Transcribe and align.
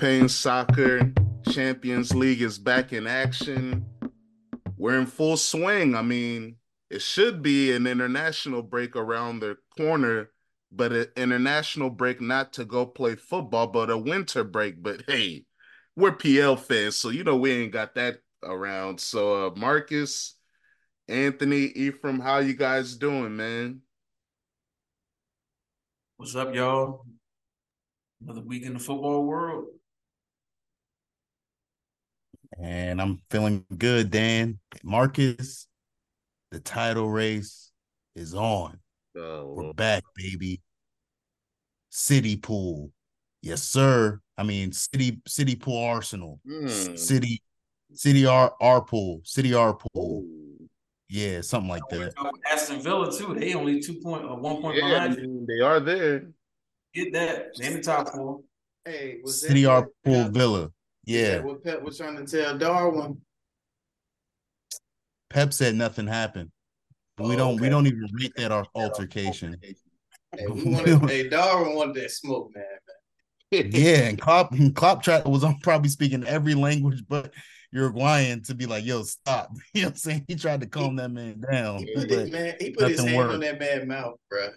Champagne 0.00 0.30
Soccer 0.30 1.12
Champions 1.50 2.14
League 2.14 2.40
is 2.40 2.58
back 2.58 2.94
in 2.94 3.06
action. 3.06 3.84
We're 4.78 4.98
in 4.98 5.04
full 5.04 5.36
swing. 5.36 5.94
I 5.94 6.00
mean, 6.00 6.56
it 6.88 7.02
should 7.02 7.42
be 7.42 7.72
an 7.72 7.86
international 7.86 8.62
break 8.62 8.96
around 8.96 9.40
the 9.40 9.58
corner, 9.76 10.30
but 10.72 10.92
an 10.92 11.08
international 11.16 11.90
break 11.90 12.18
not 12.18 12.54
to 12.54 12.64
go 12.64 12.86
play 12.86 13.14
football, 13.14 13.66
but 13.66 13.90
a 13.90 13.98
winter 13.98 14.42
break. 14.42 14.82
But 14.82 15.02
hey, 15.06 15.44
we're 15.96 16.12
PL 16.12 16.56
fans, 16.56 16.96
so 16.96 17.10
you 17.10 17.22
know 17.22 17.36
we 17.36 17.52
ain't 17.52 17.72
got 17.72 17.94
that 17.96 18.20
around. 18.42 18.98
So 18.98 19.48
uh 19.48 19.50
Marcus, 19.54 20.34
Anthony, 21.08 21.64
Ephraim, 21.74 22.20
how 22.20 22.38
you 22.38 22.54
guys 22.54 22.96
doing, 22.96 23.36
man? 23.36 23.82
What's 26.16 26.34
up, 26.34 26.54
y'all? 26.54 27.04
Another 28.22 28.40
week 28.40 28.62
in 28.62 28.72
the 28.72 28.78
football 28.78 29.26
world. 29.26 29.66
And 32.60 33.00
I'm 33.00 33.20
feeling 33.30 33.64
good, 33.78 34.10
Dan. 34.10 34.58
Marcus, 34.82 35.66
the 36.50 36.60
title 36.60 37.08
race 37.08 37.70
is 38.14 38.34
on. 38.34 38.78
Oh, 39.16 39.54
We're 39.56 39.72
back, 39.72 40.02
baby. 40.16 40.60
City 41.90 42.36
pool. 42.36 42.90
Yes, 43.42 43.62
sir. 43.62 44.20
I 44.36 44.42
mean, 44.42 44.72
City 44.72 45.20
City 45.26 45.56
Pool 45.56 45.82
Arsenal. 45.84 46.40
hmm. 46.46 46.94
City 46.96 47.42
City 47.94 48.26
R 48.26 48.54
R 48.60 48.82
pool. 48.82 49.20
City 49.24 49.54
R 49.54 49.74
pool. 49.74 50.24
Yeah, 51.08 51.40
something 51.40 51.68
like 51.70 51.82
that. 51.90 52.12
Aston 52.52 52.80
Villa 52.80 53.10
too. 53.16 53.34
They 53.34 53.54
only 53.54 53.80
two 53.80 53.94
point 54.00 54.24
or 54.24 54.36
one 54.38 54.60
point 54.62 54.76
Yeah, 54.76 54.88
behind. 55.06 55.16
you. 55.16 55.22
mean, 55.22 55.46
they 55.48 55.60
are 55.64 55.80
there. 55.80 56.28
Get 56.94 57.12
that. 57.14 57.46
They 57.58 57.66
in 57.66 57.74
the 57.74 57.82
top 57.82 58.10
four. 58.10 58.40
Hey, 58.84 59.18
was 59.22 59.40
City 59.40 59.62
that 59.64 59.70
R 59.70 59.88
pool 60.04 60.14
is 60.14 60.28
Villa. 60.28 60.70
Yeah. 61.10 61.40
what 61.40 61.64
Pep 61.64 61.82
was 61.82 61.98
trying 61.98 62.24
to 62.24 62.24
tell 62.24 62.56
Darwin? 62.56 63.20
Pep 65.28 65.52
said 65.52 65.74
nothing 65.74 66.06
happened. 66.06 66.50
We 67.18 67.34
Oh, 67.34 67.36
don't 67.36 67.60
we 67.60 67.68
don't 67.68 67.86
even 67.86 68.08
rate 68.12 68.32
that 68.36 68.52
our 68.52 68.66
altercation. 68.74 69.56
Hey, 69.62 69.74
wanted, 70.46 71.10
hey, 71.10 71.28
Darwin 71.28 71.74
wanted 71.74 71.96
that 71.96 72.10
smoke, 72.10 72.50
man. 72.54 72.64
yeah, 73.72 74.08
and 74.08 74.20
Klopp, 74.20 74.54
Klopp 74.74 75.02
tried 75.02 75.26
was 75.26 75.44
on 75.44 75.58
probably 75.60 75.88
speaking 75.88 76.24
every 76.24 76.54
language 76.54 77.02
but 77.08 77.32
Uruguayan 77.72 78.42
to 78.44 78.54
be 78.54 78.66
like, 78.66 78.84
yo, 78.84 79.02
stop. 79.02 79.50
You 79.74 79.82
know 79.82 79.88
what 79.88 79.92
I'm 79.92 79.96
saying? 79.96 80.24
He 80.28 80.36
tried 80.36 80.60
to 80.60 80.66
calm 80.66 80.96
that 80.96 81.10
man 81.10 81.42
down. 81.50 81.78
He 81.78 81.94
put, 81.94 82.08
but 82.08 82.18
his, 82.18 82.30
man, 82.30 82.54
he 82.60 82.70
put 82.70 82.90
his 82.90 83.00
hand 83.00 83.16
worked. 83.16 83.34
on 83.34 83.40
that 83.40 83.58
man's 83.58 83.86
mouth, 83.86 84.14
bro. 84.28 84.48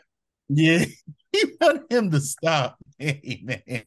yeah, 0.49 0.85
he 1.31 1.45
wanted 1.59 1.91
him 1.91 2.11
to 2.11 2.21
stop. 2.21 2.77
Hey, 2.99 3.41
man. 3.43 3.83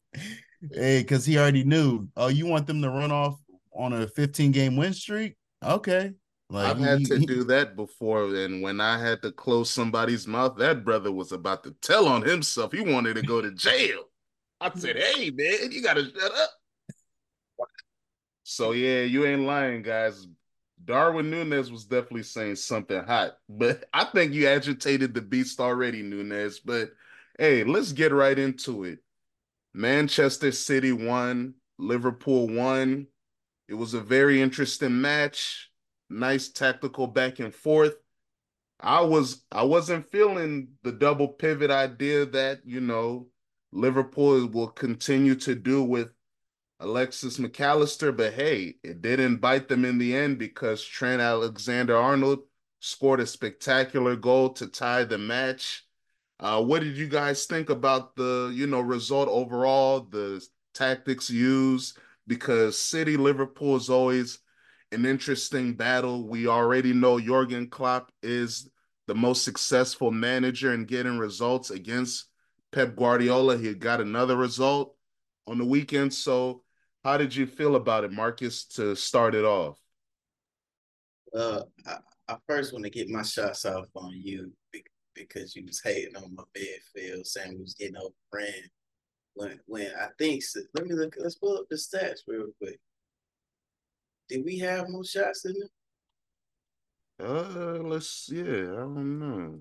Hey, 0.72 1.00
because 1.00 1.25
he 1.25 1.39
already 1.39 1.64
knew. 1.64 2.09
Oh, 2.17 2.28
you 2.28 2.47
want 2.47 2.67
them 2.67 2.83
to 2.83 2.91
run 2.91 3.12
off 3.12 3.39
on 3.72 3.92
a 3.92 4.06
15 4.09 4.53
game 4.53 4.77
win 4.77 4.92
streak? 4.92 5.36
Okay. 5.64 6.12
Like 6.48 6.67
I've 6.69 6.78
had 6.78 6.98
he- 7.00 7.05
to 7.06 7.19
he- 7.19 7.27
do 7.27 7.45
that 7.45 7.75
before, 7.77 8.34
and 8.34 8.62
when 8.62 8.81
I 8.81 8.98
had 8.98 9.20
to 9.22 9.33
close 9.33 9.70
somebody's 9.70 10.27
mouth, 10.27 10.56
that 10.59 10.84
brother 10.84 11.11
was 11.11 11.33
about 11.33 11.64
to 11.64 11.72
tell 11.83 12.06
on 12.06 12.22
himself. 12.22 12.72
He 12.72 12.81
wanted 12.81 13.14
to 13.17 13.22
go 13.22 13.41
to 13.42 13.50
jail. 13.53 14.05
I 14.61 14.70
said, 14.75 14.97
"Hey, 14.97 15.31
man, 15.31 15.72
you 15.72 15.83
gotta 15.83 16.05
shut 16.05 16.33
up." 16.33 16.50
So 18.44 18.72
yeah, 18.72 19.03
you 19.03 19.27
ain't 19.27 19.42
lying, 19.42 19.83
guys. 19.83 20.27
Darwin 20.84 21.31
Nunez 21.31 21.72
was 21.72 21.84
definitely 21.84 22.22
saying 22.22 22.56
something 22.56 23.03
hot, 23.03 23.38
but 23.49 23.88
I 23.93 24.05
think 24.05 24.32
you 24.32 24.47
agitated 24.47 25.15
the 25.15 25.22
beast 25.22 25.59
already, 25.59 26.03
Nunez. 26.03 26.60
But 26.60 26.91
hey, 27.41 27.65
let's 27.65 27.91
get 27.93 28.12
right 28.12 28.38
into 28.38 28.84
it. 28.84 29.00
Manchester 29.76 30.53
City 30.53 30.91
won, 30.91 31.53
Liverpool 31.78 32.48
won. 32.48 33.09
It 33.69 33.75
was 33.75 33.92
a 33.92 34.00
very 34.00 34.41
interesting 34.41 35.03
match. 35.03 35.70
Nice 36.09 36.48
tactical 36.48 37.06
back 37.06 37.41
and 37.41 37.54
forth. 37.54 37.94
I 38.81 39.03
was 39.03 39.44
I 39.53 39.64
wasn't 39.64 40.10
feeling 40.10 40.69
the 40.82 40.92
double 40.92 41.28
pivot 41.28 41.70
idea 41.70 42.25
that, 42.26 42.60
you 42.64 42.81
know, 42.81 43.28
Liverpool 43.70 44.47
will 44.47 44.69
continue 44.69 45.34
to 45.37 45.54
do 45.54 45.82
with 45.82 46.08
Alexis 46.81 47.38
McAllister, 47.38 48.16
but 48.16 48.32
hey, 48.32 48.76
it 48.82 49.03
didn't 49.03 49.37
bite 49.37 49.69
them 49.69 49.84
in 49.84 49.98
the 49.98 50.16
end 50.16 50.38
because 50.38 50.84
Trent 50.84 51.20
Alexander-Arnold 51.20 52.41
scored 52.81 53.20
a 53.20 53.26
spectacular 53.26 54.16
goal 54.16 54.50
to 54.54 54.69
tie 54.69 55.04
the 55.04 55.19
match. 55.19 55.86
Uh, 56.39 56.63
what 56.63 56.83
did 56.83 56.97
you 56.97 57.09
guys 57.09 57.47
think 57.47 57.71
about 57.71 58.15
the, 58.15 58.53
you 58.55 58.67
know, 58.67 58.81
result 58.81 59.29
overall, 59.29 60.01
the 60.01 60.45
tactics 60.75 61.31
used? 61.31 61.99
Because 62.27 62.79
City 62.79 63.17
Liverpool 63.17 63.77
is 63.77 63.89
always 63.89 64.41
an 64.93 65.07
interesting 65.07 65.75
battle. 65.75 66.29
We 66.29 66.47
already 66.47 66.93
know 66.93 67.19
Jurgen 67.19 67.69
Klopp 67.69 68.13
is 68.23 68.71
the 69.07 69.15
most 69.15 69.45
successful 69.45 70.11
manager 70.11 70.75
in 70.75 70.85
getting 70.85 71.19
results 71.19 71.71
against 71.71 72.27
Pep 72.73 72.97
Guardiola. 72.97 73.57
He 73.57 73.73
got 73.75 74.01
another 74.01 74.37
result 74.37 74.95
on 75.47 75.59
the 75.59 75.65
weekend. 75.65 76.13
So, 76.13 76.63
how 77.05 77.17
did 77.17 77.35
you 77.35 77.47
feel 77.47 77.77
about 77.77 78.05
it, 78.05 78.13
Marcus, 78.13 78.65
to 78.75 78.97
start 78.97 79.35
it 79.35 79.45
off? 79.45 79.79
Uh, 81.35 81.63
I, 81.87 81.99
I 82.29 82.37
first 82.49 82.73
want 82.73 82.85
to 82.85 82.91
get 82.91 83.09
my 83.09 83.23
shots 83.23 83.65
off 83.65 83.87
on 83.95 84.11
you 84.13 84.53
because 85.16 85.56
you 85.56 85.65
was 85.66 85.81
hating 85.81 86.16
on 86.16 86.34
my 86.34 86.44
Bedfield, 86.54 87.27
saying 87.27 87.54
we 87.54 87.62
was 87.62 87.75
getting 87.75 87.97
overran. 87.97 88.71
When 89.34 89.60
when 89.66 89.91
I 90.00 90.09
think 90.19 90.43
let 90.75 90.87
me 90.87 90.94
look, 90.94 91.16
let's 91.19 91.34
pull 91.37 91.59
up 91.59 91.66
the 91.69 91.77
stats 91.77 92.21
real 92.27 92.47
quick. 92.59 92.81
Did 94.28 94.44
we 94.44 94.59
have 94.59 94.88
more 94.88 95.05
shots 95.05 95.44
in 95.44 95.55
them? 95.55 95.69
Uh, 97.19 97.78
let's 97.82 98.28
yeah, 98.32 98.43
I 98.43 98.76
don't 98.76 99.19
know. 99.19 99.60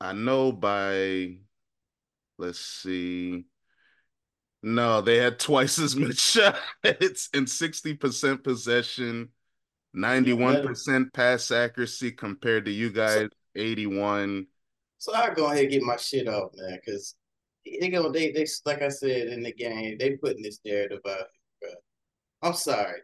I 0.00 0.12
know 0.12 0.52
by 0.52 1.38
let's 2.38 2.60
see. 2.60 3.46
No, 4.62 5.02
they 5.02 5.18
had 5.18 5.38
twice 5.38 5.78
as 5.78 5.94
much 5.94 6.16
shots 6.18 7.28
and 7.34 7.46
60% 7.46 8.42
possession, 8.42 9.28
91% 9.94 11.12
pass 11.12 11.50
accuracy 11.50 12.10
compared 12.10 12.64
to 12.64 12.70
you 12.70 12.90
guys, 12.90 13.28
81. 13.54 14.46
So 14.98 15.14
I 15.14 15.32
go 15.34 15.46
ahead 15.46 15.64
and 15.64 15.70
get 15.70 15.82
my 15.82 15.96
shit 15.96 16.28
off, 16.28 16.50
man, 16.56 16.80
because 16.84 17.14
they 17.80 17.88
go 17.88 18.10
they 18.10 18.32
they 18.32 18.46
like 18.66 18.82
I 18.82 18.88
said 18.88 19.28
in 19.28 19.42
the 19.42 19.52
game, 19.52 19.96
they 19.98 20.16
putting 20.16 20.42
this 20.42 20.60
narrative 20.64 21.00
out, 21.08 21.26
bro. 21.60 21.70
I'm 22.42 22.54
sorry. 22.54 23.00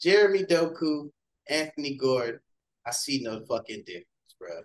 Jeremy 0.00 0.44
Doku, 0.44 1.10
Anthony 1.48 1.96
Gordon, 1.96 2.40
I 2.86 2.90
see 2.90 3.20
no 3.22 3.44
fucking 3.48 3.84
difference, 3.86 4.06
bro. 4.38 4.60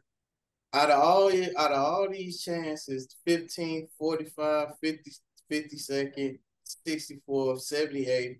Out 0.73 0.91
of 0.91 0.99
all 0.99 1.31
out 1.57 1.71
of 1.71 1.79
all 1.79 2.09
these 2.09 2.41
chances, 2.41 3.15
15, 3.25 3.87
45, 3.97 4.67
50, 4.81 5.11
50 5.49 5.77
second, 5.77 6.39
64, 6.85 7.59
78, 7.59 8.39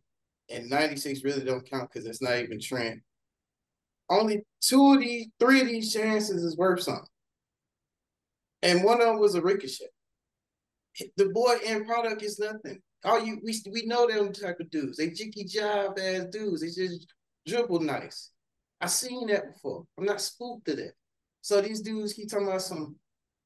and 0.49 0.69
96 0.69 1.23
really 1.23 1.43
don't 1.43 1.69
count 1.69 1.89
because 1.91 2.07
it's 2.07 2.21
not 2.21 2.37
even 2.37 2.59
Trent. 2.59 3.01
Only 4.11 4.43
two 4.59 4.93
of 4.93 4.99
these, 4.99 5.27
three 5.39 5.61
of 5.61 5.67
these 5.67 5.93
chances 5.93 6.43
is 6.43 6.57
worth 6.57 6.81
something. 6.81 7.05
And 8.61 8.83
one 8.83 9.01
of 9.01 9.07
them 9.07 9.19
was 9.19 9.35
a 9.35 9.41
ricochet. 9.41 9.85
The 11.15 11.29
boy 11.29 11.55
end 11.63 11.87
product 11.87 12.21
is 12.21 12.37
nothing. 12.37 12.81
All 13.05 13.23
you 13.23 13.39
we 13.41 13.55
we 13.71 13.85
know 13.85 14.07
them 14.07 14.33
type 14.33 14.59
of 14.59 14.69
dudes. 14.69 14.97
They 14.97 15.07
jicky 15.07 15.49
job 15.49 15.97
ass 15.97 16.25
dudes. 16.29 16.61
They 16.61 16.67
just 16.67 17.07
dribble 17.47 17.79
nice. 17.79 18.31
I 18.81 18.87
seen 18.87 19.27
that 19.27 19.53
before. 19.53 19.85
I'm 19.97 20.05
not 20.05 20.19
spooked 20.19 20.65
to 20.65 20.75
that. 20.75 20.91
So 21.39 21.61
these 21.61 21.81
dudes 21.81 22.13
keep 22.13 22.29
talking 22.29 22.47
about 22.47 22.61
some 22.61 22.97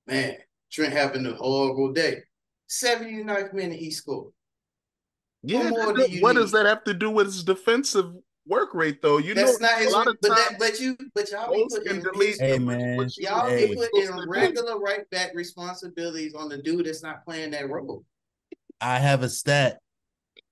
man. 0.08 0.38
Trent 0.72 0.94
having 0.94 1.28
a 1.28 1.36
horrible 1.36 1.94
day. 1.94 2.24
79th 2.68 3.54
minute 3.54 3.78
he 3.78 3.92
scored. 3.92 4.34
Yeah, 5.44 5.70
you 6.08 6.22
what 6.22 6.36
does 6.36 6.52
that 6.54 6.66
have 6.66 6.84
to 6.86 6.94
do 6.96 7.12
with 7.12 7.28
his 7.28 7.44
defensive 7.44 8.12
work 8.48 8.74
rate, 8.74 9.02
though? 9.02 9.18
You 9.18 9.34
That's 9.34 9.60
know, 9.60 9.68
not 9.68 9.80
his. 9.80 9.94
a 9.94 9.96
lot 9.98 10.08
of 10.08 10.18
But 10.22 10.28
times 10.30 10.50
that, 10.50 10.60
but 10.60 10.80
you, 10.80 10.98
but 11.14 11.32
y'all 11.32 11.54
be 11.54 11.66
putting 11.70 12.02
delete 12.02 12.40
Hey, 12.40 12.54
what- 12.54 12.62
man. 12.78 12.98
what 12.98 13.18
you- 13.18 13.28
y'all 13.28 13.48
Hey. 13.50 13.68
be 13.70 13.76
putting 13.76 14.08
to 14.08 14.26
regular 14.28 14.80
right 14.80 15.10
back 15.10 15.32
responsibilities 15.34 16.34
on 16.34 16.50
the 16.50 16.58
dude 16.58 16.86
that's 16.86 17.04
not 17.04 17.24
playing 17.26 17.52
that 17.52 17.70
role. 17.70 18.06
I 18.82 19.00
have 19.00 19.24
a 19.24 19.30
stat. 19.30 19.80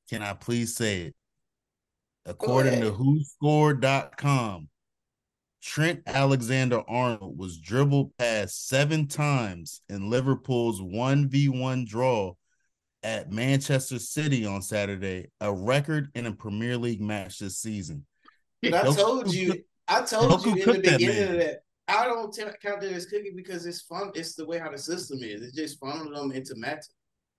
Can 0.10 0.22
I 0.22 0.34
please 0.34 0.76
say 0.76 1.02
it? 1.08 1.16
According 2.26 2.80
to 2.82 2.88
ahead. 2.88 3.00
WhoScored.com, 3.00 4.70
Trent 5.62 6.04
Alexander 6.06 6.82
Arnold 6.90 7.38
was 7.38 7.58
dribbled 7.58 8.16
past 8.18 8.68
seven 8.68 9.08
times 9.08 9.82
in 9.90 10.10
Liverpool's 10.10 10.82
1v1 10.82 11.86
draw 11.86 12.36
at 13.04 13.32
Manchester 13.32 14.00
City 14.00 14.46
on 14.46 14.62
Saturday, 14.62 15.30
a 15.42 15.52
record 15.54 16.10
in 16.16 16.26
a 16.26 16.32
Premier 16.32 16.78
League 16.78 17.02
match 17.02 17.40
this 17.40 17.60
season. 17.60 18.06
But 18.62 18.74
I 18.74 18.94
told 18.94 19.34
you, 19.34 19.64
I 19.88 20.02
told 20.04 20.46
you 20.46 20.52
in 20.54 20.58
the 20.60 20.64
cooked 20.64 20.84
that 20.86 20.98
beginning 21.00 21.32
of 21.34 21.38
that. 21.40 21.60
I 21.88 22.06
don't 22.06 22.34
t- 22.34 22.44
count 22.62 22.80
that 22.82 22.92
as 22.94 23.06
cookie 23.06 23.34
because 23.36 23.66
it's 23.66 23.82
fun. 23.82 24.12
It's 24.16 24.36
the 24.36 24.46
way 24.46 24.58
how 24.58 24.72
the 24.72 24.78
system 24.78 25.20
is. 25.22 25.42
It's 25.42 25.56
just 25.56 25.82
funneling 25.82 26.16
them 26.16 26.32
into 26.32 26.56
Matt, 26.56 26.84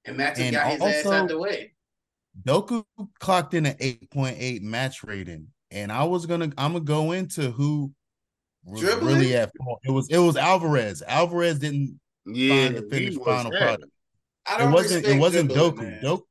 and 0.04 0.16
Matt 0.18 0.36
got 0.36 0.44
his 0.72 0.80
ass 0.82 1.06
also- 1.06 1.12
out 1.12 1.28
the 1.28 1.38
way. 1.38 1.72
Doku 2.42 2.84
clocked 3.20 3.54
in 3.54 3.64
an 3.66 3.76
8.8 3.80 4.60
match 4.62 5.04
rating. 5.04 5.46
And 5.70 5.90
I 5.90 6.04
was 6.04 6.26
gonna 6.26 6.52
I'm 6.58 6.72
gonna 6.72 6.80
go 6.80 7.12
into 7.12 7.50
who 7.52 7.92
was 8.64 8.80
Dribbling? 8.80 9.16
really 9.16 9.36
at 9.36 9.50
fault. 9.56 9.80
It 9.84 9.90
was 9.90 10.08
it 10.10 10.18
was 10.18 10.36
Alvarez. 10.36 11.02
Alvarez 11.02 11.58
didn't 11.58 11.98
Yeah, 12.26 12.64
find 12.64 12.76
the 12.76 12.82
he 12.82 12.88
finished 12.90 13.24
final 13.24 13.50
that. 13.52 13.60
product. 13.60 13.92
I 14.46 14.54
It 14.54 14.58
don't 14.58 14.72
wasn't 14.72 15.06
it 15.06 15.18
wasn't 15.18 15.50
Doku. 15.50 15.82
man. 15.82 16.00
Doku 16.02 16.22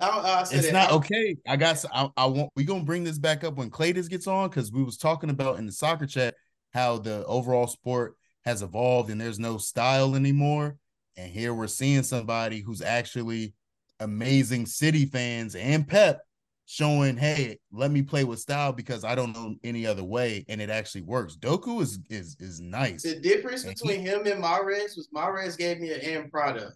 I 0.00 0.06
I 0.08 0.40
it's 0.50 0.72
not 0.72 0.90
okay. 0.92 1.36
I 1.46 1.56
got. 1.56 1.84
I, 1.92 2.08
I 2.16 2.26
want. 2.26 2.50
We 2.56 2.64
gonna 2.64 2.84
bring 2.84 3.04
this 3.04 3.18
back 3.18 3.44
up 3.44 3.54
when 3.56 3.70
Claytis 3.70 4.08
gets 4.08 4.26
on 4.26 4.48
because 4.48 4.72
we 4.72 4.82
was 4.82 4.96
talking 4.96 5.30
about 5.30 5.58
in 5.58 5.66
the 5.66 5.72
soccer 5.72 6.06
chat 6.06 6.34
how 6.72 6.98
the 6.98 7.24
overall 7.26 7.66
sport 7.68 8.16
has 8.44 8.62
evolved 8.62 9.10
and 9.10 9.20
there's 9.20 9.38
no 9.38 9.58
style 9.58 10.16
anymore. 10.16 10.76
And 11.16 11.30
here 11.30 11.54
we're 11.54 11.68
seeing 11.68 12.02
somebody 12.02 12.60
who's 12.60 12.82
actually 12.82 13.54
amazing 14.00 14.66
City 14.66 15.06
fans 15.06 15.54
and 15.54 15.86
Pep 15.86 16.20
showing, 16.66 17.16
hey, 17.16 17.58
let 17.70 17.90
me 17.90 18.02
play 18.02 18.24
with 18.24 18.40
style 18.40 18.72
because 18.72 19.04
I 19.04 19.14
don't 19.14 19.32
know 19.32 19.54
any 19.62 19.86
other 19.86 20.02
way, 20.02 20.44
and 20.48 20.60
it 20.60 20.70
actually 20.70 21.02
works. 21.02 21.36
Doku 21.36 21.80
is 21.80 22.00
is 22.10 22.36
is 22.40 22.60
nice. 22.60 23.02
The 23.02 23.20
difference 23.20 23.64
And 23.64 23.74
between 23.74 24.00
him 24.00 24.26
and 24.26 24.42
Mahrez 24.42 24.96
was 24.96 25.08
Mahrez 25.14 25.56
gave 25.56 25.78
me 25.78 25.92
an 25.92 26.00
end 26.00 26.32
product. 26.32 26.72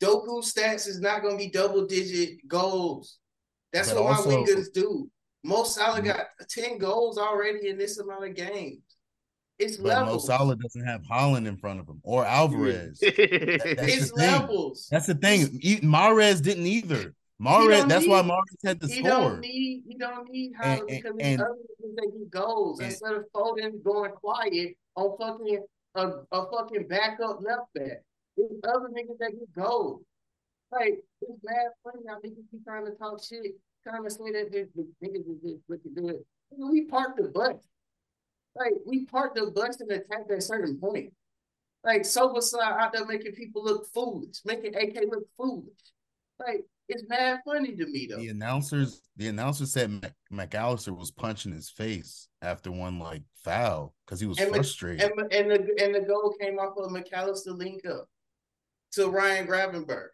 Doku 0.00 0.42
stats 0.42 0.86
is 0.88 1.00
not 1.00 1.22
going 1.22 1.36
to 1.38 1.44
be 1.44 1.50
double 1.50 1.86
digit 1.86 2.46
goals. 2.48 3.18
That's 3.72 3.92
But 3.92 4.02
what 4.04 4.16
also- 4.16 4.30
my 4.30 4.36
wingers 4.46 4.72
do. 4.72 5.10
Mo 5.44 5.64
Salah 5.64 6.00
Mhm. 6.00 6.04
got 6.04 6.26
10 6.48 6.78
goals 6.78 7.16
already 7.18 7.68
in 7.68 7.78
this 7.78 7.98
amount 7.98 8.24
of 8.24 8.34
games. 8.34 8.82
It's 9.58 9.76
But 9.76 10.06
Mo. 10.06 10.18
Salah 10.18 10.56
doesn't 10.56 10.84
have 10.86 11.02
Haaland 11.02 11.46
in 11.46 11.56
front 11.58 11.80
of 11.80 11.86
him 11.88 12.00
or 12.02 12.24
Alvarez. 12.24 12.98
That's 13.00 13.14
it's 13.18 14.10
the 14.10 14.16
thing. 14.16 14.30
levels. 14.32 14.88
That's 14.90 15.06
the 15.06 15.14
thing. 15.14 15.58
E- 15.62 15.80
Mahrez 15.80 16.42
didn't 16.42 16.66
either. 16.66 17.14
He 17.38 17.44
Mahrez. 17.44 17.70
don't 17.78 17.88
That's 17.88 18.06
why 18.06 18.22
need- 18.22 18.30
Mahrez 18.30 18.64
had 18.64 18.80
to 18.82 18.86
he 18.86 18.98
score. 19.00 19.08
don't 19.10 19.40
need 19.40 19.84
he 19.86 19.94
don't 19.96 20.30
need 20.30 20.52
Haaland 20.54 20.78
And- 20.78 20.86
because 20.88 21.10
and- 21.10 21.18
these 21.20 21.26
and- 21.26 21.40
other 21.42 21.54
niggas 21.82 21.96
they 21.96 22.18
get 22.18 22.30
goals 22.30 22.78
and- 22.80 22.90
instead 22.90 23.12
of 23.12 23.24
Foden 23.34 23.82
going 23.82 24.12
quiet 24.12 24.76
on 24.96 25.16
fucking 25.18 25.64
a, 25.94 26.06
a 26.32 26.50
fucking 26.50 26.86
backup 26.88 27.40
left 27.42 27.72
back. 27.74 28.02
Other 28.64 28.88
niggas 28.88 29.18
that 29.18 29.32
get 29.32 29.52
gold. 29.54 30.02
Like 30.72 31.02
it's 31.22 31.40
mad 31.42 31.66
funny 31.82 32.04
how 32.08 32.16
niggas 32.16 32.50
be 32.52 32.58
trying 32.64 32.86
to 32.86 32.92
talk 32.92 33.22
shit, 33.22 33.52
trying 33.82 34.04
to 34.04 34.10
say 34.10 34.30
that 34.32 34.52
this 34.52 34.68
niggas 35.02 35.28
is 35.28 35.42
just 35.42 35.62
looking 35.68 35.94
good. 35.94 36.16
Nigga, 36.52 36.70
We 36.70 36.84
parked 36.84 37.16
the 37.20 37.28
bus. 37.28 37.56
Like 38.54 38.74
we 38.86 39.04
parked 39.06 39.36
the 39.36 39.50
bus 39.50 39.80
and 39.80 39.90
attacked 39.90 40.30
at 40.30 40.38
a 40.38 40.40
certain 40.40 40.78
point. 40.78 41.12
Like 41.82 42.02
Silverside 42.02 42.58
uh, 42.60 42.76
out 42.78 42.92
there 42.92 43.06
making 43.06 43.32
people 43.32 43.64
look 43.64 43.86
foolish, 43.92 44.36
making 44.44 44.74
AK 44.74 45.04
look 45.10 45.24
foolish. 45.36 45.72
Like 46.38 46.64
it's 46.88 47.04
mad 47.08 47.40
funny 47.44 47.74
to 47.76 47.86
me 47.86 48.08
though. 48.10 48.18
the 48.18 48.28
announcers, 48.28 49.00
the 49.16 49.28
announcer 49.28 49.64
said 49.66 49.90
Mac- 49.90 50.50
McAllister 50.50 50.96
was 50.96 51.10
punching 51.10 51.52
his 51.52 51.70
face 51.70 52.28
after 52.42 52.70
one 52.70 52.98
like 52.98 53.22
foul 53.44 53.94
because 54.04 54.20
he 54.20 54.26
was 54.26 54.38
And 54.38 54.48
Mc- 54.50 54.56
frustrated. 54.56 55.10
And, 55.10 55.32
and 55.32 55.50
the 55.50 55.84
and 55.84 55.94
the 55.94 56.00
goal 56.00 56.34
came 56.40 56.58
off 56.58 56.76
of 56.76 56.90
McAllister 56.90 57.56
link 57.56 57.86
up 57.86 58.08
to 58.92 59.08
Ryan 59.08 59.46
Gravenberch. 59.46 60.08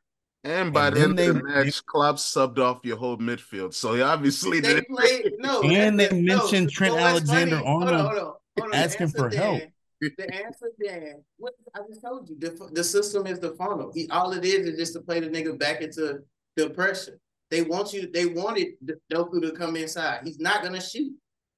And 0.44 0.73
by 0.73 0.88
And 0.88 0.96
the 0.96 1.00
end 1.00 1.19
then 1.19 1.28
of 1.31 1.37
the 1.37 1.43
they- 1.43 1.64
match, 1.64 1.84
Klopp 1.87 2.17
subbed 2.17 2.58
off 2.58 2.81
your 2.84 2.96
whole 2.96 3.17
midfield. 3.19 3.75
So 3.75 3.94
he 3.94 4.02
obviously 4.02 4.61
They 4.61 4.75
didn't. 4.75 4.88
played 4.94 5.32
no, 5.38 5.62
And 5.62 5.99
that- 5.99 6.11
they 6.11 6.20
no, 6.20 6.37
mentioned 6.38 6.70
Trent 6.70 6.94
so 6.94 7.00
what's 7.00 7.28
funny- 7.28 7.52
Alexander 7.52 7.56
hold 7.56 7.82
on, 7.82 7.88
Arnold 7.88 8.06
hold 8.06 8.19
on, 8.19 8.25
hold 8.61 8.75
on. 8.75 8.75
Asking 8.75 9.02
answer, 9.05 9.19
for 9.19 9.37
help. 9.37 9.62
The 10.00 10.34
answer, 10.34 10.67
Dan, 10.84 11.25
what 11.38 11.55
I 11.75 11.81
just 11.88 12.02
told 12.02 12.28
you, 12.28 12.37
the, 12.38 12.69
the 12.73 12.84
system 12.84 13.26
is 13.26 13.40
the 13.40 13.52
funnel. 13.52 13.90
He, 13.94 14.08
all 14.11 14.32
it 14.32 14.44
is 14.44 14.67
is 14.67 14.79
just 14.79 14.93
to 14.93 15.00
play 15.00 15.20
the 15.20 15.29
nigga 15.29 15.58
back 15.58 15.81
into 15.81 16.19
the 16.55 16.70
pressure. 16.70 17.19
They 17.50 17.62
want 17.62 17.93
you. 17.94 18.11
They 18.12 18.26
wanted 18.26 18.75
Doku 19.12 19.40
to 19.40 19.52
come 19.52 19.75
inside. 19.76 20.20
He's 20.25 20.38
not 20.38 20.62
gonna 20.62 20.81
shoot. 20.82 21.12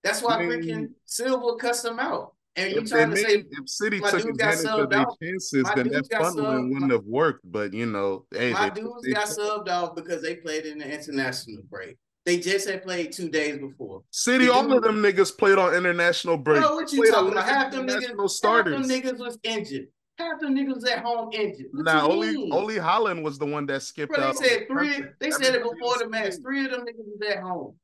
That's 0.05 0.23
why 0.23 0.35
I 0.37 0.47
mean- 0.47 0.51
freaking 0.63 0.89
Silva 1.05 1.57
cussed 1.57 1.85
him 1.85 1.99
out. 1.99 2.35
And 2.59 2.75
you 2.75 2.85
trying 2.85 3.11
to 3.11 3.15
made- 3.15 3.25
say 3.25 3.45
if 3.51 3.69
City 3.69 4.01
took 4.01 4.25
advantage 4.25 4.67
of 4.67 4.91
their 4.91 5.07
chances, 5.23 5.63
My 5.65 5.75
then 5.77 5.89
that 5.91 6.09
funneling 6.11 6.73
wouldn't 6.73 6.91
have 6.93 7.05
worked. 7.05 7.41
But 7.51 7.73
you 7.73 7.87
know, 7.87 8.27
hey, 8.33 8.53
My 8.53 8.71
they, 8.71 8.81
dudes 8.81 9.03
they- 9.05 9.13
got 9.13 9.29
subbed 9.29 9.69
off 9.69 9.95
because 9.95 10.23
they 10.23 10.37
played 10.37 10.67
in 10.67 10.79
the 10.79 10.93
international 10.93 11.63
break. 11.71 11.97
They 12.27 12.39
just 12.39 12.69
had 12.69 12.83
played 12.83 13.13
two 13.13 13.29
days 13.31 13.59
before. 13.59 14.03
City, 14.11 14.47
the 14.47 14.53
all 14.53 14.63
dude- 14.65 14.77
of 14.79 14.83
them 14.83 14.97
niggas 15.03 15.37
played 15.39 15.57
on 15.57 15.75
international 15.75 16.37
break. 16.37 16.61
Bro, 16.61 16.75
what 16.75 16.93
you 16.93 16.99
Played 17.03 17.13
talking 17.15 17.33
about? 17.33 17.45
Half 17.49 17.73
them 17.73 17.87
niggas, 17.87 17.93
international 17.97 18.23
half 18.25 18.31
starters. 18.31 18.87
them 18.89 19.01
niggas 19.03 19.19
was 19.19 19.39
injured. 19.45 19.87
Half 20.19 20.41
them 20.41 20.55
niggas 20.57 20.87
at 20.91 20.99
home 21.05 21.31
injured. 21.33 21.69
What 21.73 21.85
Nah, 21.85 22.07
only 22.07 22.33
mean? 22.37 22.53
only 22.53 22.75
Haaland 22.75 23.23
was 23.23 23.39
the 23.39 23.47
one 23.47 23.65
that 23.67 23.83
skipped 23.83 24.13
Bro, 24.13 24.25
out. 24.25 24.39
they 24.41 24.49
said 24.49 24.67
three. 24.69 25.05
They 25.21 25.31
said 25.31 25.55
it 25.55 25.63
before 25.63 25.97
the 25.99 26.09
match. 26.09 26.35
Three 26.43 26.65
of 26.65 26.73
them 26.73 26.81
niggas 26.81 27.07
was 27.07 27.21
at 27.31 27.39
home. 27.39 27.77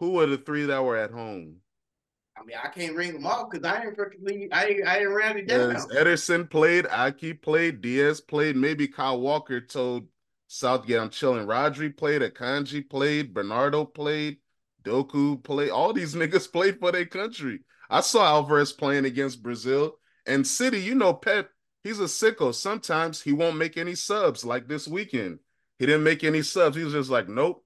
Who 0.00 0.10
were 0.12 0.26
the 0.26 0.38
three 0.38 0.64
that 0.66 0.84
were 0.84 0.96
at 0.96 1.10
home? 1.10 1.56
I 2.40 2.44
mean, 2.44 2.56
I 2.62 2.68
can't 2.68 2.96
ring 2.96 3.12
them 3.12 3.26
off 3.26 3.50
because 3.50 3.70
I 3.70 3.82
ain't 3.82 3.96
freaking. 3.96 4.48
I 4.50 4.64
ain't. 4.66 4.86
I 4.88 4.98
ain't 5.00 5.10
round 5.10 5.38
it 5.38 5.46
down. 5.46 5.74
Ederson 5.74 6.48
played, 6.48 6.86
Aki 6.86 7.34
played, 7.34 7.82
Dias 7.82 8.20
played, 8.20 8.56
maybe 8.56 8.88
Kyle 8.88 9.20
Walker 9.20 9.60
told 9.60 10.08
Southgate 10.46 10.98
I'm 10.98 11.10
chilling. 11.10 11.46
Rodri 11.46 11.94
played, 11.94 12.22
Akanji 12.22 12.88
played, 12.88 13.34
Bernardo 13.34 13.84
played, 13.84 14.38
Doku 14.84 15.42
played. 15.42 15.70
All 15.70 15.92
these 15.92 16.14
niggas 16.16 16.50
played 16.50 16.80
for 16.80 16.90
their 16.90 17.04
country. 17.04 17.60
I 17.90 18.00
saw 18.00 18.24
Alvarez 18.24 18.72
playing 18.72 19.04
against 19.04 19.42
Brazil 19.42 19.98
and 20.24 20.46
City. 20.46 20.80
You 20.80 20.94
know, 20.94 21.12
Pep, 21.12 21.50
he's 21.84 22.00
a 22.00 22.04
sicko. 22.04 22.54
Sometimes 22.54 23.20
he 23.20 23.32
won't 23.32 23.58
make 23.58 23.76
any 23.76 23.94
subs 23.94 24.46
like 24.46 24.66
this 24.66 24.88
weekend. 24.88 25.40
He 25.78 25.84
didn't 25.84 26.04
make 26.04 26.24
any 26.24 26.42
subs. 26.42 26.76
He 26.76 26.84
was 26.84 26.94
just 26.94 27.10
like, 27.10 27.28
nope, 27.28 27.64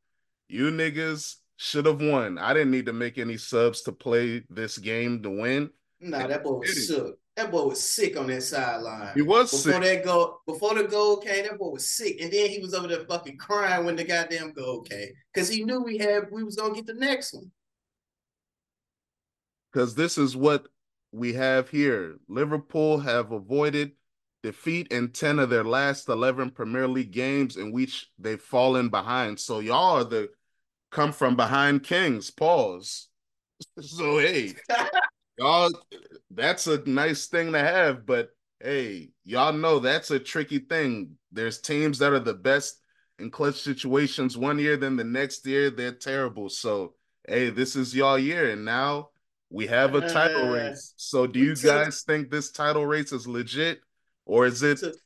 you 0.48 0.70
niggas 0.70 1.36
should 1.64 1.86
have 1.86 2.00
won. 2.02 2.36
I 2.36 2.52
didn't 2.52 2.72
need 2.72 2.86
to 2.86 2.92
make 2.92 3.16
any 3.16 3.38
subs 3.38 3.80
to 3.82 3.92
play 3.92 4.42
this 4.50 4.76
game 4.76 5.22
to 5.22 5.30
win. 5.30 5.70
Nah, 5.98 6.26
that 6.26 6.44
boy 6.44 6.58
was 6.58 6.86
sick. 6.86 7.14
That 7.36 7.50
boy 7.50 7.64
was 7.64 7.82
sick 7.82 8.18
on 8.18 8.26
that 8.26 8.42
sideline. 8.42 9.12
He 9.14 9.22
was 9.22 9.50
before 9.50 9.82
sick. 9.82 9.82
that 9.82 10.04
goal. 10.04 10.40
Before 10.46 10.74
the 10.74 10.84
goal 10.84 11.16
came, 11.16 11.44
that 11.44 11.58
boy 11.58 11.70
was 11.70 11.90
sick, 11.90 12.20
and 12.20 12.30
then 12.30 12.50
he 12.50 12.60
was 12.60 12.74
over 12.74 12.86
there 12.86 13.06
fucking 13.06 13.38
crying 13.38 13.86
when 13.86 13.96
the 13.96 14.04
goddamn 14.04 14.52
goal 14.52 14.82
came 14.82 15.08
because 15.32 15.48
he 15.48 15.64
knew 15.64 15.80
we 15.80 15.96
had 15.96 16.30
we 16.30 16.44
was 16.44 16.56
gonna 16.56 16.74
get 16.74 16.86
the 16.86 16.94
next 16.94 17.32
one. 17.32 17.50
because 19.72 19.94
this 19.94 20.18
is 20.18 20.36
what 20.36 20.66
we 21.12 21.32
have 21.32 21.70
here. 21.70 22.18
Liverpool 22.28 22.98
have 22.98 23.32
avoided 23.32 23.92
defeat 24.42 24.88
in 24.88 25.08
10 25.08 25.38
of 25.38 25.48
their 25.48 25.64
last 25.64 26.10
11 26.10 26.50
Premier 26.50 26.86
League 26.86 27.10
games 27.10 27.56
in 27.56 27.72
which 27.72 28.10
they've 28.18 28.40
fallen 28.40 28.90
behind. 28.90 29.40
So 29.40 29.60
y'all 29.60 29.96
are 29.96 30.04
the 30.04 30.28
come 30.94 31.12
from 31.12 31.36
behind 31.36 31.82
kings. 31.82 32.30
Pause. 32.30 33.08
So 33.80 34.18
hey, 34.18 34.52
y'all 35.38 35.70
that's 36.30 36.66
a 36.66 36.78
nice 36.88 37.26
thing 37.26 37.52
to 37.52 37.58
have, 37.58 38.04
but 38.04 38.30
hey, 38.60 39.10
y'all 39.24 39.52
know 39.52 39.78
that's 39.78 40.10
a 40.10 40.18
tricky 40.18 40.58
thing. 40.58 41.12
There's 41.32 41.60
teams 41.60 41.98
that 41.98 42.12
are 42.12 42.20
the 42.20 42.34
best 42.34 42.80
in 43.18 43.30
clutch 43.30 43.60
situations 43.60 44.36
one 44.36 44.58
year, 44.58 44.76
then 44.76 44.96
the 44.96 45.04
next 45.04 45.46
year 45.46 45.70
they're 45.70 45.92
terrible. 45.92 46.48
So 46.48 46.94
hey, 47.28 47.50
this 47.50 47.76
is 47.76 47.94
y'all 47.94 48.18
year, 48.18 48.50
and 48.50 48.64
now 48.64 49.10
we 49.50 49.66
have 49.68 49.94
a 49.94 50.08
title 50.08 50.48
Uh, 50.48 50.52
race. 50.52 50.92
So 50.96 51.26
do 51.26 51.38
you 51.38 51.54
guys 51.54 52.02
think 52.02 52.30
this 52.30 52.50
title 52.50 52.86
race 52.86 53.12
is 53.12 53.26
legit, 53.26 53.80
or 54.26 54.46
is 54.46 54.62
it 54.62 54.78
Took- 54.78 54.96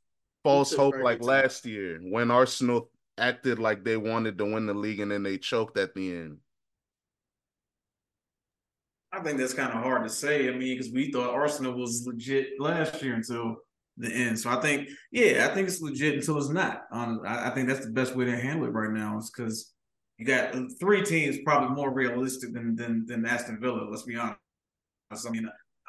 false 0.42 0.75
hope 0.75 0.95
like 1.02 1.23
last 1.23 1.66
year 1.66 2.00
when 2.02 2.30
Arsenal 2.30 2.90
acted 3.18 3.58
like 3.58 3.84
they 3.84 3.96
wanted 3.96 4.38
to 4.38 4.44
win 4.44 4.66
the 4.66 4.75
league 4.75 5.00
and 5.00 5.10
then 5.10 5.22
they 5.22 5.38
choked 5.38 5.78
at 5.78 5.94
the 5.94 6.16
end? 6.16 6.38
I 9.12 9.20
think 9.20 9.38
that's 9.38 9.54
kind 9.54 9.72
of 9.72 9.82
hard 9.82 10.04
to 10.04 10.10
say. 10.10 10.48
I 10.48 10.52
mean, 10.52 10.76
because 10.76 10.92
we 10.92 11.10
thought 11.10 11.34
Arsenal 11.34 11.72
was 11.72 12.06
legit 12.06 12.60
last 12.60 13.02
year 13.02 13.14
until 13.14 13.56
the 13.96 14.12
end. 14.12 14.38
So 14.38 14.50
I 14.50 14.60
think, 14.60 14.88
yeah, 15.10 15.48
I 15.50 15.54
think 15.54 15.68
it's 15.68 15.80
legit 15.80 16.14
until 16.14 16.38
it's 16.38 16.50
not. 16.50 16.82
Um, 16.92 17.22
I, 17.26 17.48
I 17.48 17.50
think 17.50 17.68
that's 17.68 17.84
the 17.84 17.90
best 17.90 18.14
way 18.14 18.26
to 18.26 18.37
handle 18.37 18.66
it 18.66 18.72
right 18.72 18.92
now 18.92 19.18
is 19.18 19.30
because 19.30 19.72
you 20.18 20.26
got 20.26 20.54
three 20.78 21.02
teams 21.02 21.38
probably 21.44 21.75
more 21.75 21.92
realistic 21.92 22.52
than 22.52 22.76
than 22.76 23.06
than 23.06 23.25
Aston 23.25 23.60
Villa. 23.60 23.88
Let's 23.88 24.02
be 24.02 24.16
honest. 24.16 24.38
I 25.26 25.30
mean, 25.30 25.48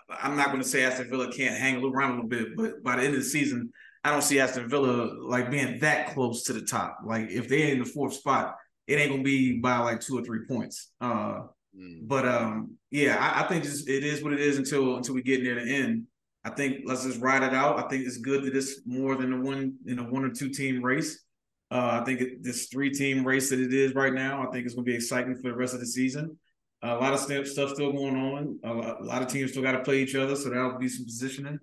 I'm 0.10 0.38
not 0.38 0.48
going 0.48 0.62
to 0.62 0.68
say 0.68 0.84
Aston 0.84 1.10
Villa 1.10 1.32
can't 1.32 1.58
hang 1.58 1.84
around 1.84 2.12
a 2.12 2.14
little 2.16 2.30
bit, 2.30 2.56
but 2.56 2.84
by 2.84 2.96
the 2.96 3.04
end 3.04 3.16
of 3.16 3.20
the 3.20 3.26
season, 3.30 3.72
I 4.04 4.12
don't 4.12 4.22
see 4.22 4.40
Aston 4.40 4.70
Villa 4.70 5.14
like 5.22 5.52
being 5.52 5.80
that 5.80 6.14
close 6.14 6.44
to 6.44 6.54
the 6.54 6.62
top. 6.62 7.00
Like 7.06 7.30
if 7.30 7.50
they're 7.50 7.74
in 7.74 7.80
the 7.80 7.86
fourth 7.86 8.14
spot, 8.14 8.56
it 8.88 8.96
ain't 8.96 9.12
gonna 9.12 9.24
be 9.24 9.60
by 9.60 9.78
like 9.80 10.00
two 10.00 10.18
or 10.18 10.24
three 10.24 10.46
points. 10.48 10.92
Uh, 11.02 11.42
Mm. 11.78 12.08
but 12.08 12.28
um, 12.28 12.78
yeah, 12.90 13.16
I, 13.20 13.44
I 13.44 13.48
think 13.48 13.64
just, 13.64 13.88
it 13.88 14.04
is 14.04 14.24
what 14.24 14.34
it 14.34 14.40
is 14.40 14.58
until 14.58 14.98
until 14.98 15.14
we 15.14 15.22
get 15.22 15.44
near 15.44 15.56
the 15.56 15.72
end. 15.72 16.06
I 16.44 16.50
think 16.50 16.82
let's 16.86 17.04
just 17.04 17.22
ride 17.22 17.44
it 17.44 17.54
out. 17.54 17.78
I 17.78 17.88
think 17.88 18.08
it's 18.08 18.18
good 18.18 18.44
that 18.44 18.56
it's 18.56 18.82
more 18.86 19.16
than 19.16 19.34
a 19.34 19.40
one 19.42 19.76
in 19.86 20.00
a 20.00 20.04
one 20.04 20.24
or 20.24 20.32
two 20.32 20.50
team 20.50 20.84
race. 20.84 21.24
Uh, 21.70 22.00
I 22.02 22.06
think 22.06 22.22
it, 22.22 22.44
this 22.44 22.68
three 22.68 22.90
team 22.90 23.26
race 23.26 23.52
that 23.52 23.60
it 23.60 23.74
is 23.74 23.94
right 23.94 24.14
now, 24.14 24.42
I 24.42 24.52
think 24.52 24.66
it's 24.66 24.74
going 24.74 24.86
to 24.86 24.92
be 24.92 24.96
exciting 24.96 25.36
for 25.36 25.44
the 25.44 25.56
rest 25.56 25.76
of 25.76 25.80
the 25.80 25.86
season. 25.86 26.40
A 26.82 26.96
lot 26.96 27.14
of 27.14 27.20
stuff 27.20 27.46
still 27.46 27.92
going 27.92 28.16
on. 28.16 28.60
A 28.64 28.74
lot, 28.74 29.02
a 29.02 29.04
lot 29.04 29.22
of 29.22 29.28
teams 29.28 29.52
still 29.52 29.62
got 29.62 29.74
to 29.74 29.84
play 29.84 30.00
each 30.02 30.16
other, 30.16 30.36
so 30.36 30.50
that'll 30.50 30.80
be 30.80 30.90
some 30.90 31.06
positioning. 31.06 31.60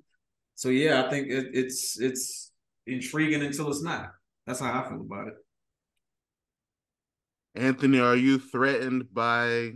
So 0.57 0.71
yeah, 0.71 1.05
I 1.05 1.11
think 1.11 1.29
it, 1.29 1.51
it's 1.53 2.01
it's 2.01 2.51
intriguing 2.87 3.43
until 3.43 3.69
it's 3.69 3.83
not. 3.83 4.13
That's 4.47 4.61
how 4.61 4.83
I 4.83 4.89
feel 4.89 5.03
about 5.03 5.29
it. 5.29 5.35
Anthony, 7.55 8.01
are 8.01 8.17
you 8.17 8.39
threatened 8.39 9.13
by 9.13 9.73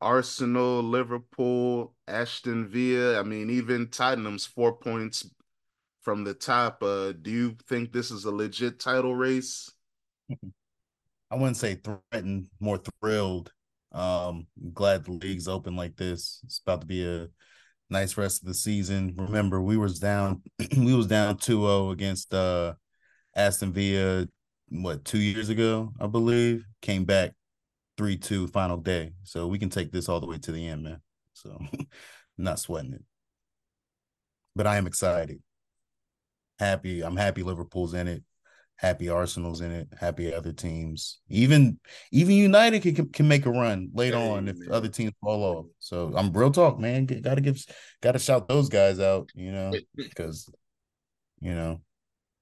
Arsenal, 0.00 0.82
Liverpool, 0.82 1.94
Aston 2.06 2.68
Villa? 2.68 3.18
I 3.18 3.22
mean, 3.22 3.50
even 3.50 3.88
Tottenham's 3.88 4.46
four 4.46 4.74
points 4.74 5.28
from 6.02 6.22
the 6.24 6.34
top. 6.34 6.82
Uh, 6.82 7.12
do 7.12 7.30
you 7.30 7.56
think 7.66 7.92
this 7.92 8.10
is 8.10 8.26
a 8.26 8.30
legit 8.30 8.78
title 8.78 9.14
race? 9.14 9.70
I 11.30 11.36
wouldn't 11.36 11.56
say 11.56 11.76
threatened, 11.76 12.48
more 12.60 12.80
thrilled. 13.00 13.52
Um, 13.92 14.46
glad 14.74 15.04
the 15.04 15.12
league's 15.12 15.48
open 15.48 15.76
like 15.76 15.96
this. 15.96 16.40
It's 16.44 16.58
about 16.58 16.82
to 16.82 16.86
be 16.86 17.06
a 17.06 17.28
nice 17.90 18.16
rest 18.16 18.42
of 18.42 18.48
the 18.48 18.54
season. 18.54 19.14
Remember, 19.16 19.60
we 19.60 19.76
was 19.76 19.98
down 19.98 20.42
we 20.76 20.94
was 20.94 21.06
down 21.06 21.36
2-0 21.36 21.92
against 21.92 22.34
uh 22.34 22.74
Aston 23.34 23.72
Villa 23.72 24.26
what 24.70 25.04
two 25.04 25.18
years 25.18 25.48
ago, 25.48 25.92
I 26.00 26.06
believe. 26.06 26.64
Came 26.82 27.04
back 27.04 27.32
three 27.96 28.16
two 28.16 28.46
final 28.48 28.76
day, 28.76 29.12
so 29.24 29.46
we 29.46 29.58
can 29.58 29.70
take 29.70 29.92
this 29.92 30.08
all 30.08 30.20
the 30.20 30.26
way 30.26 30.38
to 30.38 30.52
the 30.52 30.66
end, 30.66 30.84
man. 30.84 31.00
So, 31.34 31.58
not 32.38 32.58
sweating 32.58 32.94
it, 32.94 33.02
but 34.54 34.66
I 34.66 34.76
am 34.76 34.86
excited. 34.86 35.40
Happy, 36.58 37.02
I'm 37.02 37.16
happy 37.16 37.42
Liverpool's 37.42 37.94
in 37.94 38.08
it. 38.08 38.22
Happy 38.78 39.08
Arsenal's 39.08 39.60
in 39.60 39.72
it. 39.72 39.88
Happy 39.98 40.32
other 40.32 40.52
teams. 40.52 41.20
Even 41.28 41.78
even 42.12 42.34
United 42.34 42.80
can 42.82 43.08
can 43.10 43.28
make 43.28 43.44
a 43.44 43.50
run 43.50 43.90
later 43.92 44.18
hey, 44.18 44.30
on 44.30 44.48
if 44.48 44.56
man. 44.56 44.72
other 44.72 44.88
teams 44.88 45.12
fall 45.20 45.42
off. 45.42 45.66
So 45.78 46.12
I'm 46.16 46.32
real 46.32 46.52
talk, 46.52 46.78
man. 46.78 47.06
Got 47.06 47.34
to 47.34 47.40
give, 47.40 47.64
got 48.00 48.12
to 48.12 48.18
shout 48.18 48.48
those 48.48 48.68
guys 48.68 49.00
out, 49.00 49.30
you 49.34 49.52
know, 49.52 49.72
because 49.96 50.48
you 51.40 51.54
know 51.54 51.80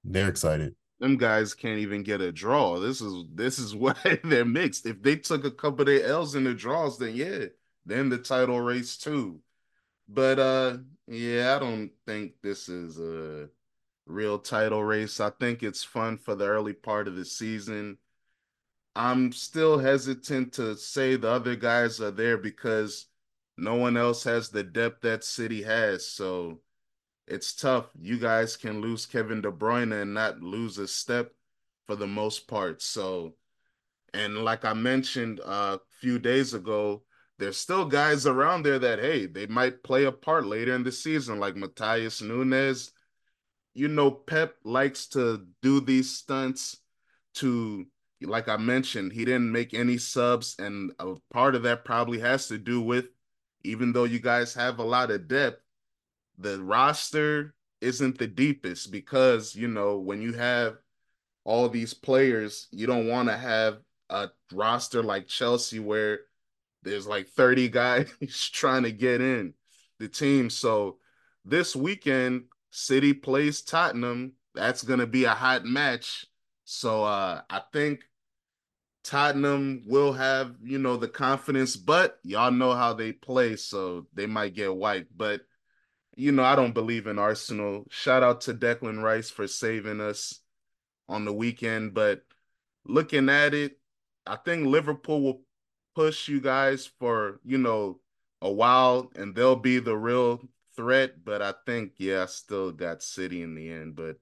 they're 0.04 0.28
excited 0.28 0.74
them 0.98 1.16
guys 1.16 1.54
can't 1.54 1.78
even 1.78 2.02
get 2.02 2.20
a 2.20 2.32
draw. 2.32 2.78
This 2.78 3.00
is 3.00 3.24
this 3.34 3.58
is 3.58 3.74
why 3.74 3.94
they're 4.24 4.44
mixed. 4.44 4.86
If 4.86 5.02
they 5.02 5.16
took 5.16 5.44
a 5.44 5.50
couple 5.50 5.80
of 5.80 5.86
their 5.86 6.04
L's 6.04 6.34
in 6.34 6.44
the 6.44 6.54
draws, 6.54 6.98
then 6.98 7.14
yeah, 7.14 7.46
then 7.84 8.08
the 8.08 8.18
title 8.18 8.60
race 8.60 8.96
too. 8.96 9.40
But 10.08 10.38
uh 10.38 10.78
yeah, 11.08 11.56
I 11.56 11.58
don't 11.58 11.90
think 12.06 12.32
this 12.42 12.68
is 12.68 12.98
a 12.98 13.48
real 14.06 14.38
title 14.38 14.82
race. 14.82 15.20
I 15.20 15.30
think 15.30 15.62
it's 15.62 15.84
fun 15.84 16.16
for 16.16 16.34
the 16.34 16.46
early 16.46 16.72
part 16.72 17.08
of 17.08 17.16
the 17.16 17.25
season. 17.25 17.98
I'm 18.94 19.32
still 19.32 19.78
hesitant 19.78 20.54
to 20.54 20.76
say 20.76 21.16
the 21.16 21.28
other 21.28 21.56
guys 21.56 22.00
are 22.00 22.10
there 22.10 22.38
because 22.38 23.06
no 23.58 23.75
one 23.75 23.96
else 23.96 24.25
has 24.25 24.48
the 24.48 24.62
depth 24.62 25.02
that 25.02 25.25
City 25.25 25.62
has. 25.62 26.06
So 26.06 26.60
it's 27.26 27.54
tough. 27.54 27.86
You 28.00 28.18
guys 28.18 28.56
can 28.56 28.80
lose 28.80 29.04
Kevin 29.04 29.40
De 29.40 29.50
Bruyne 29.50 30.00
and 30.00 30.14
not 30.14 30.40
lose 30.40 30.78
a 30.78 30.88
step 30.88 31.32
for 31.86 31.96
the 31.96 32.06
most 32.06 32.48
part. 32.48 32.80
So, 32.80 33.34
and 34.14 34.38
like 34.38 34.64
I 34.64 34.72
mentioned 34.72 35.40
a 35.44 35.80
few 36.00 36.18
days 36.18 36.54
ago, 36.54 37.02
there's 37.38 37.58
still 37.58 37.84
guys 37.84 38.26
around 38.26 38.62
there 38.62 38.78
that 38.78 38.98
hey, 38.98 39.26
they 39.26 39.46
might 39.46 39.82
play 39.82 40.04
a 40.04 40.12
part 40.12 40.46
later 40.46 40.75
in 40.75 40.84
the 40.84 40.92
season, 40.92 41.38
like 41.38 41.54
Matheus 41.54 42.22
Nunes. 42.22 42.92
You 43.76 43.88
know, 43.88 44.11
Pep 44.11 44.54
likes 44.64 45.06
to 45.09 45.47
do 45.61 45.80
these 45.80 46.11
stunts 46.11 46.78
to, 47.35 47.85
like 48.23 48.49
I 48.49 48.56
mentioned, 48.56 49.12
he 49.12 49.26
didn't 49.26 49.52
make 49.52 49.75
any 49.75 49.99
subs, 49.99 50.56
and 50.59 50.92
a 50.99 51.16
part 51.30 51.54
of 51.54 51.62
that 51.64 51.85
probably 51.85 52.18
has 52.21 52.49
to 52.49 52.56
do 52.56 52.80
with, 52.80 53.04
even 53.64 53.92
though 53.92 54.04
you 54.04 54.18
guys 54.18 54.54
have 54.54 54.78
a 54.78 54.83
lot 54.83 55.11
of 55.11 55.28
depth, 55.28 55.61
the 56.38 56.59
roster 56.62 57.54
isn't 57.83 58.16
the 58.16 58.26
deepest 58.26 58.90
because 58.90 59.54
you 59.54 59.68
know 59.68 59.99
when 59.99 60.23
you 60.23 60.33
have 60.33 60.78
all 61.45 61.68
these 61.68 61.92
players, 61.92 62.68
you 62.71 62.87
don't 62.87 63.09
want 63.09 63.28
to 63.28 63.37
have 63.37 63.80
a 64.09 64.30
roster 64.52 65.02
like 65.02 65.28
Chelsea 65.28 65.80
where 65.80 66.21
there's 66.83 67.06
like 67.06 67.28
30 67.28 67.68
guys 67.71 68.11
trying 68.52 68.85
to 68.85 68.92
get 68.92 69.21
in 69.21 69.52
the 69.99 70.09
team. 70.09 70.49
So 70.49 70.97
this 71.45 71.76
weekend, 71.76 72.45
City 72.76 73.14
plays 73.14 73.62
Tottenham. 73.62 74.35
That's 74.54 74.83
going 74.83 75.00
to 75.00 75.06
be 75.06 75.25
a 75.25 75.30
hot 75.30 75.64
match. 75.64 76.26
So 76.64 77.04
uh, 77.04 77.40
I 77.49 77.62
think 77.73 78.04
Tottenham 79.02 79.85
will 79.87 80.12
have, 80.12 80.56
you 80.62 80.78
know, 80.78 80.99
the 80.99 81.09
confidence, 81.09 81.75
but 81.75 82.18
y'all 82.23 82.50
know 82.50 82.75
how 82.75 82.92
they 82.92 83.12
play, 83.12 83.56
so 83.56 84.06
they 84.12 84.26
might 84.26 84.52
get 84.52 84.76
wiped. 84.76 85.16
But 85.16 85.40
you 86.16 86.33
know, 86.33 86.45
I 86.45 86.54
don't 86.54 86.75
believe 86.75 87.06
in 87.06 87.18
Arsenal. 87.18 87.87
Shout 87.90 88.23
out 88.23 88.42
to 88.42 88.54
Declan 88.54 89.02
Rice 89.02 89.30
for 89.30 89.47
saving 89.47 90.02
us 90.02 90.40
on 91.09 91.25
the 91.25 91.33
weekend. 91.33 91.95
But 91.95 92.23
looking 92.85 93.30
at 93.30 93.54
it, 93.54 93.78
I 94.26 94.37
think 94.37 94.66
Liverpool 94.66 95.23
will 95.23 95.42
push 95.95 96.28
you 96.28 96.42
guys 96.42 96.90
for, 96.99 97.40
you 97.42 97.56
know, 97.59 98.00
a 98.42 98.50
while 98.50 99.11
and 99.14 99.35
they'll 99.35 99.56
be 99.56 99.78
the 99.78 99.97
real 99.97 100.40
threat. 100.76 101.25
But 101.25 101.42
I 101.42 101.54
think, 101.64 101.92
yeah, 101.99 102.23
I 102.23 102.26
still 102.26 102.73
got 102.73 103.02
City 103.02 103.42
in 103.42 103.54
the 103.54 103.71
end. 103.71 103.97
But 103.97 104.16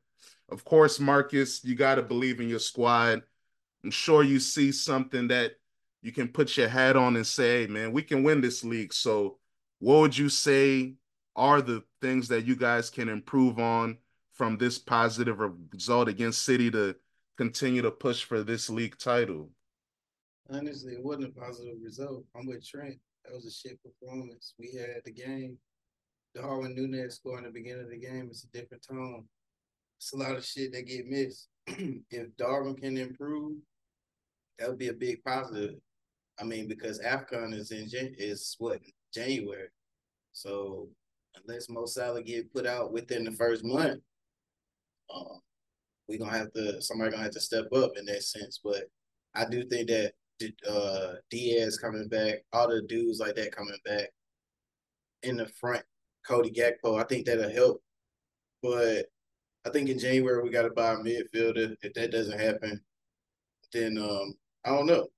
of 0.49 0.65
course, 0.65 1.01
Marcus, 1.01 1.65
you 1.65 1.75
got 1.75 1.97
to 1.97 2.03
believe 2.03 2.41
in 2.41 2.49
your 2.49 2.59
squad. 2.59 3.23
I'm 3.83 3.91
sure 3.91 4.23
you 4.23 4.41
see 4.41 4.73
something 4.73 5.29
that 5.29 5.53
you 6.03 6.13
can 6.13 6.29
put 6.29 6.57
your 6.57 6.69
hat 6.69 6.97
on 6.97 7.17
and 7.17 7.27
say, 7.27 7.63
hey, 7.63 7.67
man, 7.67 7.93
we 7.93 8.03
can 8.03 8.23
win 8.23 8.41
this 8.41 8.63
league. 8.63 8.93
So, 8.93 9.39
what 9.79 10.01
would 10.01 10.17
you 10.17 10.29
say 10.29 10.95
are 11.37 11.61
the 11.61 11.83
things 12.01 12.29
that 12.29 12.45
you 12.45 12.57
guys 12.57 12.91
can 12.91 13.09
improve 13.09 13.59
on 13.59 13.99
from 14.33 14.57
this 14.57 14.79
positive 14.79 15.39
result 15.73 16.09
against 16.09 16.43
City 16.43 16.71
to 16.71 16.95
continue 17.37 17.83
to 17.83 17.91
push 17.91 18.25
for 18.25 18.43
this 18.43 18.71
league 18.71 18.99
title? 18.99 19.51
Honestly, 20.51 20.93
it 20.93 21.03
wasn't 21.03 21.25
a 21.25 21.41
positive 21.41 21.77
result. 21.83 22.25
I'm 22.37 22.47
with 22.47 22.67
Trent. 22.67 22.99
That 23.25 23.35
was 23.35 23.47
a 23.47 23.51
shit 23.51 23.79
performance. 23.83 24.55
We 24.59 24.73
had 24.79 25.01
the 25.05 25.13
game. 25.13 25.57
Darwin 26.35 26.75
Nunez 26.75 27.17
scoring 27.17 27.45
the 27.45 27.51
beginning 27.51 27.85
of 27.85 27.91
the 27.91 27.99
game. 27.99 28.29
It's 28.31 28.45
a 28.45 28.49
different 28.49 28.87
tone. 28.87 29.25
It's 29.99 30.13
a 30.13 30.17
lot 30.17 30.37
of 30.37 30.45
shit 30.45 30.73
that 30.73 30.87
get 30.87 31.07
missed. 31.07 31.49
if 31.67 32.37
Darwin 32.37 32.75
can 32.75 32.97
improve, 32.97 33.57
that 34.59 34.69
would 34.69 34.79
be 34.79 34.89
a 34.89 34.93
big 34.93 35.23
positive. 35.25 35.77
I 36.41 36.45
mean, 36.45 36.69
because 36.69 37.01
AFCON 37.01 37.55
is 37.55 37.71
in 37.71 37.89
is 37.93 38.57
what 38.59 38.81
January, 39.15 39.69
so 40.33 40.89
unless 41.37 41.69
Mo 41.69 41.87
Salah 41.87 42.23
get 42.23 42.53
put 42.53 42.67
out 42.67 42.93
within 42.93 43.25
the 43.25 43.33
first 43.33 43.65
month, 43.65 44.01
um, 45.15 45.41
we 46.09 46.19
gonna 46.19 46.37
have 46.37 46.53
to 46.55 46.83
somebody 46.83 47.13
gonna 47.13 47.23
have 47.23 47.33
to 47.33 47.41
step 47.41 47.73
up 47.73 47.93
in 47.97 48.05
that 48.07 48.25
sense. 48.25 48.61
But 48.63 48.85
I 49.35 49.45
do 49.49 49.65
think 49.65 49.89
that 49.89 50.13
uh, 50.69 51.15
Diaz 51.31 51.79
coming 51.79 52.09
back, 52.09 52.45
all 52.53 52.69
the 52.69 52.83
dudes 52.83 53.21
like 53.21 53.37
that 53.37 53.55
coming 53.55 53.79
back 53.85 54.11
in 55.23 55.37
the 55.37 55.47
front, 55.47 55.85
Cody 56.27 56.51
Gakpo, 56.51 57.01
I 57.01 57.05
think 57.05 57.27
that'll 57.27 57.51
help. 57.51 57.83
But 58.63 59.07
I 59.67 59.71
think 59.71 59.89
in 59.89 59.99
January 59.99 60.43
we 60.43 60.51
got 60.51 60.63
to 60.63 60.71
buy 60.71 60.93
a 60.93 60.97
midfielder. 60.97 61.77
If 61.83 61.95
that 61.95 62.13
doesn't 62.13 62.39
happen, 62.39 62.81
then 63.73 63.99
um, 63.99 64.35
I 64.65 64.71
don't 64.71 64.87
know 64.87 65.09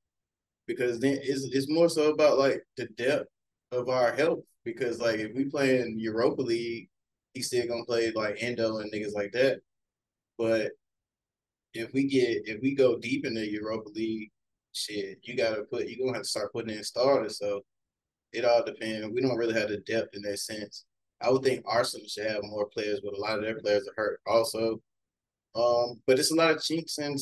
because 0.67 0.99
then 0.99 1.19
it's 1.23 1.45
it's 1.53 1.71
more 1.71 1.89
so 1.89 2.13
about 2.13 2.39
like 2.39 2.63
the 2.77 2.87
depth 2.97 3.29
of 3.73 3.89
our 3.89 4.13
health 4.13 4.41
because 4.65 5.01
like 5.01 5.19
if 5.21 5.35
we 5.35 5.45
play 5.45 5.81
in 5.81 5.99
Europa 5.99 6.43
League, 6.43 6.89
he's 7.35 7.47
still 7.47 7.67
gonna 7.69 7.85
play 7.85 8.11
like 8.13 8.43
Endo 8.43 8.79
and 8.79 8.93
niggas 8.93 9.15
like 9.15 9.33
that. 9.33 9.61
But 10.39 10.73
if 11.75 11.93
we 11.93 12.05
get 12.05 12.43
if 12.47 12.61
we 12.63 12.75
go 12.75 12.99
deep 12.99 13.25
in 13.27 13.35
the 13.35 13.49
Europa 13.49 13.91
League, 13.91 14.31
shit, 14.73 15.19
you 15.23 15.37
gotta 15.37 15.63
put 15.65 15.89
you 15.89 15.99
gonna 15.99 16.15
have 16.15 16.23
to 16.23 16.29
start 16.29 16.53
putting 16.53 16.77
in 16.77 16.85
starters. 16.85 17.39
So 17.39 17.63
it 18.33 18.45
all 18.45 18.65
depends. 18.65 19.09
We 19.15 19.23
don't 19.23 19.37
really 19.37 19.59
have 19.59 19.71
the 19.71 19.79
depth 19.79 20.15
in 20.15 20.23
that 20.23 20.39
sense. 20.39 20.85
I 21.21 21.31
would 21.31 21.43
think 21.43 21.65
Arsenal 21.67 22.07
should 22.09 22.31
have 22.31 22.43
more 22.43 22.67
players, 22.67 23.01
but 23.03 23.15
a 23.15 23.21
lot 23.21 23.39
of 23.39 23.45
their 23.45 23.59
players 23.61 23.89
are 23.89 23.95
hurt 23.97 24.21
also. 24.27 24.81
Um, 25.55 26.01
but 26.07 26.19
it's 26.19 26.33
a 26.33 26.35
lot 26.35 26.51
of 26.51 26.63
chinks 26.63 26.99
in 26.99 27.17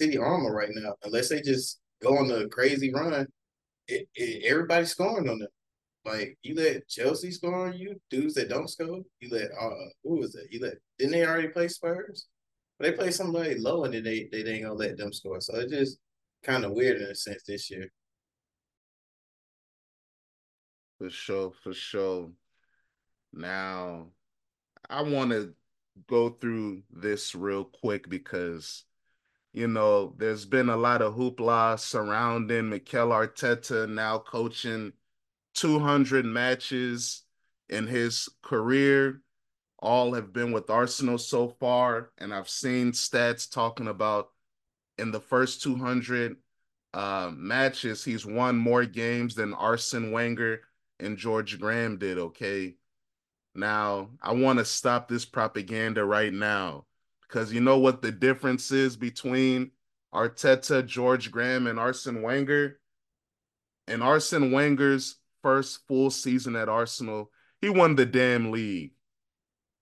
City 0.00 0.16
armor 0.16 0.54
right 0.54 0.70
now. 0.72 0.94
Unless 1.02 1.30
they 1.30 1.40
just 1.40 1.80
go 2.00 2.16
on 2.16 2.30
a 2.30 2.48
crazy 2.48 2.92
run, 2.92 3.26
it, 3.88 4.08
it, 4.14 4.44
everybody's 4.44 4.90
scoring 4.90 5.28
on 5.28 5.40
them. 5.40 5.48
Like 6.04 6.38
you 6.42 6.54
let 6.54 6.88
Chelsea 6.88 7.32
score 7.32 7.66
on 7.66 7.76
you, 7.76 8.00
dudes 8.08 8.34
that 8.34 8.48
don't 8.48 8.68
score. 8.68 9.02
You 9.20 9.28
let 9.30 9.50
uh, 9.60 9.70
who 10.04 10.20
was 10.20 10.32
that? 10.32 10.46
You 10.50 10.60
let 10.60 10.74
didn't 10.98 11.12
they 11.12 11.26
already 11.26 11.48
play 11.48 11.68
Spurs? 11.68 12.26
They 12.78 12.92
play 12.92 13.10
somebody 13.10 13.56
low 13.56 13.84
and 13.84 13.92
then 13.92 14.04
they 14.04 14.28
they 14.30 14.44
ain't 14.44 14.62
gonna 14.62 14.74
let 14.74 14.96
them 14.96 15.12
score. 15.12 15.40
So 15.40 15.58
it's 15.58 15.72
just 15.72 15.98
kind 16.44 16.64
of 16.64 16.72
weird 16.72 17.00
in 17.00 17.08
a 17.08 17.14
sense 17.14 17.42
this 17.42 17.70
year. 17.70 17.90
For 20.98 21.10
sure, 21.10 21.52
for 21.62 21.74
sure. 21.74 22.30
Now, 23.38 24.08
I 24.90 25.02
want 25.02 25.30
to 25.30 25.54
go 26.06 26.30
through 26.30 26.82
this 26.90 27.34
real 27.34 27.64
quick 27.64 28.08
because 28.08 28.84
you 29.52 29.66
know, 29.66 30.14
there's 30.18 30.44
been 30.44 30.68
a 30.68 30.76
lot 30.76 31.02
of 31.02 31.14
hoopla 31.14 31.78
surrounding 31.78 32.68
Mikel 32.68 33.08
Arteta 33.08 33.88
now 33.88 34.18
coaching 34.18 34.92
200 35.54 36.24
matches 36.24 37.22
in 37.68 37.86
his 37.86 38.28
career. 38.42 39.20
All 39.78 40.14
have 40.14 40.32
been 40.32 40.52
with 40.52 40.70
Arsenal 40.70 41.18
so 41.18 41.48
far. 41.48 42.10
And 42.18 42.34
I've 42.34 42.48
seen 42.48 42.92
stats 42.92 43.50
talking 43.50 43.88
about 43.88 44.28
in 44.98 45.10
the 45.10 45.20
first 45.20 45.62
200 45.62 46.36
uh, 46.94 47.30
matches, 47.34 48.04
he's 48.04 48.26
won 48.26 48.56
more 48.56 48.84
games 48.84 49.34
than 49.34 49.54
Arsene 49.54 50.12
Wenger 50.12 50.62
and 51.00 51.16
George 51.16 51.58
Graham 51.58 51.96
did. 51.96 52.18
Okay. 52.18 52.74
Now, 53.58 54.10
I 54.22 54.34
want 54.34 54.60
to 54.60 54.64
stop 54.64 55.08
this 55.08 55.24
propaganda 55.24 56.04
right 56.04 56.32
now 56.32 56.86
because 57.22 57.52
you 57.52 57.60
know 57.60 57.78
what 57.78 58.02
the 58.02 58.12
difference 58.12 58.70
is 58.70 58.96
between 58.96 59.72
Arteta, 60.14 60.86
George 60.86 61.32
Graham, 61.32 61.66
and 61.66 61.76
Arsene 61.76 62.22
Wenger? 62.22 62.78
In 63.88 64.00
Arsene 64.00 64.52
Wenger's 64.52 65.16
first 65.42 65.80
full 65.88 66.10
season 66.10 66.54
at 66.54 66.68
Arsenal, 66.68 67.32
he 67.60 67.68
won 67.68 67.96
the 67.96 68.06
damn 68.06 68.52
league. 68.52 68.92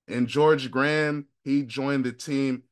And 0.09 0.27
George 0.27 0.71
Graham, 0.71 1.27
he 1.45 1.63
joined 1.63 2.07
the 2.07 2.13
team 2.13 2.63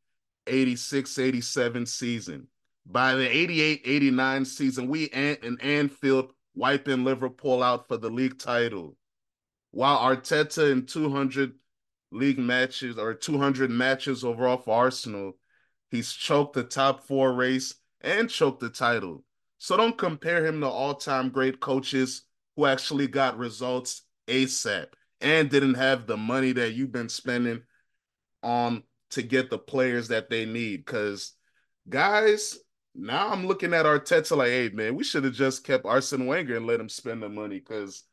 86 0.47 1.19
87 1.19 1.85
season. 1.85 2.49
By 2.87 3.15
the 3.15 3.29
88 3.29 3.83
89 3.85 4.45
season, 4.47 4.89
we 4.89 5.11
and 5.11 5.37
in 5.45 5.61
Anfield 5.61 6.33
wiping 6.55 7.05
Liverpool 7.05 7.63
out 7.63 7.89
for 7.89 7.99
the 7.99 8.09
league 8.09 8.39
title. 8.39 8.97
While 9.75 9.99
Arteta 9.99 10.71
in 10.71 10.87
200 10.87 11.53
league 12.13 12.39
matches 12.39 12.97
or 12.97 13.13
200 13.13 13.69
matches 13.71 14.23
overall 14.23 14.59
for 14.59 14.73
Arsenal, 14.73 15.33
he's 15.91 16.13
choked 16.13 16.55
the 16.55 16.63
top 16.63 17.03
four 17.03 17.33
race 17.33 17.75
and 18.01 18.31
choked 18.31 18.61
the 18.61 18.71
title. 18.71 19.25
So 19.59 19.77
don't 19.77 19.99
compare 19.99 20.47
him 20.47 20.61
to 20.61 20.69
all 20.69 20.95
time 20.95 21.31
great 21.31 21.59
coaches 21.59 22.23
who 22.55 22.67
actually 22.67 23.09
got 23.09 23.37
results 23.37 24.03
ASAP 24.29 24.87
and 25.21 25.51
didn't 25.51 25.75
have 25.75 26.07
the 26.07 26.17
money 26.17 26.53
that 26.53 26.75
you've 26.75 26.93
been 26.93 27.09
spending 27.09 27.63
on 28.45 28.85
to 29.11 29.23
get 29.23 29.51
the 29.51 29.59
players 29.59 30.07
that 30.07 30.31
they 30.31 30.47
need. 30.47 30.85
Because, 30.87 31.33
guys, 31.89 32.59
now 32.95 33.29
I'm 33.29 33.49
looking 33.49 33.75
at 33.75 33.87
Arteta 33.87 34.37
like, 34.37 34.51
hey, 34.51 34.69
man, 34.69 34.95
we 34.95 35.03
should 35.03 35.25
have 35.25 35.35
just 35.35 35.65
kept 35.65 35.85
Arsene 35.85 36.27
Wenger 36.27 36.59
and 36.59 36.67
let 36.69 36.79
him 36.79 36.89
spend 36.89 37.25
the 37.25 37.29
money 37.29 37.59
because 37.59 38.05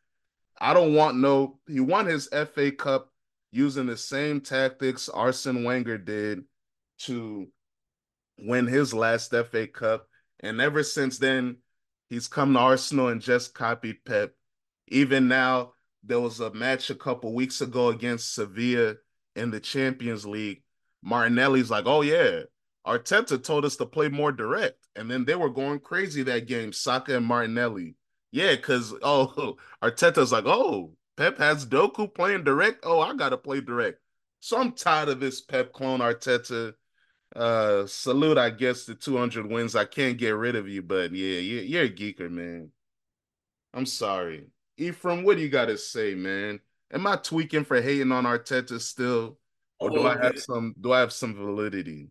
I 0.62 0.76
don't 0.76 0.94
want 0.94 1.18
no, 1.18 1.58
he 1.68 1.80
won 1.80 2.06
his 2.06 2.30
FA 2.30 2.72
Cup 2.72 3.10
using 3.52 3.88
the 3.88 3.98
same 3.98 4.42
tactics 4.42 5.10
Arsene 5.10 5.64
Wenger 5.64 5.98
did 5.98 6.44
to 7.00 7.48
win 8.38 8.68
his 8.68 8.94
last 8.94 9.32
FA 9.32 9.66
Cup. 9.66 10.08
And 10.40 10.62
ever 10.62 10.84
since 10.84 11.18
then, 11.18 11.58
he's 12.12 12.28
come 12.28 12.54
to 12.54 12.60
Arsenal 12.60 13.08
and 13.08 13.22
just 13.22 13.56
copied 13.56 14.06
Pep. 14.06 14.34
Even 14.88 15.28
now, 15.28 15.74
there 16.04 16.20
was 16.20 16.40
a 16.40 16.54
match 16.54 16.92
a 16.92 16.96
couple 16.96 17.34
weeks 17.34 17.62
ago 17.62 17.90
against 17.90 18.36
Sevilla 18.36 18.98
in 19.36 19.50
the 19.50 19.60
Champions 19.60 20.28
League. 20.28 20.62
Martinelli's 21.02 21.72
like, 21.72 21.88
oh, 21.88 22.02
yeah, 22.02 22.42
Arteta 22.86 23.44
told 23.44 23.66
us 23.66 23.78
to 23.78 23.88
play 23.88 24.10
more 24.10 24.32
direct. 24.32 24.78
And 24.96 25.10
then 25.10 25.26
they 25.26 25.36
were 25.36 25.50
going 25.50 25.80
crazy 25.80 26.22
that 26.24 26.46
game, 26.46 26.72
Saka 26.72 27.18
and 27.18 27.26
Martinelli. 27.26 27.96
Yeah, 28.32 28.56
because, 28.56 28.94
oh, 29.02 29.58
Arteta's 29.84 30.32
like, 30.32 30.46
oh, 30.46 30.94
Pep 31.18 31.38
has 31.38 31.66
Doku 31.66 32.14
playing 32.14 32.44
direct. 32.44 32.80
Oh, 32.84 33.00
I 33.00 33.14
got 33.16 33.30
to 33.30 33.38
play 33.38 33.62
direct. 33.62 34.00
So 34.40 34.60
I'm 34.60 34.72
tired 34.72 35.10
of 35.10 35.20
this 35.20 35.42
Pep 35.42 35.74
clone 35.74 36.00
Arteta. 36.00 36.74
Uh, 37.36 37.86
salute, 37.86 38.38
I 38.38 38.50
guess, 38.50 38.86
the 38.86 38.96
200 38.96 39.50
wins. 39.50 39.76
I 39.76 39.86
can't 39.86 40.18
get 40.18 40.32
rid 40.32 40.56
of 40.56 40.68
you, 40.68 40.82
but 40.82 41.14
yeah, 41.14 41.40
you're 41.40 41.84
a 41.84 41.90
geeker, 41.90 42.30
man. 42.30 42.72
I'm 43.74 43.86
sorry. 43.86 44.48
Ephraim, 44.78 45.24
what 45.24 45.38
do 45.38 45.44
you 45.44 45.50
got 45.50 45.66
to 45.66 45.78
say, 45.78 46.16
man? 46.16 46.60
Am 46.92 47.08
I 47.08 47.16
tweaking 47.16 47.64
for 47.64 47.82
hating 47.82 48.12
on 48.12 48.26
Arteta 48.26 48.82
still? 48.82 49.38
Or 49.80 49.90
do 49.90 50.06
I 50.06 50.22
have 50.22 50.40
some 50.40 50.76
do 50.80 50.92
I 50.92 51.00
have 51.00 51.14
some 51.14 51.34
validity? 51.34 52.10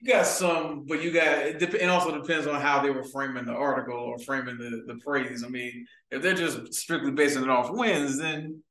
You 0.00 0.14
got 0.14 0.26
some, 0.26 0.84
but 0.86 1.02
you 1.02 1.12
got 1.12 1.26
it, 1.26 1.58
dep- 1.58 1.88
also 1.90 2.18
depends 2.18 2.46
on 2.46 2.58
how 2.60 2.80
they 2.80 2.88
were 2.90 3.04
framing 3.04 3.44
the 3.44 3.52
article 3.52 3.98
or 3.98 4.18
framing 4.18 4.56
the, 4.56 4.82
the 4.86 4.98
praise. 5.00 5.44
I 5.44 5.48
mean, 5.48 5.86
if 6.10 6.22
they're 6.22 6.32
just 6.32 6.72
strictly 6.72 7.10
basing 7.10 7.42
it 7.42 7.50
off 7.50 7.70
wins, 7.70 8.18
then 8.18 8.62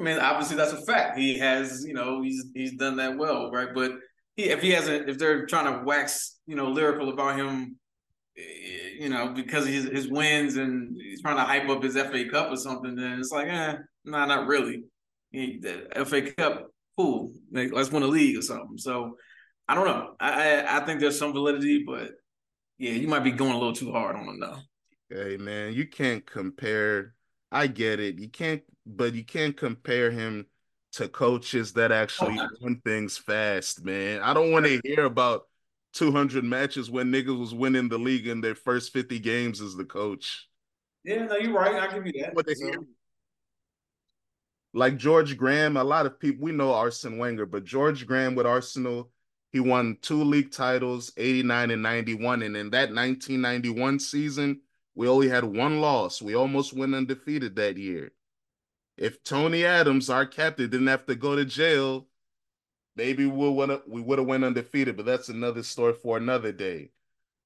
I 0.00 0.02
mean, 0.02 0.18
obviously 0.18 0.56
that's 0.56 0.72
a 0.72 0.80
fact. 0.84 1.18
He 1.18 1.38
has, 1.38 1.84
you 1.86 1.92
know, 1.92 2.22
he's 2.22 2.46
he's 2.54 2.74
done 2.76 2.96
that 2.96 3.18
well, 3.18 3.50
right? 3.50 3.68
But 3.74 3.92
he, 4.36 4.44
if 4.44 4.62
he 4.62 4.70
hasn't, 4.70 5.10
if 5.10 5.18
they're 5.18 5.46
trying 5.46 5.72
to 5.72 5.84
wax, 5.84 6.40
you 6.46 6.56
know, 6.56 6.68
lyrical 6.68 7.10
about 7.10 7.36
him, 7.36 7.76
eh, 8.38 8.96
you 8.98 9.10
know, 9.10 9.28
because 9.28 9.66
his 9.66 9.84
his 9.84 10.08
wins 10.10 10.56
and 10.56 10.96
he's 10.98 11.20
trying 11.20 11.36
to 11.36 11.42
hype 11.42 11.68
up 11.68 11.82
his 11.82 11.96
FA 11.96 12.24
Cup 12.30 12.50
or 12.50 12.56
something, 12.56 12.94
then 12.94 13.18
it's 13.18 13.30
like, 13.30 13.48
eh, 13.48 13.74
nah, 14.06 14.24
not 14.24 14.46
really. 14.46 14.84
He, 15.30 15.62
FA 16.06 16.32
Cup, 16.32 16.68
cool. 16.96 17.30
Like, 17.52 17.72
let's 17.72 17.92
win 17.92 18.02
a 18.02 18.06
league 18.06 18.38
or 18.38 18.42
something. 18.42 18.78
So 18.78 19.16
I 19.72 19.74
don't 19.74 19.86
know. 19.86 20.16
I, 20.20 20.50
I, 20.50 20.76
I 20.76 20.84
think 20.84 21.00
there's 21.00 21.18
some 21.18 21.32
validity, 21.32 21.82
but 21.82 22.10
yeah, 22.76 22.90
you 22.90 23.08
might 23.08 23.24
be 23.24 23.30
going 23.30 23.52
a 23.52 23.58
little 23.58 23.72
too 23.72 23.90
hard 23.90 24.16
on 24.16 24.28
him 24.28 24.38
though. 24.38 24.58
Hey 25.08 25.38
man, 25.38 25.72
you 25.72 25.86
can't 25.86 26.26
compare. 26.26 27.14
I 27.50 27.68
get 27.68 27.98
it. 27.98 28.18
You 28.18 28.28
can't, 28.28 28.62
but 28.84 29.14
you 29.14 29.24
can't 29.24 29.56
compare 29.56 30.10
him 30.10 30.44
to 30.92 31.08
coaches 31.08 31.72
that 31.72 31.90
actually 31.90 32.38
oh, 32.38 32.48
win 32.60 32.82
things 32.84 33.16
fast, 33.16 33.82
man. 33.82 34.20
I 34.20 34.34
don't 34.34 34.52
want 34.52 34.66
to 34.66 34.78
hear 34.84 35.06
about 35.06 35.48
200 35.94 36.44
matches 36.44 36.90
when 36.90 37.10
niggas 37.10 37.38
was 37.38 37.54
winning 37.54 37.88
the 37.88 37.96
league 37.96 38.26
in 38.26 38.42
their 38.42 38.54
first 38.54 38.92
50 38.92 39.20
games 39.20 39.62
as 39.62 39.74
the 39.74 39.86
coach. 39.86 40.50
Yeah, 41.02 41.24
no, 41.24 41.36
you're 41.36 41.54
right. 41.54 41.76
I'll 41.76 41.90
give 41.90 42.06
you 42.06 42.12
that. 42.20 42.56
So. 42.58 42.84
Like 44.74 44.98
George 44.98 45.38
Graham, 45.38 45.78
a 45.78 45.84
lot 45.84 46.04
of 46.04 46.20
people 46.20 46.44
we 46.44 46.52
know 46.52 46.74
Arsene 46.74 47.16
Wenger, 47.16 47.46
but 47.46 47.64
George 47.64 48.06
Graham 48.06 48.34
with 48.34 48.44
Arsenal 48.44 49.10
he 49.52 49.60
won 49.60 49.98
two 50.00 50.24
league 50.24 50.50
titles, 50.50 51.12
89 51.16 51.70
and 51.70 51.82
91. 51.82 52.42
And 52.42 52.56
in 52.56 52.70
that 52.70 52.92
1991 52.92 54.00
season, 54.00 54.62
we 54.94 55.06
only 55.06 55.28
had 55.28 55.44
one 55.44 55.80
loss. 55.80 56.22
We 56.22 56.34
almost 56.34 56.72
went 56.72 56.94
undefeated 56.94 57.56
that 57.56 57.76
year. 57.76 58.12
If 58.96 59.22
Tony 59.24 59.64
Adams, 59.64 60.08
our 60.08 60.26
captain, 60.26 60.70
didn't 60.70 60.86
have 60.86 61.06
to 61.06 61.14
go 61.14 61.36
to 61.36 61.44
jail, 61.44 62.08
maybe 62.96 63.26
we 63.26 63.48
would 63.50 63.82
we 63.86 64.00
would 64.00 64.18
have 64.18 64.28
went 64.28 64.44
undefeated, 64.44 64.96
but 64.96 65.06
that's 65.06 65.28
another 65.28 65.62
story 65.62 65.94
for 65.94 66.16
another 66.16 66.52
day. 66.52 66.90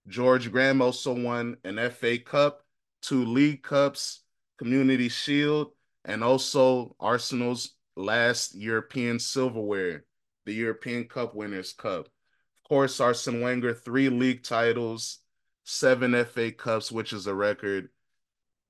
George 0.09 0.51
Graham 0.53 0.81
also 0.81 1.12
won 1.12 1.57
an 1.64 1.79
FA 1.90 2.19
Cup, 2.19 2.62
two 3.03 3.25
League 3.25 3.62
Cups, 3.62 4.23
Community 4.59 5.09
Shield, 5.09 5.73
and 6.05 6.23
also 6.23 6.95
Arsenal's 7.01 7.75
last 7.97 8.55
European 8.55 9.19
silverware 9.19 10.05
the 10.47 10.55
European 10.55 11.05
Cup 11.05 11.35
Winners' 11.35 11.73
Cup. 11.73 12.07
Of 12.07 12.69
course, 12.69 13.01
Arsene 13.01 13.43
Wenger, 13.43 13.75
three 13.75 14.09
league 14.09 14.43
titles, 14.43 15.19
seven 15.65 16.25
FA 16.25 16.53
Cups, 16.53 16.91
which 16.91 17.13
is 17.13 17.27
a 17.27 17.35
record. 17.35 17.91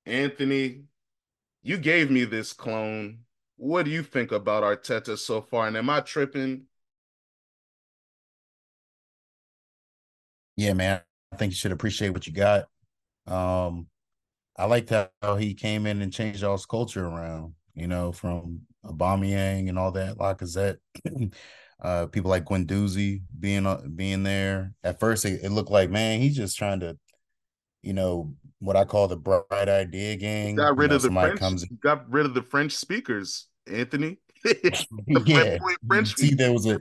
Anthony, 0.07 0.83
you 1.63 1.79
gave 1.79 2.11
me 2.11 2.25
this 2.25 2.53
clone. 2.53 3.21
What 3.57 3.85
do 3.85 3.91
you 3.91 4.03
think 4.03 4.33
about 4.33 4.63
Arteta 4.63 5.17
so 5.17 5.43
far? 5.43 5.69
And 5.69 5.77
am 5.77 5.91
I 5.91 6.01
tripping? 6.01 6.65
Yeah, 10.57 10.73
man. 10.73 11.01
I 11.33 11.37
think 11.37 11.53
you 11.53 11.57
should 11.57 11.73
appreciate 11.73 12.11
what 12.11 12.27
you 12.27 12.33
got. 12.33 12.67
Um, 13.27 13.89
I 14.57 14.65
liked 14.65 14.91
how 14.91 15.37
he 15.37 15.55
came 15.55 15.87
in 15.87 16.01
and 16.01 16.13
changed 16.13 16.41
y'all's 16.41 16.67
culture 16.67 17.05
around, 17.05 17.55
you 17.75 17.89
know, 17.89 18.13
from 18.13 18.63
Aubameyang 18.85 19.69
and 19.69 19.79
all 19.79 19.93
that, 19.93 20.17
Lacazette. 20.17 20.79
uh, 21.83 22.07
people 22.07 22.31
like 22.31 22.45
Guendouzi 22.45 23.23
being 23.39 23.67
uh, 23.67 23.83
being 23.95 24.23
there. 24.23 24.73
At 24.83 24.99
first, 24.99 25.25
it, 25.25 25.41
it, 25.43 25.51
looked 25.51 25.71
like 25.71 25.91
man, 25.91 26.21
he's 26.21 26.37
just 26.37 26.57
trying 26.57 26.81
to, 26.81 26.97
you 27.83 27.93
know, 27.93 28.35
what 28.61 28.77
I 28.77 28.85
call 28.85 29.09
the 29.09 29.17
bright 29.17 29.69
idea 29.69 30.17
gang. 30.17 30.57
Got 30.57 30.77
rid 30.77 30.91
you 30.91 30.97
of 30.97 31.03
the 31.03 31.11
French. 31.11 31.39
Comes 31.39 31.65
got 31.83 32.11
rid 32.11 32.27
of 32.27 32.35
the 32.35 32.43
French 32.43 32.73
speakers, 32.73 33.49
Anthony. 33.71 34.19
yeah, 35.25 35.59
French. 35.87 36.15
See, 36.17 36.35
there 36.35 36.53
was 36.53 36.67
a 36.67 36.81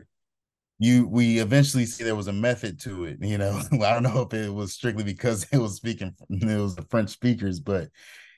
you. 0.79 1.07
We 1.07 1.39
eventually 1.39 1.85
see 1.85 2.03
there 2.03 2.15
was 2.15 2.27
a 2.27 2.33
method 2.33 2.79
to 2.81 3.05
it. 3.05 3.17
You 3.21 3.37
know, 3.37 3.61
I 3.73 3.93
don't 3.93 4.03
know 4.03 4.21
if 4.21 4.33
it 4.33 4.53
was 4.53 4.73
strictly 4.73 5.03
because 5.03 5.45
it 5.51 5.57
was 5.57 5.75
speaking. 5.75 6.15
It 6.29 6.61
was 6.61 6.75
the 6.75 6.85
French 6.89 7.09
speakers, 7.09 7.59
but 7.59 7.89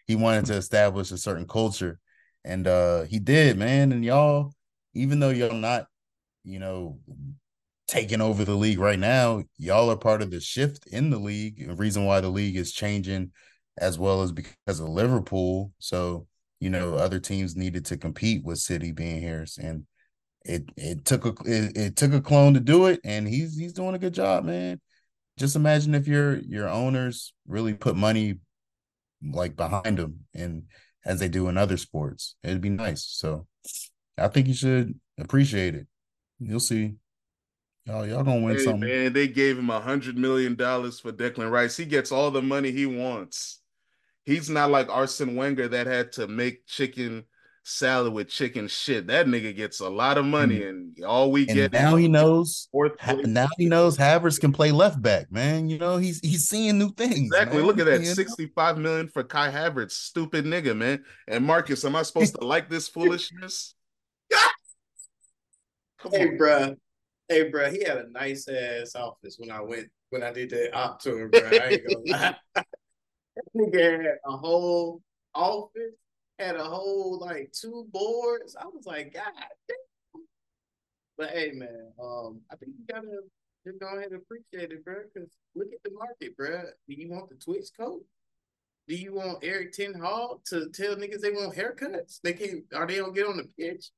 he 0.07 0.15
wanted 0.15 0.45
to 0.45 0.55
establish 0.55 1.11
a 1.11 1.17
certain 1.17 1.47
culture, 1.47 1.99
and 2.43 2.65
uh 2.65 3.03
he 3.03 3.19
did, 3.19 3.57
man. 3.57 3.91
And 3.91 4.03
y'all, 4.03 4.53
even 4.95 5.19
though 5.19 5.29
y'all 5.29 5.53
not 5.53 5.85
you 6.47 6.59
know, 6.59 6.99
taking 7.87 8.21
over 8.21 8.45
the 8.45 8.55
league 8.55 8.79
right 8.79 8.99
now, 8.99 9.43
y'all 9.57 9.91
are 9.91 9.97
part 9.97 10.21
of 10.21 10.31
the 10.31 10.39
shift 10.39 10.87
in 10.87 11.09
the 11.09 11.19
league. 11.19 11.67
The 11.67 11.75
reason 11.75 12.05
why 12.05 12.21
the 12.21 12.29
league 12.29 12.55
is 12.55 12.71
changing 12.71 13.31
as 13.77 13.99
well 13.99 14.21
as 14.21 14.31
because 14.31 14.79
of 14.79 14.89
Liverpool. 14.89 15.71
So, 15.79 16.27
you 16.59 16.69
know, 16.69 16.95
other 16.95 17.19
teams 17.19 17.55
needed 17.55 17.85
to 17.85 17.97
compete 17.97 18.43
with 18.43 18.59
City 18.59 18.91
being 18.91 19.21
here. 19.21 19.45
And 19.61 19.85
it 20.43 20.69
it 20.77 21.05
took 21.05 21.25
a 21.25 21.29
it, 21.45 21.77
it 21.77 21.95
took 21.95 22.13
a 22.13 22.21
clone 22.21 22.53
to 22.53 22.59
do 22.59 22.87
it, 22.87 23.01
and 23.03 23.27
he's 23.27 23.57
he's 23.57 23.73
doing 23.73 23.95
a 23.95 23.99
good 23.99 24.13
job, 24.13 24.45
man. 24.45 24.79
just 25.37 25.55
imagine 25.55 25.93
if 25.95 26.07
your 26.07 26.37
your 26.37 26.69
owners 26.69 27.33
really 27.47 27.73
put 27.73 27.95
money 27.95 28.39
like 29.23 29.55
behind 29.55 29.97
them 29.97 30.21
and 30.33 30.63
as 31.05 31.19
they 31.19 31.27
do 31.29 31.47
in 31.49 31.57
other 31.57 31.77
sports. 31.77 32.35
It'd 32.43 32.61
be 32.61 32.69
nice. 32.69 33.03
So 33.03 33.47
I 34.17 34.27
think 34.29 34.47
you 34.47 34.53
should 34.53 34.99
appreciate 35.19 35.75
it. 35.75 35.87
You'll 36.39 36.59
see. 36.59 36.95
Y'all, 37.85 38.05
y'all 38.05 38.23
gonna 38.23 38.41
win 38.41 38.57
Hey 38.57 38.63
something. 38.63 38.81
man, 38.81 39.13
they 39.13 39.27
gave 39.27 39.57
him 39.57 39.69
a 39.69 39.79
hundred 39.79 40.17
million 40.17 40.55
dollars 40.55 40.99
for 40.99 41.11
Declan 41.13 41.49
Rice. 41.49 41.77
He 41.77 41.85
gets 41.85 42.11
all 42.11 42.31
the 42.31 42.41
money 42.41 42.71
he 42.71 42.85
wants. 42.85 43.61
He's 44.25 44.49
not 44.49 44.71
like 44.71 44.89
Arsene 44.89 45.37
Wenger 45.37 45.69
that 45.69 45.87
had 45.87 46.11
to 46.13 46.27
make 46.27 46.67
chicken 46.67 47.23
salad 47.67 48.13
with 48.13 48.29
chicken 48.29 48.67
shit. 48.67 49.07
That 49.07 49.27
nigga 49.27 49.55
gets 49.55 49.79
a 49.79 49.89
lot 49.89 50.17
of 50.17 50.25
hmm. 50.25 50.31
money, 50.31 50.63
and 50.63 51.01
all 51.05 51.31
we 51.31 51.47
And 51.47 51.55
get 51.55 51.71
now 51.71 51.95
he 51.95 52.09
knows. 52.09 52.67
fourth 52.71 52.99
ha- 52.99 53.13
place. 53.13 53.27
Now 53.27 53.47
he 53.57 53.67
knows 53.67 53.97
Havertz 53.97 54.39
can 54.39 54.51
play 54.51 54.71
left 54.71 55.01
back, 55.01 55.31
man. 55.31 55.69
You 55.69 55.77
know 55.77 55.95
he's 55.95 56.19
he's 56.19 56.47
seeing 56.47 56.77
new 56.77 56.91
things. 56.91 57.27
Exactly. 57.27 57.59
man. 57.59 57.67
Look 57.67 57.79
at 57.79 57.85
that. 57.85 58.05
65 58.05 58.77
million 58.77 59.07
for 59.07 59.23
Kai 59.23 59.49
Havertz. 59.49 59.91
Stupid 59.91 60.43
nigga, 60.43 60.75
man. 60.75 61.03
And 61.27 61.45
Marcus, 61.45 61.85
am 61.85 61.95
I 61.95 62.03
supposed 62.03 62.35
to 62.39 62.45
like 62.45 62.69
this 62.69 62.89
foolishness? 62.89 63.75
Come 65.99 66.11
Hey, 66.11 66.27
on. 66.27 66.37
bruh. 66.37 66.75
Hey, 67.27 67.49
bruh. 67.51 67.71
He 67.71 67.83
had 67.83 67.97
a 67.97 68.09
nice 68.09 68.47
ass 68.47 68.95
office 68.95 69.37
when 69.39 69.51
I 69.51 69.61
went 69.61 69.87
when 70.09 70.23
I 70.23 70.31
did 70.31 70.49
that 70.51 70.75
op 70.75 70.99
tour, 71.01 71.29
bruh. 71.29 71.59
I 71.61 71.67
ain't 71.69 71.83
gonna 71.87 71.99
lie. 72.05 72.35
That 72.55 73.45
nigga 73.55 74.03
had 74.03 74.17
a 74.25 74.37
whole 74.37 75.01
office, 75.35 75.93
had 76.39 76.55
a 76.55 76.63
whole 76.63 77.19
like 77.19 77.51
two 77.51 77.87
boards. 77.91 78.55
I 78.59 78.65
was 78.65 78.85
like, 78.85 79.13
God 79.13 79.31
damn. 79.67 80.23
But 81.17 81.31
hey, 81.31 81.51
man, 81.53 81.91
um, 82.01 82.41
I 82.51 82.55
think 82.55 82.73
you 82.77 82.85
gotta 82.93 83.07
just 83.65 83.79
go 83.79 83.87
ahead 83.87 84.11
and 84.11 84.21
appreciate 84.21 84.71
it, 84.71 84.85
bruh. 84.85 85.03
Because 85.13 85.29
look 85.55 85.67
at 85.73 85.83
the 85.83 85.91
market, 85.91 86.37
bruh. 86.37 86.69
Do 86.87 86.93
you 86.95 87.09
want 87.09 87.29
the 87.29 87.35
Twitch 87.35 87.69
coach? 87.77 88.03
Do 88.87 88.95
you 88.95 89.15
want 89.15 89.43
Erik 89.43 89.73
ten 89.73 89.93
Hag 89.93 90.43
to 90.45 90.69
tell 90.69 90.95
niggas 90.95 91.19
they 91.21 91.31
want 91.31 91.55
haircuts? 91.55 92.21
They 92.23 92.33
can't, 92.33 92.63
Are 92.73 92.87
they 92.87 92.95
don't 92.97 93.13
get 93.13 93.27
on 93.27 93.35
the 93.37 93.49
pitch. 93.59 93.89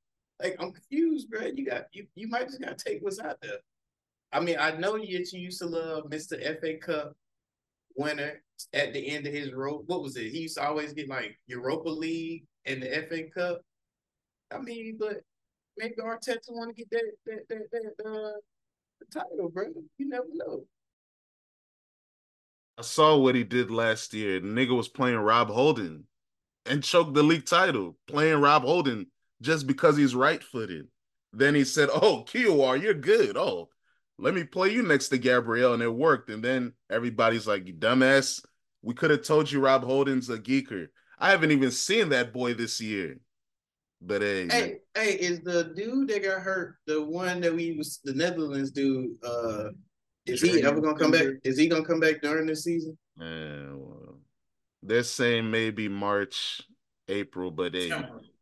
Like 0.42 0.56
I'm 0.58 0.72
confused, 0.72 1.30
bro. 1.30 1.46
You 1.46 1.66
got 1.66 1.84
you. 1.92 2.06
You 2.14 2.28
might 2.28 2.46
just 2.48 2.60
gotta 2.60 2.74
take 2.74 3.02
what's 3.02 3.20
out 3.20 3.40
there. 3.42 3.58
I 4.32 4.40
mean, 4.40 4.56
I 4.58 4.72
know 4.72 4.96
you. 4.96 5.24
You 5.32 5.40
used 5.40 5.60
to 5.60 5.66
love 5.66 6.04
Mr. 6.04 6.60
FA 6.60 6.76
Cup 6.78 7.14
winner 7.96 8.42
at 8.72 8.92
the 8.92 9.08
end 9.08 9.26
of 9.26 9.32
his 9.32 9.52
road. 9.52 9.82
What 9.86 10.02
was 10.02 10.16
it? 10.16 10.30
He 10.30 10.40
used 10.40 10.56
to 10.56 10.66
always 10.66 10.92
get 10.92 11.08
like 11.08 11.38
Europa 11.46 11.88
League 11.88 12.44
and 12.64 12.82
the 12.82 13.06
FA 13.08 13.24
Cup. 13.34 13.60
I 14.52 14.58
mean, 14.58 14.96
but 14.98 15.22
maybe 15.76 15.94
Arteta 16.00 16.38
want 16.50 16.74
to 16.74 16.84
get 16.84 16.90
that 16.90 17.10
that 17.26 17.48
that, 17.48 17.94
that 17.98 18.08
uh, 18.08 19.18
title, 19.20 19.50
bro. 19.50 19.66
You 19.98 20.08
never 20.08 20.26
know. 20.32 20.64
I 22.78 22.82
saw 22.82 23.18
what 23.18 23.34
he 23.34 23.44
did 23.44 23.70
last 23.70 24.14
year. 24.14 24.40
The 24.40 24.46
nigga 24.46 24.74
was 24.74 24.88
playing 24.88 25.18
Rob 25.18 25.50
Holding 25.50 26.04
and 26.64 26.82
choked 26.82 27.12
the 27.12 27.22
league 27.22 27.44
title, 27.44 27.96
playing 28.06 28.40
Rob 28.40 28.62
Holding 28.62 29.06
just 29.40 29.66
because 29.66 29.96
he's 29.96 30.14
right 30.14 30.42
footed. 30.42 30.86
Then 31.32 31.54
he 31.54 31.64
said, 31.64 31.88
Oh, 31.92 32.24
Kiwior, 32.26 32.80
you're 32.80 32.94
good. 32.94 33.36
Oh, 33.36 33.68
let 34.18 34.34
me 34.34 34.44
play 34.44 34.70
you 34.70 34.82
next 34.82 35.08
to 35.08 35.18
Gabriel. 35.18 35.74
And 35.74 35.82
it 35.82 35.92
worked. 35.92 36.30
And 36.30 36.42
then 36.42 36.72
everybody's 36.90 37.46
like, 37.46 37.66
You 37.66 37.74
dumbass. 37.74 38.44
We 38.82 38.94
could 38.94 39.10
have 39.10 39.22
told 39.22 39.50
you 39.50 39.60
Rob 39.60 39.84
Holding's 39.84 40.30
a 40.30 40.38
geeker. 40.38 40.88
I 41.18 41.30
haven't 41.30 41.50
even 41.50 41.70
seen 41.70 42.08
that 42.10 42.32
boy 42.32 42.54
this 42.54 42.80
year. 42.80 43.18
But 44.02 44.22
hey, 44.22 44.48
Hey, 44.48 44.76
hey, 44.94 45.12
is 45.12 45.40
the 45.40 45.72
dude 45.76 46.08
that 46.08 46.22
got 46.22 46.40
hurt 46.40 46.76
the 46.86 47.04
one 47.04 47.40
that 47.42 47.54
we 47.54 47.72
was 47.76 48.00
the 48.02 48.14
Netherlands 48.14 48.70
dude? 48.70 49.10
Uh, 49.22 49.70
is 50.24 50.40
he 50.40 50.62
ever 50.62 50.80
gonna 50.80 50.98
come 50.98 51.10
back? 51.10 51.26
Is 51.44 51.58
he 51.58 51.68
gonna 51.68 51.84
come 51.84 52.00
back 52.00 52.22
during 52.22 52.46
this 52.46 52.64
season? 52.64 52.96
man, 53.16 53.78
well, 53.78 54.18
they're 54.82 55.02
saying 55.02 55.50
maybe 55.50 55.88
March, 55.88 56.62
April, 57.08 57.50
but 57.50 57.74
hey. 57.74 57.92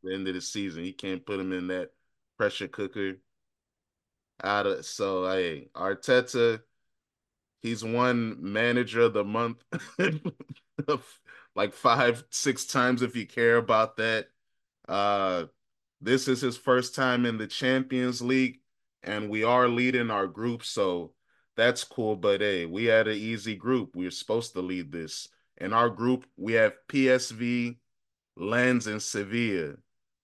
The 0.02 0.14
end 0.14 0.28
of 0.28 0.34
the 0.34 0.40
season. 0.40 0.84
You 0.84 0.94
can't 0.94 1.24
put 1.24 1.40
him 1.40 1.52
in 1.52 1.68
that 1.68 1.90
pressure 2.36 2.68
cooker. 2.68 3.14
Out 4.42 4.66
of 4.66 4.84
so 4.86 5.28
hey, 5.28 5.68
Arteta, 5.74 6.60
he's 7.60 7.82
won 7.84 8.36
manager 8.40 9.02
of 9.02 9.12
the 9.12 9.24
month 9.24 9.64
like 11.56 11.74
five, 11.74 12.24
six 12.30 12.64
times 12.66 13.02
if 13.02 13.16
you 13.16 13.26
care 13.26 13.56
about 13.56 13.96
that. 13.96 14.28
Uh 14.88 15.46
this 16.00 16.28
is 16.28 16.40
his 16.40 16.56
first 16.56 16.94
time 16.94 17.26
in 17.26 17.38
the 17.38 17.46
Champions 17.46 18.22
League, 18.22 18.60
and 19.02 19.28
we 19.28 19.42
are 19.44 19.68
leading 19.68 20.10
our 20.10 20.28
group, 20.28 20.64
so 20.64 21.12
that's 21.56 21.82
cool. 21.84 22.16
But 22.16 22.40
hey, 22.40 22.66
we 22.66 22.84
had 22.84 23.08
an 23.08 23.16
easy 23.16 23.56
group. 23.56 23.96
We 23.96 24.06
are 24.06 24.10
supposed 24.12 24.52
to 24.54 24.60
lead 24.62 24.92
this. 24.92 25.28
In 25.56 25.72
our 25.72 25.90
group, 25.90 26.26
we 26.36 26.52
have 26.54 26.74
PSV, 26.88 27.78
Lens, 28.36 28.86
and 28.86 29.02
Sevilla. 29.02 29.74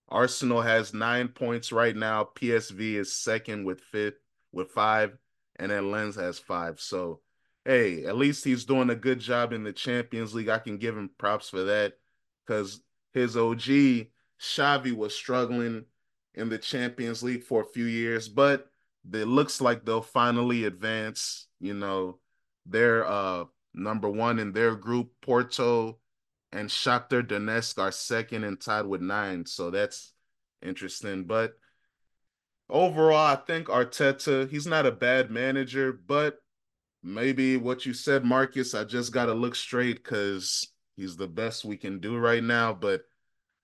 Arsenal 0.08 0.62
has 0.62 0.94
nine 0.94 1.28
points 1.28 1.72
right 1.72 1.96
now. 1.96 2.28
PSV 2.36 2.94
is 2.94 3.12
second 3.12 3.64
with 3.64 3.80
fifth 3.80 4.18
with 4.52 4.70
five, 4.70 5.16
and 5.56 5.70
then 5.70 5.90
Lens 5.90 6.16
has 6.16 6.38
five. 6.38 6.80
So, 6.80 7.20
hey, 7.64 8.04
at 8.04 8.16
least 8.16 8.44
he's 8.44 8.64
doing 8.64 8.90
a 8.90 8.94
good 8.94 9.18
job 9.18 9.52
in 9.52 9.64
the 9.64 9.72
Champions 9.72 10.34
League. 10.34 10.48
I 10.48 10.58
can 10.58 10.78
give 10.78 10.96
him 10.96 11.10
props 11.18 11.48
for 11.48 11.64
that 11.64 11.94
because 12.46 12.80
his 13.12 13.36
OG 13.36 14.08
Xavi 14.40 14.92
was 14.92 15.14
struggling 15.14 15.84
in 16.34 16.48
the 16.48 16.58
Champions 16.58 17.22
League 17.22 17.44
for 17.44 17.62
a 17.62 17.66
few 17.72 17.84
years, 17.84 18.28
but 18.28 18.70
it 19.12 19.26
looks 19.26 19.60
like 19.60 19.84
they'll 19.84 20.02
finally 20.02 20.64
advance. 20.64 21.46
You 21.60 21.74
know, 21.74 22.18
they're 22.66 23.06
uh 23.06 23.44
number 23.74 24.08
one 24.08 24.38
in 24.38 24.52
their 24.52 24.74
group. 24.74 25.10
Porto 25.22 25.98
and 26.54 26.68
Shakhtar 26.68 27.26
Donetsk 27.26 27.78
are 27.82 27.90
second 27.90 28.44
and 28.44 28.60
tied 28.60 28.86
with 28.86 29.00
nine. 29.00 29.44
So 29.44 29.70
that's 29.70 30.12
interesting. 30.62 31.24
But 31.24 31.54
overall, 32.70 33.26
I 33.26 33.36
think 33.36 33.66
Arteta, 33.66 34.48
he's 34.48 34.66
not 34.66 34.86
a 34.86 34.92
bad 34.92 35.30
manager, 35.30 35.92
but 35.92 36.38
maybe 37.02 37.56
what 37.56 37.84
you 37.84 37.92
said, 37.92 38.24
Marcus, 38.24 38.72
I 38.72 38.84
just 38.84 39.12
got 39.12 39.26
to 39.26 39.34
look 39.34 39.56
straight 39.56 40.02
because 40.02 40.68
he's 40.96 41.16
the 41.16 41.26
best 41.26 41.64
we 41.64 41.76
can 41.76 41.98
do 41.98 42.16
right 42.16 42.42
now. 42.42 42.72
But 42.72 43.02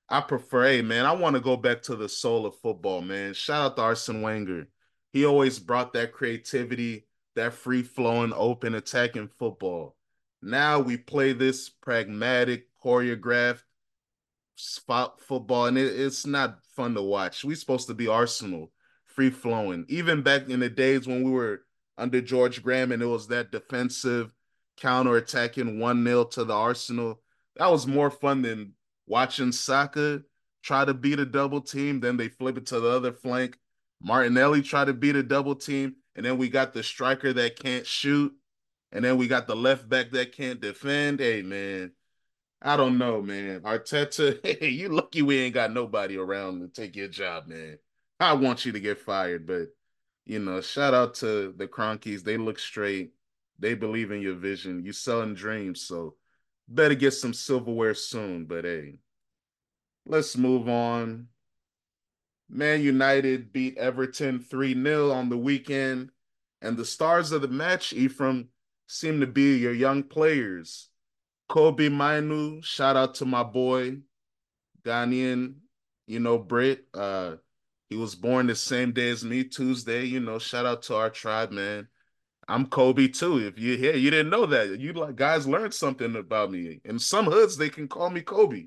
I 0.08 0.20
prefer, 0.20 0.64
hey, 0.64 0.82
man, 0.82 1.06
I 1.06 1.12
want 1.12 1.36
to 1.36 1.40
go 1.40 1.56
back 1.56 1.82
to 1.82 1.94
the 1.94 2.08
soul 2.08 2.44
of 2.44 2.58
football, 2.58 3.02
man. 3.02 3.34
Shout 3.34 3.64
out 3.64 3.76
to 3.76 3.82
Arsene 3.82 4.22
Wenger. 4.22 4.66
He 5.12 5.24
always 5.24 5.60
brought 5.60 5.92
that 5.92 6.12
creativity, 6.12 7.06
that 7.36 7.54
free 7.54 7.84
flowing, 7.84 8.32
open 8.34 8.74
attacking 8.74 9.28
football. 9.28 9.96
Now 10.42 10.80
we 10.80 10.96
play 10.96 11.32
this 11.32 11.68
pragmatic, 11.68 12.69
choreographed 12.84 13.62
spot 14.56 15.20
football, 15.20 15.66
and 15.66 15.78
it, 15.78 15.98
it's 15.98 16.26
not 16.26 16.58
fun 16.76 16.94
to 16.94 17.02
watch. 17.02 17.44
We're 17.44 17.56
supposed 17.56 17.88
to 17.88 17.94
be 17.94 18.08
Arsenal, 18.08 18.70
free 19.04 19.30
flowing. 19.30 19.86
Even 19.88 20.22
back 20.22 20.48
in 20.48 20.60
the 20.60 20.68
days 20.68 21.06
when 21.06 21.22
we 21.22 21.30
were 21.30 21.62
under 21.98 22.20
George 22.20 22.62
Graham 22.62 22.92
and 22.92 23.02
it 23.02 23.06
was 23.06 23.28
that 23.28 23.52
defensive 23.52 24.32
counter 24.76 25.16
attacking 25.16 25.78
1 25.78 26.04
0 26.04 26.24
to 26.24 26.44
the 26.44 26.54
Arsenal, 26.54 27.20
that 27.56 27.70
was 27.70 27.86
more 27.86 28.10
fun 28.10 28.42
than 28.42 28.72
watching 29.06 29.52
Saka 29.52 30.22
try 30.62 30.84
to 30.84 30.94
beat 30.94 31.18
a 31.18 31.26
double 31.26 31.60
team. 31.60 32.00
Then 32.00 32.16
they 32.16 32.28
flip 32.28 32.58
it 32.58 32.66
to 32.66 32.80
the 32.80 32.88
other 32.88 33.12
flank. 33.12 33.58
Martinelli 34.02 34.62
try 34.62 34.84
to 34.84 34.94
beat 34.94 35.16
a 35.16 35.22
double 35.22 35.54
team. 35.54 35.96
And 36.16 36.24
then 36.24 36.38
we 36.38 36.48
got 36.48 36.72
the 36.72 36.82
striker 36.82 37.32
that 37.32 37.58
can't 37.58 37.86
shoot. 37.86 38.32
And 38.92 39.04
then 39.04 39.16
we 39.16 39.28
got 39.28 39.46
the 39.46 39.54
left 39.54 39.88
back 39.88 40.10
that 40.10 40.32
can't 40.32 40.60
defend. 40.60 41.20
Hey, 41.20 41.42
man. 41.42 41.92
I 42.62 42.76
don't 42.76 42.98
know, 42.98 43.22
man. 43.22 43.60
Arteta, 43.60 44.38
hey, 44.44 44.68
you 44.70 44.90
lucky 44.90 45.22
we 45.22 45.38
ain't 45.38 45.54
got 45.54 45.72
nobody 45.72 46.16
around 46.16 46.60
to 46.60 46.68
take 46.68 46.94
your 46.94 47.08
job, 47.08 47.46
man. 47.46 47.78
I 48.18 48.34
want 48.34 48.66
you 48.66 48.72
to 48.72 48.80
get 48.80 48.98
fired, 48.98 49.46
but 49.46 49.68
you 50.26 50.38
know, 50.38 50.60
shout 50.60 50.92
out 50.92 51.14
to 51.16 51.54
the 51.56 51.66
Kroenkes. 51.66 52.22
They 52.22 52.36
look 52.36 52.58
straight. 52.58 53.12
They 53.58 53.74
believe 53.74 54.10
in 54.10 54.20
your 54.20 54.34
vision. 54.34 54.84
You 54.84 54.92
selling 54.92 55.34
dreams, 55.34 55.80
so 55.80 56.16
better 56.68 56.94
get 56.94 57.12
some 57.12 57.32
silverware 57.34 57.94
soon. 57.94 58.44
But 58.44 58.64
hey, 58.64 58.98
let's 60.06 60.36
move 60.36 60.68
on. 60.68 61.28
Man 62.50 62.82
United 62.82 63.52
beat 63.52 63.78
Everton 63.78 64.40
3-0 64.40 65.14
on 65.14 65.28
the 65.30 65.36
weekend. 65.38 66.10
And 66.62 66.76
the 66.76 66.84
stars 66.84 67.32
of 67.32 67.40
the 67.40 67.48
match, 67.48 67.94
Ephraim, 67.94 68.48
seem 68.86 69.20
to 69.20 69.26
be 69.26 69.56
your 69.56 69.72
young 69.72 70.02
players. 70.02 70.89
Kobbie 71.50 71.88
Mainoo, 71.88 72.62
shout 72.62 72.96
out 72.96 73.16
to 73.16 73.24
my 73.24 73.42
boy, 73.42 73.96
Ghanaian, 74.84 75.54
you 76.06 76.20
know, 76.20 76.38
Brit. 76.38 76.86
Uh, 76.94 77.34
he 77.88 77.96
was 77.96 78.14
born 78.14 78.46
the 78.46 78.54
same 78.54 78.92
day 78.92 79.10
as 79.10 79.24
me, 79.24 79.42
Tuesday. 79.42 80.04
You 80.04 80.20
know, 80.20 80.38
shout 80.38 80.64
out 80.64 80.82
to 80.82 80.94
our 80.94 81.10
tribe, 81.10 81.50
man. 81.50 81.88
I'm 82.46 82.66
Kobe 82.66 83.08
too. 83.08 83.38
If 83.38 83.58
you 83.58 83.76
here, 83.76 83.96
you 83.96 84.12
didn't 84.12 84.30
know 84.30 84.46
that. 84.46 84.78
You 84.78 84.92
like 84.92 85.16
guys 85.16 85.48
learned 85.48 85.74
something 85.74 86.14
about 86.14 86.52
me. 86.52 86.80
In 86.84 87.00
some 87.00 87.24
hoods, 87.24 87.56
they 87.56 87.68
can 87.68 87.88
call 87.88 88.10
me 88.10 88.20
Kobe, 88.20 88.66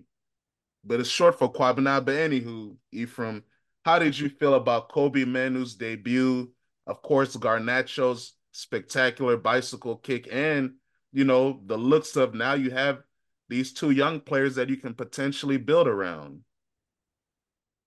but 0.83 0.99
it's 0.99 1.07
short 1.07 1.39
for 1.39 1.51
Kwabena. 1.51 2.03
But 2.03 2.15
anywho, 2.15 2.75
Ephraim, 2.91 3.43
how 3.85 3.97
did 3.97 4.19
you 4.19 4.27
feel 4.27 4.55
about 4.55 4.89
Kobbie 4.89 5.23
Mainoo's 5.23 5.75
debut? 5.75 6.51
Of 6.85 7.01
course, 7.01 7.37
Garnacho's 7.37 8.33
spectacular 8.51 9.37
bicycle 9.37 9.95
kick, 9.95 10.27
and 10.29 10.73
you 11.13 11.23
know 11.23 11.61
the 11.65 11.77
looks 11.77 12.15
of 12.15 12.33
now 12.33 12.53
you 12.53 12.71
have 12.71 13.03
these 13.49 13.71
two 13.71 13.91
young 13.91 14.19
players 14.19 14.55
that 14.55 14.69
you 14.69 14.77
can 14.77 14.93
potentially 14.93 15.57
build 15.57 15.87
around. 15.87 16.41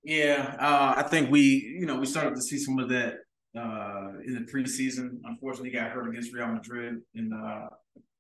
Yeah, 0.05 0.55
uh, 0.61 0.95
I 0.97 1.03
think 1.03 1.33
we, 1.33 1.41
you 1.81 1.85
know, 1.85 1.97
we 1.99 2.07
started 2.07 2.37
to 2.37 2.41
see 2.41 2.59
some 2.59 2.79
of 2.79 2.89
that 2.91 3.15
uh, 3.59 4.13
in 4.25 4.35
the 4.35 4.47
preseason. 4.53 5.19
Unfortunately, 5.25 5.71
got 5.71 5.91
hurt 5.91 6.09
against 6.09 6.33
Real 6.33 6.47
Madrid 6.47 7.01
in 7.15 7.33
uh, 7.33 7.67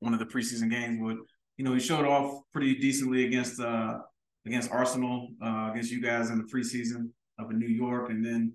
one 0.01 0.13
of 0.13 0.19
the 0.19 0.27
preseason 0.27 0.69
games. 0.69 0.99
But 1.01 1.19
you 1.57 1.65
know, 1.65 1.75
he 1.75 1.81
showed 1.81 2.05
off 2.05 2.43
pretty 2.53 2.75
decently 2.75 3.27
against 3.27 3.61
uh, 3.61 3.99
against 4.47 4.73
Arsenal, 4.73 5.29
uh, 5.41 5.71
against 5.71 5.93
you 5.93 6.03
guys 6.03 6.31
in 6.31 6.39
the 6.39 6.45
preseason 6.45 7.11
up 7.39 7.53
in 7.53 7.59
New 7.59 7.69
York, 7.69 8.11
and 8.11 8.25
then 8.25 8.53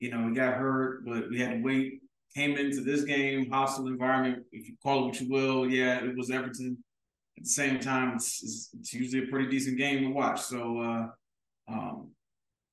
you 0.00 0.10
know 0.10 0.28
he 0.28 0.34
got 0.34 0.54
hurt, 0.54 1.06
but 1.06 1.30
we 1.30 1.40
had 1.40 1.52
to 1.52 1.62
wait. 1.62 2.00
Came 2.34 2.56
into 2.56 2.80
this 2.80 3.04
game, 3.04 3.50
hostile 3.50 3.86
environment, 3.86 4.44
if 4.50 4.68
you 4.68 4.74
call 4.82 5.04
it 5.04 5.06
what 5.06 5.20
you 5.20 5.28
will. 5.30 5.68
Yeah, 5.68 6.04
it 6.04 6.16
was 6.16 6.30
Everton. 6.30 6.82
At 7.38 7.44
the 7.44 7.50
same 7.50 7.78
time, 7.78 8.14
it's, 8.14 8.42
it's, 8.42 8.70
it's 8.78 8.94
usually 8.94 9.24
a 9.24 9.30
pretty 9.30 9.48
decent 9.48 9.78
game 9.78 10.02
to 10.02 10.08
watch. 10.10 10.40
So, 10.40 10.78
uh, 10.78 11.06
um, 11.68 12.10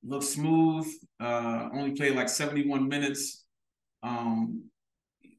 looked 0.04 0.24
smooth. 0.24 0.86
Uh, 1.20 1.68
only 1.72 1.92
played 1.92 2.16
like 2.16 2.28
71 2.28 2.88
minutes. 2.88 3.44
Um, 4.02 4.64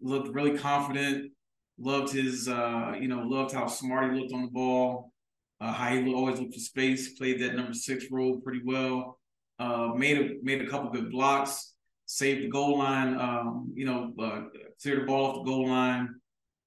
looked 0.01 0.33
really 0.33 0.57
confident. 0.57 1.31
Loved 1.79 2.13
his, 2.13 2.47
uh, 2.47 2.93
you 2.99 3.07
know, 3.07 3.21
loved 3.23 3.53
how 3.53 3.67
smart 3.67 4.13
he 4.13 4.19
looked 4.19 4.33
on 4.33 4.43
the 4.43 4.51
ball. 4.51 5.12
Uh, 5.59 5.71
how 5.71 5.89
he 5.89 6.13
always 6.13 6.39
looked 6.39 6.53
for 6.53 6.59
space. 6.59 7.13
Played 7.13 7.41
that 7.41 7.55
number 7.55 7.73
six 7.73 8.05
role 8.12 8.39
pretty 8.41 8.62
well. 8.63 9.19
Uh, 9.59 9.93
made 9.95 10.17
a 10.17 10.36
made 10.43 10.62
a 10.62 10.67
couple 10.69 10.89
good 10.91 11.09
blocks. 11.09 11.72
Saved 12.13 12.43
the 12.43 12.49
goal 12.49 12.78
line. 12.78 13.19
Um, 13.19 13.71
you 13.76 13.86
know, 13.86 14.13
uh, 14.21 14.43
the 14.84 15.04
ball 15.08 15.26
off 15.26 15.36
the 15.38 15.52
goal 15.52 15.67
line. 15.67 16.15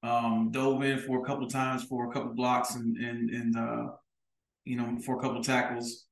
Um, 0.03 0.51
dove 0.53 0.83
in 0.83 0.99
for 1.01 1.23
a 1.23 1.25
couple 1.25 1.49
times 1.49 1.85
for 1.85 2.09
a 2.09 2.13
couple 2.13 2.35
blocks 2.35 2.75
and 2.75 2.97
and 2.97 3.31
and 3.31 3.57
uh, 3.57 3.87
you 4.65 4.77
know 4.77 4.99
for 5.05 5.19
a 5.19 5.21
couple 5.21 5.43
tackles 5.43 6.07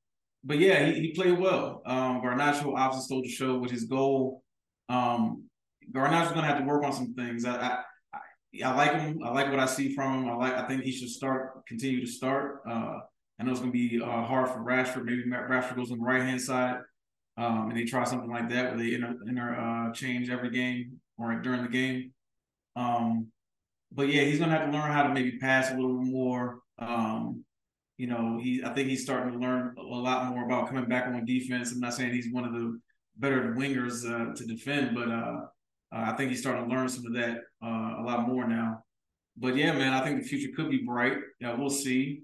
but 0.45 0.59
yeah, 0.59 0.85
he, 0.85 1.01
he 1.01 1.11
played 1.11 1.39
well. 1.39 1.81
Um, 1.85 2.21
Garnacho 2.21 2.77
obviously 2.77 3.05
stole 3.05 3.21
the 3.23 3.29
show 3.29 3.57
with 3.57 3.71
his 3.71 3.85
goal. 3.85 4.43
Um, 4.87 5.45
Garnacho's 5.91 6.31
gonna 6.31 6.45
have 6.45 6.59
to 6.59 6.65
work 6.65 6.83
on 6.83 6.93
some 6.93 7.15
things. 7.15 7.45
I, 7.45 7.55
I, 7.55 8.19
I, 8.63 8.75
like 8.75 8.93
him. 8.93 9.19
I 9.25 9.31
like 9.31 9.49
what 9.49 9.59
I 9.59 9.65
see 9.65 9.93
from 9.95 10.23
him. 10.23 10.29
I 10.29 10.35
like. 10.35 10.53
I 10.53 10.67
think 10.67 10.83
he 10.83 10.91
should 10.91 11.09
start, 11.09 11.65
continue 11.65 12.05
to 12.05 12.11
start. 12.11 12.61
Uh, 12.69 12.99
I 13.39 13.43
know 13.43 13.51
it's 13.51 13.59
gonna 13.59 13.71
be 13.71 13.99
uh, 14.01 14.23
hard 14.23 14.49
for 14.49 14.59
Rashford. 14.59 15.05
Maybe 15.05 15.23
Rashford 15.23 15.77
goes 15.77 15.91
on 15.91 15.97
the 15.97 16.05
right 16.05 16.21
hand 16.21 16.41
side, 16.41 16.77
um, 17.37 17.69
and 17.69 17.77
they 17.77 17.85
try 17.85 18.03
something 18.03 18.29
like 18.29 18.49
that 18.49 18.69
where 18.69 18.77
they 18.77 18.93
inter, 18.93 19.15
inter 19.27 19.55
uh, 19.55 19.93
change 19.93 20.29
every 20.29 20.49
game 20.49 20.99
or 21.17 21.35
during 21.35 21.63
the 21.63 21.69
game. 21.69 22.11
Um, 22.75 23.27
but 23.91 24.09
yeah, 24.09 24.23
he's 24.23 24.39
gonna 24.39 24.51
have 24.51 24.65
to 24.65 24.71
learn 24.71 24.91
how 24.91 25.03
to 25.03 25.13
maybe 25.13 25.37
pass 25.37 25.71
a 25.71 25.75
little 25.75 26.01
more. 26.01 26.59
Um, 26.79 27.43
you 27.97 28.07
know, 28.07 28.39
he 28.41 28.61
I 28.63 28.73
think 28.73 28.89
he's 28.89 29.03
starting 29.03 29.33
to 29.33 29.39
learn 29.39 29.75
a 29.77 29.81
lot 29.81 30.27
more 30.29 30.45
about 30.45 30.67
coming 30.67 30.85
back 30.85 31.07
on 31.07 31.25
defense. 31.25 31.71
I'm 31.71 31.79
not 31.79 31.93
saying 31.93 32.13
he's 32.13 32.31
one 32.31 32.43
of 32.43 32.53
the 32.53 32.79
better 33.17 33.55
wingers 33.57 34.05
uh, 34.05 34.35
to 34.35 34.45
defend, 34.45 34.95
but 34.95 35.09
uh, 35.09 35.45
uh, 35.93 36.11
I 36.11 36.13
think 36.13 36.31
he's 36.31 36.41
starting 36.41 36.67
to 36.67 36.75
learn 36.75 36.89
some 36.89 37.05
of 37.05 37.13
that 37.13 37.37
uh, 37.63 38.01
a 38.01 38.03
lot 38.03 38.27
more 38.27 38.47
now. 38.47 38.83
But 39.37 39.55
yeah, 39.55 39.71
man, 39.73 39.93
I 39.93 40.03
think 40.03 40.21
the 40.21 40.27
future 40.27 40.53
could 40.55 40.69
be 40.69 40.79
bright. 40.79 41.17
Yeah, 41.39 41.55
we'll 41.55 41.69
see. 41.69 42.21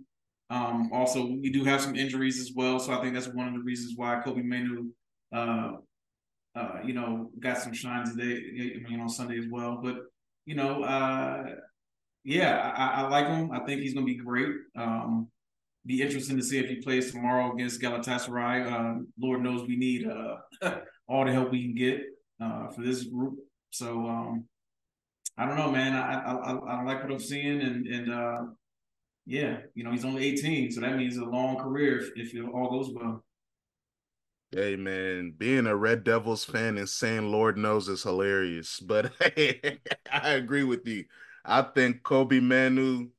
Um, 0.50 0.90
also, 0.92 1.26
we 1.26 1.50
do 1.50 1.64
have 1.64 1.82
some 1.82 1.96
injuries 1.96 2.40
as 2.40 2.52
well, 2.54 2.80
so 2.80 2.92
I 2.94 3.02
think 3.02 3.14
that's 3.14 3.30
one 3.30 3.48
of 3.48 3.54
the 3.54 3.62
reasons 3.62 3.94
why 3.96 4.20
Kobbie 4.22 4.44
Mainoo, 4.44 4.90
uh, 5.34 5.74
uh, 6.56 6.80
you 6.84 6.94
know, 6.94 7.30
got 7.40 7.58
some 7.58 7.74
shine 7.74 8.06
today. 8.06 8.82
I 8.86 8.90
mean, 8.90 9.00
on 9.00 9.10
Sunday 9.10 9.40
as 9.40 9.46
well. 9.50 9.80
But 9.82 9.98
you 10.46 10.56
know, 10.56 10.84
yeah, 12.24 12.74
I, 12.76 13.02
I, 13.02 13.08
like 13.10 13.28
him. 13.28 13.52
I 13.52 13.60
think 13.60 13.82
he's 13.82 13.94
going 13.94 14.06
to 14.06 14.14
be 14.14 14.20
great. 14.20 14.54
Um, 14.76 15.28
be 15.86 16.02
interesting 16.02 16.38
to 16.38 16.44
see 16.44 16.60
if 16.60 16.70
he 16.70 16.76
plays 16.76 17.12
tomorrow 17.12 17.54
against 17.54 17.82
Galatasaray. 17.82 18.72
Uh, 18.72 19.04
Lord 19.20 19.42
knows 19.42 19.68
we 19.68 19.78
need 19.78 20.08
uh, 20.08 20.38
all 21.08 21.26
the 21.26 21.32
help 21.32 21.52
we 21.52 21.64
can 21.64 21.74
get 21.74 22.02
uh, 22.40 22.68
for 22.68 22.84
this 22.84 23.04
group. 23.04 23.40
So 23.72 24.08
um, 24.08 24.46
I 25.38 25.48
don't 25.48 25.58
know, 25.58 25.72
man. 25.72 25.96
I, 25.96 26.34
I, 26.34 26.54
I 26.54 26.84
like 26.84 27.02
what 27.02 27.12
I'm 27.12 27.20
seeing, 27.20 27.62
and 27.62 27.88
and 27.88 28.14
uh, 28.14 28.42
yeah, 29.26 29.58
you 29.74 29.84
know, 29.84 29.92
he's 29.92 30.06
only 30.06 30.26
18, 30.26 30.72
so 30.72 30.82
that 30.82 30.98
means 30.98 31.18
a 31.18 31.26
long 31.26 31.58
career 31.58 32.00
if, 32.00 32.10
if 32.16 32.36
it 32.36 32.44
all 32.44 32.70
goes 32.70 32.92
well. 32.94 33.24
Hey 34.54 34.76
man, 34.76 35.34
being 35.38 35.66
a 35.66 35.76
Red 35.76 36.04
Devils 36.04 36.44
fan 36.44 36.78
and 36.78 36.90
saying 36.90 37.32
Lord 37.32 37.58
knows 37.58 37.88
is 37.88 38.04
hilarious. 38.04 38.82
But 38.82 39.14
hey, 39.36 39.80
I 40.12 40.32
agree 40.32 40.66
with 40.66 40.86
you. 40.86 41.06
I 41.46 41.62
think 41.62 42.04
Kobbie 42.04 42.42
Mainoo 42.42 43.10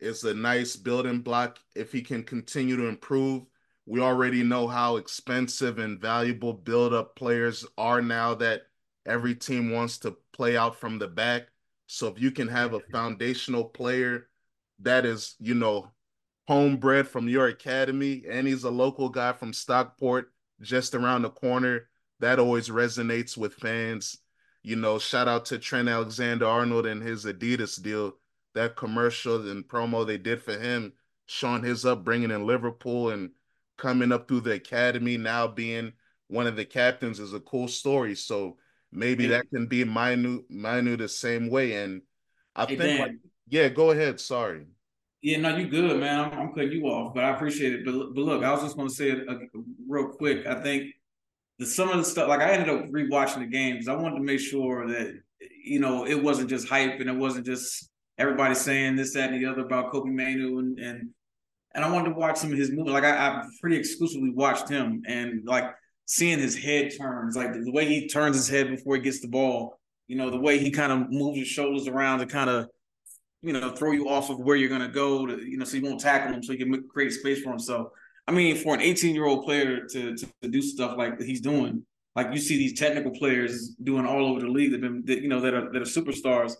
is 0.00 0.24
a 0.24 0.34
nice 0.34 0.76
building 0.76 1.20
block 1.20 1.58
if 1.74 1.92
he 1.92 2.02
can 2.02 2.22
continue 2.22 2.76
to 2.76 2.86
improve. 2.86 3.44
We 3.86 4.00
already 4.00 4.42
know 4.42 4.68
how 4.68 4.96
expensive 4.96 5.78
and 5.78 6.00
valuable 6.00 6.52
build 6.52 6.94
up 6.94 7.16
players 7.16 7.66
are 7.78 8.02
now 8.02 8.34
that 8.36 8.64
every 9.06 9.34
team 9.34 9.70
wants 9.72 9.98
to 10.00 10.16
play 10.34 10.56
out 10.58 10.76
from 10.76 10.98
the 10.98 11.08
back. 11.08 11.48
So 11.86 12.08
if 12.08 12.20
you 12.20 12.30
can 12.30 12.48
have 12.48 12.74
a 12.74 12.80
foundational 12.92 13.64
player 13.64 14.28
that 14.80 15.06
is, 15.06 15.34
you 15.40 15.54
know, 15.54 15.90
homebred 16.46 17.08
from 17.08 17.28
your 17.28 17.46
academy 17.48 18.24
and 18.28 18.46
he's 18.46 18.64
a 18.64 18.70
local 18.70 19.08
guy 19.08 19.32
from 19.32 19.52
Stockport 19.54 20.30
just 20.60 20.94
around 20.94 21.22
the 21.22 21.30
corner, 21.30 21.88
that 22.20 22.38
always 22.38 22.68
resonates 22.68 23.36
with 23.36 23.54
fans. 23.54 24.18
You 24.62 24.76
know, 24.76 24.98
shout 24.98 25.28
out 25.28 25.46
to 25.46 25.58
Trent 25.58 25.88
Alexander 25.88 26.46
Arnold 26.46 26.86
and 26.86 27.02
his 27.02 27.24
Adidas 27.24 27.80
deal 27.80 28.14
that 28.54 28.76
commercial 28.76 29.48
and 29.48 29.66
promo 29.66 30.06
they 30.06 30.18
did 30.18 30.42
for 30.42 30.58
him, 30.58 30.92
showing 31.26 31.62
his 31.62 31.86
upbringing 31.86 32.30
in 32.30 32.46
Liverpool 32.46 33.10
and 33.10 33.30
coming 33.76 34.12
up 34.12 34.26
through 34.26 34.40
the 34.40 34.52
academy, 34.52 35.16
now 35.16 35.46
being 35.46 35.92
one 36.26 36.46
of 36.46 36.56
the 36.56 36.64
captains 36.64 37.20
is 37.20 37.32
a 37.32 37.40
cool 37.40 37.68
story. 37.68 38.14
So 38.14 38.56
maybe 38.92 39.24
hey. 39.24 39.30
that 39.30 39.50
can 39.50 39.66
be 39.66 39.84
Mainoo 39.84 40.42
Mainoo 40.50 40.96
the 40.96 41.08
same 41.08 41.48
way. 41.48 41.82
And 41.82 42.02
I 42.54 42.66
hey, 42.66 42.76
think, 42.76 43.00
like, 43.00 43.12
yeah, 43.48 43.68
go 43.68 43.92
ahead. 43.92 44.20
Sorry. 44.20 44.66
Yeah, 45.20 45.38
no, 45.38 45.56
you 45.56 45.68
good, 45.68 45.98
man. 45.98 46.20
I'm, 46.20 46.38
I'm, 46.38 46.52
cutting 46.52 46.72
you 46.72 46.84
off, 46.84 47.12
but 47.12 47.24
I 47.24 47.34
appreciate 47.34 47.72
it. 47.72 47.84
But 47.84 48.14
but 48.14 48.20
look, 48.20 48.44
I 48.44 48.52
was 48.52 48.62
just 48.62 48.76
going 48.76 48.88
to 48.88 48.94
say 48.94 49.10
it 49.10 49.28
uh, 49.28 49.34
real 49.88 50.08
quick. 50.08 50.46
I 50.46 50.62
think 50.62 50.92
the 51.58 51.66
some 51.66 51.88
of 51.88 51.96
the 51.96 52.04
stuff, 52.04 52.28
like 52.28 52.40
I 52.40 52.52
ended 52.52 52.68
up 52.68 52.88
rewatching 52.90 53.40
the 53.40 53.46
games. 53.46 53.88
I 53.88 53.94
wanted 53.94 54.16
to 54.16 54.22
make 54.22 54.40
sure 54.40 54.86
that 54.88 55.20
you 55.64 55.80
know 55.80 56.06
it 56.06 56.22
wasn't 56.22 56.50
just 56.50 56.68
hype 56.68 57.00
and 57.00 57.10
it 57.10 57.16
wasn't 57.16 57.46
just 57.46 57.90
everybody 58.16 58.54
saying 58.54 58.96
this, 58.96 59.14
that, 59.14 59.32
and 59.32 59.42
the 59.42 59.50
other 59.50 59.62
about 59.62 59.90
Kobbie 59.90 60.10
Mainoo 60.10 60.58
and 60.58 60.78
and 60.78 61.10
and 61.74 61.84
I 61.84 61.90
wanted 61.90 62.10
to 62.10 62.14
watch 62.16 62.38
some 62.38 62.52
of 62.52 62.58
his 62.58 62.70
movies. 62.70 62.92
Like 62.92 63.04
I, 63.04 63.10
I 63.10 63.42
pretty 63.60 63.76
exclusively 63.76 64.30
watched 64.30 64.68
him, 64.68 65.02
and 65.06 65.44
like 65.44 65.64
seeing 66.06 66.38
his 66.38 66.56
head 66.56 66.92
turns, 66.98 67.36
like 67.36 67.52
the 67.52 67.70
way 67.70 67.86
he 67.86 68.08
turns 68.08 68.36
his 68.36 68.48
head 68.48 68.70
before 68.70 68.96
he 68.96 69.02
gets 69.02 69.20
the 69.20 69.28
ball. 69.28 69.78
You 70.06 70.16
know, 70.16 70.30
the 70.30 70.40
way 70.40 70.58
he 70.58 70.70
kind 70.70 70.90
of 70.90 71.10
moves 71.10 71.38
his 71.38 71.48
shoulders 71.48 71.86
around 71.86 72.20
to 72.20 72.26
kind 72.26 72.48
of, 72.48 72.68
you 73.42 73.52
know, 73.52 73.70
throw 73.70 73.92
you 73.92 74.08
off 74.08 74.30
of 74.30 74.38
where 74.40 74.56
you're 74.56 74.68
gonna 74.68 74.88
go 74.88 75.26
to, 75.26 75.38
you 75.42 75.56
know, 75.58 75.64
so 75.64 75.76
you 75.76 75.82
won't 75.82 76.00
tackle 76.00 76.32
him, 76.32 76.42
so 76.42 76.52
he 76.52 76.58
can 76.58 76.88
create 76.88 77.12
space 77.12 77.42
for 77.42 77.50
himself. 77.50 77.88
I 78.26 78.32
mean, 78.32 78.56
for 78.56 78.74
an 78.74 78.80
18 78.80 79.14
year 79.14 79.24
old 79.24 79.44
player 79.44 79.86
to, 79.86 80.16
to, 80.16 80.26
to 80.42 80.48
do 80.48 80.60
stuff 80.60 80.96
like 80.98 81.20
he's 81.20 81.40
doing, 81.40 81.84
like 82.14 82.32
you 82.32 82.38
see 82.38 82.58
these 82.58 82.78
technical 82.78 83.12
players 83.12 83.74
doing 83.82 84.06
all 84.06 84.26
over 84.26 84.40
the 84.40 84.48
league 84.48 84.72
that 84.72 84.80
been 84.80 85.02
that, 85.06 85.22
you 85.22 85.28
know 85.28 85.40
that 85.40 85.54
are 85.54 85.72
that 85.72 85.82
are 85.82 85.84
superstars 85.84 86.54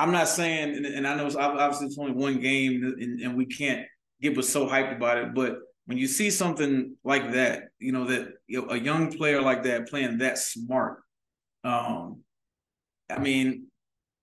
I'm 0.00 0.12
not 0.12 0.28
saying, 0.28 0.76
and, 0.76 0.86
and 0.86 1.06
I 1.06 1.14
know 1.14 1.26
it's 1.26 1.36
obviously 1.36 1.88
it's 1.88 1.98
only 1.98 2.12
one 2.12 2.40
game, 2.40 2.96
and, 2.98 3.20
and 3.20 3.36
we 3.36 3.44
can't 3.44 3.86
get 4.22 4.36
us 4.38 4.48
so 4.48 4.66
hyped 4.66 4.96
about 4.96 5.18
it. 5.18 5.34
But 5.34 5.58
when 5.84 5.98
you 5.98 6.06
see 6.06 6.30
something 6.30 6.96
like 7.04 7.32
that, 7.32 7.64
you 7.78 7.92
know 7.92 8.06
that 8.06 8.28
you 8.46 8.62
know, 8.62 8.70
a 8.70 8.78
young 8.78 9.12
player 9.12 9.42
like 9.42 9.64
that 9.64 9.88
playing 9.88 10.18
that 10.18 10.38
smart, 10.38 11.00
um, 11.64 12.22
I 13.10 13.18
mean, 13.18 13.66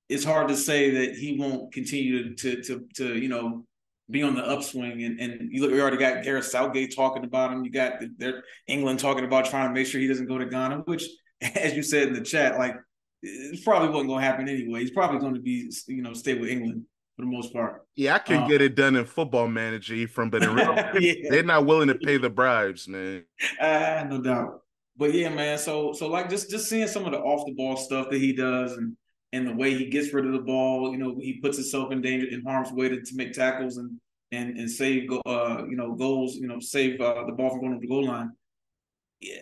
it's 0.10 0.24
hard 0.24 0.48
to 0.50 0.56
say 0.56 0.92
that 0.92 1.16
he 1.16 1.38
won't 1.38 1.74
continue 1.74 2.36
to 2.36 2.62
to 2.62 2.88
to, 2.96 3.18
you 3.18 3.28
know 3.28 3.66
be 4.10 4.24
on 4.24 4.36
the 4.36 4.44
upswing. 4.44 5.04
And 5.04 5.20
and 5.20 5.52
you 5.52 5.62
look, 5.62 5.72
we 5.72 5.82
already 5.82 5.98
got 5.98 6.24
Gareth 6.24 6.46
Southgate 6.46 6.96
talking 6.96 7.26
about 7.26 7.52
him. 7.52 7.66
You 7.66 7.72
got 7.72 8.02
their 8.18 8.44
England 8.68 9.00
talking 9.00 9.26
about 9.26 9.46
trying 9.46 9.70
to 9.70 9.74
make 9.74 9.88
sure 9.88 10.00
he 10.00 10.08
doesn't 10.08 10.28
go 10.28 10.38
to 10.38 10.46
Ghana, 10.46 10.84
which, 10.86 11.04
as 11.42 11.74
you 11.74 11.84
said 11.84 12.08
in 12.10 12.14
the 12.14 12.22
chat, 12.22 12.58
like 12.58 12.76
it 13.22 13.64
probably 13.64 13.90
wasn't 13.90 14.10
going 14.10 14.22
to 14.22 14.26
happen 14.26 14.48
anyway. 14.48 14.82
He's 14.82 14.92
probably 14.92 15.20
going 15.20 15.34
to 15.34 15.42
be, 15.42 15.72
you 15.88 16.02
know, 16.02 16.14
stay 16.14 16.38
with 16.38 16.50
England 16.50 16.86
for 17.16 17.24
the 17.24 17.32
most 17.32 17.52
part. 17.52 17.86
Yeah, 17.96 18.16
I 18.16 18.20
can 18.20 18.44
um, 18.44 18.50
get 18.50 18.62
it 18.62 18.76
done 18.76 18.96
in 18.96 19.06
football 19.06 19.48
manager 19.48 20.08
from, 20.08 20.30
but 20.30 20.44
in 20.44 20.54
real, 20.54 20.76
yeah. 21.00 21.30
they're 21.30 21.44
not 21.44 21.66
willing 21.66 21.88
to 21.88 21.96
pay 21.96 22.18
the 22.18 22.30
bribes, 22.30 22.88
man. 22.88 23.26
Uh, 23.60 24.06
no 24.10 24.22
doubt. 24.22 24.62
But 24.96 25.14
yeah, 25.14 25.30
man. 25.30 25.58
So 25.58 25.94
so 25.94 26.08
like 26.08 26.30
just 26.30 26.50
just 26.50 26.70
seeing 26.70 26.88
some 26.88 27.06
of 27.06 27.12
the 27.12 27.20
off 27.20 27.46
the 27.46 27.54
ball 27.54 27.78
stuff 27.78 28.10
that 28.10 28.20
he 28.20 28.34
does 28.34 28.78
and 28.78 28.96
and 29.34 29.48
the 29.48 29.54
way 29.54 29.74
he 29.74 29.90
gets 29.90 30.14
rid 30.14 30.26
of 30.26 30.34
the 30.34 30.40
ball, 30.40 30.92
you 30.92 30.98
know, 30.98 31.18
he 31.20 31.40
puts 31.42 31.58
himself 31.58 31.92
in 31.92 32.02
danger 32.02 32.28
in 32.28 32.44
harm's 32.44 32.72
way 32.72 32.90
to, 32.90 33.02
to 33.02 33.16
make 33.16 33.34
tackles 33.34 33.78
and 33.78 34.00
and 34.32 34.58
and 34.58 34.70
save 34.70 35.10
uh 35.26 35.64
you 35.70 35.76
know 35.76 35.94
goals, 35.96 36.36
you 36.36 36.48
know, 36.48 36.60
save 36.60 37.00
uh, 37.02 37.24
the 37.26 37.34
ball 37.34 37.50
from 37.50 37.62
going 37.62 37.74
to 37.74 37.80
the 37.80 37.88
goal 37.88 38.06
line. 38.06 38.32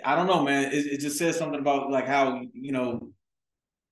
I 0.03 0.15
don't 0.15 0.27
know, 0.27 0.43
man. 0.43 0.71
It, 0.71 0.85
it 0.85 0.99
just 0.99 1.17
says 1.17 1.37
something 1.37 1.59
about 1.59 1.91
like 1.91 2.07
how 2.07 2.41
you 2.53 2.71
know 2.71 3.11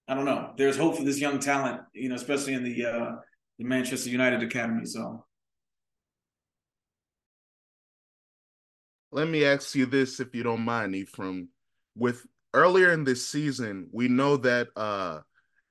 I 0.07 0.15
don't 0.15 0.25
know. 0.25 0.53
There's 0.57 0.77
hope 0.77 0.97
for 0.97 1.03
this 1.03 1.19
young 1.19 1.39
talent, 1.39 1.81
you 1.93 2.09
know, 2.09 2.15
especially 2.15 2.53
in 2.53 2.63
the 2.63 2.85
uh, 2.85 3.11
the 3.57 3.65
Manchester 3.65 4.09
United 4.09 4.43
academy. 4.43 4.85
So 4.85 5.25
let 9.11 9.27
me 9.27 9.45
ask 9.45 9.75
you 9.75 9.85
this, 9.85 10.19
if 10.19 10.35
you 10.35 10.43
don't 10.43 10.61
mind, 10.61 10.95
Ephraim. 10.95 11.49
With 11.95 12.25
earlier 12.53 12.91
in 12.91 13.03
this 13.03 13.27
season, 13.27 13.87
we 13.91 14.07
know 14.07 14.37
that 14.37 14.69
uh, 14.75 15.19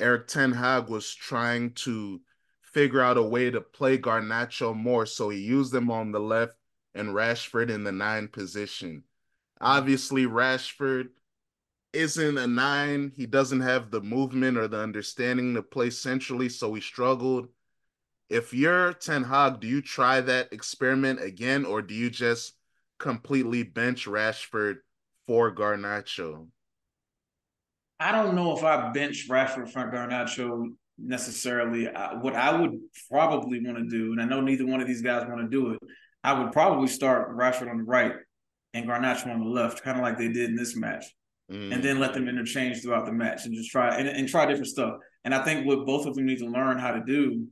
Erik 0.02 0.26
Ten 0.26 0.50
Hag 0.50 0.88
was 0.88 1.14
trying 1.14 1.74
to 1.74 2.20
figure 2.60 3.00
out 3.00 3.16
a 3.16 3.22
way 3.22 3.50
to 3.50 3.60
play 3.60 3.96
Garnacho 3.96 4.74
more, 4.74 5.06
so 5.06 5.28
he 5.28 5.38
used 5.38 5.72
him 5.72 5.92
on 5.92 6.10
the 6.10 6.18
left 6.18 6.56
and 6.92 7.10
Rashford 7.10 7.70
in 7.70 7.84
the 7.84 7.92
nine 7.92 8.26
position. 8.26 9.04
Obviously, 9.60 10.26
Rashford 10.26 11.10
isn't 11.92 12.36
a 12.36 12.48
nine. 12.48 13.12
He 13.14 13.26
doesn't 13.26 13.60
have 13.60 13.92
the 13.92 14.00
movement 14.00 14.58
or 14.58 14.66
the 14.66 14.80
understanding 14.80 15.54
to 15.54 15.62
play 15.62 15.90
centrally, 15.90 16.48
so 16.48 16.74
he 16.74 16.80
struggled. 16.80 17.46
If 18.28 18.52
you're 18.52 18.94
Ten 18.94 19.22
Hag, 19.22 19.60
do 19.60 19.68
you 19.68 19.82
try 19.82 20.20
that 20.20 20.52
experiment 20.52 21.22
again, 21.22 21.64
or 21.64 21.80
do 21.80 21.94
you 21.94 22.10
just 22.10 22.54
completely 22.98 23.62
bench 23.62 24.06
Rashford 24.06 24.78
for 25.28 25.54
Garnacho? 25.54 26.48
I 28.02 28.10
don't 28.10 28.34
know 28.34 28.56
if 28.56 28.64
I 28.64 28.90
bench 28.90 29.28
Rashford 29.28 29.70
for 29.70 29.90
Garnacho 29.90 30.66
necessarily. 30.98 31.88
I, 31.88 32.14
what 32.14 32.34
I 32.34 32.60
would 32.60 32.78
probably 33.08 33.64
want 33.64 33.78
to 33.78 33.84
do, 33.84 34.12
and 34.12 34.20
I 34.20 34.24
know 34.24 34.40
neither 34.40 34.66
one 34.66 34.80
of 34.80 34.88
these 34.88 35.02
guys 35.02 35.26
want 35.28 35.40
to 35.40 35.48
do 35.48 35.70
it, 35.70 35.78
I 36.24 36.32
would 36.32 36.52
probably 36.52 36.88
start 36.88 37.36
Rashford 37.36 37.70
on 37.70 37.78
the 37.78 37.84
right 37.84 38.14
and 38.74 38.86
Garnacho 38.86 39.28
on 39.28 39.40
the 39.40 39.48
left, 39.48 39.82
kind 39.82 39.96
of 39.96 40.02
like 40.02 40.18
they 40.18 40.28
did 40.28 40.50
in 40.50 40.56
this 40.56 40.76
match, 40.76 41.04
mm. 41.50 41.72
and 41.72 41.82
then 41.82 42.00
let 42.00 42.12
them 42.12 42.28
interchange 42.28 42.82
throughout 42.82 43.06
the 43.06 43.12
match 43.12 43.44
and 43.44 43.54
just 43.54 43.70
try 43.70 43.96
and, 43.96 44.08
and, 44.08 44.28
try 44.28 44.46
different 44.46 44.68
stuff. 44.68 44.94
And 45.24 45.32
I 45.32 45.44
think 45.44 45.66
what 45.66 45.86
both 45.86 46.06
of 46.06 46.16
them 46.16 46.26
need 46.26 46.38
to 46.38 46.46
learn 46.46 46.78
how 46.78 46.92
to 46.92 47.02
do 47.04 47.46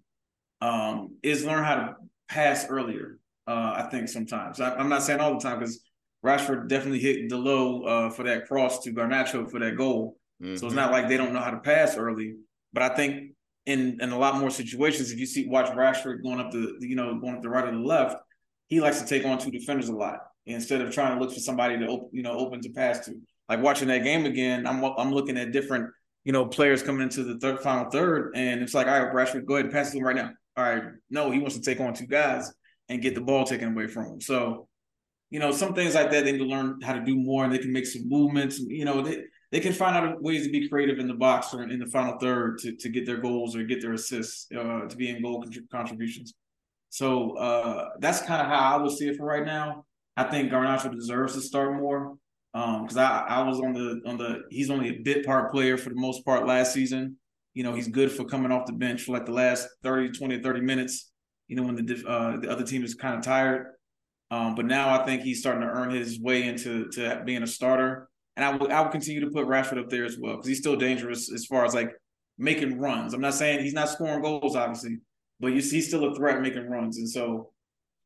um, 0.61 1.17
is 1.23 1.45
learn 1.45 1.63
how 1.63 1.77
to 1.77 1.95
pass 2.29 2.67
earlier. 2.69 3.19
Uh, 3.47 3.75
I 3.77 3.89
think 3.91 4.09
sometimes 4.09 4.61
I, 4.61 4.81
am 4.81 4.89
not 4.89 5.03
saying 5.03 5.21
all 5.21 5.35
the 5.35 5.41
time 5.41 5.61
because 5.61 5.81
Rashford 6.25 6.69
definitely 6.69 7.01
hit 7.01 7.29
the 7.29 7.39
low 7.39 7.83
uh, 7.83 8.11
for 8.11 8.25
that 8.25 8.47
cross 8.47 8.81
to 8.81 8.93
Garnacho 8.93 9.49
for 9.51 9.61
that 9.61 9.77
goal. 9.77 10.17
Mm-hmm. 10.43 10.57
So 10.57 10.67
it's 10.67 10.75
mm-hmm. 10.75 10.77
not 10.77 10.93
like 10.93 11.09
they 11.09 11.17
don't 11.17 11.33
know 11.33 11.41
how 11.41 11.51
to 11.51 11.59
pass 11.59 11.97
early. 11.97 12.37
But 12.73 12.83
I 12.83 12.95
think 12.95 13.33
in 13.67 13.99
in 14.01 14.11
a 14.11 14.19
lot 14.19 14.37
more 14.37 14.51
situations, 14.51 15.11
if 15.11 15.19
you 15.19 15.27
see 15.27 15.47
watch 15.47 15.67
Rashford 15.67 16.23
going 16.23 16.41
up 16.41 16.51
the 16.51 16.77
you 16.81 16.97
know 16.97 17.19
going 17.19 17.37
up 17.37 17.43
the 17.43 17.49
right 17.49 17.67
or 17.67 17.73
the 17.73 17.79
left, 17.79 18.17
he 18.69 18.81
likes 18.81 19.01
to 19.01 19.07
take 19.07 19.25
on 19.25 19.39
two 19.39 19.51
defenders 19.51 19.89
a 19.89 19.95
lot 19.95 20.21
instead 20.47 20.81
of 20.81 20.93
trying 20.93 21.17
to 21.17 21.23
look 21.23 21.33
for 21.33 21.41
somebody 21.41 21.79
to 21.79 21.87
open, 21.87 22.09
you 22.13 22.23
know 22.23 22.33
open 22.33 22.61
to 22.63 22.71
pass 22.71 23.05
to. 23.07 23.15
Like 23.49 23.63
watching 23.63 23.89
that 23.89 24.05
game 24.05 24.27
again, 24.27 24.67
I'm 24.67 24.83
I'm 24.85 25.13
looking 25.13 25.37
at 25.37 25.53
different 25.53 25.91
you 26.25 26.33
know 26.33 26.47
players 26.47 26.83
coming 26.83 27.03
into 27.03 27.25
the 27.25 27.39
third 27.39 27.61
final 27.61 27.91
third, 27.91 28.33
and 28.35 28.63
it's 28.63 28.75
like, 28.75 28.87
all 28.87 29.03
right, 29.03 29.13
Rashford, 29.13 29.45
go 29.45 29.55
ahead 29.55 29.67
and 29.67 29.75
pass 29.75 29.91
to 29.91 29.99
him 29.99 30.05
right 30.05 30.17
now. 30.17 30.31
All 30.57 30.65
right, 30.65 30.83
no, 31.11 31.31
he 31.31 31.39
wants 31.39 31.57
to 31.57 31.63
take 31.63 31.81
on 31.81 31.95
two 31.95 32.07
guys 32.07 32.53
and 32.89 33.03
get 33.03 33.15
the 33.15 33.21
ball 33.21 33.45
taken 33.45 33.73
away 33.73 33.87
from 33.87 34.07
him. 34.07 34.21
So, 34.21 34.69
you 35.31 35.39
know, 35.39 35.53
some 35.53 35.75
things 35.75 35.95
like 35.95 36.11
that 36.11 36.25
they 36.25 36.33
need 36.33 36.39
to 36.39 36.45
learn 36.45 36.81
how 36.83 36.93
to 36.93 37.05
do 37.05 37.17
more, 37.17 37.45
and 37.45 37.53
they 37.53 37.59
can 37.59 37.73
make 37.73 37.87
some 37.87 38.09
movements. 38.09 38.59
You 38.59 38.85
know, 38.85 39.03
they 39.03 39.23
they 39.53 39.61
can 39.61 39.73
find 39.73 39.97
out 39.97 40.23
ways 40.23 40.47
to 40.47 40.53
be 40.53 40.69
creative 40.69 40.99
in 40.99 41.09
the 41.09 41.15
box 41.15 41.53
or 41.53 41.65
in 41.65 41.79
the 41.81 41.87
final 41.87 42.19
third 42.19 42.59
to, 42.59 42.77
to 42.77 42.89
get 42.89 43.05
their 43.05 43.17
goals 43.17 43.57
or 43.57 43.65
get 43.65 43.81
their 43.81 43.95
assists 43.95 44.47
uh, 44.57 44.87
to 44.87 44.97
be 44.97 45.09
in 45.09 45.23
goal 45.23 45.45
contributions. 45.73 46.35
So 46.91 47.37
uh, 47.37 47.91
that's 47.99 48.21
kind 48.21 48.41
of 48.41 48.49
how 48.49 48.77
I 48.77 48.83
would 48.83 48.93
see 48.93 49.09
it 49.09 49.17
for 49.17 49.25
right 49.25 49.45
now. 49.45 49.85
I 50.17 50.25
think 50.25 50.53
Garnacho 50.53 50.93
deserves 50.93 51.35
to 51.35 51.41
start 51.41 51.77
more 51.77 52.17
because 52.53 52.97
um, 52.97 53.03
I, 53.03 53.27
I 53.29 53.43
was 53.43 53.61
on 53.61 53.73
the 53.73 54.01
on 54.07 54.19
the 54.19 54.43
he's 54.51 54.71
only 54.71 54.89
a 54.89 54.99
bit 54.99 55.25
part 55.25 55.53
player 55.53 55.79
for 55.79 55.91
the 55.91 55.95
most 55.97 56.25
part 56.25 56.47
last 56.47 56.73
season. 56.73 57.17
You 57.55 57.63
know, 57.63 57.75
he's 57.75 57.89
good 57.89 58.11
for 58.13 58.25
coming 58.25 58.53
off 58.53 58.67
the 58.67 58.73
bench 58.73 59.03
for 59.03 59.13
like 59.13 59.27
the 59.27 59.33
last 59.33 59.69
30, 59.83 60.11
20, 60.11 60.43
30 60.43 60.61
minutes, 60.61 61.11
you 61.49 61.57
know, 61.57 61.63
when 61.63 61.75
the 61.75 62.05
uh, 62.07 62.39
the 62.39 62.51
other 62.51 62.65
team 62.65 62.85
is 62.85 62.95
kind 62.95 63.17
of 63.17 63.23
tired. 63.23 63.69
Um, 64.33 64.55
but 64.55 64.67
now 64.67 64.91
I 64.91 65.05
think 65.05 65.23
he's 65.23 65.41
starting 65.41 65.63
to 65.63 65.69
earn 65.69 65.91
his 65.91 66.21
way 66.21 66.47
into 66.47 66.89
to 66.91 67.23
being 67.25 67.43
a 67.43 67.47
starter. 67.47 68.10
And 68.37 68.45
I 68.45 68.57
will 68.57 68.73
I 68.73 68.81
will 68.81 68.91
continue 68.91 69.21
to 69.21 69.31
put 69.31 69.47
Rashford 69.47 69.79
up 69.79 69.91
there 69.91 70.05
as 70.05 70.19
well 70.19 70.37
because 70.37 70.49
he's 70.49 70.59
still 70.59 70.77
dangerous 70.77 71.33
as 71.33 71.45
far 71.47 71.65
as 71.65 71.75
like 71.75 71.91
making 72.39 72.79
runs. 72.79 73.13
I'm 73.13 73.21
not 73.21 73.35
saying 73.35 73.61
he's 73.63 73.75
not 73.75 73.89
scoring 73.89 74.23
goals, 74.23 74.57
obviously, 74.57 74.99
but 75.41 75.49
you 75.49 75.61
see, 75.61 75.77
he's 75.77 75.89
still 75.89 76.11
a 76.11 76.15
threat 76.15 76.41
making 76.41 76.69
runs. 76.69 76.99
And 76.99 77.09
so 77.09 77.53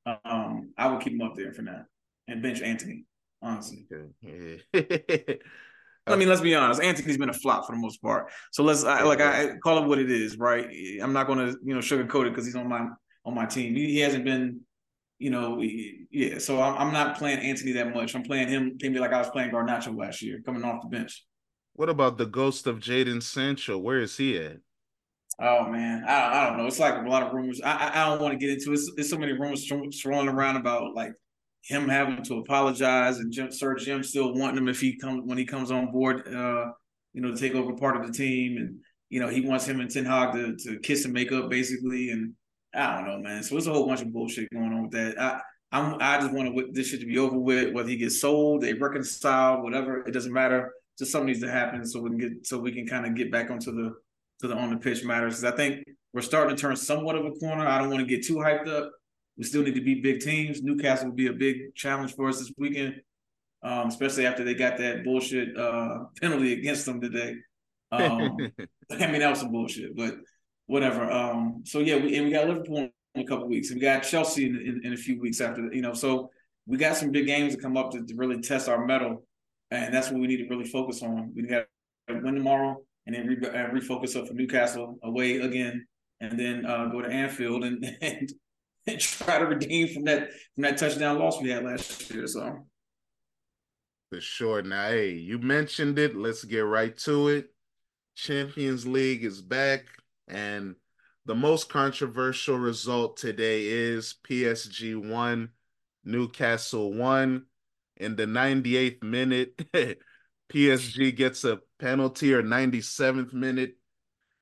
um, 0.06 0.72
I 0.76 0.88
will 0.88 0.98
keep 0.98 1.12
him 1.12 1.22
up 1.22 1.34
there 1.37 1.52
for 1.52 1.62
now 1.62 1.84
and 2.28 2.42
bench 2.42 2.62
Antony, 2.62 3.04
honestly. 3.42 3.87
Okay. 3.92 5.38
I 6.06 6.16
mean, 6.16 6.28
let's 6.28 6.42
be 6.42 6.54
honest. 6.54 6.82
Antony's 6.82 7.16
been 7.16 7.30
a 7.30 7.34
flop 7.34 7.66
for 7.66 7.72
the 7.72 7.80
most 7.80 8.02
part. 8.02 8.30
So 8.52 8.62
let's 8.62 8.84
I, 8.84 9.02
like 9.04 9.20
I 9.20 9.56
call 9.62 9.82
it 9.82 9.87
what 9.87 9.98
it 9.98 10.10
is, 10.10 10.37
right? 10.37 10.68
I'm 11.00 11.14
not 11.14 11.26
going 11.26 11.38
to 11.38 11.56
you 11.64 11.74
know 11.74 11.80
sugarcoat 11.80 12.26
it 12.26 12.30
because 12.30 12.44
he's 12.44 12.56
on 12.56 12.68
my 12.68 12.88
on 13.24 13.34
my 13.34 13.46
team. 13.46 13.74
He, 13.74 13.87
he 13.87 14.00
hasn't 14.00 14.24
been 14.24 14.60
you 15.18 15.31
know, 15.31 15.62
yeah. 15.62 16.38
So 16.38 16.61
I'm, 16.61 16.77
I'm 16.77 16.92
not 16.92 17.16
playing 17.16 17.40
Antony 17.40 17.72
that 17.72 17.94
much. 17.94 18.14
I'm 18.14 18.22
playing 18.22 18.48
him 18.48 18.77
maybe 18.81 18.98
like 18.98 19.12
I 19.12 19.18
was 19.18 19.31
playing 19.31 19.50
Garnacho 19.50 19.96
last 19.96 20.22
year, 20.22 20.40
coming 20.44 20.64
off 20.64 20.83
the 20.83 20.88
bench. 20.88 21.24
What 21.74 21.88
about 21.88 22.18
the 22.18 22.27
ghost 22.27 22.66
of 22.66 22.79
Jadon 22.79 23.22
Sancho? 23.22 23.79
Where 23.79 24.00
is 24.00 24.16
he 24.16 24.38
at? 24.38 24.59
Oh 25.40 25.66
man, 25.68 26.05
I, 26.07 26.42
I 26.42 26.48
don't 26.48 26.59
know. 26.59 26.66
It's 26.66 26.79
like 26.79 26.94
a 26.94 27.09
lot 27.09 27.24
of 27.24 27.33
rumors. 27.33 27.61
I 27.64 27.90
I, 27.92 28.09
don't 28.09 28.20
want 28.20 28.33
to 28.33 28.38
get 28.38 28.57
into 28.57 28.72
it. 28.72 28.81
There's 28.94 29.11
so 29.11 29.18
many 29.18 29.33
rumors 29.33 29.68
swirling 29.90 30.29
around 30.29 30.57
about 30.57 30.94
like 30.94 31.12
him 31.64 31.88
having 31.88 32.22
to 32.22 32.38
apologize 32.38 33.18
and 33.18 33.33
Jim, 33.33 33.50
Sir 33.50 33.74
Jim 33.74 34.03
still 34.03 34.35
wanting 34.35 34.59
him 34.59 34.68
if 34.68 34.81
he 34.81 34.96
comes 34.96 35.22
when 35.24 35.38
he 35.38 35.44
comes 35.44 35.70
on 35.70 35.90
board, 35.90 36.29
uh, 36.29 36.70
you 37.14 37.20
know, 37.20 37.35
to 37.35 37.37
take 37.37 37.55
over 37.55 37.74
part 37.74 37.96
of 37.96 38.07
the 38.07 38.12
team, 38.12 38.59
and 38.59 38.79
you 39.09 39.18
know 39.18 39.29
he 39.29 39.40
wants 39.40 39.66
him 39.66 39.81
and 39.81 39.90
Ten 39.90 40.05
Hag 40.05 40.35
to 40.35 40.57
to 40.57 40.79
kiss 40.81 41.05
and 41.05 41.14
make 41.14 41.33
up 41.33 41.50
basically, 41.50 42.11
and 42.11 42.35
I 42.74 42.96
don't 42.96 43.08
know, 43.08 43.18
man. 43.18 43.42
So 43.42 43.56
it's 43.56 43.66
a 43.66 43.72
whole 43.72 43.87
bunch 43.87 44.02
of 44.02 44.12
bullshit 44.12 44.52
going 44.52 44.72
on 44.72 44.82
with 44.82 44.92
that. 44.92 45.20
I 45.20 45.40
I'm 45.74 45.96
I 46.00 46.20
just 46.20 46.32
want 46.32 46.56
to 46.56 46.68
this 46.72 46.88
shit 46.88 47.00
to 47.00 47.06
be 47.06 47.18
over 47.18 47.37
with. 47.37 47.74
Whether 47.74 47.88
he 47.88 47.96
gets 47.96 48.20
sold, 48.20 48.62
they 48.62 48.74
reconcile, 48.74 49.62
whatever, 49.62 50.06
it 50.06 50.12
doesn't 50.12 50.32
matter. 50.32 50.72
Just 50.96 51.10
something 51.10 51.26
needs 51.26 51.40
to 51.40 51.50
happen 51.50 51.84
so 51.84 52.00
we 52.00 52.10
can 52.10 52.18
get 52.18 52.46
so 52.46 52.58
we 52.58 52.72
can 52.72 52.87
kind 52.87 53.06
of 53.06 53.14
get 53.16 53.32
back 53.32 53.50
onto 53.50 53.72
the 53.72 53.94
to 54.40 54.48
the 54.48 54.54
on 54.54 54.70
the 54.70 54.76
pitch 54.76 55.04
matters. 55.04 55.40
Because 55.40 55.52
I 55.52 55.56
think 55.56 55.84
we're 56.12 56.20
starting 56.20 56.54
to 56.54 56.60
turn 56.60 56.76
somewhat 56.76 57.16
of 57.16 57.26
a 57.26 57.32
corner. 57.32 57.66
I 57.66 57.78
don't 57.78 57.90
want 57.90 58.00
to 58.00 58.06
get 58.06 58.24
too 58.24 58.37
hyped 58.37 58.68
up. 58.68 58.92
We 59.37 59.42
still 59.42 59.62
need 59.62 59.74
to 59.74 59.80
beat 59.80 60.04
big 60.04 60.20
teams. 60.20 60.62
Newcastle 60.62 61.08
will 61.08 61.16
be 61.16 61.26
a 61.26 61.32
big 61.32 61.74
challenge 61.74 62.14
for 62.14 62.28
us 62.28 62.38
this 62.38 62.52
weekend, 62.56 63.00
um, 63.64 63.88
especially 63.88 64.26
after 64.26 64.44
they 64.44 64.54
got 64.54 64.78
that 64.78 65.02
bullshit 65.02 65.58
uh, 65.58 66.04
penalty 66.20 66.52
against 66.52 66.87
them 66.87 67.00
today. 67.00 67.37
Um, 67.92 68.38
I 68.90 69.06
mean, 69.06 69.20
that 69.20 69.30
was 69.30 69.38
some 69.38 69.52
bullshit, 69.52 69.94
but 69.94 70.16
whatever. 70.66 71.11
Um, 71.11 71.62
so 71.64 71.81
yeah, 71.81 71.96
we 71.96 72.16
and 72.16 72.27
we 72.27 72.33
got 72.33 72.48
Liverpool 72.48 72.79
in 72.79 72.90
a 73.20 73.24
couple 73.24 73.48
weeks, 73.48 73.70
and 73.70 73.81
we 73.81 73.87
got 73.87 74.03
Chelsea 74.03 74.46
in, 74.46 74.57
in, 74.57 74.81
in, 74.85 74.92
a 74.92 74.96
few 74.96 75.20
weeks 75.20 75.40
after. 75.40 75.72
You 75.72 75.83
know, 75.83 75.94
so 75.94 76.31
we 76.66 76.77
got 76.77 76.96
some 76.96 77.11
big 77.11 77.27
games 77.27 77.55
to 77.55 77.61
come 77.61 77.77
up 77.77 77.92
to, 77.92 78.05
to 78.05 78.14
really 78.16 78.40
test 78.40 78.68
our 78.68 78.85
mettle, 78.85 79.24
and 79.70 79.92
that's 79.92 80.11
what 80.11 80.20
we 80.20 80.27
need 80.27 80.38
to 80.38 80.48
really 80.48 80.68
focus 80.68 81.03
on. 81.03 81.33
We 81.35 81.42
got 81.42 81.66
to 82.09 82.20
win 82.20 82.35
tomorrow, 82.35 82.83
and 83.07 83.14
then 83.14 83.27
re- 83.27 83.48
uh, 83.48 83.70
refocus 83.70 84.16
up 84.16 84.29
for 84.29 84.35
Newcastle 84.35 84.98
away 85.03 85.37
again, 85.37 85.87
and 86.20 86.38
then 86.38 86.66
uh, 86.66 86.87
go 86.87 87.03
to 87.03 87.09
Anfield 87.09 87.64
and, 87.64 87.85
and 88.03 88.33
and 88.87 89.00
try 89.00 89.38
to 89.38 89.46
redeem 89.46 89.88
from 89.88 90.05
that 90.05 90.31
from 90.55 90.62
that 90.62 90.77
touchdown 90.77 91.18
loss 91.18 91.40
we 91.40 91.50
had 91.50 91.64
last 91.64 92.11
year. 92.11 92.27
So. 92.27 92.66
For 94.11 94.20
sure. 94.20 94.62
Now, 94.62 94.88
hey, 94.88 95.12
you 95.12 95.38
mentioned 95.38 95.98
it. 95.98 96.14
Let's 96.14 96.44
get 96.44 96.61
right 96.61 96.96
to 96.98 97.29
it. 97.29 97.48
Champions 98.14 98.87
League 98.87 99.24
is 99.24 99.42
back. 99.42 99.87
And 100.28 100.76
the 101.26 101.34
most 101.34 101.68
controversial 101.68 102.58
result 102.58 103.16
today 103.16 103.66
is 103.66 104.14
PSG 104.22 104.94
1, 104.94 105.50
Newcastle 106.04 106.92
1. 106.92 107.46
In 107.96 108.16
the 108.16 108.27
98th 108.27 109.02
minute, 109.02 109.56
PSG 110.48 111.12
gets 111.12 111.44
a 111.44 111.60
penalty 111.79 112.35
or 112.35 112.42
97th 112.42 113.33
minute. 113.33 113.77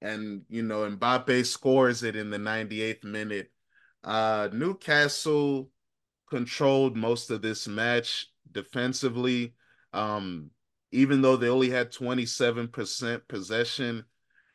And, 0.00 0.42
you 0.48 0.62
know, 0.62 0.90
Mbappe 0.90 1.46
scores 1.46 2.02
it 2.02 2.16
in 2.16 2.30
the 2.30 2.38
98th 2.38 3.04
minute. 3.04 3.52
Uh, 4.02 4.48
Newcastle 4.52 5.70
controlled 6.28 6.96
most 6.96 7.30
of 7.30 7.42
this 7.42 7.68
match 7.68 8.26
defensively. 8.50 9.54
Um, 9.92 10.50
even 10.90 11.22
though 11.22 11.36
they 11.36 11.48
only 11.48 11.70
had 11.70 11.92
27% 11.92 13.28
possession, 13.28 14.04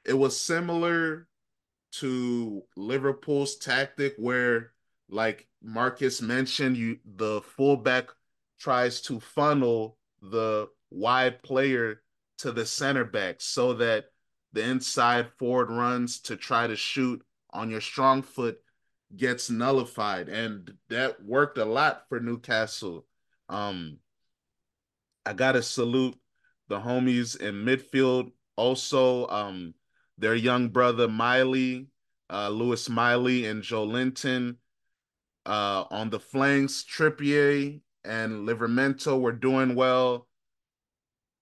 it 0.07 0.13
was 0.13 0.39
similar 0.39 1.27
to 1.91 2.63
Liverpool's 2.75 3.57
tactic 3.57 4.15
where 4.17 4.71
like 5.09 5.47
Marcus 5.61 6.21
mentioned 6.21 6.77
you 6.77 6.97
the 7.05 7.41
fullback 7.41 8.09
tries 8.59 9.01
to 9.01 9.19
funnel 9.19 9.97
the 10.21 10.67
wide 10.89 11.43
player 11.43 12.01
to 12.39 12.51
the 12.51 12.65
center 12.65 13.03
back 13.03 13.35
so 13.39 13.73
that 13.73 14.05
the 14.53 14.63
inside 14.63 15.27
forward 15.37 15.69
runs 15.69 16.19
to 16.21 16.35
try 16.35 16.67
to 16.67 16.75
shoot 16.75 17.21
on 17.51 17.69
your 17.69 17.81
strong 17.81 18.21
foot 18.21 18.57
gets 19.15 19.49
nullified. 19.49 20.29
And 20.29 20.73
that 20.89 21.23
worked 21.23 21.57
a 21.57 21.65
lot 21.65 22.03
for 22.09 22.19
Newcastle. 22.19 23.05
Um 23.49 23.99
I 25.25 25.33
got 25.33 25.53
to 25.53 25.61
salute 25.61 26.15
the 26.69 26.79
homies 26.79 27.39
in 27.39 27.65
midfield. 27.65 28.31
Also 28.55 29.27
um 29.27 29.73
their 30.17 30.35
young 30.35 30.69
brother 30.69 31.07
Miley, 31.07 31.87
uh, 32.29 32.49
Lewis 32.49 32.89
Miley, 32.89 33.45
and 33.45 33.63
Joelinton. 33.63 34.55
Uh, 35.45 35.85
on 35.91 36.09
the 36.09 36.19
flanks, 36.19 36.83
Trippier 36.83 37.79
and 38.03 38.47
Livramento 38.47 39.19
were 39.19 39.31
doing 39.31 39.75
well. 39.75 40.27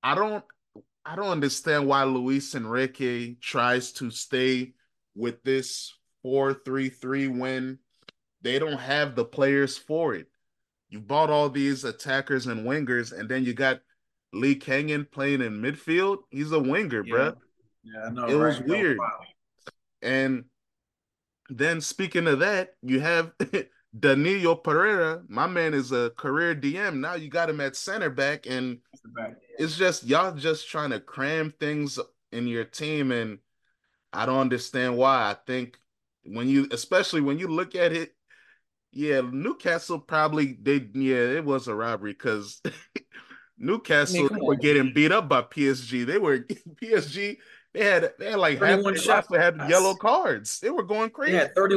I 0.03 0.13
don't 0.13 0.43
I 1.05 1.15
don't 1.15 1.29
understand 1.29 1.87
why 1.87 2.03
Luis 2.03 2.53
Enrique 2.55 3.35
tries 3.41 3.91
to 3.93 4.09
stay 4.11 4.73
with 5.15 5.43
this 5.43 5.93
4-3-3 6.23 7.37
when 7.37 7.79
they 8.41 8.57
don't 8.59 8.79
have 8.79 9.15
the 9.15 9.25
players 9.25 9.77
for 9.77 10.15
it. 10.15 10.27
You 10.89 10.99
bought 10.99 11.29
all 11.29 11.49
these 11.49 11.83
attackers 11.83 12.47
and 12.47 12.65
wingers, 12.65 13.11
and 13.11 13.29
then 13.29 13.43
you 13.43 13.53
got 13.53 13.81
Lee 14.33 14.55
Kangin 14.55 15.09
playing 15.09 15.41
in 15.41 15.61
midfield. 15.61 16.19
He's 16.29 16.51
a 16.51 16.59
winger, 16.59 17.03
Yeah. 17.05 17.13
bruh. 17.15 17.35
Yeah, 17.85 18.05
I 18.07 18.09
know. 18.09 18.25
It 18.25 18.35
right? 18.35 18.47
was 18.47 18.61
weird. 18.61 18.97
And 20.01 20.45
then 21.49 21.81
speaking 21.81 22.27
of 22.27 22.39
that, 22.39 22.73
you 22.81 22.99
have 22.99 23.31
Danilo 23.99 24.55
Pereira. 24.55 25.21
My 25.27 25.47
man 25.47 25.73
is 25.73 25.91
a 25.91 26.11
career 26.17 26.55
DM. 26.55 26.97
Now 26.99 27.13
you 27.13 27.29
got 27.29 27.49
him 27.49 27.61
at 27.61 27.75
center 27.75 28.09
back, 28.09 28.45
and 28.47 28.79
it's 29.57 29.77
just 29.77 30.05
y'all 30.05 30.33
just 30.33 30.69
trying 30.69 30.89
to 30.89 30.99
cram 30.99 31.53
things 31.59 31.99
in 32.31 32.47
your 32.47 32.65
team, 32.65 33.11
and 33.11 33.39
I 34.11 34.25
don't 34.25 34.39
understand 34.39 34.97
why. 34.97 35.29
I 35.29 35.35
think 35.45 35.77
when 36.25 36.49
you, 36.49 36.67
especially 36.71 37.21
when 37.21 37.39
you 37.39 37.47
look 37.47 37.75
at 37.75 37.93
it, 37.93 38.15
yeah, 38.91 39.21
Newcastle 39.21 39.99
probably 39.99 40.57
they 40.61 40.87
yeah 40.93 41.17
it 41.17 41.45
was 41.45 41.67
a 41.67 41.75
robbery 41.75 42.13
because 42.13 42.61
Newcastle 43.57 44.29
come 44.29 44.39
they 44.39 44.45
were 44.45 44.55
getting 44.55 44.93
beat 44.93 45.11
up 45.11 45.29
by 45.29 45.41
PSG. 45.41 46.05
They 46.05 46.17
were 46.17 46.39
PSG. 46.81 47.37
They 47.75 47.83
had 47.83 48.13
they 48.17 48.31
had 48.31 48.39
like 48.39 48.53
half 48.59 48.69
31 48.69 48.93
their 48.93 49.01
shots. 49.01 49.29
roster 49.29 49.41
had 49.61 49.69
yellow 49.69 49.93
cards. 49.95 50.59
They 50.59 50.69
were 50.69 50.83
going 50.83 51.09
crazy. 51.09 51.33
had 51.35 51.53
30. 51.55 51.75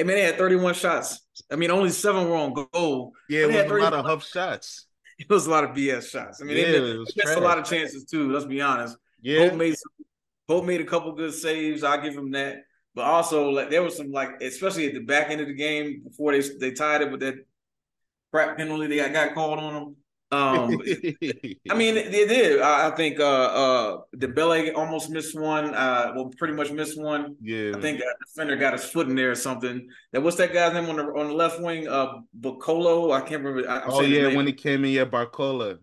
I 0.00 0.04
mean, 0.04 0.16
they 0.16 0.22
had 0.22 0.36
31 0.38 0.74
shots. 0.74 1.20
I 1.50 1.56
mean, 1.56 1.70
only 1.70 1.90
seven 1.90 2.28
were 2.28 2.36
on 2.36 2.54
goal. 2.72 3.12
yeah, 3.28 3.40
it 3.46 3.68
was 3.70 3.80
a 3.80 3.84
lot 3.84 3.92
of 3.94 4.04
huff 4.04 4.24
shots. 4.26 4.86
It 5.18 5.28
was 5.28 5.46
a 5.46 5.50
lot 5.50 5.64
of 5.64 5.70
BS 5.70 6.10
shots. 6.10 6.40
I 6.40 6.44
mean, 6.44 6.56
Yeah, 6.56 6.62
they, 6.64 6.76
it 6.76 6.80
missed- 6.82 6.98
was 6.98 7.14
they 7.16 7.24
missed 7.24 7.36
a 7.38 7.40
lot 7.40 7.58
of 7.58 7.64
chances 7.64 8.04
too. 8.04 8.30
Let's 8.32 8.46
be 8.46 8.60
honest. 8.60 8.96
Yeah, 9.20 9.48
Pope 9.48 9.58
made 9.58 9.74
Pope 10.46 10.64
made 10.64 10.80
a 10.80 10.84
couple 10.84 11.12
good 11.12 11.34
saves. 11.34 11.82
I'll 11.84 12.00
give 12.00 12.14
him 12.16 12.30
that. 12.32 12.62
But 12.94 13.04
also, 13.04 13.50
like 13.50 13.70
there 13.70 13.82
was 13.82 13.96
some 13.96 14.10
like, 14.12 14.40
especially 14.40 14.86
at 14.86 14.94
the 14.94 15.00
back 15.00 15.30
end 15.30 15.40
of 15.40 15.46
the 15.48 15.54
game 15.54 16.02
before 16.04 16.32
they 16.32 16.40
they 16.58 16.70
tied 16.70 17.02
it 17.02 17.10
with 17.10 17.20
that 17.20 17.34
crap 18.32 18.56
penalty 18.56 18.86
they 18.86 18.96
got, 18.96 19.12
got 19.12 19.34
called 19.34 19.58
on 19.58 19.74
them. 19.74 19.96
Um, 20.30 20.80
I 21.70 21.74
mean, 21.74 21.94
they 21.94 22.26
did. 22.26 22.60
I, 22.60 22.88
I 22.88 22.90
think 22.96 23.18
uh 23.18 23.24
uh 23.24 23.98
Dembele 24.14 24.74
almost 24.76 25.10
missed 25.10 25.38
one. 25.38 25.74
Uh, 25.74 26.12
well, 26.14 26.30
pretty 26.36 26.54
much 26.54 26.70
missed 26.70 27.00
one. 27.00 27.36
yeah, 27.40 27.72
I 27.74 27.80
think 27.80 27.98
that 27.98 28.14
defender 28.26 28.56
got 28.56 28.74
his 28.74 28.84
foot 28.84 29.08
in 29.08 29.14
there 29.14 29.30
or 29.30 29.34
something. 29.34 29.88
That 30.12 30.22
what's 30.22 30.36
that 30.36 30.52
guy's 30.52 30.74
name 30.74 30.88
on 30.90 30.96
the 30.96 31.04
on 31.04 31.28
the 31.28 31.32
left 31.34 31.60
wing? 31.60 31.88
Uh, 31.88 32.20
Bocolo. 32.38 33.12
I 33.12 33.20
can't 33.20 33.42
remember. 33.42 33.68
I, 33.70 33.84
Oh 33.86 34.02
yeah, 34.02 34.34
when 34.34 34.46
he 34.46 34.52
came 34.52 34.84
in, 34.84 34.90
yeah, 34.92 35.04
Barcola. 35.06 35.78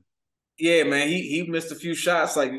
Yeah, 0.58 0.84
man, 0.84 1.08
he 1.10 1.22
he 1.22 1.44
missed 1.50 1.72
a 1.72 1.76
few 1.76 1.94
shots. 1.94 2.38
Like, 2.38 2.52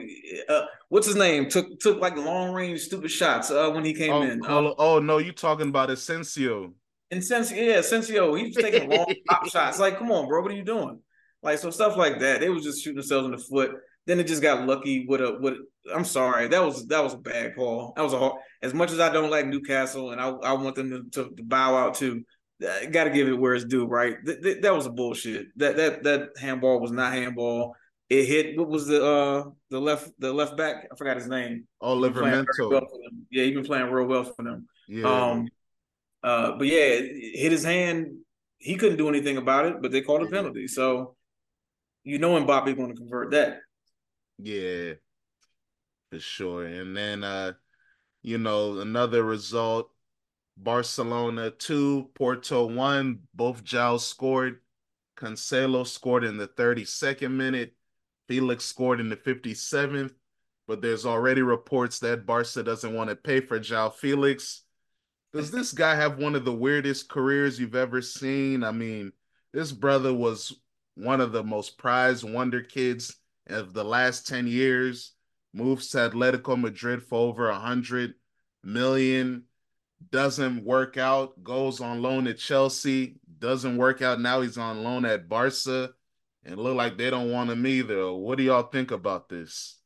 uh, 0.48 0.66
what's 0.88 1.06
his 1.06 1.16
name? 1.16 1.48
Took 1.48 1.78
took 1.80 2.00
like 2.00 2.16
long 2.16 2.52
range 2.52 2.80
stupid 2.80 3.10
shots. 3.10 3.50
Uh, 3.50 3.70
when 3.70 3.84
he 3.84 3.94
came 3.94 4.12
Oh, 4.12 4.22
in. 4.22 4.40
Colo- 4.40 4.72
Uh, 4.72 4.74
oh 4.78 4.98
no, 4.98 5.18
you 5.18 5.32
talking 5.32 5.68
about 5.68 5.88
Asensio? 5.90 6.74
since 7.20 7.52
yeah, 7.52 7.78
Sensio, 7.78 8.36
he 8.38 8.46
was 8.48 8.56
taking 8.56 8.90
long 8.90 9.14
pop 9.28 9.48
shots. 9.48 9.78
Like, 9.78 9.98
come 9.98 10.10
on, 10.10 10.26
bro, 10.28 10.42
what 10.42 10.50
are 10.50 10.54
you 10.56 10.64
doing? 10.64 11.00
Like, 11.46 11.58
so 11.58 11.70
stuff 11.70 11.96
like 11.96 12.18
that. 12.20 12.40
They 12.40 12.48
was 12.50 12.64
just 12.64 12.82
shooting 12.82 12.96
themselves 12.96 13.24
in 13.26 13.32
the 13.32 13.38
foot. 13.38 13.72
Then 14.06 14.20
it 14.20 14.26
just 14.26 14.42
got 14.42 14.66
lucky 14.66 15.06
with 15.08 15.20
a 15.20 15.38
with. 15.40 15.54
I'm 15.94 16.04
sorry, 16.04 16.48
that 16.48 16.62
was 16.64 16.86
that 16.88 17.02
was 17.02 17.14
a 17.14 17.18
bad 17.18 17.54
call. 17.56 17.92
That 17.96 18.02
was 18.02 18.12
a 18.12 18.18
hard. 18.18 18.34
As 18.62 18.74
much 18.74 18.90
as 18.92 19.00
I 19.00 19.12
don't 19.12 19.30
like 19.30 19.46
Newcastle 19.46 20.10
and 20.10 20.20
I 20.20 20.28
I 20.28 20.52
want 20.52 20.76
them 20.76 20.90
to, 20.90 21.24
to, 21.24 21.34
to 21.34 21.42
bow 21.42 21.74
out 21.76 21.94
too. 21.94 22.24
Got 22.60 23.04
to 23.04 23.10
give 23.10 23.28
it 23.28 23.38
where 23.38 23.54
it's 23.54 23.64
due, 23.66 23.86
right? 23.86 24.16
Th- 24.24 24.40
th- 24.40 24.62
that 24.62 24.74
was 24.74 24.86
a 24.86 24.90
bullshit. 24.90 25.48
That 25.56 25.76
that 25.76 26.02
that 26.04 26.28
handball 26.40 26.80
was 26.80 26.90
not 26.90 27.12
handball. 27.12 27.74
It 28.08 28.24
hit. 28.24 28.56
What 28.58 28.68
was 28.68 28.86
the 28.86 29.04
uh 29.04 29.44
the 29.70 29.80
left 29.80 30.10
the 30.18 30.32
left 30.32 30.56
back? 30.56 30.88
I 30.90 30.96
forgot 30.96 31.16
his 31.16 31.26
name. 31.26 31.66
Oh, 31.80 32.00
been 32.00 32.12
playing 32.12 32.46
very 32.56 32.68
well. 32.68 32.88
Yeah, 33.30 33.44
he 33.44 33.52
been 33.52 33.64
playing 33.64 33.90
real 33.90 34.06
well 34.06 34.24
for 34.24 34.42
them. 34.42 34.66
Yeah, 34.88 35.30
Um, 35.30 35.48
uh, 36.22 36.52
but 36.56 36.66
yeah, 36.66 36.78
it 36.78 37.36
hit 37.38 37.52
his 37.52 37.64
hand. 37.64 38.18
He 38.58 38.76
couldn't 38.76 38.96
do 38.96 39.08
anything 39.08 39.36
about 39.36 39.66
it, 39.66 39.82
but 39.82 39.90
they 39.92 40.00
called 40.00 40.22
a 40.22 40.30
penalty. 40.30 40.66
So 40.66 41.16
you 42.06 42.18
know 42.18 42.40
Mbappe's 42.40 42.74
going 42.74 42.90
to 42.90 42.96
convert 42.96 43.32
that. 43.32 43.58
yeah, 44.38 44.94
for 46.10 46.20
sure. 46.20 46.64
And 46.64 46.96
then 46.96 47.24
uh, 47.24 47.52
you 48.22 48.38
know, 48.38 48.78
another 48.80 49.22
result: 49.24 49.90
Barcelona 50.56 51.50
two, 51.50 52.10
Porto 52.14 52.66
one. 52.66 53.20
Both 53.34 53.64
Giles 53.64 54.06
scored. 54.06 54.60
Cancelo 55.16 55.86
scored 55.86 56.24
in 56.24 56.36
the 56.36 56.48
32nd 56.48 57.30
minute. 57.32 57.74
Felix 58.28 58.64
scored 58.64 59.00
in 59.00 59.08
the 59.08 59.16
57th. 59.16 60.12
But 60.68 60.82
there's 60.82 61.06
already 61.06 61.42
reports 61.42 62.00
that 62.00 62.26
Barca 62.26 62.62
doesn't 62.62 62.94
want 62.94 63.08
to 63.10 63.16
pay 63.16 63.40
for 63.40 63.58
João 63.58 63.92
Felix. 63.94 64.62
Does 65.32 65.50
this 65.50 65.72
guy 65.72 65.94
have 65.94 66.18
one 66.18 66.34
of 66.34 66.44
the 66.44 66.52
weirdest 66.52 67.08
careers 67.08 67.58
you've 67.58 67.76
ever 67.76 68.02
seen? 68.02 68.62
I 68.64 68.72
mean, 68.72 69.12
this 69.52 69.72
brother 69.72 70.12
was 70.12 70.52
one 70.96 71.20
of 71.20 71.32
the 71.32 71.44
most 71.44 71.78
prized 71.78 72.28
wonder 72.28 72.62
kids 72.62 73.16
of 73.48 73.72
the 73.72 73.84
last 73.84 74.26
10 74.26 74.46
years. 74.46 75.12
Moves 75.52 75.88
to 75.90 75.98
Atletico 75.98 76.60
Madrid 76.60 77.02
for 77.02 77.28
over 77.28 77.48
a 77.48 77.58
hundred 77.58 78.14
million. 78.62 79.44
Doesn't 80.10 80.64
work 80.64 80.98
out. 80.98 81.42
Goes 81.42 81.80
on 81.80 82.02
loan 82.02 82.26
at 82.26 82.38
Chelsea. 82.38 83.16
Doesn't 83.38 83.76
work 83.76 84.02
out. 84.02 84.20
Now 84.20 84.42
he's 84.42 84.58
on 84.58 84.82
loan 84.82 85.04
at 85.04 85.28
Barca. 85.28 85.90
And 86.44 86.58
look 86.58 86.76
like 86.76 86.96
they 86.96 87.10
don't 87.10 87.30
want 87.30 87.50
him 87.50 87.66
either. 87.66 88.12
What 88.12 88.38
do 88.38 88.44
y'all 88.44 88.64
think 88.64 88.90
about 88.90 89.28
this? 89.28 89.78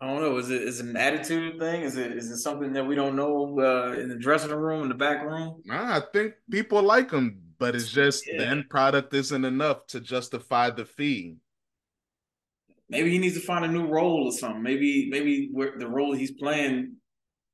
I 0.00 0.06
don't 0.06 0.22
know. 0.22 0.38
Is 0.38 0.50
it 0.50 0.62
is 0.62 0.80
it 0.80 0.86
an 0.86 0.96
attitude 0.96 1.58
thing? 1.58 1.82
Is 1.82 1.96
it 1.96 2.12
is 2.12 2.30
it 2.30 2.38
something 2.38 2.72
that 2.72 2.86
we 2.86 2.94
don't 2.94 3.16
know 3.16 3.58
uh, 3.60 3.92
in 3.92 4.08
the 4.08 4.16
dressing 4.16 4.50
room, 4.50 4.82
in 4.82 4.88
the 4.88 4.94
back 4.94 5.22
room? 5.22 5.60
Nah, 5.66 5.96
I 5.96 6.00
think 6.12 6.34
people 6.50 6.82
like 6.82 7.10
him, 7.10 7.38
but 7.58 7.74
it's 7.74 7.90
just 7.90 8.24
the 8.24 8.46
end 8.46 8.70
product 8.70 9.12
isn't 9.12 9.44
enough 9.44 9.86
to 9.88 10.00
justify 10.00 10.70
the 10.70 10.86
fee. 10.86 11.36
Maybe 12.88 13.10
he 13.10 13.18
needs 13.18 13.34
to 13.34 13.42
find 13.42 13.64
a 13.64 13.68
new 13.68 13.86
role 13.86 14.24
or 14.24 14.32
something. 14.32 14.62
Maybe 14.62 15.08
maybe 15.10 15.50
where 15.52 15.78
the 15.78 15.86
role 15.88 16.14
he's 16.14 16.32
playing 16.32 16.96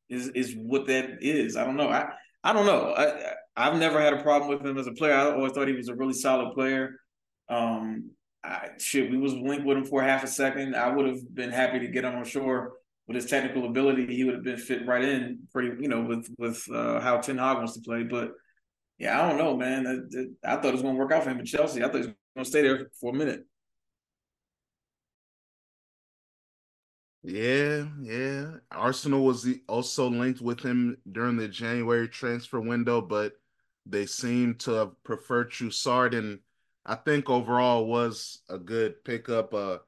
is 0.09 0.29
is 0.29 0.55
what 0.57 0.87
that 0.87 1.19
is. 1.21 1.57
I 1.57 1.65
don't 1.65 1.77
know. 1.77 1.89
I 1.89 2.11
I 2.45 2.53
don't 2.53 2.67
know. 2.67 2.91
I 2.91 3.31
I- 3.31 3.35
I've 3.59 3.79
never 3.79 3.99
had 3.99 4.13
a 4.13 4.23
problem 4.23 4.51
with 4.51 4.61
him 4.67 4.77
as 4.77 4.87
a 4.87 4.93
player. 4.93 5.15
I 5.15 5.33
always 5.33 5.53
thought 5.53 5.67
he 5.67 5.73
was 5.73 5.89
a 5.89 5.95
really 5.95 6.13
solid 6.13 6.53
player. 6.53 7.01
Um, 7.49 8.11
I, 8.47 8.69
shit, 8.79 9.11
we 9.11 9.19
was 9.19 9.35
linked 9.35 9.67
with 9.67 9.77
him 9.77 9.85
for 9.85 10.03
half 10.03 10.23
a 10.23 10.29
second. 10.29 10.77
I 10.77 10.95
would 10.95 11.07
have 11.07 11.35
been 11.35 11.51
happy 11.51 11.81
to 11.81 11.89
get 11.89 12.05
him 12.05 12.15
on 12.15 12.25
shore 12.25 12.75
with 13.07 13.17
his 13.17 13.27
technical 13.27 13.67
ability. 13.67 14.15
He 14.15 14.25
would 14.25 14.35
have 14.35 14.45
been 14.45 14.57
fit 14.57 14.87
right 14.87 15.03
in, 15.05 15.41
pretty 15.53 15.83
you 15.83 15.89
know, 15.89 16.03
with 16.03 16.29
with 16.39 16.65
uh, 16.73 17.01
how 17.01 17.19
Ten 17.19 17.39
Hag 17.39 17.57
wants 17.59 17.75
to 17.75 17.81
play. 17.81 18.05
But 18.05 18.33
yeah, 18.99 19.21
I 19.21 19.29
don't 19.29 19.39
know, 19.39 19.57
man. 19.57 19.85
That- 19.85 20.35
I 20.45 20.57
thought 20.57 20.67
it 20.67 20.73
was 20.73 20.83
going 20.83 20.95
to 20.95 20.99
work 20.99 21.13
out 21.13 21.25
for 21.25 21.31
him 21.31 21.41
in 21.41 21.47
Chelsea. 21.47 21.83
I 21.83 21.87
thought 21.87 21.95
he 21.95 21.99
was 21.99 22.07
going 22.07 22.45
to 22.45 22.51
stay 22.51 22.63
there 22.63 22.89
for 23.01 23.13
a 23.13 23.17
minute. 23.17 23.45
Yeah, 27.23 27.87
yeah. 28.01 28.51
Arsenal 28.71 29.25
was 29.25 29.49
also 29.69 30.09
linked 30.09 30.41
with 30.41 30.61
him 30.61 30.97
during 31.11 31.37
the 31.37 31.49
January 31.49 32.09
transfer 32.09 32.61
window, 32.61 33.01
but 33.01 33.33
they 33.85 34.07
seem 34.07 34.55
to 34.59 34.71
have 34.73 35.03
preferred 35.03 35.51
Trossard, 35.51 36.17
and 36.17 36.39
I 36.89 36.95
think 36.95 37.29
overall 37.29 37.87
was 37.87 38.43
a 38.49 38.59
good 38.59 39.05
pickup. 39.05 39.53
Uh, 39.53 39.79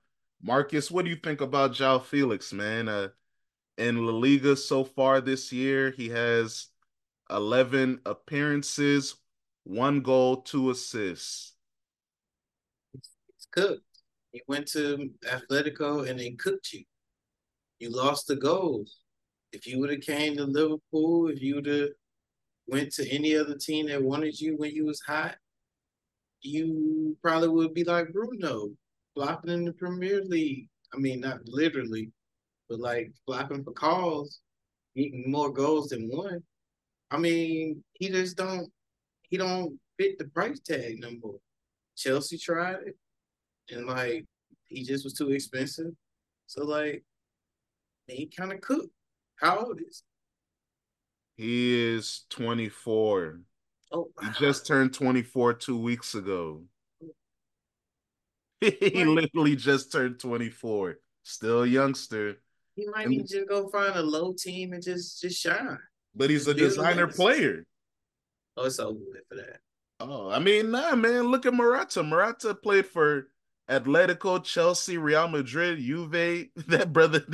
Marcus, 0.42 0.90
what 0.90 1.05
do 1.05 1.11
you 1.11 1.16
think 1.16 1.40
about 1.40 1.70
João 1.70 2.05
Felix, 2.05 2.53
man? 2.53 2.88
Uh, 2.88 3.09
in 3.76 4.05
La 4.05 4.12
Liga 4.12 4.57
so 4.57 4.82
far 4.82 5.20
this 5.20 5.53
year, 5.53 5.92
he 5.92 6.09
has 6.09 6.66
11 7.30 8.01
appearances, 8.05 9.14
one 9.62 10.01
goal, 10.01 10.38
two 10.38 10.70
assists. 10.70 11.55
It's 12.94 13.46
cooked. 13.53 13.82
He 14.32 14.42
went 14.49 14.66
to 14.72 15.11
Atletico 15.24 16.09
and 16.09 16.18
they 16.18 16.32
cooked 16.32 16.72
you. 16.72 16.82
You 17.78 17.90
lost 17.90 18.26
the 18.26 18.34
goals. 18.34 18.99
If 19.53 19.68
you 19.68 19.78
would 19.78 19.90
have 19.90 20.01
came 20.01 20.36
to 20.36 20.44
Liverpool, 20.44 21.28
if 21.28 21.40
you 21.40 21.55
would 21.55 21.66
have 21.66 21.90
went 22.66 22.92
to 22.94 23.09
any 23.09 23.36
other 23.36 23.57
team 23.57 23.86
that 23.86 24.03
wanted 24.03 24.38
you 24.40 24.57
when 24.57 24.74
you 24.74 24.84
was 24.84 25.01
hot, 25.01 25.36
you 26.43 27.16
probably 27.22 27.49
would 27.49 27.74
be 27.74 27.84
like 27.84 28.12
Bruno, 28.12 28.70
flopping 29.14 29.51
in 29.51 29.64
the 29.64 29.72
Premier 29.72 30.22
League. 30.22 30.68
I 30.95 30.99
mean, 30.99 31.20
not 31.20 31.41
literally, 31.47 32.11
but 32.68 32.80
like 32.80 33.12
flopping 33.26 33.64
for 33.64 33.72
calls, 33.72 34.41
getting 34.97 35.30
more 35.30 35.53
goals 35.53 35.89
than 35.89 36.09
one. 36.09 36.43
I 37.11 37.18
mean, 37.18 37.82
he 37.95 38.09
just 38.09 38.36
don't 38.36 38.70
he 39.22 39.36
don't 39.36 39.78
fit 39.99 40.18
the 40.18 40.26
price 40.26 40.61
tag 40.61 41.01
no 41.01 41.11
more. 41.22 41.39
Chelsea 41.97 42.39
tried 42.39 42.76
it, 42.86 42.97
and 43.70 43.86
like 43.86 44.24
he 44.66 44.84
just 44.84 45.05
was 45.05 45.14
too 45.14 45.30
expensive. 45.30 45.93
So 46.47 46.64
like, 46.64 47.05
he 48.07 48.26
kind 48.26 48.53
of 48.53 48.61
cooked. 48.61 48.93
How 49.36 49.66
old 49.66 49.80
is 49.86 50.03
he? 51.36 51.95
is 51.95 52.24
24. 52.30 53.41
Oh, 53.91 54.11
he 54.20 54.28
just 54.39 54.66
turned 54.66 54.93
24 54.93 55.55
two 55.55 55.78
weeks 55.78 56.14
ago. 56.14 56.62
he 58.61 59.05
literally 59.05 59.57
just 59.57 59.93
turned 59.93 60.18
24. 60.18 60.99
Still 61.22 61.62
a 61.62 61.66
youngster. 61.66 62.36
He 62.74 62.86
might 62.86 63.07
and, 63.07 63.11
need 63.11 63.26
to 63.28 63.45
go 63.45 63.68
find 63.68 63.97
a 63.97 64.03
low 64.03 64.32
team 64.32 64.72
and 64.72 64.82
just 64.82 65.20
just 65.20 65.41
shine. 65.41 65.78
But 66.14 66.30
he's 66.30 66.47
a 66.47 66.55
designer 66.55 67.07
player. 67.07 67.64
Oh, 68.57 68.64
it's 68.64 68.78
over 68.78 68.99
with 68.99 69.22
for 69.28 69.36
that. 69.36 69.61
Oh, 70.01 70.30
I 70.30 70.39
mean, 70.39 70.70
nah, 70.70 70.95
man. 70.95 71.28
Look 71.28 71.47
at 71.47 71.55
Morata. 71.55 72.03
Morata 72.03 72.55
played 72.55 72.86
for 72.86 73.28
Atletico, 73.68 74.43
Chelsea, 74.43 74.99
Real 74.99 75.28
Madrid, 75.28 75.78
Juve. 75.78 76.49
That 76.68 76.93
brother, 76.93 77.24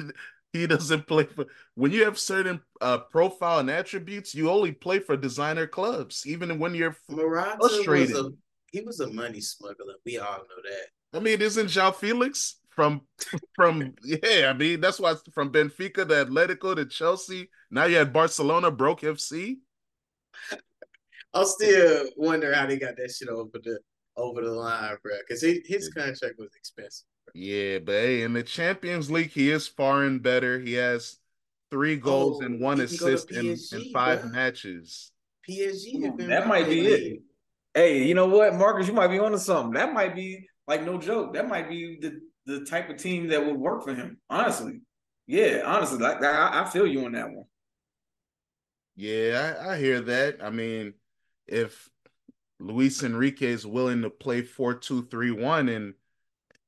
he 0.55 0.67
doesn't 0.67 1.07
play 1.07 1.25
for. 1.25 1.47
When 1.75 1.93
you 1.93 2.05
have 2.05 2.19
certain 2.19 2.61
uh, 2.81 2.99
profile 2.99 3.59
and 3.59 3.71
attributes, 3.71 4.35
you 4.35 4.51
only 4.51 4.73
play 4.73 5.01
for 5.01 5.17
designer 5.17 5.67
clubs, 5.67 6.25
even 6.27 6.59
when 6.59 6.75
you're 6.75 6.97
Morata 7.09 7.59
frustrated. 7.61 8.15
Was 8.15 8.27
a, 8.27 8.31
he 8.73 8.81
was 8.81 9.01
a 9.01 9.09
money 9.09 9.41
smuggler. 9.41 9.95
We 10.07 10.19
all 10.19 10.39
know 10.39 10.63
that. 10.71 11.19
I 11.19 11.21
mean, 11.21 11.43
isn't 11.43 11.67
João 11.67 11.95
Felix 11.95 12.61
from 12.71 13.03
from 13.55 13.95
yeah? 14.05 14.51
I 14.51 14.53
mean, 14.53 14.81
that's 14.81 15.01
why 15.01 15.15
from 15.33 15.53
Benfica 15.53 16.09
to 16.09 16.25
Atletico 16.27 16.75
to 16.77 16.87
Chelsea. 16.87 17.51
Now 17.71 17.85
you 17.85 17.97
had 17.97 18.13
Barcelona 18.13 18.71
broke 18.71 19.03
FC. 19.03 19.57
I'll 21.35 21.47
still 21.47 22.07
wonder 22.17 22.55
how 22.55 22.67
they 22.67 22.79
got 22.79 22.97
that 22.97 23.11
shit 23.11 23.29
over 23.29 23.59
the 23.63 23.81
over 24.17 24.41
the 24.41 24.53
line, 24.53 24.97
bro. 25.03 25.15
Because 25.27 25.43
his 25.43 25.93
contract 25.93 26.37
was 26.39 26.55
expensive. 26.57 27.07
Yeah, 27.35 27.81
but 27.81 27.93
hey, 27.93 28.23
in 28.23 28.33
the 28.33 28.45
Champions 28.45 29.11
League, 29.11 29.33
he 29.33 29.51
is 29.51 29.67
far 29.67 30.05
and 30.05 30.23
better. 30.23 30.61
He 30.61 30.75
has 30.75 31.19
three 31.69 31.97
goals 31.97 32.39
oh, 32.41 32.47
and 32.47 32.61
one 32.61 32.81
assist 32.81 33.29
PSG, 33.29 33.73
in, 33.73 33.81
in, 33.81 33.93
five 33.93 34.23
bro. 34.23 34.31
matches. 34.31 35.11
PSG, 35.49 36.29
that 36.29 36.47
might 36.47 36.69
be 36.69 36.87
it. 36.87 37.23
Hey, 37.75 38.05
you 38.05 38.15
know 38.15 38.27
what, 38.27 38.55
Marcus? 38.55 38.87
You 38.87 38.93
might 38.93 39.09
be 39.09 39.19
onto 39.19 39.39
something. 39.39 39.73
That 39.73 39.93
might 39.93 40.15
be 40.15 40.47
like 40.69 40.85
no 40.85 40.97
joke. 40.97 41.35
That 41.35 41.49
might 41.49 41.69
be 41.69 41.99
the 42.01 42.21
the 42.47 42.65
type 42.65 42.89
of 42.89 42.99
team 42.99 43.27
that 43.29 43.45
would 43.45 43.57
work 43.57 43.83
for 43.83 43.95
him. 43.95 44.19
Honestly, 44.31 44.81
yeah, 45.27 45.63
honestly, 45.65 45.99
like 45.99 46.23
I, 46.23 46.63
I 46.63 46.71
feel 46.71 46.87
you 46.87 47.05
on 47.05 47.13
that 47.13 47.31
one. 47.31 47.47
Yeah, 48.95 49.57
I, 49.61 49.73
I 49.73 49.79
hear 49.79 50.01
that. 50.03 50.37
I 50.41 50.51
mean, 50.51 50.95
if 51.49 51.91
Luis 52.61 53.03
Enrique 53.03 53.47
is 53.47 53.67
willing 53.67 54.03
to 54.03 54.11
play 54.11 54.43
4 54.43 54.75
2 54.75 55.07
3 55.07 55.31
1 55.33 55.69
and 55.69 55.95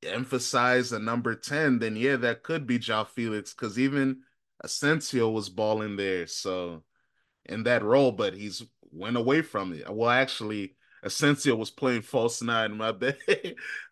emphasize 0.02 0.92
a 0.92 0.98
number 0.98 1.34
10, 1.34 1.78
then 1.78 1.96
yeah, 1.96 2.16
that 2.16 2.42
could 2.42 2.66
be 2.66 2.78
João 2.78 3.06
Felix 3.06 3.52
because 3.54 3.78
even 3.78 4.22
Asensio 4.62 5.30
was 5.30 5.48
balling 5.48 5.96
there. 5.96 6.26
So 6.26 6.82
in 7.44 7.64
that 7.64 7.82
role, 7.82 8.12
but 8.12 8.34
he's 8.34 8.62
went 8.90 9.16
away 9.16 9.42
from 9.42 9.72
it. 9.72 9.92
Well, 9.92 10.10
actually, 10.10 10.76
Asensio 11.02 11.54
was 11.54 11.70
playing 11.70 12.02
false 12.02 12.42
nine. 12.42 12.76
My 12.76 12.92
bad. 12.92 13.16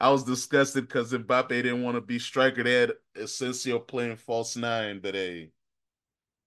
I 0.00 0.11
was 0.11 0.24
disgusted 0.24 0.88
because 0.88 1.12
Mbappe 1.12 1.48
didn't 1.48 1.82
want 1.82 1.96
to 1.96 2.00
be 2.00 2.18
striker. 2.18 2.62
They 2.62 2.74
had 2.74 2.92
Asensio 3.16 3.78
playing 3.78 4.16
false 4.16 4.57
nine. 4.57 5.00
But 5.00 5.14
hey, 5.14 5.50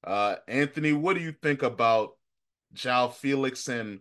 uh, 0.03 0.36
Anthony, 0.47 0.93
what 0.93 1.16
do 1.16 1.22
you 1.22 1.32
think 1.32 1.64
about 1.64 2.18
João 2.74 3.14
Felix 3.14 3.68
and 3.68 3.99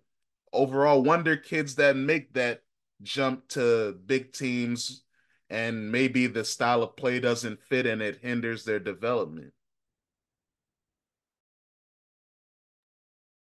overall 0.52 1.02
wonder 1.02 1.36
kids 1.36 1.76
that 1.76 1.96
make 1.96 2.32
that 2.34 2.62
jump 3.02 3.46
to 3.48 3.96
big 4.07 4.32
teams 4.32 5.02
and 5.51 5.90
maybe 5.90 6.26
the 6.26 6.44
style 6.44 6.82
of 6.82 6.97
play 6.97 7.20
doesn't 7.20 7.62
fit 7.62 7.86
and 7.86 8.03
it 8.03 8.18
hinders 8.22 8.64
their 8.64 8.78
development. 8.78 9.53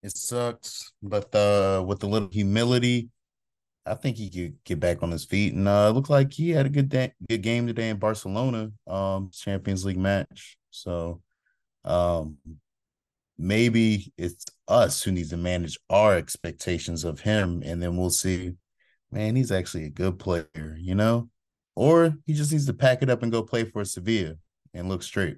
It 0.01 0.15
sucks, 0.17 0.91
but 1.01 1.33
uh, 1.33 1.83
with 1.87 2.03
a 2.03 2.07
little 2.07 2.29
humility, 2.29 3.09
I 3.85 3.95
think 3.95 4.17
he 4.17 4.29
could 4.29 4.63
get 4.65 4.79
back 4.79 5.01
on 5.01 5.11
his 5.11 5.23
feet. 5.23 5.53
And 5.53 5.67
uh, 5.67 5.87
it 5.89 5.95
looked 5.95 6.09
like 6.09 6.33
he 6.33 6.49
had 6.49 6.65
a 6.65 6.69
good 6.69 6.89
day, 6.89 7.13
good 7.29 7.41
game 7.41 7.67
today 7.67 7.89
in 7.89 7.97
Barcelona, 7.97 8.71
um, 8.85 9.29
Champions 9.33 9.85
League 9.85 9.97
match. 9.97 10.57
So, 10.71 11.21
um, 11.85 12.37
maybe 13.37 14.11
it's 14.17 14.45
us 14.67 15.03
who 15.03 15.11
needs 15.11 15.29
to 15.29 15.37
manage 15.37 15.77
our 15.89 16.15
expectations 16.15 17.03
of 17.03 17.21
him, 17.21 17.61
and 17.65 17.81
then 17.81 17.97
we'll 17.97 18.09
see. 18.09 18.53
Man, 19.11 19.35
he's 19.35 19.51
actually 19.51 19.85
a 19.85 19.89
good 19.89 20.17
player, 20.17 20.77
you 20.79 20.95
know, 20.95 21.29
or 21.75 22.15
he 22.25 22.33
just 22.33 22.51
needs 22.51 22.65
to 22.67 22.73
pack 22.73 23.01
it 23.01 23.09
up 23.09 23.23
and 23.23 23.31
go 23.31 23.41
play 23.43 23.63
for 23.63 23.83
Sevilla 23.85 24.35
and 24.73 24.89
look 24.89 25.03
straight. 25.03 25.37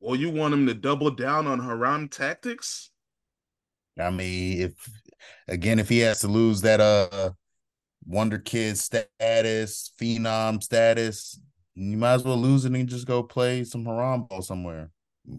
Well, 0.00 0.16
you 0.16 0.30
want 0.30 0.54
him 0.54 0.66
to 0.66 0.74
double 0.74 1.10
down 1.10 1.46
on 1.46 1.60
Haram 1.60 2.08
tactics? 2.08 2.90
I 3.98 4.10
mean, 4.10 4.62
if 4.62 4.72
again, 5.48 5.78
if 5.78 5.88
he 5.88 6.00
has 6.00 6.20
to 6.20 6.28
lose 6.28 6.62
that 6.62 6.80
uh 6.80 7.30
wonder 8.06 8.38
kid 8.38 8.78
status, 8.78 9.92
phenom 10.00 10.62
status, 10.62 11.38
you 11.74 11.96
might 11.96 12.14
as 12.14 12.24
well 12.24 12.36
lose 12.36 12.64
it 12.64 12.72
and 12.72 12.88
just 12.88 13.06
go 13.06 13.22
play 13.22 13.64
some 13.64 13.84
Haram 13.84 14.24
ball 14.24 14.42
somewhere 14.42 14.90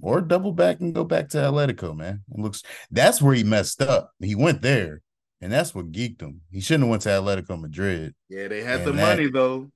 or 0.02 0.22
double 0.22 0.52
back 0.52 0.80
and 0.80 0.96
go 0.96 1.04
back 1.04 1.30
to 1.30 1.38
Atletico, 1.38 1.96
man. 1.96 2.24
It 2.34 2.40
looks 2.40 2.64
that's 2.92 3.22
where 3.22 3.36
he 3.36 3.44
messed 3.44 3.82
up. 3.82 4.12
He 4.20 4.36
went 4.36 4.62
there, 4.62 5.02
and 5.44 5.52
that's 5.52 5.76
what 5.76 5.92
geeked 5.92 6.22
him. 6.22 6.40
He 6.50 6.62
shouldn't 6.62 6.86
have 6.86 6.90
went 6.90 7.02
to 7.02 7.10
Atletico 7.10 7.60
Madrid. 7.60 8.16
Yeah, 8.30 8.48
they 8.48 8.64
had 8.64 8.80
and 8.80 8.88
the 8.88 8.92
that, 8.94 9.18
money 9.18 9.30
though. 9.30 9.70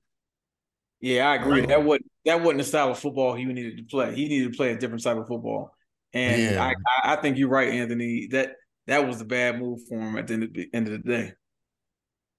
Yeah, 0.98 1.28
I 1.28 1.34
agree. 1.34 1.66
That 1.66 1.84
wasn't 1.84 2.10
that 2.24 2.40
wasn't 2.40 2.58
the 2.58 2.64
style 2.64 2.90
of 2.90 2.98
football 2.98 3.34
he 3.34 3.44
needed 3.44 3.76
to 3.76 3.84
play. 3.84 4.14
He 4.14 4.28
needed 4.28 4.52
to 4.52 4.56
play 4.56 4.72
a 4.72 4.78
different 4.78 5.02
type 5.02 5.18
of 5.18 5.28
football. 5.28 5.74
And 6.14 6.40
yeah. 6.40 6.72
I, 7.04 7.12
I 7.12 7.16
think 7.16 7.36
you're 7.36 7.50
right, 7.50 7.68
Anthony. 7.68 8.28
That 8.30 8.52
that 8.86 9.06
was 9.06 9.20
a 9.20 9.26
bad 9.26 9.60
move 9.60 9.80
for 9.86 10.00
him 10.00 10.16
at 10.16 10.26
the 10.26 10.34
end 10.34 10.42
of 10.44 10.54
the, 10.54 10.70
end 10.72 10.88
of 10.88 10.92
the 10.94 11.06
day. 11.06 11.32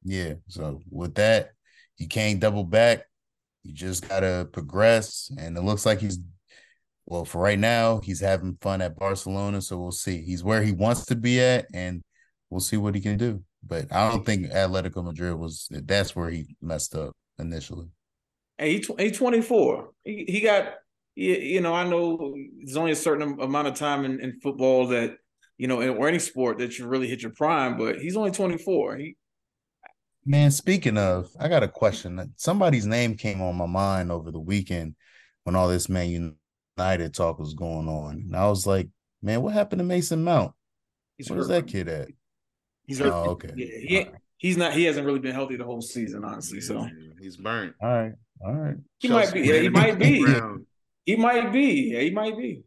Yeah. 0.04 0.34
So 0.48 0.82
with 0.90 1.14
that, 1.16 1.52
he 1.98 2.08
can't 2.08 2.40
double 2.40 2.64
back. 2.64 3.04
You 3.62 3.74
just 3.74 4.10
gotta 4.10 4.50
progress, 4.52 5.32
and 5.38 5.56
it 5.56 5.62
looks 5.62 5.86
like 5.86 6.00
he's 6.00 6.18
well, 7.06 7.26
for 7.26 7.42
right 7.42 7.60
now, 7.60 8.00
he's 8.00 8.22
having 8.22 8.58
fun 8.60 8.82
at 8.82 8.98
Barcelona, 8.98 9.62
so 9.62 9.78
we'll 9.78 9.92
see. 9.92 10.24
He's 10.24 10.44
where 10.44 10.64
he 10.64 10.72
wants 10.72 11.06
to 11.08 11.16
be 11.16 11.40
at, 11.40 11.68
and 11.76 12.02
we'll 12.50 12.60
see 12.60 12.78
what 12.78 12.96
he 12.96 13.02
can 13.02 13.18
do. 13.18 13.44
But 13.64 13.92
I 13.92 14.10
don't 14.10 14.26
think 14.26 14.48
Atletico 14.48 15.04
Madrid 15.04 15.36
was 15.36 15.68
that's 15.70 16.16
where 16.16 16.30
he 16.30 16.56
messed 16.62 16.96
up 16.96 17.16
initially. 17.38 17.88
Hey, 18.58 18.78
he, 18.78 18.86
he's 18.98 19.18
24. 19.18 19.90
He, 20.04 20.26
he 20.28 20.42
got, 20.42 20.74
you 21.16 21.62
know, 21.62 21.74
I 21.74 21.88
know 21.88 22.36
there's 22.64 22.78
only 22.78 22.92
a 22.92 22.96
certain 22.96 23.40
amount 23.40 23.68
of 23.68 23.76
time 23.76 24.06
in, 24.06 24.20
in 24.20 24.40
football 24.42 24.88
that, 24.88 25.18
you 25.58 25.68
know, 25.68 25.82
or 25.82 26.08
any 26.08 26.20
sport 26.20 26.60
that 26.60 26.78
you 26.78 26.88
really 26.88 27.08
hit 27.08 27.22
your 27.22 27.32
prime, 27.32 27.78
but 27.78 28.00
he's 28.00 28.16
only 28.16 28.32
24. 28.32 28.98
He, 28.98 29.18
Man, 30.26 30.52
speaking 30.52 30.98
of, 30.98 31.30
I 31.40 31.48
got 31.48 31.64
a 31.64 31.68
question. 31.68 32.34
Somebody's 32.36 32.86
name 32.86 33.16
came 33.16 33.42
on 33.42 33.56
my 33.56 33.66
mind 33.66 34.12
over 34.12 34.32
the 34.32 34.40
weekend 34.40 34.96
when 35.44 35.56
all 35.56 35.68
this 35.68 35.90
Man 35.90 36.36
United 36.78 37.14
talk 37.14 37.40
was 37.40 37.54
going 37.54 37.88
on. 37.88 38.26
And 38.28 38.36
I 38.36 38.48
was 38.48 38.68
like, 38.68 38.90
man, 39.22 39.42
what 39.42 39.54
happened 39.54 39.80
to 39.80 39.86
Mason 39.86 40.24
Mount? 40.24 40.54
He's 41.18 41.30
Where's 41.30 41.48
that 41.48 41.68
kid 41.68 41.88
at? 41.88 42.10
He's 42.90 42.98
hurt. 42.98 43.14
Oh, 43.14 43.30
okay. 43.30 43.52
Yeah, 43.56 43.66
he, 43.68 43.98
right. 44.00 44.12
he's 44.38 44.58
not. 44.58 44.74
He 44.74 44.84
hasn't 44.86 45.06
really 45.06 45.20
been 45.20 45.36
healthy 45.36 45.58
the 45.58 45.64
whole 45.64 45.80
season, 45.80 46.26
honestly. 46.26 46.60
So 46.60 46.90
he's 47.22 47.38
burnt. 47.38 47.76
All 47.80 47.88
right, 47.88 48.14
all 48.44 48.54
right. 48.54 48.78
He 48.98 49.10
Chelsea 49.10 49.26
might 49.26 49.34
be. 49.34 49.48
Yeah, 49.48 49.60
he 49.60 49.70
might 49.70 50.00
be. 50.00 50.26
he 51.06 51.16
might 51.16 51.54
be. 51.54 51.92
Yeah, 51.94 52.00
he 52.00 52.10
might 52.10 52.36
be. 52.36 52.64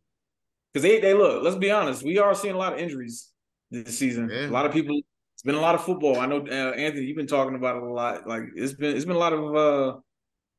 Because 0.72 0.88
they, 0.88 1.00
they 1.00 1.12
look. 1.12 1.42
Let's 1.42 1.56
be 1.56 1.72
honest. 1.72 2.04
We 2.04 2.18
are 2.18 2.36
seeing 2.36 2.54
a 2.54 2.58
lot 2.58 2.72
of 2.72 2.78
injuries 2.78 3.30
this 3.72 3.98
season. 3.98 4.30
Yeah. 4.32 4.46
A 4.46 4.52
lot 4.52 4.64
of 4.64 4.72
people. 4.72 5.00
It's 5.34 5.42
been 5.42 5.56
a 5.56 5.60
lot 5.60 5.74
of 5.74 5.82
football. 5.82 6.20
I 6.20 6.26
know 6.26 6.46
uh, 6.46 6.70
Anthony. 6.70 7.06
You've 7.06 7.16
been 7.16 7.26
talking 7.26 7.56
about 7.56 7.78
it 7.78 7.82
a 7.82 7.92
lot. 7.92 8.28
Like 8.28 8.44
it's 8.54 8.74
been. 8.74 8.94
It's 8.94 9.04
been 9.04 9.16
a 9.16 9.18
lot 9.18 9.32
of. 9.32 9.56
uh 9.56 9.98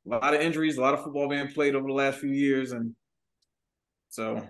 a 0.05 0.09
lot 0.09 0.33
of 0.33 0.41
injuries, 0.41 0.77
a 0.77 0.81
lot 0.81 0.93
of 0.93 1.03
football 1.03 1.29
being 1.29 1.47
played 1.47 1.75
over 1.75 1.87
the 1.87 1.93
last 1.93 2.19
few 2.19 2.29
years, 2.29 2.71
and 2.71 2.93
so 4.09 4.45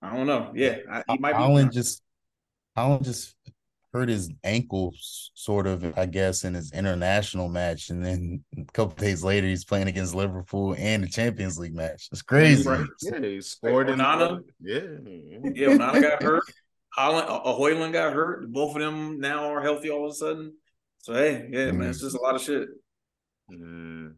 I 0.00 0.16
don't 0.16 0.26
know. 0.26 0.52
Yeah, 0.54 0.76
I, 0.90 1.02
he 1.10 1.18
might 1.18 1.34
Haaland 1.34 1.70
be. 1.70 1.74
just 1.74 2.02
Haaland 2.76 3.02
just 3.02 3.34
hurt 3.94 4.08
his 4.08 4.28
ankle, 4.42 4.92
sort 4.98 5.68
of, 5.68 5.96
I 5.96 6.06
guess, 6.06 6.42
in 6.42 6.54
his 6.54 6.72
international 6.72 7.48
match, 7.48 7.90
and 7.90 8.04
then 8.04 8.44
a 8.58 8.64
couple 8.72 8.96
days 8.96 9.22
later, 9.22 9.46
he's 9.46 9.64
playing 9.64 9.86
against 9.86 10.16
Liverpool 10.16 10.74
and 10.76 11.04
the 11.04 11.08
Champions 11.08 11.58
League 11.60 11.76
match. 11.76 12.08
It's 12.10 12.20
crazy. 12.20 12.68
Right. 12.68 12.84
Yeah, 13.00 13.20
he 13.20 13.40
scored 13.40 13.88
in 13.88 14.00
Onana. 14.00 14.40
Yeah, 14.60 14.80
yeah. 15.54 15.68
Onana 15.68 16.02
got 16.02 16.22
hurt. 16.22 16.42
Haaland, 16.98 17.26
uh, 17.28 17.54
Højlund 17.54 17.92
got 17.92 18.12
hurt. 18.12 18.50
Both 18.50 18.74
of 18.74 18.82
them 18.82 19.20
now 19.20 19.52
are 19.52 19.62
healthy 19.62 19.90
all 19.90 20.06
of 20.06 20.10
a 20.10 20.14
sudden. 20.14 20.54
So 20.98 21.14
hey, 21.14 21.48
yeah, 21.52 21.70
mm. 21.70 21.76
man, 21.76 21.90
it's 21.90 22.00
just 22.00 22.16
a 22.16 22.20
lot 22.20 22.34
of 22.34 22.42
shit. 22.42 22.68
Mm. 23.48 24.14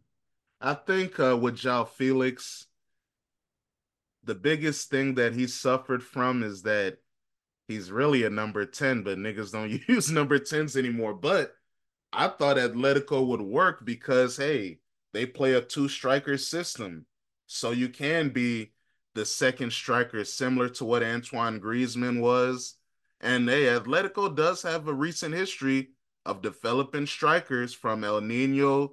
I 0.59 0.73
think 0.73 1.21
uh, 1.21 1.37
with 1.37 1.57
João 1.59 1.87
Felix, 1.87 2.67
the 4.25 4.35
biggest 4.35 4.89
thing 4.89 5.17
that 5.17 5.35
he 5.35 5.47
suffered 5.47 6.03
from 6.03 6.43
is 6.43 6.63
that 6.63 6.97
he's 7.69 7.91
really 7.91 8.25
a 8.25 8.31
number 8.31 8.65
10, 8.65 9.03
but 9.03 9.19
niggas 9.19 9.53
don't 9.53 9.81
use 9.89 10.11
number 10.11 10.39
10s 10.39 10.77
anymore. 10.77 11.15
But 11.15 11.55
I 12.13 12.29
thought 12.29 12.57
Atletico 12.57 13.27
would 13.27 13.43
work 13.43 13.85
because, 13.85 14.37
hey, 14.37 14.79
they 15.13 15.27
play 15.27 15.55
a 15.55 15.61
two 15.61 15.89
striker 15.89 16.39
system. 16.39 17.07
So 17.47 17.71
you 17.71 17.89
can 17.89 18.31
be 18.31 18.73
the 19.15 19.25
second 19.25 19.73
striker, 19.73 20.25
similar 20.25 20.69
to 20.71 20.85
what 20.85 21.03
Antoine 21.03 21.61
Griezmann 21.61 22.21
was. 22.21 22.75
And 23.21 23.49
hey, 23.49 23.65
Atletico 23.65 24.35
does 24.35 24.63
have 24.63 24.89
a 24.89 24.93
recent 24.93 25.35
history 25.35 25.91
of 26.27 26.43
developing 26.43 27.07
strikers 27.07 27.73
from 27.73 28.05
El 28.05 28.21
Nino 28.21 28.93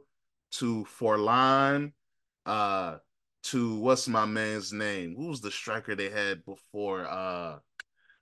to 0.54 0.86
Forlan, 0.86 1.92
uh, 2.46 2.98
to 3.44 3.76
what's 3.80 4.08
my 4.08 4.26
man's 4.26 4.72
name? 4.72 5.16
Who's 5.18 5.42
the 5.42 5.52
striker 5.52 5.96
they 5.96 6.10
had 6.10 6.46
before? 6.46 7.06
Uh, 7.06 7.58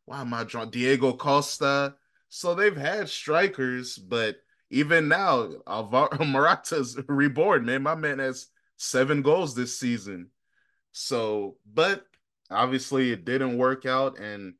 why 0.05 0.21
am 0.21 0.33
I 0.33 0.43
drawing 0.43 0.69
Diego 0.71 1.13
Costa? 1.13 1.95
So 2.29 2.55
they've 2.55 2.75
had 2.75 3.09
strikers, 3.09 3.97
but 3.97 4.37
even 4.69 5.07
now, 5.07 5.49
Alvaro 5.67 6.23
Morata's 6.25 6.97
reborn, 7.07 7.65
man. 7.65 7.83
My 7.83 7.95
man 7.95 8.19
has 8.19 8.47
seven 8.77 9.21
goals 9.21 9.53
this 9.53 9.77
season. 9.77 10.29
So, 10.91 11.57
but 11.71 12.05
obviously 12.49 13.11
it 13.11 13.25
didn't 13.25 13.57
work 13.57 13.85
out. 13.85 14.19
And 14.19 14.55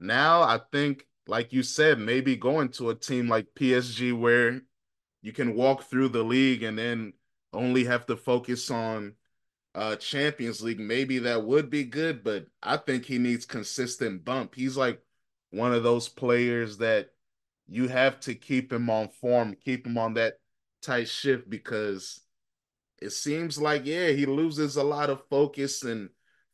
now 0.00 0.42
I 0.42 0.60
think, 0.72 1.06
like 1.26 1.52
you 1.52 1.62
said, 1.62 1.98
maybe 1.98 2.36
going 2.36 2.68
to 2.70 2.90
a 2.90 2.94
team 2.94 3.28
like 3.28 3.46
PSG 3.58 4.16
where 4.16 4.60
you 5.22 5.32
can 5.32 5.54
walk 5.54 5.84
through 5.84 6.08
the 6.08 6.22
league 6.22 6.62
and 6.62 6.78
then 6.78 7.12
only 7.52 7.84
have 7.84 8.06
to 8.06 8.16
focus 8.16 8.70
on 8.70 9.14
uh 9.76 9.96
Champions 9.96 10.62
League. 10.62 10.80
Maybe 10.80 11.20
that 11.20 11.44
would 11.44 11.70
be 11.70 11.84
good, 11.84 12.24
but 12.24 12.46
I 12.62 12.78
think 12.78 13.04
he 13.04 13.18
needs 13.18 13.44
consistent 13.44 14.24
bump. 14.24 14.54
He's 14.54 14.76
like 14.76 15.00
one 15.50 15.74
of 15.74 15.82
those 15.84 16.08
players 16.08 16.78
that 16.78 17.10
you 17.68 17.88
have 17.88 18.18
to 18.20 18.34
keep 18.34 18.72
him 18.72 18.90
on 18.90 19.08
form, 19.08 19.54
keep 19.54 19.86
him 19.86 19.98
on 19.98 20.14
that 20.14 20.40
tight 20.82 21.08
shift 21.08 21.50
because 21.50 22.20
it 23.02 23.10
seems 23.10 23.60
like 23.60 23.84
yeah, 23.84 24.08
he 24.08 24.26
loses 24.26 24.76
a 24.76 24.82
lot 24.82 25.10
of 25.10 25.28
focus 25.28 25.82
and 25.82 26.08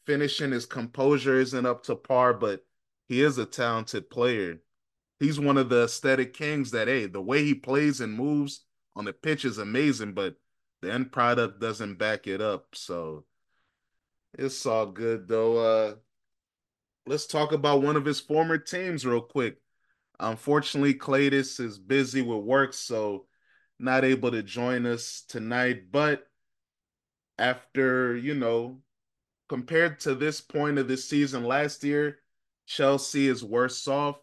finishing 0.04 0.50
his 0.50 0.66
composure 0.66 1.38
isn't 1.38 1.66
up 1.66 1.84
to 1.84 1.94
par, 1.94 2.34
but 2.34 2.64
he 3.08 3.22
is 3.22 3.38
a 3.38 3.46
talented 3.46 4.10
player. 4.10 4.58
He's 5.20 5.38
one 5.38 5.58
of 5.58 5.68
the 5.68 5.84
aesthetic 5.84 6.34
kings 6.34 6.72
that 6.72 6.88
hey, 6.88 7.06
the 7.06 7.22
way 7.22 7.44
he 7.44 7.54
plays 7.54 8.00
and 8.00 8.12
moves 8.12 8.64
on 8.96 9.04
the 9.04 9.12
pitch 9.12 9.44
is 9.44 9.58
amazing, 9.58 10.14
but 10.14 10.34
the 10.82 10.92
end 10.92 11.12
product 11.12 11.60
doesn't 11.60 11.94
back 11.94 12.26
it 12.26 12.40
up. 12.42 12.74
So 12.74 13.24
it's 14.34 14.66
all 14.66 14.86
good 14.86 15.28
though. 15.28 15.58
Uh 15.58 15.94
let's 17.06 17.26
talk 17.26 17.52
about 17.52 17.82
one 17.82 17.96
of 17.96 18.04
his 18.04 18.20
former 18.20 18.58
teams 18.58 19.06
real 19.06 19.20
quick. 19.20 19.56
Unfortunately, 20.20 20.94
Cletus 20.94 21.58
is 21.58 21.78
busy 21.78 22.22
with 22.22 22.44
work, 22.44 22.74
so 22.74 23.26
not 23.78 24.04
able 24.04 24.30
to 24.30 24.42
join 24.42 24.86
us 24.86 25.24
tonight. 25.26 25.90
But 25.90 26.26
after, 27.38 28.16
you 28.16 28.34
know, 28.34 28.80
compared 29.48 30.00
to 30.00 30.14
this 30.14 30.40
point 30.40 30.78
of 30.78 30.86
the 30.86 30.96
season 30.96 31.44
last 31.44 31.82
year, 31.82 32.18
Chelsea 32.66 33.26
is 33.26 33.42
worse 33.42 33.88
off. 33.88 34.16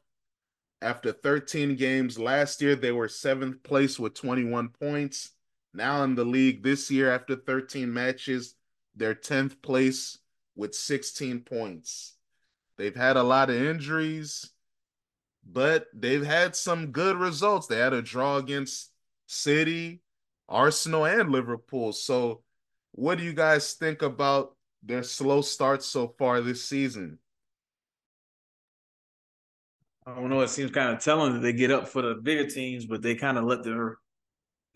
After 0.82 1.12
13 1.12 1.76
games 1.76 2.18
last 2.18 2.62
year, 2.62 2.76
they 2.76 2.94
were 2.94 3.10
seventh 3.10 3.62
place 3.64 4.00
with 4.00 4.14
21 4.14 4.70
points. 4.70 5.32
Now 5.74 6.04
in 6.04 6.16
the 6.16 6.26
league 6.26 6.64
this 6.64 6.90
year, 6.90 7.12
after 7.12 7.36
13 7.36 7.94
matches, 7.94 8.56
they're 8.96 9.16
10th 9.16 9.62
place 9.62 10.18
with 10.56 10.76
16 10.76 11.42
points. 11.42 12.16
They've 12.78 12.96
had 12.96 13.18
a 13.18 13.24
lot 13.24 13.50
of 13.50 13.56
injuries 13.56 14.52
but 15.52 15.88
they've 15.94 16.26
had 16.26 16.56
some 16.56 16.92
good 16.92 17.18
results. 17.18 17.68
They 17.68 17.78
had 17.78 17.94
a 17.94 18.02
draw 18.02 18.38
against 18.38 18.92
City, 19.26 20.02
Arsenal, 20.48 21.06
and 21.06 21.32
Liverpool. 21.32 21.94
So, 21.94 22.44
what 22.92 23.18
do 23.18 23.24
you 23.24 23.34
guys 23.34 23.74
think 23.74 24.02
about 24.02 24.56
their 24.84 25.04
slow 25.04 25.42
start 25.42 25.84
so 25.84 26.14
far 26.18 26.42
this 26.42 26.64
season? 26.64 27.20
I 30.06 30.16
don't 30.16 30.30
know. 30.30 30.42
It 30.42 30.50
seems 30.50 30.72
kind 30.72 30.90
of 30.96 31.04
telling 31.04 31.34
that 31.34 31.40
they 31.40 31.54
get 31.54 31.72
up 31.72 31.88
for 31.88 32.02
the 32.02 32.16
bigger 32.16 32.50
teams, 32.50 32.86
but 32.86 33.02
they 33.02 33.16
kind 33.16 33.38
of 33.38 33.44
let 33.44 33.64
their 33.64 33.98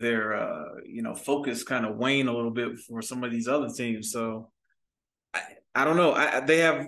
their 0.00 0.34
uh, 0.34 0.64
you 0.86 1.02
know 1.02 1.14
focus 1.14 1.62
kind 1.62 1.86
of 1.86 1.96
wane 1.96 2.28
a 2.28 2.34
little 2.34 2.50
bit 2.50 2.78
for 2.80 3.02
some 3.02 3.24
of 3.24 3.30
these 3.30 3.48
other 3.48 3.68
teams. 3.68 4.10
So 4.10 4.50
I, 5.32 5.40
I 5.74 5.84
don't 5.84 5.96
know. 5.96 6.12
I, 6.12 6.40
they 6.40 6.58
have 6.58 6.86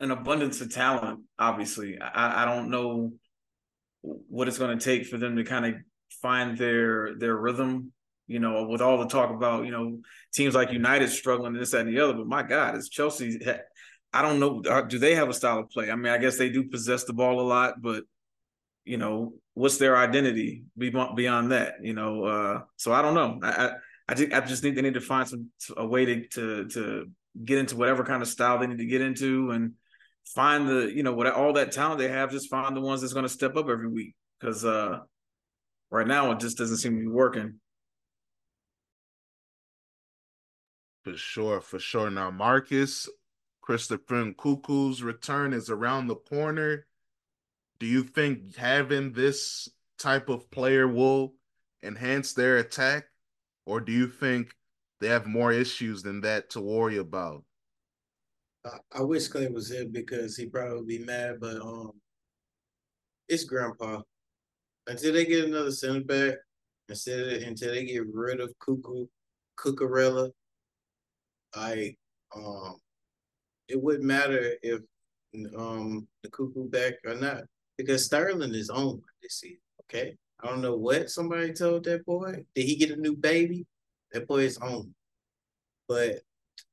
an 0.00 0.10
abundance 0.10 0.60
of 0.60 0.72
talent. 0.72 1.20
Obviously, 1.38 1.98
I, 2.00 2.42
I 2.42 2.44
don't 2.44 2.70
know 2.70 3.12
what 4.02 4.48
it's 4.48 4.58
going 4.58 4.78
to 4.78 4.84
take 4.84 5.06
for 5.06 5.18
them 5.18 5.36
to 5.36 5.44
kind 5.44 5.66
of 5.66 5.74
find 6.22 6.56
their 6.56 7.16
their 7.16 7.36
rhythm. 7.36 7.92
You 8.26 8.38
know, 8.38 8.64
with 8.68 8.80
all 8.80 8.98
the 8.98 9.08
talk 9.08 9.30
about 9.30 9.64
you 9.64 9.72
know 9.72 10.00
teams 10.32 10.54
like 10.54 10.72
United 10.72 11.08
struggling 11.10 11.54
and 11.54 11.60
this 11.60 11.72
that, 11.72 11.86
and 11.86 11.94
the 11.94 12.00
other, 12.00 12.14
but 12.14 12.26
my 12.26 12.42
God, 12.42 12.76
it's 12.76 12.88
Chelsea. 12.88 13.40
I 14.12 14.22
don't 14.22 14.40
know. 14.40 14.62
Uh, 14.68 14.82
do 14.82 14.98
they 14.98 15.14
have 15.14 15.28
a 15.28 15.34
style 15.34 15.58
of 15.58 15.70
play? 15.70 15.90
I 15.90 15.96
mean, 15.96 16.12
I 16.12 16.18
guess 16.18 16.36
they 16.36 16.48
do 16.48 16.64
possess 16.64 17.04
the 17.04 17.12
ball 17.12 17.40
a 17.40 17.42
lot, 17.42 17.80
but 17.80 18.04
you 18.90 18.96
know, 18.96 19.34
what's 19.54 19.78
their 19.78 19.96
identity 19.96 20.64
beyond 20.76 21.52
that? 21.52 21.74
You 21.80 21.94
know, 21.94 22.24
uh, 22.24 22.60
so 22.76 22.92
I 22.92 23.02
don't 23.02 23.14
know. 23.14 23.38
I 23.42 23.72
I, 24.08 24.14
just, 24.14 24.32
I 24.32 24.40
just 24.40 24.60
think 24.60 24.74
they 24.74 24.82
need 24.82 24.94
to 24.94 25.00
find 25.00 25.28
some 25.28 25.50
a 25.76 25.86
way 25.86 26.04
to 26.04 26.26
to 26.26 26.68
to 26.68 27.06
get 27.44 27.58
into 27.58 27.76
whatever 27.76 28.04
kind 28.04 28.22
of 28.22 28.28
style 28.28 28.58
they 28.58 28.66
need 28.66 28.78
to 28.78 28.86
get 28.86 29.00
into 29.00 29.52
and 29.52 29.74
find 30.34 30.68
the 30.68 30.92
you 30.92 31.04
know 31.04 31.14
what 31.14 31.28
all 31.28 31.52
that 31.52 31.70
talent 31.70 32.00
they 32.00 32.08
have 32.08 32.32
just 32.32 32.50
find 32.50 32.76
the 32.76 32.80
ones 32.80 33.00
that's 33.00 33.12
going 33.12 33.24
to 33.24 33.28
step 33.28 33.56
up 33.56 33.68
every 33.68 33.88
week 33.88 34.14
because 34.38 34.64
uh 34.64 34.98
right 35.90 36.06
now 36.06 36.32
it 36.32 36.40
just 36.40 36.58
doesn't 36.58 36.76
seem 36.78 36.96
to 36.96 37.00
be 37.00 37.06
working 37.06 37.54
for 41.04 41.16
sure 41.16 41.60
for 41.60 41.78
sure 41.78 42.10
now 42.10 42.30
marcus 42.30 43.08
christopher 43.60 44.24
Nkunku's 44.24 45.02
return 45.02 45.52
is 45.52 45.70
around 45.70 46.06
the 46.06 46.16
corner 46.16 46.86
do 47.80 47.86
you 47.86 48.04
think 48.04 48.54
having 48.56 49.12
this 49.12 49.68
type 49.98 50.28
of 50.28 50.50
player 50.50 50.86
will 50.86 51.34
enhance 51.82 52.34
their 52.34 52.58
attack? 52.58 53.04
Or 53.66 53.80
do 53.80 53.90
you 53.90 54.06
think 54.06 54.54
they 55.00 55.08
have 55.08 55.26
more 55.26 55.50
issues 55.50 56.02
than 56.02 56.20
that 56.20 56.50
to 56.50 56.60
worry 56.60 56.98
about? 56.98 57.42
I, 58.92 59.00
wish 59.00 59.28
Clay 59.28 59.48
was 59.48 59.70
here 59.70 59.86
because 59.90 60.36
he 60.36 60.46
probably 60.46 60.98
be 60.98 61.04
mad, 61.04 61.36
but 61.40 61.56
um, 61.56 61.92
it's 63.26 63.44
Grandpa. 63.44 64.02
Until 64.86 65.14
they 65.14 65.24
get 65.24 65.46
another 65.46 65.70
center 65.70 66.04
back, 66.04 66.34
instead 66.90 67.20
of, 67.20 67.42
until 67.42 67.72
they 67.72 67.86
get 67.86 68.02
rid 68.12 68.40
of 68.40 68.52
Cuckoo, 68.58 69.06
Cucurella, 69.58 70.30
I 71.54 71.94
um, 72.36 72.76
it 73.68 73.80
wouldn't 73.80 74.04
matter 74.04 74.52
if 74.62 74.82
um 75.56 76.06
the 76.22 76.28
Cuckoo 76.28 76.68
back 76.68 76.94
or 77.06 77.14
not 77.14 77.44
because 77.82 78.04
Sterling 78.04 78.54
is 78.54 78.70
on 78.70 79.02
this 79.22 79.40
season. 79.40 79.58
Okay, 79.84 80.16
I 80.42 80.46
don't 80.46 80.60
know 80.62 80.76
what 80.76 81.10
somebody 81.10 81.52
told 81.52 81.84
that 81.84 82.04
boy. 82.04 82.44
Did 82.54 82.64
he 82.64 82.76
get 82.76 82.90
a 82.90 82.96
new 82.96 83.16
baby? 83.16 83.66
That 84.12 84.26
boy 84.26 84.40
is 84.40 84.58
on. 84.58 84.94
But 85.88 86.20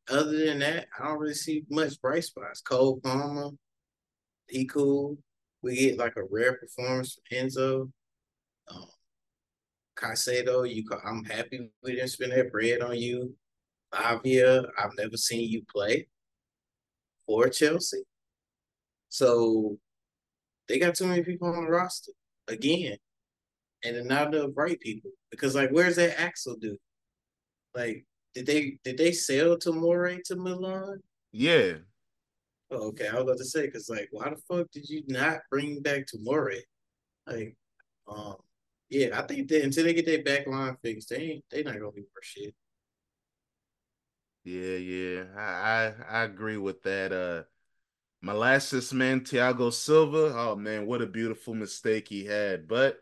other 0.09 0.45
than 0.45 0.59
that, 0.59 0.87
I 0.97 1.05
don't 1.05 1.19
really 1.19 1.33
see 1.33 1.63
much 1.69 1.99
bright 2.01 2.23
spots. 2.23 2.61
Cole 2.61 2.99
Palmer, 3.03 3.51
he 4.47 4.65
cool. 4.65 5.17
We 5.61 5.75
get 5.75 5.97
like 5.97 6.15
a 6.17 6.23
rare 6.29 6.53
performance 6.53 7.17
from 7.27 7.37
Enzo. 7.37 7.91
Um, 8.69 8.85
Caicedo, 9.97 10.71
you, 10.71 10.85
call, 10.85 11.01
I'm 11.03 11.23
happy 11.23 11.71
we 11.83 11.95
didn't 11.95 12.09
spend 12.09 12.31
that 12.31 12.51
bread 12.51 12.81
on 12.81 12.97
you. 12.97 13.35
Lavia, 13.93 14.65
I've 14.77 14.95
never 14.97 15.17
seen 15.17 15.49
you 15.49 15.63
play 15.69 16.07
for 17.25 17.49
Chelsea. 17.49 18.03
So 19.09 19.79
they 20.67 20.79
got 20.79 20.95
too 20.95 21.07
many 21.07 21.23
people 21.23 21.47
on 21.47 21.65
the 21.65 21.71
roster 21.71 22.11
again. 22.47 22.97
And 23.83 23.95
they're 23.95 24.03
not 24.03 24.31
the 24.31 24.49
right 24.49 24.79
people. 24.79 25.11
Because 25.31 25.55
like 25.55 25.69
where's 25.69 25.97
that 25.97 26.19
Axel 26.19 26.55
dude? 26.55 26.77
Like 27.75 28.05
did 28.33 28.45
they 28.45 28.79
did 28.83 28.97
they 28.97 29.11
sell 29.11 29.57
Tomori 29.57 30.21
to 30.25 30.35
Milan? 30.35 31.01
Yeah. 31.31 31.73
Oh, 32.69 32.87
okay. 32.89 33.07
I 33.07 33.13
was 33.13 33.23
about 33.23 33.37
to 33.37 33.45
say 33.45 33.65
because 33.65 33.89
like, 33.89 34.09
why 34.11 34.29
the 34.29 34.35
fuck 34.47 34.69
did 34.71 34.89
you 34.89 35.03
not 35.07 35.39
bring 35.49 35.81
back 35.81 36.05
Tomori? 36.05 36.59
Like, 37.25 37.55
um, 38.07 38.35
yeah, 38.89 39.17
I 39.17 39.23
think 39.23 39.47
that 39.49 39.63
until 39.63 39.85
they 39.85 39.93
get 39.93 40.05
their 40.05 40.23
back 40.23 40.47
line 40.47 40.77
fixed, 40.83 41.09
they 41.09 41.17
ain't 41.17 41.45
they 41.49 41.63
not 41.63 41.79
gonna 41.79 41.91
be 41.91 42.03
for 42.13 42.21
shit. 42.21 42.53
Yeah, 44.43 44.77
yeah, 44.77 45.23
I, 45.35 45.41
I 45.41 46.19
I 46.19 46.23
agree 46.23 46.57
with 46.57 46.81
that. 46.83 47.11
Uh, 47.11 47.43
molasses 48.21 48.93
man, 48.93 49.21
Thiago 49.21 49.71
Silva. 49.71 50.33
Oh 50.35 50.55
man, 50.55 50.85
what 50.85 51.01
a 51.01 51.07
beautiful 51.07 51.53
mistake 51.53 52.07
he 52.09 52.25
had. 52.25 52.67
But 52.67 53.01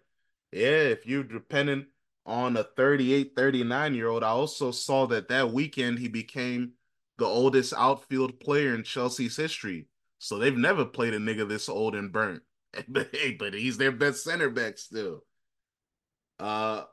yeah, 0.51 0.83
if 0.83 1.05
you're 1.05 1.23
dependent 1.23 1.87
on 2.25 2.57
a 2.57 2.63
38, 2.63 3.35
39 3.35 3.95
year 3.95 4.07
old. 4.07 4.23
I 4.23 4.29
also 4.29 4.71
saw 4.71 5.05
that 5.07 5.27
that 5.29 5.51
weekend 5.51 5.99
he 5.99 6.07
became 6.07 6.73
the 7.17 7.25
oldest 7.25 7.73
outfield 7.77 8.39
player 8.39 8.73
in 8.73 8.83
Chelsea's 8.83 9.37
history. 9.37 9.87
So 10.17 10.37
they've 10.37 10.57
never 10.57 10.85
played 10.85 11.13
a 11.13 11.19
nigga 11.19 11.47
this 11.47 11.69
old 11.69 11.95
and 11.95 12.11
burnt. 12.11 12.41
but 12.87 13.09
hey, 13.11 13.33
but 13.33 13.53
he's 13.53 13.77
their 13.77 13.91
best 13.91 14.23
center 14.23 14.49
back 14.49 14.77
still. 14.77 15.23
Uh 16.39 16.83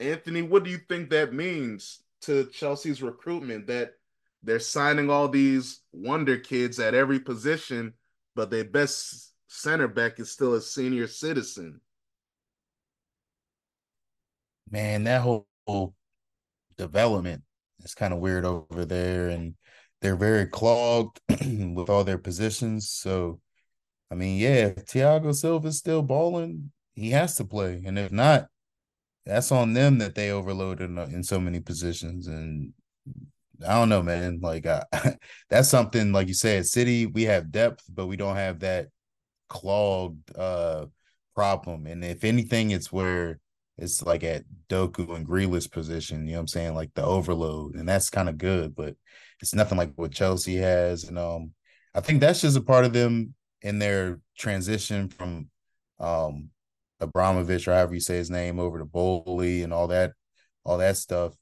Anthony, 0.00 0.42
what 0.42 0.64
do 0.64 0.70
you 0.70 0.78
think 0.88 1.10
that 1.10 1.32
means 1.32 2.00
to 2.22 2.46
Chelsea's 2.46 3.02
recruitment 3.02 3.66
that 3.66 3.94
they're 4.42 4.58
signing 4.58 5.10
all 5.10 5.28
these 5.28 5.80
wonder 5.92 6.38
kids 6.38 6.78
at 6.78 6.94
every 6.94 7.20
position, 7.20 7.94
but 8.34 8.50
their 8.50 8.64
best 8.64 9.32
center 9.48 9.88
back 9.88 10.18
is 10.18 10.30
still 10.30 10.54
a 10.54 10.60
senior 10.60 11.06
citizen. 11.06 11.80
Man, 14.70 15.04
that 15.04 15.22
whole 15.22 15.46
development 16.78 17.42
is 17.84 17.94
kind 17.94 18.14
of 18.14 18.20
weird 18.20 18.44
over 18.44 18.84
there, 18.84 19.28
and 19.28 19.54
they're 20.00 20.16
very 20.16 20.46
clogged 20.46 21.20
with 21.28 21.90
all 21.90 22.04
their 22.04 22.18
positions. 22.18 22.88
So, 22.88 23.40
I 24.10 24.14
mean, 24.14 24.38
yeah, 24.38 24.66
if 24.66 24.86
Thiago 24.86 25.34
Silva's 25.34 25.78
still 25.78 26.02
balling, 26.02 26.70
he 26.94 27.10
has 27.10 27.34
to 27.36 27.44
play, 27.44 27.82
and 27.84 27.98
if 27.98 28.12
not, 28.12 28.46
that's 29.26 29.52
on 29.52 29.74
them 29.74 29.98
that 29.98 30.14
they 30.14 30.30
overloaded 30.30 30.88
in, 30.88 30.98
in 30.98 31.22
so 31.22 31.38
many 31.38 31.60
positions. 31.60 32.26
And 32.26 32.72
I 33.66 33.74
don't 33.74 33.88
know, 33.88 34.02
man. 34.02 34.40
Like 34.40 34.66
uh, 34.66 34.84
that's 35.50 35.68
something 35.68 36.12
like 36.12 36.28
you 36.28 36.34
said, 36.34 36.66
City, 36.66 37.06
we 37.06 37.24
have 37.24 37.50
depth, 37.52 37.84
but 37.88 38.06
we 38.06 38.16
don't 38.16 38.36
have 38.36 38.60
that 38.60 38.88
clogged 39.48 40.36
uh 40.36 40.86
problem. 41.34 41.86
And 41.86 42.04
if 42.04 42.24
anything, 42.24 42.70
it's 42.70 42.92
where 42.92 43.40
it's 43.78 44.02
like 44.02 44.24
at 44.24 44.44
Doku 44.68 45.14
and 45.16 45.26
Grealish 45.26 45.70
position, 45.70 46.26
you 46.26 46.32
know 46.32 46.38
what 46.38 46.40
I'm 46.42 46.48
saying? 46.48 46.74
Like 46.74 46.92
the 46.94 47.04
overload. 47.04 47.74
And 47.76 47.88
that's 47.88 48.10
kind 48.10 48.28
of 48.28 48.38
good, 48.38 48.74
but 48.74 48.94
it's 49.40 49.54
nothing 49.54 49.78
like 49.78 49.92
what 49.96 50.12
Chelsea 50.12 50.56
has. 50.56 51.04
And 51.04 51.18
um 51.18 51.52
I 51.94 52.00
think 52.00 52.20
that's 52.20 52.40
just 52.42 52.56
a 52.56 52.60
part 52.62 52.84
of 52.84 52.92
them 52.92 53.34
in 53.62 53.78
their 53.78 54.20
transition 54.38 55.08
from 55.08 55.48
um 55.98 56.50
Abramovich 57.00 57.66
or 57.66 57.72
however 57.72 57.94
you 57.94 58.00
say 58.00 58.16
his 58.16 58.30
name 58.30 58.58
over 58.60 58.78
to 58.78 58.84
Boehly 58.84 59.62
and 59.62 59.72
all 59.72 59.88
that, 59.88 60.12
all 60.64 60.78
that 60.78 60.96
stuff. 60.98 61.34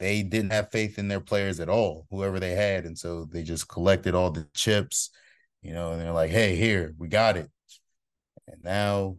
They 0.00 0.22
didn't 0.24 0.52
have 0.52 0.72
faith 0.72 0.98
in 0.98 1.08
their 1.08 1.20
players 1.20 1.60
at 1.60 1.68
all, 1.68 2.06
whoever 2.10 2.40
they 2.40 2.52
had, 2.52 2.86
and 2.86 2.98
so 2.98 3.26
they 3.26 3.42
just 3.44 3.68
collected 3.68 4.14
all 4.14 4.30
the 4.32 4.48
chips, 4.54 5.10
you 5.62 5.74
know, 5.74 5.92
and 5.92 6.00
they're 6.00 6.12
like, 6.12 6.30
"Hey, 6.30 6.56
here, 6.56 6.94
we 6.98 7.08
got 7.08 7.36
it." 7.36 7.50
And 8.48 8.64
now, 8.64 9.18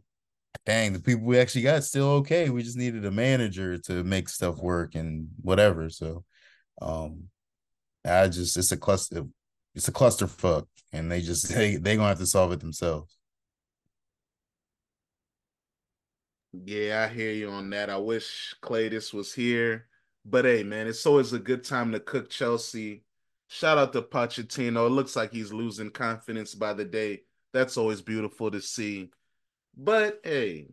dang, 0.66 0.94
the 0.94 1.00
people 1.00 1.26
we 1.26 1.40
actually 1.40 1.64
got 1.64 1.84
still 1.84 2.10
okay. 2.22 2.50
We 2.50 2.64
just 2.64 2.78
needed 2.78 3.06
a 3.06 3.12
manager 3.12 3.78
to 3.80 4.04
make 4.04 4.30
stuff 4.30 4.58
work 4.60 4.96
and 4.96 5.30
whatever. 5.42 5.90
So, 5.90 6.26
um, 6.82 7.30
I 8.06 8.28
just 8.28 8.58
it's 8.58 8.72
a 8.72 8.78
cluster, 8.78 9.26
it's 9.76 9.88
a 9.88 9.92
clusterfuck, 9.94 10.68
and 10.94 11.12
they 11.12 11.22
just 11.22 11.50
they 11.54 11.78
they 11.78 11.96
gonna 11.96 12.10
have 12.10 12.20
to 12.20 12.26
solve 12.28 12.52
it 12.54 12.60
themselves. 12.60 13.18
Yeah, 16.54 17.08
I 17.10 17.14
hear 17.14 17.32
you 17.32 17.50
on 17.50 17.70
that. 17.72 17.90
I 17.90 17.98
wish 17.98 18.56
Claytis 18.62 19.14
was 19.14 19.34
here. 19.34 19.88
But 20.26 20.46
hey, 20.46 20.64
man, 20.64 20.88
it's 20.88 21.06
always 21.06 21.34
a 21.34 21.40
good 21.40 21.64
time 21.64 21.92
to 21.92 22.00
cook 22.00 22.30
Chelsea. 22.30 23.04
Shout 23.48 23.78
out 23.78 23.94
to 23.94 24.02
Pochettino. 24.02 24.88
It 24.88 24.92
looks 24.92 25.16
like 25.16 25.32
he's 25.32 25.52
losing 25.52 25.90
confidence 25.90 26.56
by 26.56 26.74
the 26.74 26.86
day. 26.86 27.24
That's 27.54 27.76
always 27.78 28.02
beautiful 28.02 28.52
to 28.52 28.62
see. 28.62 29.10
But 29.76 30.22
hey, 30.24 30.68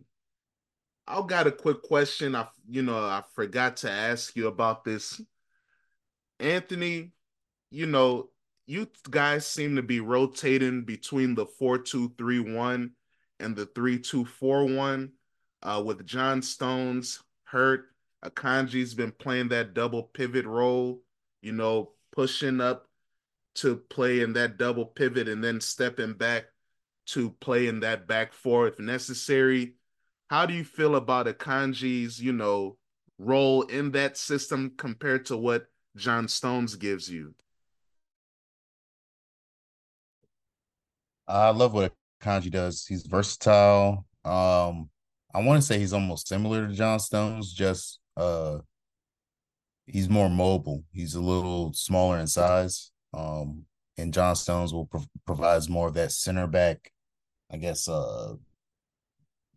I've 1.06 1.26
got 1.26 1.46
a 1.46 1.52
quick 1.52 1.82
question. 1.82 2.34
I 2.34 2.46
you 2.68 2.82
know, 2.82 2.98
I 2.98 3.22
forgot 3.34 3.78
to 3.78 3.90
ask 3.90 4.36
you 4.36 4.46
about 4.46 4.84
this. 4.84 5.20
Anthony, 6.38 7.12
you 7.70 7.86
know, 7.86 8.28
you 8.66 8.86
guys 9.10 9.46
seem 9.46 9.76
to 9.76 9.82
be 9.82 10.00
rotating 10.00 10.84
between 10.84 11.34
the 11.34 11.46
4-2-3-1 11.46 12.90
and 13.40 13.56
the 13.56 13.66
3-2-4-1 13.66 15.10
uh, 15.62 15.82
with 15.84 16.06
John 16.06 16.42
Stones 16.42 17.22
hurt. 17.44 17.86
Akanji's 18.24 18.94
been 18.94 19.12
playing 19.12 19.48
that 19.48 19.74
double 19.74 20.02
pivot 20.02 20.46
role, 20.46 21.02
you 21.40 21.52
know, 21.52 21.92
pushing 22.12 22.60
up 22.60 22.86
to 23.56 23.76
play 23.76 24.20
in 24.20 24.32
that 24.34 24.56
double 24.56 24.86
pivot 24.86 25.28
and 25.28 25.42
then 25.42 25.60
stepping 25.60 26.14
back 26.14 26.46
to 27.06 27.30
play 27.40 27.68
in 27.68 27.80
that 27.80 28.06
back 28.06 28.32
four 28.32 28.68
if 28.68 28.78
necessary. 28.78 29.74
How 30.28 30.46
do 30.46 30.54
you 30.54 30.64
feel 30.64 30.96
about 30.96 31.26
Akanji's, 31.26 32.20
you 32.20 32.32
know, 32.32 32.76
role 33.18 33.62
in 33.62 33.92
that 33.92 34.16
system 34.16 34.72
compared 34.76 35.26
to 35.26 35.36
what 35.36 35.66
John 35.96 36.28
Stones 36.28 36.76
gives 36.76 37.10
you? 37.10 37.34
I 41.26 41.50
love 41.50 41.72
what 41.72 41.92
Akanji 42.22 42.50
does. 42.50 42.86
He's 42.86 43.06
versatile. 43.06 44.06
Um, 44.24 44.90
I 45.34 45.42
want 45.42 45.60
to 45.60 45.66
say 45.66 45.78
he's 45.78 45.92
almost 45.92 46.28
similar 46.28 46.66
to 46.66 46.74
John 46.74 46.98
Stones, 47.00 47.52
just 47.52 48.00
uh 48.18 48.58
he's 49.86 50.08
more 50.08 50.28
mobile. 50.28 50.84
He's 50.92 51.14
a 51.14 51.20
little 51.20 51.72
smaller 51.72 52.18
in 52.18 52.26
size. 52.26 52.90
Um 53.14 53.64
and 53.96 54.12
John 54.14 54.36
Stones 54.36 54.72
will 54.72 54.86
pro- 54.86 55.04
provides 55.26 55.68
more 55.68 55.88
of 55.88 55.94
that 55.94 56.12
center 56.12 56.46
back, 56.46 56.92
I 57.50 57.56
guess 57.56 57.88
uh 57.88 58.34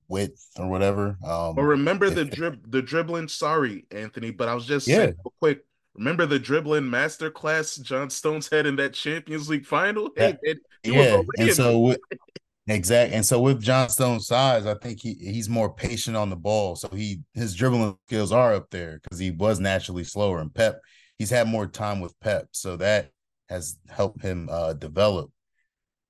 width 0.08 0.46
or 0.58 0.70
whatever. 0.70 1.18
Um 1.26 1.56
But 1.56 1.64
remember 1.64 2.10
the 2.10 2.26
drib 2.26 2.60
the 2.70 2.82
dribbling, 2.82 3.28
sorry, 3.28 3.86
Anthony, 3.92 4.32
but 4.32 4.48
I 4.48 4.56
was 4.56 4.66
just 4.66 4.88
yeah. 4.88 4.98
saying 4.98 5.16
real 5.24 5.34
quick. 5.40 5.66
Remember 5.96 6.26
the 6.26 6.40
dribbling 6.40 6.86
masterclass 6.86 7.82
John 7.82 8.10
Stones 8.10 8.48
had 8.50 8.66
in 8.66 8.78
that 8.78 8.94
Champions 8.94 9.50
League 9.50 9.66
final? 9.66 10.10
Hey, 10.16 10.38
man, 10.46 10.56
yeah. 10.86 11.22
and 11.38 11.54
so 11.54 11.96
Exactly. 12.68 13.16
And 13.16 13.26
so 13.26 13.40
with 13.42 13.62
John 13.62 13.90
Stone's 13.90 14.28
size, 14.28 14.66
I 14.66 14.76
think 14.76 15.02
he 15.02 15.16
he's 15.16 15.50
more 15.50 15.74
patient 15.74 16.16
on 16.16 16.30
the 16.30 16.36
ball. 16.36 16.76
So 16.76 16.90
he 16.90 17.22
his 17.34 17.56
dribbling 17.56 17.98
skills 18.08 18.32
are 18.32 18.54
up 18.54 18.70
there 18.70 19.00
because 19.02 19.18
he 19.20 19.32
was 19.32 19.60
naturally 19.60 20.04
slower. 20.04 20.40
And 20.40 20.54
Pep, 20.54 20.80
he's 21.18 21.32
had 21.32 21.48
more 21.48 21.66
time 21.66 22.00
with 22.00 22.18
Pep. 22.20 22.48
So 22.52 22.78
that 22.78 23.10
has 23.50 23.78
helped 23.90 24.22
him 24.22 24.48
uh 24.52 24.74
develop. 24.74 25.32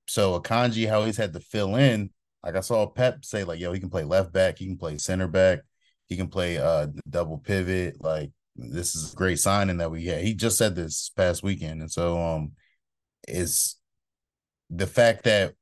So 0.07 0.39
Akanji, 0.39 0.89
how 0.89 1.05
he's 1.05 1.17
had 1.17 1.33
to 1.33 1.39
fill 1.39 1.75
in, 1.75 2.09
like 2.43 2.55
I 2.55 2.61
saw 2.61 2.85
Pep 2.87 3.23
say, 3.25 3.43
like, 3.43 3.59
yo, 3.59 3.71
he 3.71 3.79
can 3.79 3.89
play 3.89 4.03
left 4.03 4.33
back, 4.33 4.57
he 4.57 4.65
can 4.65 4.77
play 4.77 4.97
center 4.97 5.27
back, 5.27 5.59
he 6.07 6.17
can 6.17 6.27
play 6.27 6.57
uh 6.57 6.87
double 7.09 7.37
pivot. 7.37 8.03
Like 8.03 8.31
this 8.57 8.95
is 8.95 9.13
a 9.13 9.15
great 9.15 9.39
signing 9.39 9.77
that 9.77 9.91
we 9.91 10.05
had. 10.05 10.23
He 10.23 10.33
just 10.33 10.57
said 10.57 10.75
this 10.75 11.11
past 11.15 11.43
weekend. 11.43 11.81
And 11.81 11.91
so 11.91 12.21
um 12.21 12.51
is 13.27 13.77
the 14.69 14.87
fact 14.87 15.23
that 15.25 15.53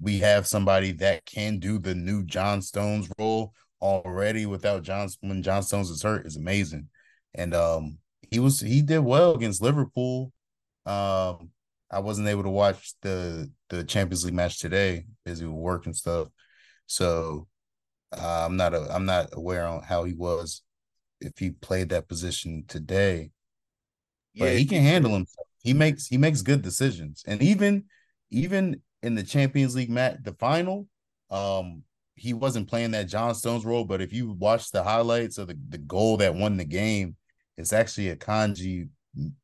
we 0.00 0.18
have 0.18 0.46
somebody 0.46 0.92
that 0.92 1.24
can 1.26 1.58
do 1.58 1.78
the 1.78 1.94
new 1.94 2.24
John 2.24 2.62
Stones 2.62 3.08
role 3.18 3.52
already 3.80 4.46
without 4.46 4.82
John 4.82 5.08
when 5.20 5.42
John 5.42 5.62
Stones 5.62 5.90
is 5.90 6.02
hurt 6.02 6.26
is 6.26 6.36
amazing. 6.36 6.88
And 7.34 7.54
um 7.54 7.98
he 8.30 8.38
was 8.38 8.60
he 8.60 8.82
did 8.82 9.00
well 9.00 9.34
against 9.34 9.62
Liverpool. 9.62 10.32
Um 10.86 11.50
I 11.90 12.00
wasn't 12.00 12.28
able 12.28 12.42
to 12.42 12.50
watch 12.50 12.92
the 13.02 13.50
the 13.70 13.84
Champions 13.84 14.24
League 14.24 14.34
match 14.34 14.58
today, 14.58 15.06
busy 15.24 15.44
with 15.44 15.54
work 15.54 15.86
and 15.86 15.96
stuff. 15.96 16.28
So 16.86 17.48
uh, 18.12 18.46
I'm 18.46 18.56
not 18.56 18.74
a, 18.74 18.88
I'm 18.94 19.04
not 19.04 19.30
aware 19.32 19.66
on 19.66 19.82
how 19.82 20.04
he 20.04 20.14
was 20.14 20.62
if 21.20 21.38
he 21.38 21.50
played 21.50 21.90
that 21.90 22.08
position 22.08 22.64
today. 22.68 23.30
But 24.38 24.46
yeah, 24.46 24.52
he 24.52 24.64
can 24.66 24.82
handle 24.82 25.12
himself. 25.12 25.46
He 25.62 25.74
makes 25.74 26.06
he 26.06 26.16
makes 26.16 26.42
good 26.42 26.62
decisions. 26.62 27.22
And 27.26 27.42
even 27.42 27.84
even 28.30 28.80
in 29.02 29.14
the 29.14 29.22
Champions 29.22 29.74
League 29.74 29.90
match, 29.90 30.18
the 30.22 30.32
final, 30.32 30.86
um, 31.30 31.82
he 32.14 32.34
wasn't 32.34 32.68
playing 32.68 32.90
that 32.92 33.08
John 33.08 33.34
Stones 33.34 33.64
role. 33.64 33.84
But 33.84 34.00
if 34.00 34.12
you 34.12 34.32
watch 34.32 34.70
the 34.70 34.82
highlights 34.82 35.38
of 35.38 35.48
the, 35.48 35.58
the 35.68 35.78
goal 35.78 36.16
that 36.18 36.34
won 36.34 36.56
the 36.56 36.64
game, 36.64 37.16
it's 37.56 37.72
actually 37.72 38.14
Akanji 38.14 38.88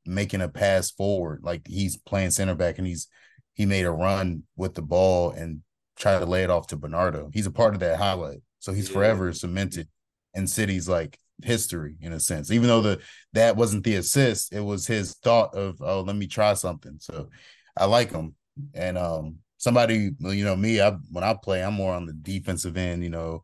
making 0.07 0.41
a 0.41 0.49
pass 0.49 0.91
forward. 0.91 1.41
Like 1.43 1.67
he's 1.67 1.97
playing 1.97 2.31
center 2.31 2.55
back 2.55 2.79
and 2.79 2.87
he's 2.87 3.09
he 3.55 3.67
made 3.67 3.87
a 3.87 3.91
run 3.91 4.43
with 4.57 4.75
the 4.75 4.83
ball 4.83 5.31
and 5.31 5.63
tried 5.97 6.19
to 6.19 6.27
lay 6.27 6.43
it 6.43 6.51
off 6.51 6.67
to 6.69 6.77
Bernardo. 6.77 7.31
He's 7.33 7.47
a 7.47 7.53
part 7.53 7.75
of 7.75 7.81
that 7.81 7.99
highlight. 7.99 8.41
So 8.59 8.73
he's 8.73 8.89
yeah. 8.89 8.95
forever 8.95 9.33
cemented 9.33 9.89
in 10.35 10.47
City's 10.47 10.89
like 10.89 11.19
history 11.43 11.97
in 12.01 12.13
a 12.13 12.21
sense. 12.21 12.51
Even 12.51 12.69
though 12.69 12.81
the 12.81 13.01
that 13.33 13.57
wasn't 13.57 13.85
the 13.85 13.97
assist, 13.97 14.53
it 14.53 14.61
was 14.61 14.87
his 14.87 15.15
thought 15.23 15.55
of, 15.55 15.77
oh, 15.81 16.01
let 16.01 16.17
me 16.17 16.27
try 16.27 16.55
something. 16.55 16.97
So 17.01 17.29
I 17.77 17.85
like 17.87 18.11
him. 18.11 18.35
And 18.75 18.99
um 18.99 19.39
somebody, 19.65 20.11
you 20.21 20.45
know, 20.45 20.55
me, 20.55 20.81
I 20.81 20.91
when 21.11 21.25
I 21.25 21.35
play, 21.35 21.65
I'm 21.65 21.75
more 21.75 21.95
on 21.95 22.07
the 22.07 22.13
defensive 22.13 22.77
end, 22.77 23.03
you 23.03 23.11
know, 23.11 23.43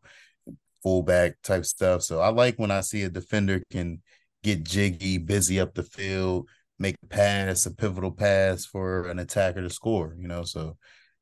fullback 0.83 1.41
type 1.43 1.65
stuff. 1.65 2.03
So 2.03 2.21
I 2.21 2.29
like 2.29 2.57
when 2.57 2.71
I 2.71 2.81
see 2.81 3.03
a 3.03 3.09
defender 3.09 3.61
can 3.71 4.01
get 4.43 4.63
jiggy, 4.63 5.17
busy 5.17 5.59
up 5.59 5.73
the 5.73 5.83
field, 5.83 6.47
make 6.79 6.95
a 7.03 7.07
pass, 7.07 7.65
a 7.65 7.71
pivotal 7.75 8.11
pass 8.11 8.65
for 8.65 9.07
an 9.07 9.19
attacker 9.19 9.61
to 9.61 9.69
score, 9.69 10.15
you 10.17 10.27
know. 10.27 10.43
So 10.43 10.77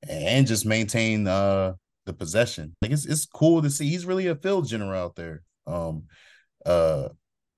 and 0.08 0.48
just 0.48 0.66
maintain 0.66 1.28
uh 1.28 1.74
the 2.06 2.14
possession. 2.14 2.76
Like 2.82 2.92
it's 2.92 3.06
it's 3.06 3.26
cool 3.26 3.62
to 3.62 3.70
see. 3.70 3.90
He's 3.90 4.06
really 4.06 4.28
a 4.28 4.36
field 4.36 4.68
general 4.68 5.00
out 5.00 5.16
there. 5.16 5.44
Um 5.66 6.04
uh 6.66 7.10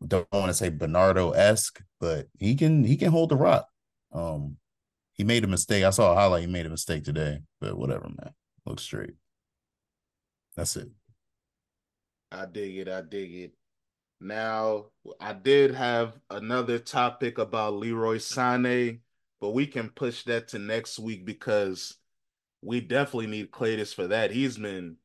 don't 0.05 0.27
want 0.31 0.47
to 0.47 0.53
say 0.53 0.69
Bernardo 0.69 1.31
esque, 1.31 1.81
but 1.99 2.27
he 2.39 2.55
can 2.55 2.83
he 2.83 2.97
can 2.97 3.11
hold 3.11 3.29
the 3.29 3.35
rock. 3.35 3.67
Um 4.11 4.57
he 5.21 5.25
made 5.25 5.43
a 5.43 5.47
mistake. 5.47 5.83
I 5.83 5.91
saw 5.91 6.13
a 6.13 6.15
highlight. 6.15 6.41
He 6.41 6.47
made 6.47 6.65
a 6.65 6.69
mistake 6.69 7.03
today, 7.03 7.41
but 7.59 7.77
whatever, 7.77 8.05
man. 8.05 8.33
Look 8.65 8.79
straight. 8.79 9.13
That's 10.57 10.75
it. 10.75 10.89
I 12.31 12.47
dig 12.47 12.75
it. 12.77 12.89
I 12.89 13.01
dig 13.01 13.31
it. 13.35 13.53
Now, 14.19 14.85
I 15.19 15.33
did 15.33 15.75
have 15.75 16.17
another 16.31 16.79
topic 16.79 17.37
about 17.37 17.75
Leroy 17.75 18.15
Sané, 18.15 19.01
but 19.39 19.51
we 19.51 19.67
can 19.67 19.89
push 19.89 20.23
that 20.23 20.47
to 20.47 20.57
next 20.57 20.97
week 20.97 21.23
because 21.23 21.97
we 22.63 22.81
definitely 22.81 23.27
need 23.27 23.51
Claytis 23.51 23.93
for 23.93 24.07
that. 24.07 24.31
He's 24.31 24.57
been 24.57 24.97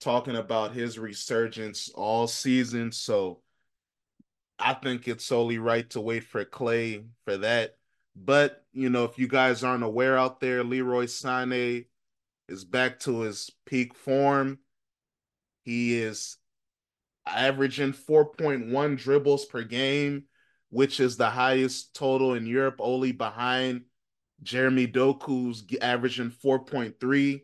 talking 0.00 0.36
about 0.36 0.72
his 0.72 0.98
resurgence 0.98 1.90
all 1.94 2.26
season, 2.26 2.90
so 2.90 3.42
I 4.58 4.72
think 4.72 5.06
it's 5.06 5.26
solely 5.26 5.58
right 5.58 5.88
to 5.90 6.00
wait 6.00 6.24
for 6.24 6.46
Clay 6.46 7.04
for 7.26 7.36
that. 7.36 7.77
But 8.24 8.64
you 8.72 8.90
know, 8.90 9.04
if 9.04 9.18
you 9.18 9.28
guys 9.28 9.62
aren't 9.62 9.84
aware 9.84 10.18
out 10.18 10.40
there, 10.40 10.64
Leroy 10.64 11.04
Sané 11.04 11.86
is 12.48 12.64
back 12.64 13.00
to 13.00 13.20
his 13.20 13.50
peak 13.66 13.94
form. 13.94 14.58
He 15.62 15.98
is 16.00 16.36
averaging 17.26 17.92
4.1 17.92 18.98
dribbles 18.98 19.44
per 19.44 19.62
game, 19.62 20.24
which 20.70 20.98
is 20.98 21.16
the 21.16 21.30
highest 21.30 21.94
total 21.94 22.34
in 22.34 22.46
Europe, 22.46 22.76
only 22.78 23.12
behind 23.12 23.82
Jeremy 24.42 24.86
Doku's 24.86 25.64
averaging 25.80 26.30
4.3 26.30 27.42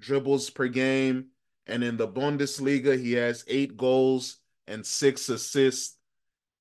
dribbles 0.00 0.50
per 0.50 0.68
game. 0.68 1.26
And 1.66 1.82
in 1.82 1.96
the 1.96 2.08
Bundesliga, 2.08 2.98
he 2.98 3.12
has 3.12 3.44
eight 3.48 3.76
goals 3.76 4.36
and 4.66 4.84
six 4.84 5.28
assists 5.28 5.96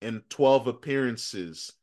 in 0.01 0.23
12 0.29 0.67
appearances. 0.67 1.73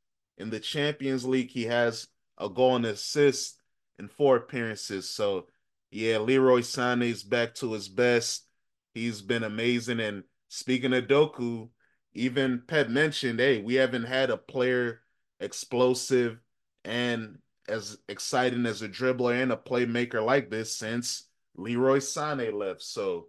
In 0.40 0.50
the 0.50 0.60
Champions 0.60 1.26
League, 1.26 1.50
he 1.50 1.64
has 1.64 2.08
a 2.38 2.48
goal 2.48 2.76
and 2.76 2.86
assist 2.86 3.60
in 3.98 4.08
four 4.08 4.36
appearances. 4.36 5.08
So, 5.08 5.46
yeah, 5.90 6.18
Leroy 6.18 6.60
Sané 6.60 7.10
is 7.10 7.22
back 7.22 7.54
to 7.56 7.72
his 7.74 7.88
best. 7.88 8.46
He's 8.94 9.20
been 9.20 9.44
amazing. 9.44 10.00
And 10.00 10.24
speaking 10.48 10.94
of 10.94 11.04
Doku, 11.04 11.68
even 12.14 12.62
Pep 12.66 12.88
mentioned, 12.88 13.38
hey, 13.38 13.60
we 13.60 13.74
haven't 13.74 14.04
had 14.04 14.30
a 14.30 14.36
player 14.36 15.02
explosive 15.40 16.38
and 16.84 17.38
as 17.68 17.98
exciting 18.08 18.64
as 18.64 18.82
a 18.82 18.88
dribbler 18.88 19.42
and 19.42 19.52
a 19.52 19.56
playmaker 19.56 20.24
like 20.24 20.50
this 20.50 20.74
since 20.74 21.28
Leroy 21.54 21.98
Sané 21.98 22.52
left. 22.52 22.82
So 22.82 23.26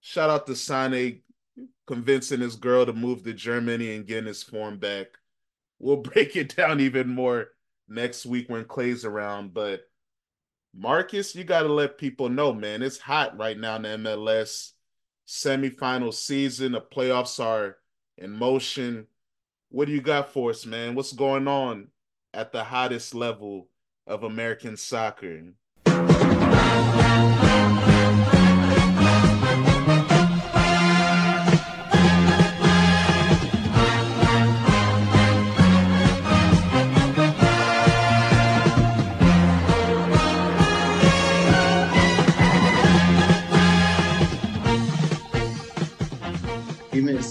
shout 0.00 0.30
out 0.30 0.46
to 0.46 0.52
Sané 0.52 1.22
convincing 1.86 2.40
his 2.40 2.56
girl 2.56 2.84
to 2.84 2.92
move 2.92 3.22
to 3.24 3.32
Germany 3.32 3.96
and 3.96 4.06
getting 4.06 4.26
his 4.26 4.42
form 4.42 4.78
back. 4.78 5.08
We'll 5.82 5.96
break 5.96 6.36
it 6.36 6.56
down 6.56 6.80
even 6.80 7.08
more 7.08 7.48
next 7.88 8.24
week 8.24 8.48
when 8.48 8.64
Clay's 8.64 9.04
around. 9.04 9.52
But 9.52 9.82
Marcus, 10.74 11.34
you 11.34 11.42
got 11.44 11.62
to 11.62 11.72
let 11.72 11.98
people 11.98 12.28
know, 12.28 12.54
man, 12.54 12.82
it's 12.82 12.98
hot 12.98 13.36
right 13.36 13.58
now 13.58 13.76
in 13.76 13.82
the 13.82 13.88
MLS 13.88 14.70
semifinal 15.26 16.14
season. 16.14 16.72
The 16.72 16.80
playoffs 16.80 17.42
are 17.44 17.78
in 18.16 18.30
motion. 18.30 19.08
What 19.70 19.88
do 19.88 19.92
you 19.92 20.00
got 20.00 20.32
for 20.32 20.50
us, 20.50 20.64
man? 20.64 20.94
What's 20.94 21.12
going 21.12 21.48
on 21.48 21.88
at 22.32 22.52
the 22.52 22.62
hottest 22.62 23.12
level 23.12 23.68
of 24.06 24.22
American 24.22 24.76
soccer? 24.76 25.52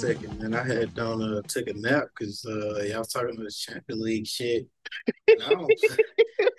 Second, 0.01 0.39
man. 0.39 0.55
I 0.55 0.63
had 0.63 0.95
done 0.95 1.21
uh 1.21 1.41
took 1.47 1.67
a 1.67 1.73
nap 1.73 2.05
because 2.17 2.43
uh 2.45 2.81
y'all 2.83 2.99
was 2.99 3.09
talking 3.09 3.35
about 3.35 3.43
the 3.43 3.51
Champions 3.51 4.01
League 4.01 4.27
shit. 4.27 4.67
Oh, 5.41 5.67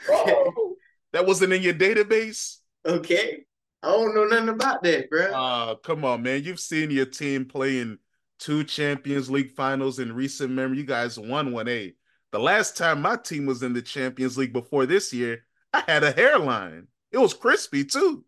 that 1.12 1.26
wasn't 1.26 1.53
in 1.53 1.62
your 1.62 1.74
database? 1.74 2.59
okay. 2.86 3.45
I 3.84 3.88
don't 3.88 4.14
know 4.14 4.26
nothing 4.26 4.51
about 4.51 4.84
that, 4.84 5.11
bro. 5.11 5.32
Uh 5.32 5.74
come 5.76 6.05
on, 6.05 6.22
man. 6.22 6.45
You've 6.45 6.61
seen 6.61 6.93
your 6.93 7.07
team 7.07 7.45
play 7.45 7.80
in 7.80 7.99
two 8.38 8.62
Champions 8.62 9.28
League 9.28 9.51
finals 9.51 9.99
in 9.99 10.12
recent 10.12 10.53
memory. 10.53 10.78
You 10.78 10.84
guys 10.84 11.18
won 11.18 11.53
one 11.53 11.68
A. 11.68 11.95
The 12.30 12.38
last 12.38 12.76
time 12.76 13.03
my 13.03 13.16
team 13.16 13.47
was 13.47 13.64
in 13.64 13.72
the 13.72 13.82
Champions 13.82 14.38
League 14.38 14.53
before 14.53 14.86
this 14.86 15.12
year, 15.12 15.45
I 15.72 15.82
had 15.88 16.05
a 16.05 16.12
hairline. 16.12 16.86
It 17.11 17.18
was 17.18 17.34
crispy 17.34 17.84
too. 17.84 18.24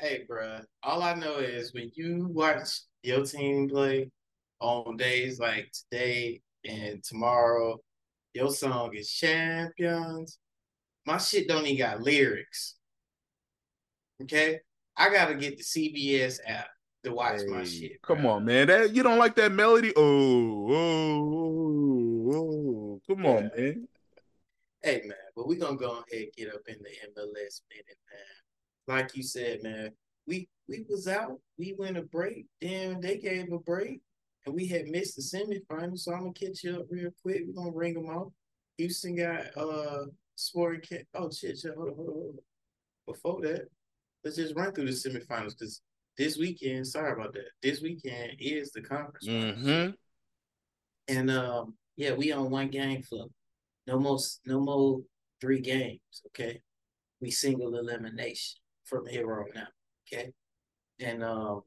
Hey, 0.00 0.24
bro. 0.28 0.58
All 0.82 1.02
I 1.02 1.14
know 1.14 1.36
is 1.36 1.72
when 1.72 1.90
you 1.94 2.26
watch 2.30 2.80
your 3.02 3.24
team 3.24 3.68
play 3.68 4.10
on 4.60 4.96
days 4.96 5.38
like 5.38 5.70
today 5.72 6.40
and 6.64 7.02
tomorrow, 7.02 7.78
your 8.34 8.50
song 8.50 8.94
is 8.94 9.10
Champions. 9.10 10.38
My 11.04 11.18
shit 11.18 11.48
don't 11.48 11.66
even 11.66 11.78
got 11.78 12.02
lyrics. 12.02 12.76
Okay? 14.22 14.60
I 14.96 15.10
gotta 15.10 15.34
get 15.34 15.58
the 15.58 15.62
CBS 15.62 16.38
app 16.46 16.68
to 17.04 17.12
watch 17.12 17.40
hey, 17.40 17.46
my 17.46 17.64
shit. 17.64 18.02
Bro. 18.02 18.16
Come 18.16 18.26
on, 18.26 18.44
man. 18.44 18.66
That 18.68 18.94
you 18.94 19.02
don't 19.02 19.18
like 19.18 19.36
that 19.36 19.52
melody? 19.52 19.92
Oh, 19.96 20.72
oh, 20.72 22.30
oh, 22.32 22.34
oh. 22.34 23.00
come 23.06 23.24
yeah. 23.24 23.30
on, 23.30 23.50
man. 23.56 23.88
Hey 24.82 25.02
man, 25.04 25.16
but 25.34 25.48
we're 25.48 25.58
gonna 25.58 25.76
go 25.76 25.90
ahead 25.92 26.04
and 26.12 26.32
get 26.36 26.54
up 26.54 26.62
in 26.68 26.76
the 26.78 27.20
MLS 27.20 27.62
minute, 27.70 27.98
man. 28.08 28.86
Like 28.86 29.16
you 29.16 29.22
said, 29.22 29.62
man, 29.62 29.90
we 30.26 30.48
we 30.68 30.84
was 30.88 31.08
out, 31.08 31.40
we 31.58 31.74
went 31.76 31.96
a 31.96 32.02
break, 32.02 32.46
then 32.60 33.00
they 33.00 33.16
gave 33.16 33.52
a 33.52 33.58
break, 33.58 34.00
and 34.46 34.54
we 34.54 34.66
had 34.66 34.86
missed 34.86 35.16
the 35.16 35.22
semifinals. 35.22 36.00
So 36.00 36.12
I'm 36.12 36.20
gonna 36.20 36.32
catch 36.32 36.64
you 36.64 36.76
up 36.76 36.86
real 36.88 37.10
quick. 37.22 37.42
We're 37.46 37.54
gonna 37.54 37.76
ring 37.76 37.94
them 37.94 38.06
off. 38.06 38.32
Houston 38.78 39.16
got 39.16 39.56
uh 39.56 40.06
Sporting 40.36 40.80
Cat. 40.80 41.02
Oh 41.14 41.30
shit, 41.30 41.58
shit, 41.58 41.74
hold 41.74 41.88
on, 41.90 41.94
hold 41.96 42.08
on, 42.08 42.14
hold 42.14 42.26
on. 42.28 43.14
Before 43.14 43.40
that, 43.42 43.68
let's 44.24 44.36
just 44.36 44.54
run 44.56 44.72
through 44.72 44.86
the 44.86 44.92
semifinals 44.92 45.58
because 45.58 45.80
this 46.18 46.36
weekend, 46.38 46.86
sorry 46.86 47.12
about 47.12 47.34
that. 47.34 47.50
This 47.62 47.80
weekend 47.80 48.32
is 48.38 48.72
the 48.72 48.80
conference. 48.80 49.26
Mm-hmm. 49.28 49.90
And 51.08 51.30
um, 51.30 51.74
yeah, 51.96 52.14
we 52.14 52.32
on 52.32 52.50
one 52.50 52.68
game 52.68 53.02
club. 53.02 53.28
No 53.86 53.98
more, 53.98 54.18
no 54.44 54.60
more 54.60 55.00
three 55.40 55.60
games. 55.60 56.00
Okay, 56.28 56.60
we 57.20 57.30
single 57.30 57.76
elimination 57.76 58.58
from 58.84 59.06
here 59.06 59.40
on 59.40 59.56
out. 59.56 59.68
Okay, 60.06 60.32
and 61.00 61.22
um, 61.22 61.62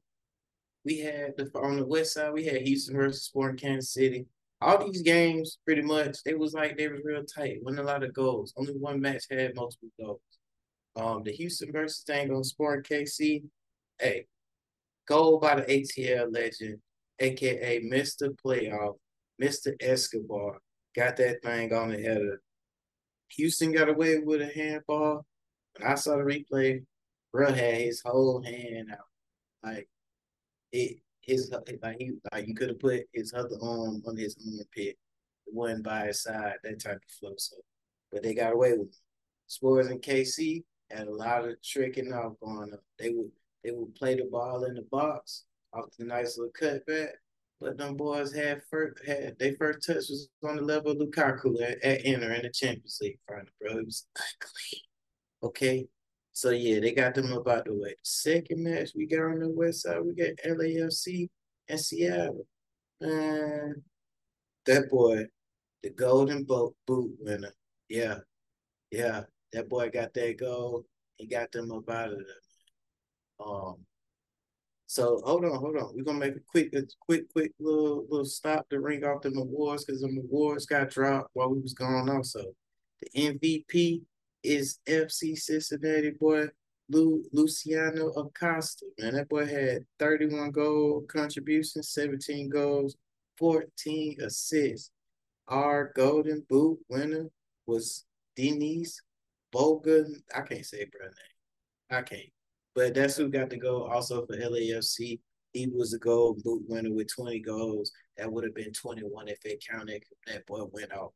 we 0.86 1.00
had 1.00 1.34
the 1.38 1.50
on 1.60 1.78
the 1.78 1.86
west 1.86 2.14
side. 2.14 2.34
We 2.34 2.46
had 2.46 2.62
Houston 2.62 2.96
versus 2.96 3.24
Sporting 3.24 3.58
Kansas 3.58 3.94
City. 3.94 4.26
All 4.62 4.86
these 4.86 5.02
games, 5.02 5.60
pretty 5.66 5.82
much, 5.82 6.22
they 6.24 6.34
was 6.34 6.54
like 6.54 6.78
they 6.78 6.88
was 6.88 7.02
real 7.04 7.24
tight. 7.24 7.60
Wasn't 7.64 7.80
a 7.80 7.88
lot 7.88 8.04
of 8.04 8.14
goals. 8.14 8.54
Only 8.58 8.74
one 8.74 9.00
match 9.00 9.26
had 9.30 9.56
multiple 9.56 9.90
goals. 10.00 10.22
Um, 10.96 11.24
the 11.24 11.32
Houston 11.32 11.72
versus 11.72 12.04
thing 12.04 12.32
on 12.34 12.44
Sporting 12.44 12.84
KC. 12.84 13.44
Hey, 14.00 14.26
goal 15.08 15.40
by 15.40 15.56
the 15.56 15.62
ATL 15.64 16.34
legend, 16.34 16.80
aka 17.20 17.80
Mister 17.80 18.32
Playoff, 18.32 18.96
Mister 19.38 19.76
Escobar, 19.80 20.60
got 20.96 21.18
that 21.18 21.42
thing 21.44 21.74
on 21.74 21.90
the 21.90 22.02
header. 22.02 22.42
Houston 23.30 23.72
got 23.72 23.90
away 23.90 24.20
with 24.20 24.42
a 24.42 24.48
handball. 24.48 25.26
When 25.78 25.90
I 25.90 25.96
saw 25.96 26.18
the 26.18 26.24
replay, 26.24 26.84
bro 27.32 27.52
had 27.52 27.76
his 27.76 28.02
whole 28.04 28.42
hand 28.42 28.90
out. 28.92 28.98
Like 29.64 29.88
it 30.72 30.98
his 31.22 31.52
like 31.52 31.98
he 32.00 32.14
like 32.32 32.48
you 32.48 32.56
could 32.56 32.70
have 32.70 32.80
put 32.80 33.04
his 33.14 33.34
other 33.34 33.58
arm 33.62 34.02
on 34.08 34.18
his 34.18 34.36
armpit, 34.46 34.98
the 35.46 35.54
one 35.54 35.82
by 35.82 36.08
his 36.08 36.24
side, 36.24 36.56
that 36.64 36.82
type 36.82 36.98
of 36.98 37.12
flow. 37.20 37.34
So 37.38 37.58
but 38.12 38.24
they 38.24 38.34
got 38.34 38.54
away 38.54 38.74
with 38.74 38.88
it. 38.88 38.96
Spurs 39.48 39.88
and 39.88 40.02
KC 40.02 40.64
had 40.90 41.08
a 41.08 41.14
lot 41.14 41.48
of 41.48 41.62
tricking 41.64 42.14
off 42.14 42.34
going 42.42 42.74
on. 42.74 42.80
They 42.98 43.10
would 43.10 43.32
they 43.64 43.72
would 43.72 43.96
play 43.96 44.16
the 44.16 44.26
ball 44.26 44.64
in 44.64 44.76
the 44.76 44.86
box 44.92 45.46
off 45.74 45.86
the 45.98 46.06
nice 46.06 46.38
little 46.38 46.54
cutback. 46.54 47.10
But 47.60 47.78
them 47.78 47.98
boys 47.98 48.34
had 48.34 48.62
first 48.70 49.06
had 49.06 49.38
their 49.38 49.56
first 49.58 49.86
touch 49.86 50.08
was 50.10 50.30
on 50.48 50.56
the 50.56 50.62
level 50.62 50.92
of 50.92 50.98
Lukaku 50.98 51.62
at, 51.62 51.84
at 51.84 52.06
in 52.06 52.22
the 52.22 52.52
Champions 52.54 53.00
League 53.02 53.20
final, 53.28 53.46
bro. 53.60 53.80
It 53.80 53.86
was 53.86 54.08
ugly. 54.16 54.84
Okay. 55.44 55.88
So 56.40 56.52
yeah, 56.52 56.80
they 56.80 56.94
got 56.94 57.16
them 57.16 57.34
about 57.34 57.66
the 57.66 57.74
way. 57.74 57.96
Second 58.02 58.64
match 58.64 58.92
we 58.96 59.06
got 59.08 59.26
on 59.26 59.40
the 59.40 59.50
west 59.50 59.82
side, 59.82 60.00
we 60.00 60.14
got 60.14 60.38
LAFC 60.48 61.28
and 61.68 61.78
Seattle. 61.78 62.48
Man, 63.02 63.84
that 64.66 64.90
boy, 64.90 65.26
the 65.84 65.90
golden 65.90 66.46
boat 66.46 66.78
boot 66.88 67.12
winner. 67.20 67.52
Yeah. 67.90 68.20
Yeah. 68.90 69.24
That 69.52 69.68
boy 69.68 69.90
got 69.90 70.14
that 70.14 70.40
goal. 70.40 70.86
He 71.18 71.28
got 71.28 71.52
them 71.52 71.74
up 71.74 71.90
out 71.90 72.14
of 72.14 72.20
there. 72.20 73.46
Um 73.46 73.76
so 74.88 75.22
hold 75.26 75.44
on, 75.44 75.60
hold 75.60 75.76
on. 75.76 75.92
We're 75.94 76.06
gonna 76.06 76.20
make 76.20 76.38
a 76.38 76.50
quick, 76.50 76.74
a 76.74 76.84
quick, 77.02 77.30
quick 77.34 77.52
little 77.60 78.06
little 78.10 78.24
stop 78.24 78.70
to 78.70 78.80
ring 78.80 79.04
off 79.04 79.24
them 79.24 79.38
awards 79.38 79.84
because 79.84 80.00
them 80.00 80.18
awards 80.18 80.66
got 80.66 80.90
dropped 80.90 81.32
while 81.34 81.50
we 81.50 81.60
was 81.60 81.74
gone 81.74 82.10
also. 82.10 82.46
The 83.02 83.24
MVP 83.24 84.04
is 84.44 84.80
FC 84.88 85.38
Cincinnati 85.38 86.12
boy 86.12 86.48
Lu, 86.90 87.24
Luciano 87.32 88.10
Acosta. 88.10 88.86
Man, 88.98 89.14
that 89.14 89.30
boy 89.30 89.46
had 89.46 89.86
31 90.00 90.52
goal 90.52 91.06
contributions, 91.08 91.90
17 91.90 92.50
goals, 92.50 92.96
14 93.38 94.18
assists. 94.22 94.92
Our 95.48 95.92
Golden 95.96 96.46
Boot 96.50 96.80
winner 96.90 97.30
was 97.66 98.06
Denis 98.36 99.02
Bouanga. 99.54 100.06
I 100.36 100.42
can't 100.42 100.66
say 100.66 100.80
her 100.80 101.06
name. 101.06 102.00
I 102.00 102.02
can't. 102.02 102.32
But 102.76 102.94
that's 102.94 103.18
who 103.18 103.30
got 103.30 103.50
the 103.50 103.58
goal 103.58 103.84
also 103.84 104.26
for 104.26 104.38
LAFC. 104.38 105.20
He 105.54 105.68
was 105.68 105.94
a 105.94 106.00
gold 106.00 106.44
boot 106.44 106.64
winner 106.68 106.94
with 106.94 107.14
20 107.16 107.40
goals. 107.40 107.92
That 108.18 108.32
would 108.32 108.44
have 108.44 108.54
been 108.54 108.72
21 108.72 109.28
if 109.28 109.40
it 109.46 109.64
counted. 109.68 110.04
That 110.28 110.46
boy 110.46 110.64
went 110.72 110.94
off. 110.94 111.12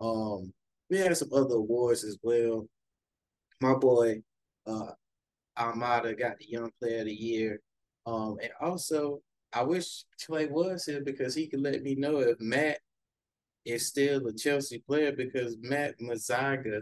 Um, 0.00 0.52
we 0.90 0.98
had 0.98 1.16
some 1.16 1.32
other 1.32 1.54
awards 1.54 2.04
as 2.04 2.18
well. 2.22 2.66
My 3.60 3.74
boy, 3.74 4.22
uh, 4.66 4.90
Almada 5.56 6.18
got 6.18 6.38
the 6.38 6.46
Young 6.48 6.70
Player 6.80 7.00
of 7.00 7.06
the 7.06 7.14
Year. 7.14 7.60
Um, 8.06 8.38
and 8.42 8.50
also, 8.60 9.20
I 9.52 9.62
wish 9.62 10.04
Clay 10.26 10.46
was 10.46 10.84
here 10.84 11.02
because 11.02 11.34
he 11.34 11.46
could 11.46 11.60
let 11.60 11.82
me 11.82 11.94
know 11.94 12.18
if 12.18 12.40
Matt 12.40 12.78
is 13.64 13.86
still 13.86 14.26
a 14.26 14.32
Chelsea 14.32 14.82
player 14.86 15.12
because 15.12 15.56
Matt 15.60 15.98
Miazga 16.00 16.80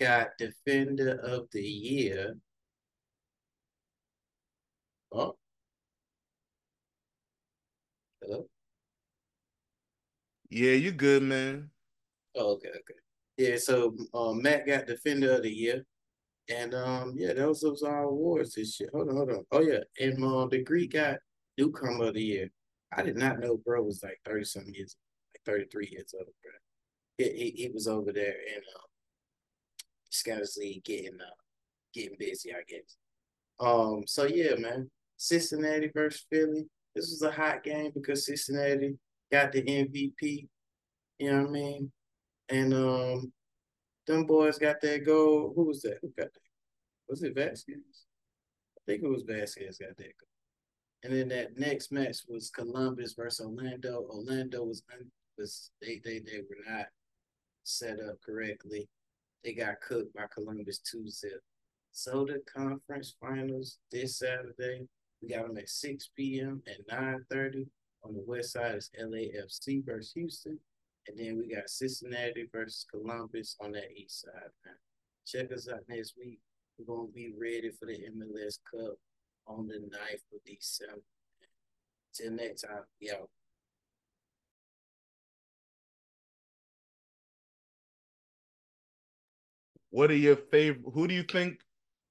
got 0.00 0.28
Defender 0.38 1.20
of 1.22 1.46
the 1.52 1.62
Year. 1.62 2.36
Oh. 5.12 5.36
Hello? 8.20 8.48
Yeah, 10.50 10.72
you 10.72 10.92
good, 10.92 11.22
man. 11.22 11.70
Oh, 12.34 12.54
okay, 12.54 12.68
okay. 12.68 13.03
Yeah, 13.36 13.56
so 13.56 13.96
um, 14.14 14.42
Matt 14.42 14.66
got 14.66 14.86
Defender 14.86 15.34
of 15.34 15.42
the 15.42 15.50
Year. 15.50 15.84
And 16.48 16.74
um, 16.74 17.14
yeah, 17.16 17.32
those 17.32 17.62
was 17.62 17.82
our 17.82 18.04
awards 18.04 18.54
this 18.54 18.78
year. 18.78 18.90
Hold 18.92 19.08
on, 19.08 19.16
hold 19.16 19.30
on. 19.30 19.44
Oh 19.50 19.60
yeah, 19.60 19.80
and 19.98 20.22
um, 20.22 20.48
the 20.50 20.62
Greek 20.62 20.92
got 20.92 21.16
Newcomer 21.56 22.08
of 22.08 22.14
the 22.14 22.22
Year. 22.22 22.50
I 22.96 23.02
did 23.02 23.16
not 23.16 23.40
know 23.40 23.56
bro 23.56 23.82
was 23.82 24.02
like 24.02 24.20
30 24.24 24.44
something 24.44 24.74
years, 24.74 24.96
like 25.34 25.42
33 25.56 25.88
years 25.90 26.14
old, 26.16 26.28
bro. 26.42 26.52
He, 27.18 27.24
he, 27.24 27.62
he 27.62 27.70
was 27.70 27.88
over 27.88 28.12
there 28.12 28.34
in 28.34 28.60
um 30.36 30.40
League 30.58 30.84
getting 30.84 31.18
uh 31.20 31.34
getting 31.94 32.16
busy, 32.18 32.52
I 32.52 32.62
guess. 32.68 32.96
Um, 33.58 34.02
so 34.06 34.24
yeah, 34.24 34.54
man. 34.56 34.90
Cincinnati 35.16 35.90
versus 35.94 36.26
Philly. 36.30 36.66
This 36.94 37.10
was 37.10 37.22
a 37.22 37.30
hot 37.30 37.62
game 37.62 37.92
because 37.94 38.26
Cincinnati 38.26 38.98
got 39.32 39.52
the 39.52 39.62
MVP. 39.62 40.46
You 41.18 41.30
know 41.32 41.40
what 41.42 41.48
I 41.48 41.52
mean? 41.52 41.92
And 42.48 42.74
um 42.74 43.32
them 44.06 44.26
boys 44.26 44.58
got 44.58 44.80
that 44.82 45.04
goal. 45.06 45.52
Who 45.56 45.64
was 45.64 45.82
that? 45.82 45.98
Who 46.02 46.08
got 46.08 46.32
that? 46.32 46.40
Was 47.08 47.22
it 47.22 47.34
Vazquez? 47.34 48.04
I 48.76 48.80
think 48.86 49.02
it 49.02 49.08
was 49.08 49.24
Vazquez 49.24 49.78
got 49.80 49.96
that 49.96 50.12
goal. 50.18 50.28
And 51.02 51.12
then 51.12 51.28
that 51.28 51.58
next 51.58 51.92
match 51.92 52.18
was 52.28 52.50
Columbus 52.50 53.14
versus 53.14 53.46
Orlando. 53.46 54.06
Orlando 54.10 54.64
was 54.64 54.82
was 55.38 55.70
they 55.80 56.00
they 56.04 56.20
they 56.20 56.40
were 56.48 56.70
not 56.70 56.86
set 57.64 57.98
up 58.00 58.16
correctly. 58.24 58.88
They 59.42 59.52
got 59.52 59.80
cooked 59.80 60.14
by 60.14 60.24
Columbus 60.32 60.78
two 60.78 61.08
zip. 61.08 61.40
So 61.92 62.26
the 62.26 62.42
conference 62.52 63.14
finals 63.20 63.78
this 63.92 64.18
Saturday. 64.18 64.86
We 65.22 65.28
got 65.28 65.46
them 65.46 65.56
at 65.56 65.68
6 65.68 66.10
p.m. 66.16 66.62
at 66.66 66.86
9:30. 66.88 67.66
On 68.02 68.12
the 68.12 68.24
west 68.26 68.52
side 68.52 68.74
is 68.74 68.90
LAFC 69.00 69.84
versus 69.84 70.12
Houston. 70.14 70.58
And 71.06 71.18
then 71.18 71.38
we 71.38 71.54
got 71.54 71.68
Cincinnati 71.68 72.48
versus 72.50 72.86
Columbus 72.90 73.56
on 73.60 73.72
that 73.72 73.90
east 73.94 74.22
side, 74.22 74.50
man. 74.64 74.74
Check 75.26 75.52
us 75.52 75.68
out 75.68 75.80
next 75.88 76.14
week. 76.16 76.40
We're 76.78 76.94
gonna 76.94 77.08
be 77.08 77.32
ready 77.38 77.70
for 77.70 77.86
the 77.86 77.98
MLS 78.16 78.58
Cup 78.70 78.96
on 79.46 79.68
the 79.68 79.74
9th 79.74 80.34
of 80.34 80.44
December. 80.46 81.02
Till 82.14 82.32
next 82.32 82.62
time, 82.62 82.84
yo. 83.00 83.28
What 89.90 90.10
are 90.10 90.16
your 90.16 90.36
favorite? 90.36 90.92
Who 90.92 91.06
do 91.06 91.14
you 91.14 91.22
think 91.22 91.60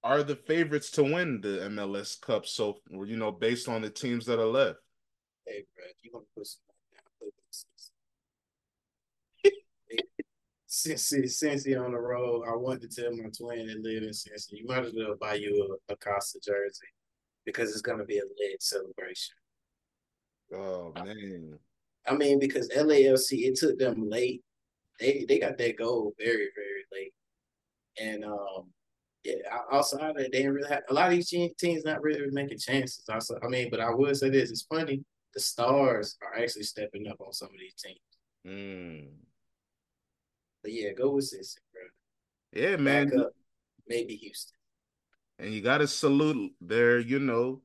are 0.03 0.23
the 0.23 0.35
favorites 0.35 0.91
to 0.91 1.03
win 1.03 1.41
the 1.41 1.65
MLS 1.69 2.19
Cup? 2.19 2.45
So 2.45 2.77
you 2.89 3.17
know, 3.17 3.31
based 3.31 3.67
on 3.67 3.81
the 3.81 3.89
teams 3.89 4.25
that 4.27 4.39
are 4.39 4.45
left. 4.45 4.79
Hey, 5.45 5.65
bro, 5.75 5.85
you 6.01 6.11
want 6.13 6.25
to 6.25 6.31
put 6.37 6.47
some 6.47 6.61
down, 6.93 7.03
put 7.19 7.33
since 10.73 11.37
since 11.37 11.63
he 11.63 11.75
on 11.75 11.91
the 11.91 11.99
road, 11.99 12.45
I 12.47 12.55
wanted 12.55 12.89
to 12.89 13.01
tell 13.01 13.15
my 13.15 13.29
twin 13.29 13.67
that 13.67 13.83
live 13.83 14.01
in 14.01 14.09
Cincy, 14.09 14.53
you 14.53 14.65
might 14.65 14.83
as 14.83 14.93
well 14.95 15.15
buy 15.19 15.35
you 15.35 15.77
a, 15.89 15.93
a 15.93 15.95
Costa 15.97 16.39
jersey 16.43 16.87
because 17.45 17.69
it's 17.69 17.81
gonna 17.81 18.05
be 18.05 18.17
a 18.17 18.23
lit 18.23 18.61
celebration. 18.61 19.35
Oh 20.51 20.91
man. 20.95 21.59
I 22.07 22.15
mean, 22.15 22.39
because 22.39 22.69
LAFC, 22.69 23.45
it 23.47 23.55
took 23.55 23.77
them 23.77 24.09
late. 24.09 24.41
They 24.99 25.25
they 25.29 25.37
got 25.37 25.59
that 25.59 25.77
goal 25.77 26.15
very, 26.17 26.49
very 26.55 26.85
late. 26.91 27.13
And 28.01 28.25
um 28.25 28.71
yeah, 29.23 29.35
outside 29.71 30.09
of 30.09 30.15
that, 30.15 30.31
they 30.31 30.39
didn't 30.39 30.53
really 30.53 30.69
have 30.69 30.83
a 30.89 30.93
lot 30.93 31.05
of 31.05 31.11
these 31.11 31.29
teams 31.29 31.85
not 31.85 32.01
really 32.01 32.31
making 32.31 32.57
chances. 32.57 33.05
Also, 33.09 33.37
I 33.43 33.47
mean, 33.47 33.69
but 33.69 33.79
I 33.79 33.93
would 33.93 34.17
say 34.17 34.29
this: 34.29 34.49
it's 34.49 34.63
funny. 34.63 35.03
The 35.35 35.39
stars 35.39 36.17
are 36.23 36.41
actually 36.41 36.63
stepping 36.63 37.07
up 37.07 37.21
on 37.21 37.31
some 37.31 37.49
of 37.49 37.59
these 37.59 37.75
teams. 37.75 37.99
Mm. 38.45 39.07
But 40.63 40.71
yeah, 40.73 40.93
go 40.93 41.11
with 41.11 41.25
Cincy, 41.25 41.57
bro. 41.73 42.61
Yeah, 42.61 42.77
man. 42.77 43.11
Up, 43.19 43.31
maybe 43.87 44.15
Houston. 44.15 44.55
And 45.39 45.53
you 45.53 45.61
got 45.61 45.79
to 45.79 45.87
salute 45.87 46.53
their, 46.61 46.99
you 46.99 47.19
know, 47.19 47.61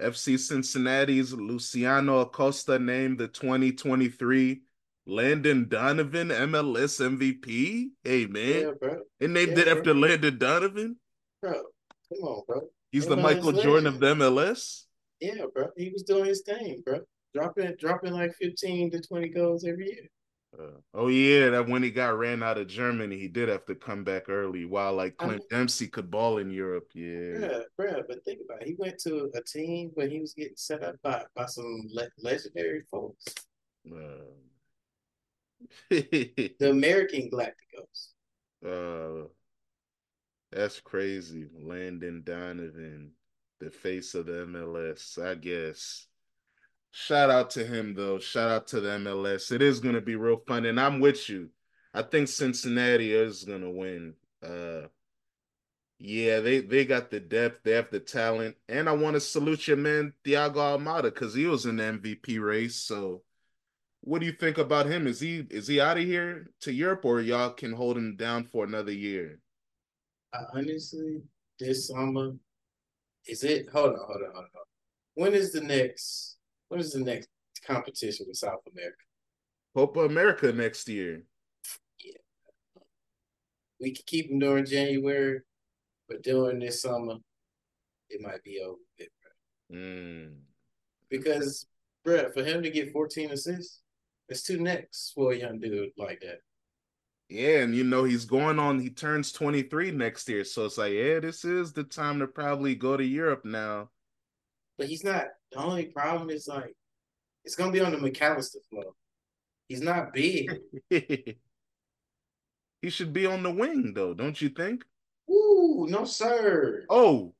FC 0.00 0.38
Cincinnati's 0.38 1.32
Luciano 1.32 2.20
Acosta 2.20 2.78
named 2.78 3.18
the 3.18 3.28
2023 3.28 4.62
Landon 5.06 5.68
Donovan 5.68 6.28
MLS 6.28 7.00
MVP. 7.00 7.86
Hey 8.04 8.26
man, 8.26 8.60
Yeah, 8.60 8.70
bro. 8.80 8.98
they 9.18 9.26
named 9.26 9.52
Yeah, 9.56 9.60
it 9.62 9.68
after 9.68 9.94
bro. 9.94 10.02
Landon 10.02 10.38
Donovan. 10.38 10.96
Bro, 11.40 11.52
come 12.12 12.22
on, 12.24 12.42
bro. 12.46 12.60
He's 12.92 13.06
the 13.06 13.16
Michael 13.16 13.52
Jordan 13.52 13.86
of 13.86 13.98
the 14.00 14.14
MLS. 14.14 14.84
Yeah, 15.20 15.44
bro. 15.54 15.68
He 15.76 15.90
was 15.90 16.02
doing 16.02 16.26
his 16.26 16.42
thing, 16.42 16.82
bro. 16.84 17.00
Dropping 17.34 17.74
dropping 17.78 18.12
like 18.12 18.34
15 18.34 18.90
to 18.92 19.00
20 19.00 19.28
goals 19.30 19.64
every 19.64 19.86
year. 19.86 20.08
Uh, 20.58 20.78
oh 20.94 21.08
yeah, 21.08 21.50
that 21.50 21.68
when 21.68 21.82
he 21.82 21.90
got 21.90 22.16
ran 22.16 22.42
out 22.42 22.56
of 22.56 22.66
Germany, 22.66 23.18
he 23.18 23.28
did 23.28 23.48
have 23.48 23.66
to 23.66 23.74
come 23.74 24.04
back 24.04 24.28
early. 24.28 24.64
While 24.64 24.94
like 24.94 25.14
I 25.18 25.26
Clint 25.26 25.42
Dempsey 25.50 25.86
could 25.88 26.10
ball 26.10 26.38
in 26.38 26.50
Europe. 26.50 26.88
Yeah. 26.94 27.38
Yeah, 27.40 27.58
bro. 27.76 28.02
But 28.08 28.24
think 28.24 28.40
about 28.44 28.62
it. 28.62 28.68
He 28.68 28.74
went 28.78 28.98
to 29.00 29.30
a 29.34 29.42
team 29.42 29.90
where 29.94 30.08
he 30.08 30.20
was 30.20 30.32
getting 30.32 30.56
set 30.56 30.82
up 30.82 30.96
by, 31.02 31.24
by 31.34 31.46
some 31.46 31.88
le- 31.92 32.08
legendary 32.18 32.82
folks. 32.90 33.24
Uh, 33.90 34.24
The 35.90 36.70
American 36.70 37.30
Galacticos. 37.30 38.08
uh, 38.64 39.28
that's 40.52 40.80
crazy. 40.80 41.46
Landon 41.54 42.22
Donovan, 42.24 43.12
the 43.60 43.70
face 43.70 44.14
of 44.14 44.26
the 44.26 44.46
MLS, 44.46 45.18
I 45.22 45.34
guess. 45.34 46.06
Shout 46.98 47.28
out 47.28 47.50
to 47.50 47.66
him 47.66 47.92
though. 47.92 48.18
Shout 48.18 48.48
out 48.48 48.66
to 48.68 48.80
the 48.80 48.88
MLS. 48.88 49.52
It 49.52 49.60
is 49.60 49.80
gonna 49.80 50.00
be 50.00 50.16
real 50.16 50.38
fun, 50.48 50.64
and 50.64 50.80
I'm 50.80 50.98
with 50.98 51.28
you. 51.28 51.50
I 51.92 52.00
think 52.00 52.26
Cincinnati 52.26 53.12
is 53.12 53.44
gonna 53.44 53.70
win. 53.70 54.14
Uh 54.42 54.88
yeah, 55.98 56.40
they 56.40 56.60
they 56.60 56.86
got 56.86 57.10
the 57.10 57.20
depth, 57.20 57.64
they 57.64 57.72
have 57.72 57.90
the 57.90 58.00
talent, 58.00 58.56
and 58.66 58.88
I 58.88 58.92
want 58.92 59.12
to 59.12 59.20
salute 59.20 59.68
your 59.68 59.76
man 59.76 60.14
Thiago 60.24 60.54
Almada 60.54 61.12
because 61.12 61.34
he 61.34 61.44
was 61.44 61.66
in 61.66 61.76
the 61.76 61.82
MVP 61.82 62.42
race. 62.42 62.76
So 62.76 63.20
what 64.00 64.20
do 64.20 64.26
you 64.26 64.32
think 64.32 64.56
about 64.56 64.86
him? 64.86 65.06
Is 65.06 65.20
he 65.20 65.46
is 65.50 65.68
he 65.68 65.82
out 65.82 65.98
of 65.98 66.04
here 66.04 66.48
to 66.62 66.72
Europe 66.72 67.04
or 67.04 67.20
y'all 67.20 67.50
can 67.50 67.74
hold 67.74 67.98
him 67.98 68.16
down 68.16 68.44
for 68.44 68.64
another 68.64 68.92
year? 68.92 69.38
I 70.32 70.44
honestly, 70.54 71.20
this 71.60 71.88
summer, 71.88 72.32
is 73.26 73.44
it? 73.44 73.68
Hold 73.70 73.90
on, 73.90 73.98
hold 73.98 74.22
on, 74.22 74.32
hold 74.32 74.46
on. 74.46 74.62
When 75.12 75.34
is 75.34 75.52
the 75.52 75.60
next? 75.60 76.35
When 76.68 76.80
is 76.80 76.92
the 76.92 77.00
next 77.00 77.28
competition 77.66 78.26
with 78.28 78.36
South 78.36 78.60
America? 78.72 78.96
Copa 79.74 80.00
America 80.00 80.52
next 80.52 80.88
year. 80.88 81.22
Yeah. 82.02 82.82
We 83.80 83.92
can 83.92 84.04
keep 84.06 84.30
him 84.30 84.38
during 84.38 84.64
January, 84.64 85.40
but 86.08 86.22
during 86.22 86.58
this 86.60 86.82
summer, 86.82 87.16
it 88.08 88.20
might 88.20 88.42
be 88.42 88.60
over. 88.64 88.78
with, 88.98 89.08
bro. 89.70 89.78
Mm. 89.78 90.36
Because, 91.10 91.66
bro, 92.04 92.30
for 92.32 92.42
him 92.42 92.62
to 92.62 92.70
get 92.70 92.92
14 92.92 93.32
assists, 93.32 93.82
it's 94.28 94.42
two 94.42 94.58
necks 94.60 95.12
for 95.14 95.32
a 95.32 95.36
young 95.36 95.60
dude 95.60 95.90
like 95.96 96.20
that. 96.20 96.40
Yeah, 97.28 97.60
and 97.60 97.74
you 97.74 97.82
know 97.84 98.04
he's 98.04 98.24
going 98.24 98.58
on. 98.60 98.78
He 98.78 98.88
turns 98.88 99.32
twenty 99.32 99.62
three 99.62 99.90
next 99.90 100.28
year, 100.28 100.44
so 100.44 100.64
it's 100.64 100.78
like, 100.78 100.92
yeah, 100.92 101.18
this 101.18 101.44
is 101.44 101.72
the 101.72 101.82
time 101.82 102.20
to 102.20 102.28
probably 102.28 102.76
go 102.76 102.96
to 102.96 103.04
Europe 103.04 103.44
now. 103.44 103.90
But 104.78 104.88
he's 104.88 105.04
not. 105.04 105.24
The 105.52 105.58
only 105.58 105.86
problem 105.86 106.30
is 106.30 106.48
like, 106.48 106.74
it's 107.44 107.54
gonna 107.54 107.72
be 107.72 107.80
on 107.80 107.92
the 107.92 107.98
McAllister 107.98 108.56
floor. 108.70 108.92
He's 109.68 109.80
not 109.80 110.12
big. 110.12 110.58
he 110.90 111.36
should 112.88 113.12
be 113.12 113.26
on 113.26 113.42
the 113.42 113.50
wing, 113.50 113.92
though, 113.94 114.14
don't 114.14 114.40
you 114.40 114.48
think? 114.48 114.84
Ooh, 115.30 115.86
no 115.88 116.04
sir. 116.04 116.84
Oh, 116.88 117.34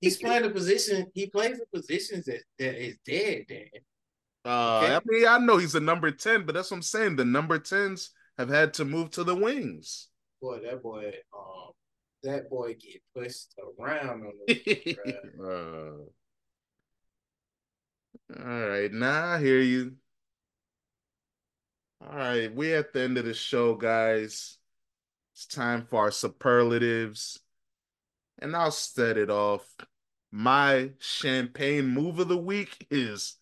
He's 0.00 0.18
playing 0.18 0.44
a 0.44 0.50
position. 0.50 1.06
He 1.14 1.26
plays 1.26 1.58
a 1.60 1.76
position 1.76 2.22
that 2.26 2.42
that 2.58 2.82
is 2.82 2.96
dead. 3.06 3.46
Dead. 3.48 3.70
Uh, 4.44 4.80
Okay. 4.84 4.94
I 4.94 5.00
mean, 5.04 5.26
I 5.26 5.38
know 5.38 5.56
he's 5.56 5.74
a 5.74 5.80
number 5.80 6.10
10, 6.10 6.46
but 6.46 6.54
that's 6.54 6.70
what 6.70 6.76
I'm 6.76 6.82
saying. 6.82 7.16
The 7.16 7.24
number 7.24 7.58
10s 7.58 8.10
have 8.38 8.48
had 8.48 8.74
to 8.74 8.84
move 8.84 9.10
to 9.12 9.24
the 9.24 9.34
wings. 9.34 10.08
Boy, 10.40 10.60
that 10.60 10.82
boy, 10.82 11.12
um, 11.36 11.72
that 12.22 12.48
boy 12.48 12.74
get 12.74 13.02
pushed 13.14 13.54
around 13.80 14.24
on 14.24 14.32
the 14.46 14.98
bruh. 15.38 16.06
All 18.30 18.68
right, 18.68 18.92
now 18.92 19.32
I 19.34 19.40
hear 19.40 19.60
you. 19.60 19.96
All 22.00 22.16
right, 22.16 22.54
we're 22.54 22.78
at 22.78 22.92
the 22.92 23.00
end 23.02 23.18
of 23.18 23.24
the 23.24 23.34
show, 23.34 23.74
guys. 23.74 24.58
It's 25.34 25.46
time 25.46 25.86
for 25.86 26.00
our 26.02 26.10
superlatives. 26.10 27.40
And 28.38 28.54
I'll 28.56 28.70
set 28.70 29.16
it 29.18 29.30
off. 29.30 29.66
My 30.30 30.90
champagne 31.00 31.86
move 31.88 32.18
of 32.18 32.28
the 32.28 32.36
week 32.36 32.86
is 32.90 33.36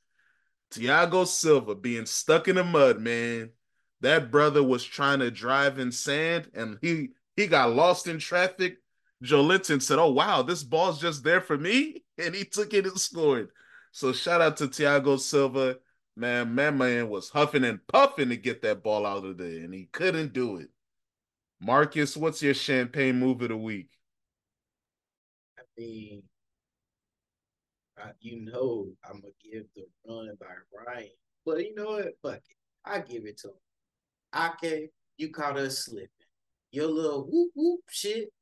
Thiago 0.72 1.26
Silva 1.26 1.74
being 1.74 2.06
stuck 2.06 2.48
in 2.48 2.56
the 2.56 2.64
mud, 2.64 3.00
man. 3.00 3.52
That 4.00 4.30
brother 4.30 4.62
was 4.62 4.84
trying 4.84 5.20
to 5.20 5.30
drive 5.30 5.78
in 5.78 5.92
sand 5.92 6.50
and 6.54 6.78
he 6.82 7.10
he 7.36 7.46
got 7.46 7.72
lost 7.74 8.06
in 8.08 8.18
traffic. 8.18 8.78
Joelinton 9.22 9.82
said, 9.82 9.98
Oh 9.98 10.12
wow, 10.12 10.42
this 10.42 10.62
ball's 10.64 11.00
just 11.00 11.24
there 11.24 11.40
for 11.40 11.58
me. 11.58 12.04
And 12.18 12.34
he 12.34 12.44
took 12.44 12.74
it 12.74 12.86
and 12.86 13.00
scored. 13.00 13.50
So 13.94 14.12
shout 14.12 14.40
out 14.40 14.56
to 14.56 14.66
Thiago 14.66 15.20
Silva. 15.20 15.76
Man, 16.16 16.52
man, 16.52 16.76
man 16.78 17.08
was 17.08 17.28
huffing 17.28 17.62
and 17.62 17.78
puffing 17.86 18.28
to 18.30 18.36
get 18.36 18.60
that 18.62 18.82
ball 18.82 19.06
out 19.06 19.24
of 19.24 19.38
there, 19.38 19.46
and 19.46 19.72
he 19.72 19.84
couldn't 19.92 20.32
do 20.32 20.56
it. 20.56 20.66
Marcus, 21.60 22.16
what's 22.16 22.42
your 22.42 22.54
champagne 22.54 23.20
move 23.20 23.40
of 23.42 23.50
the 23.50 23.56
week? 23.56 23.90
I 25.56 25.62
mean, 25.78 26.24
I, 27.96 28.10
you 28.18 28.44
know, 28.44 28.88
I'm 29.08 29.20
gonna 29.20 29.32
give 29.40 29.62
the 29.76 29.84
run 30.08 30.36
by 30.40 30.46
Ryan, 30.76 31.10
but 31.46 31.58
you 31.58 31.76
know 31.76 31.90
what? 31.90 32.08
Fuck 32.20 32.42
it, 32.50 32.56
I 32.84 32.98
give 32.98 33.26
it 33.26 33.38
to 33.42 33.48
him. 33.50 34.50
Okay, 34.54 34.90
you 35.18 35.30
caught 35.30 35.56
us 35.56 35.84
slipping. 35.84 36.08
Your 36.72 36.88
little 36.88 37.28
whoop 37.30 37.52
whoop 37.54 37.82
shit 37.88 38.32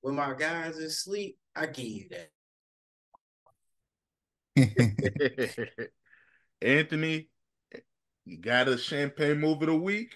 when 0.00 0.14
my 0.14 0.32
guys 0.32 0.78
asleep, 0.78 1.36
I 1.54 1.66
give 1.66 1.84
you 1.84 2.08
that. 2.12 2.30
Anthony, 6.62 7.28
you 8.24 8.38
got 8.38 8.68
a 8.68 8.76
champagne 8.76 9.40
move 9.40 9.62
of 9.62 9.68
the 9.68 9.74
week? 9.74 10.14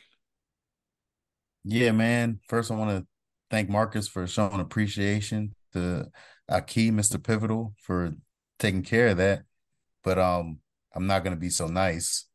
Yeah, 1.64 1.93
man. 1.93 2.41
First, 2.49 2.70
I 2.70 2.76
want 2.76 2.91
to 2.91 3.07
thank 3.51 3.68
Marcus 3.68 4.07
for 4.09 4.26
showing 4.26 4.61
appreciation 4.61 5.55
to 5.72 6.07
Aki, 6.49 6.93
Mr. 6.93 7.22
Pivotal, 7.22 7.74
for 7.82 8.12
taking 8.59 8.82
care 8.82 9.09
of 9.09 9.16
that. 9.16 9.43
But 10.05 10.18
um, 10.18 10.61
I'm 10.95 11.07
not 11.07 11.24
gonna 11.24 11.37
be 11.37 11.51
so 11.51 11.66
nice. 11.66 12.26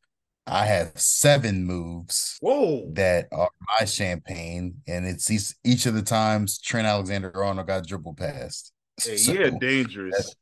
I 0.48 0.66
have 0.66 1.00
seven 1.00 1.66
moves 1.66 2.38
Whoa. 2.42 2.90
that 2.94 3.28
are 3.32 3.50
my 3.80 3.86
champagne, 3.86 4.82
and 4.88 5.06
it's 5.06 5.30
each, 5.30 5.54
each 5.64 5.86
of 5.86 5.94
the 5.94 6.02
times 6.02 6.60
Trent 6.60 6.88
Alexander 6.88 7.32
Arnold 7.44 7.68
got 7.68 7.86
dribble 7.88 8.16
past. 8.16 8.74
Hey, 9.02 9.18
So, 9.18 9.34
yeah, 9.34 9.52
dangerous. 9.60 10.36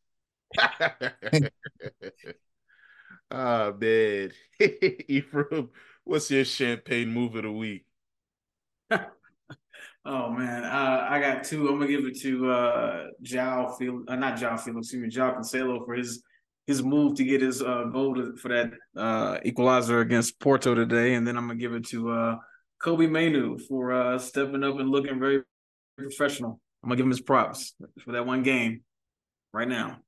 Ah 3.32 3.72
man. 3.80 4.32
Ephraim, 4.60 5.70
what's 6.04 6.32
your 6.32 6.46
champagne 6.46 7.10
move 7.10 7.36
of 7.36 7.44
the 7.44 7.52
week? 7.52 7.86
Oh 10.06 10.32
man, 10.32 10.64
uh, 10.64 11.08
I 11.10 11.20
got 11.20 11.44
two. 11.44 11.68
I'm 11.68 11.78
gonna 11.78 11.88
give 11.88 12.06
it 12.06 12.20
to 12.22 12.50
uh 12.50 13.08
João 13.22 14.04
uh, 14.08 14.16
not 14.16 14.40
João 14.40 14.58
Field, 14.60 14.78
excuse 14.78 15.04
me, 15.04 15.10
João 15.10 15.36
Cancelo 15.36 15.86
for 15.86 15.94
his 15.94 16.24
his 16.66 16.82
move 16.82 17.16
to 17.16 17.24
get 17.26 17.42
his 17.42 17.62
uh 17.62 17.84
goal 17.92 18.16
to, 18.16 18.36
for 18.38 18.48
that 18.48 18.72
uh 18.96 19.40
equalizer 19.44 20.00
against 20.00 20.40
Porto 20.40 20.74
today, 20.74 21.16
and 21.16 21.28
then 21.28 21.38
I'm 21.38 21.48
gonna 21.48 21.60
give 21.60 21.74
it 21.74 21.86
to 21.88 22.10
uh 22.12 22.38
Kobbie 22.82 23.08
Mainoo 23.08 23.60
for 23.68 23.92
uh 23.92 24.18
stepping 24.18 24.64
up 24.64 24.80
and 24.80 24.90
looking 24.90 25.20
very 25.20 25.44
professional. 25.98 26.62
I'm 26.82 26.90
gonna 26.90 26.96
give 26.96 27.06
him 27.06 27.12
his 27.12 27.22
props 27.22 27.76
for 28.04 28.14
that 28.14 28.26
one 28.26 28.42
game 28.42 28.82
right 29.54 29.68
now. 29.68 30.00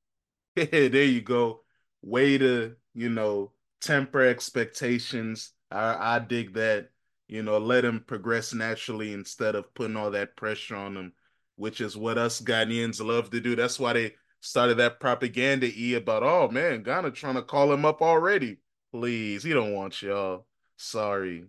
there 0.56 1.04
you 1.04 1.22
go. 1.22 1.62
Way 2.02 2.38
to, 2.38 2.76
you 2.94 3.10
know, 3.10 3.52
temper 3.80 4.22
expectations. 4.22 5.52
I, 5.70 6.16
I 6.16 6.20
dig 6.20 6.54
that. 6.56 6.90
You 7.28 7.44
know, 7.44 7.58
let 7.60 7.86
him 7.86 8.04
progress 8.06 8.54
naturally 8.54 9.14
instead 9.14 9.56
of 9.56 9.74
putting 9.74 9.96
all 9.96 10.12
that 10.12 10.36
pressure 10.36 10.76
on 10.76 10.98
him, 10.98 11.14
which 11.56 11.80
is 11.80 11.96
what 11.96 12.18
us 12.18 12.42
Ghanaians 12.42 13.02
love 13.02 13.30
to 13.30 13.40
do. 13.40 13.56
That's 13.56 13.80
why 13.80 13.94
they 13.94 14.16
started 14.42 14.76
that 14.76 15.00
propaganda 15.00 15.68
e 15.68 15.94
about, 15.94 16.24
oh 16.24 16.50
man, 16.50 16.84
Ghana 16.84 17.12
trying 17.12 17.36
to 17.36 17.42
call 17.42 17.72
him 17.72 17.86
up 17.86 18.02
already. 18.02 18.58
Please, 18.92 19.44
he 19.44 19.54
don't 19.54 19.74
want 19.74 20.02
y'all. 20.02 20.46
Sorry. 20.76 21.46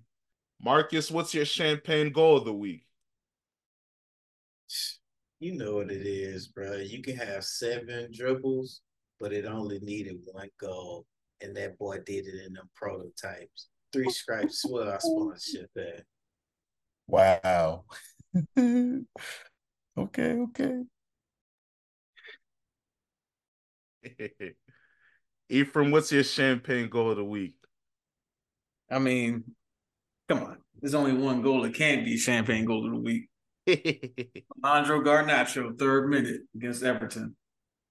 Marcus, 0.61 1.11
what's 1.11 1.35
your 1.35 1.45
champagne 1.45 2.13
goal 2.13 2.37
of 2.37 2.45
the 2.45 2.53
week? 2.53 2.87
You 5.41 5.57
know 5.57 5.77
what 5.77 5.91
it 5.91 6.07
is, 6.07 6.47
bro. 6.47 6.77
You 6.77 7.03
can 7.03 7.17
have 7.17 7.43
seven 7.43 8.11
dribbles, 8.13 8.81
but 9.23 9.33
it 9.33 9.47
only 9.47 9.79
needed 9.79 10.17
one 10.25 10.49
goal, 10.61 11.07
and 11.41 11.57
that 11.57 11.79
boy 11.79 11.99
did 12.05 12.27
it 12.27 12.45
in 12.45 12.55
them 12.55 12.69
prototypes. 12.75 13.69
Three 13.93 14.11
stripes. 14.11 14.65
Well, 14.69 14.91
I 14.91 14.99
sponsorship 14.99 15.71
that. 15.77 16.03
Wow. 17.07 17.85
okay, 18.59 19.05
okay. 19.97 20.83
Ephraim, 25.49 25.93
what's 25.93 26.11
your 26.11 26.25
champagne 26.25 26.89
goal 26.89 27.13
of 27.13 27.17
the 27.17 27.25
week? 27.25 27.55
I 28.91 28.99
mean, 28.99 29.45
come 30.29 30.43
on, 30.43 30.57
there's 30.81 30.95
only 30.95 31.13
one 31.13 31.43
goal 31.43 31.63
that 31.63 31.75
can't 31.75 32.05
be 32.05 32.19
champagne 32.19 32.65
goal 32.65 32.87
of 32.87 32.93
the 32.93 32.99
week. 32.99 33.29
Andro 34.65 35.05
Garnacho, 35.05 35.79
third 35.79 36.09
minute 36.09 36.41
against 36.57 36.83
Everton. 36.83 37.37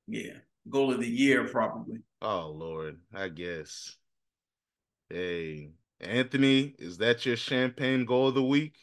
Yeah, 0.07 0.39
goal 0.69 0.93
of 0.93 0.99
the 0.99 1.07
year 1.07 1.47
probably. 1.47 1.99
oh 2.21 2.49
Lord, 2.55 2.99
I 3.13 3.29
guess. 3.29 3.95
Hey, 5.09 5.71
Anthony, 5.99 6.73
is 6.79 6.97
that 6.99 7.25
your 7.25 7.35
champagne 7.35 8.05
goal 8.05 8.29
of 8.29 8.35
the 8.35 8.43
week? 8.43 8.75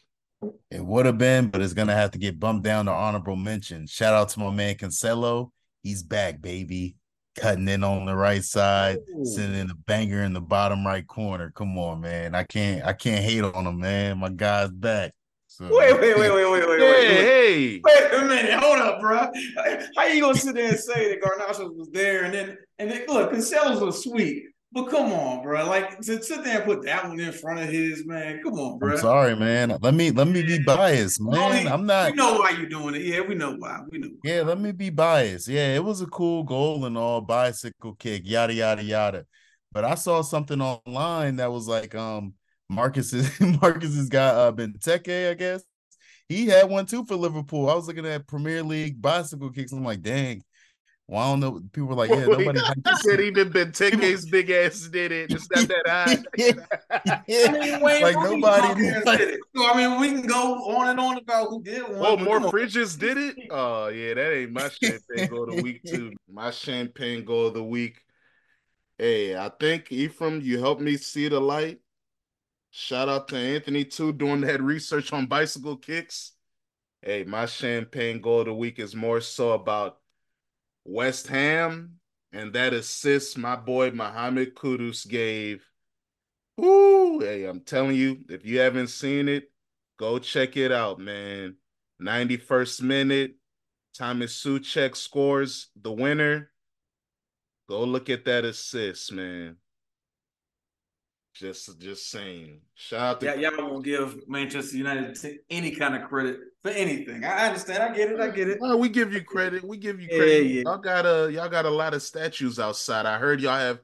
It 0.71 0.85
would 0.85 1.05
have 1.05 1.17
been, 1.17 1.47
but 1.49 1.61
it's 1.61 1.73
gonna 1.73 1.95
have 1.95 2.11
to 2.11 2.19
get 2.19 2.39
bumped 2.39 2.63
down 2.63 2.85
to 2.85 2.91
honorable 2.91 3.35
mention. 3.35 3.87
Shout 3.87 4.13
out 4.13 4.29
to 4.29 4.39
my 4.39 4.51
man 4.51 4.75
Cancelo. 4.75 5.51
He's 5.83 6.03
back, 6.03 6.41
baby. 6.41 6.95
Cutting 7.35 7.67
in 7.67 7.83
on 7.83 8.05
the 8.05 8.15
right 8.15 8.43
side, 8.43 8.97
Ooh. 9.17 9.25
sending 9.25 9.69
a 9.69 9.75
banger 9.75 10.23
in 10.23 10.33
the 10.33 10.41
bottom 10.41 10.85
right 10.85 11.05
corner. 11.05 11.51
Come 11.55 11.77
on, 11.77 12.01
man. 12.01 12.35
I 12.35 12.43
can't 12.43 12.85
I 12.85 12.93
can't 12.93 13.23
hate 13.23 13.43
on 13.43 13.65
him, 13.65 13.79
man. 13.79 14.17
My 14.19 14.29
guy's 14.29 14.71
back. 14.71 15.13
Wait, 15.59 15.69
wait, 15.99 16.17
wait, 16.17 16.17
wait, 16.17 16.51
wait, 16.51 16.67
wait, 16.69 16.79
Hey, 16.79 16.91
wait, 16.91 17.07
wait. 17.07 17.17
hey. 17.17 17.81
Wait 17.83 18.13
a 18.13 18.25
minute, 18.25 18.53
hold 18.53 18.79
up, 18.79 19.01
bro. 19.01 19.27
How 19.97 20.05
you 20.05 20.21
gonna 20.21 20.37
sit 20.37 20.55
there 20.55 20.69
and 20.69 20.79
say 20.79 21.09
that 21.09 21.21
Garnacho 21.21 21.75
was 21.75 21.89
there 21.91 22.23
and 22.23 22.33
then 22.33 22.57
and 22.77 22.89
then 22.89 23.03
look, 23.07 23.31
Cancelo's 23.33 23.81
was 23.81 24.03
sweet, 24.03 24.45
but 24.71 24.85
come 24.85 25.11
on, 25.11 25.43
bro. 25.43 25.65
Like 25.67 25.99
to 25.99 26.23
sit 26.23 26.43
there 26.45 26.57
and 26.57 26.65
put 26.65 26.83
that 26.85 27.07
one 27.07 27.19
in 27.19 27.31
front 27.33 27.59
of 27.59 27.67
his 27.67 28.05
man. 28.05 28.41
Come 28.41 28.53
on, 28.53 28.79
bro. 28.79 28.91
I'm 28.91 28.97
sorry, 28.97 29.35
man. 29.35 29.77
Let 29.81 29.93
me 29.93 30.11
let 30.11 30.27
me 30.27 30.43
be 30.43 30.59
biased, 30.59 31.19
man. 31.19 31.67
I'm 31.67 31.85
not 31.85 32.11
We 32.11 32.15
know 32.17 32.35
why 32.39 32.51
you're 32.51 32.69
doing 32.69 32.95
it. 32.95 33.01
Yeah, 33.01 33.21
we 33.21 33.35
know 33.35 33.55
why. 33.57 33.81
We 33.91 33.97
know. 33.97 34.11
Yeah, 34.23 34.43
let 34.43 34.59
me 34.59 34.71
be 34.71 34.89
biased. 34.89 35.49
Yeah, 35.49 35.75
it 35.75 35.83
was 35.83 35.99
a 36.01 36.07
cool 36.07 36.43
goal 36.43 36.85
and 36.85 36.97
all, 36.97 37.19
bicycle 37.19 37.95
kick, 37.95 38.21
yada 38.25 38.53
yada 38.53 38.83
yada. 38.83 39.25
But 39.71 39.83
I 39.85 39.95
saw 39.95 40.21
something 40.21 40.61
online 40.61 41.35
that 41.35 41.51
was 41.51 41.67
like, 41.67 41.93
um, 41.93 42.33
Marcus's 42.69 43.29
Marcus's 43.61 44.09
got 44.09 44.35
uh 44.35 44.51
Benteke, 44.51 45.31
I 45.31 45.33
guess. 45.33 45.63
He 46.27 46.45
had 46.45 46.69
one 46.69 46.85
too 46.85 47.03
for 47.05 47.15
Liverpool. 47.15 47.69
I 47.69 47.73
was 47.73 47.87
looking 47.87 48.05
at 48.05 48.27
Premier 48.27 48.61
League 48.63 49.01
bicycle 49.01 49.49
kicks. 49.49 49.71
I'm 49.71 49.83
like, 49.83 50.01
dang. 50.01 50.43
Well, 51.07 51.19
I 51.23 51.31
don't 51.31 51.39
know. 51.39 51.59
People 51.73 51.87
were 51.87 51.95
like, 51.95 52.11
yeah, 52.11 52.27
Wait, 52.27 52.45
nobody. 52.45 52.59
he 52.59 52.95
said 52.97 53.19
even 53.19 53.51
Benteke's 53.51 54.29
big 54.29 54.51
ass 54.51 54.81
did 54.91 55.11
it. 55.11 55.31
It's 55.31 55.47
not 55.49 55.67
that 55.67 55.87
high. 55.87 56.17
Yeah. 57.27 57.47
I 57.47 57.51
mean, 57.59 57.81
Wayne 57.81 58.03
Like, 58.03 58.15
nobody- 58.15 58.67
come 58.67 58.77
here 58.79 59.01
did 59.03 59.21
it. 59.21 59.39
So 59.55 59.67
I 59.67 59.75
mean, 59.75 59.99
we 59.99 60.09
can 60.09 60.27
go 60.27 60.53
on 60.77 60.89
and 60.89 60.99
on 60.99 61.17
about 61.17 61.49
who 61.49 61.63
did 61.63 61.81
one. 61.81 61.95
Oh, 61.97 62.15
more 62.15 62.39
fridges 62.51 62.95
did 62.99 63.17
it? 63.17 63.35
Oh, 63.49 63.87
yeah, 63.87 64.13
that 64.13 64.33
ain't 64.35 64.51
my 64.51 64.69
champagne 64.69 65.29
goal 65.31 65.49
of 65.49 65.55
the 65.55 65.63
week, 65.63 65.81
too. 65.83 66.11
My 66.31 66.51
champagne 66.51 67.25
goal 67.25 67.47
of 67.47 67.55
the 67.55 67.63
week. 67.63 68.03
Hey, 68.99 69.35
I 69.35 69.49
think 69.59 69.91
Ephraim, 69.91 70.41
you 70.41 70.59
helped 70.59 70.81
me 70.83 70.95
see 70.97 71.27
the 71.27 71.39
light. 71.39 71.79
Shout 72.71 73.09
out 73.09 73.27
to 73.29 73.37
Anthony, 73.37 73.85
too, 73.85 74.13
doing 74.13 74.41
that 74.41 74.61
research 74.61 75.11
on 75.11 75.25
bicycle 75.25 75.77
kicks. 75.77 76.33
Hey, 77.01 77.23
my 77.23 77.45
champagne 77.45 78.21
goal 78.21 78.41
of 78.41 78.47
the 78.47 78.53
week 78.53 78.79
is 78.79 78.95
more 78.95 79.21
so 79.21 79.51
about 79.51 79.97
West 80.85 81.27
Ham 81.27 81.99
and 82.31 82.53
that 82.53 82.73
assist 82.73 83.37
my 83.37 83.55
boy 83.55 83.91
Mohamed 83.91 84.55
Kudus 84.55 85.07
gave. 85.07 85.65
Ooh, 86.59 87.19
hey, 87.19 87.45
I'm 87.45 87.61
telling 87.61 87.95
you, 87.95 88.19
if 88.29 88.45
you 88.45 88.59
haven't 88.59 88.89
seen 88.89 89.29
it, 89.29 89.51
go 89.97 90.19
check 90.19 90.57
it 90.57 90.71
out, 90.71 90.99
man. 90.99 91.55
91st 92.01 92.81
minute, 92.81 93.35
Tomáš 93.97 94.45
Souček 94.45 94.95
scores 94.95 95.67
the 95.81 95.91
winner. 95.91 96.51
Go 97.67 97.83
look 97.83 98.09
at 98.09 98.25
that 98.25 98.45
assist, 98.45 99.11
man. 99.11 99.57
Just 101.33 101.79
just 101.79 102.09
saying. 102.09 102.59
Shout 102.75 103.01
out 103.01 103.19
to 103.21 103.25
Yeah, 103.27 103.49
y'all 103.49 103.69
won't 103.69 103.85
give 103.85 104.27
Manchester 104.27 104.77
United 104.77 105.15
t- 105.15 105.39
any 105.49 105.71
kind 105.71 105.95
of 105.95 106.09
credit 106.09 106.37
for 106.61 106.71
anything. 106.71 107.23
I 107.23 107.47
understand. 107.47 107.83
I 107.83 107.95
get 107.95 108.11
it. 108.11 108.19
I 108.19 108.29
get 108.29 108.49
it. 108.49 108.59
Well, 108.59 108.77
we 108.77 108.89
give 108.89 109.13
you 109.13 109.23
credit. 109.23 109.63
We 109.63 109.77
give 109.77 110.01
you 110.01 110.07
credit. 110.09 110.47
yeah. 110.47 110.61
Y'all 110.65 110.77
got 110.77 111.05
a 111.05 111.31
y'all 111.31 111.49
got 111.49 111.65
a 111.65 111.69
lot 111.69 111.93
of 111.93 112.01
statues 112.01 112.59
outside. 112.59 113.05
I 113.05 113.17
heard 113.17 113.41
y'all 113.41 113.57
have 113.57 113.79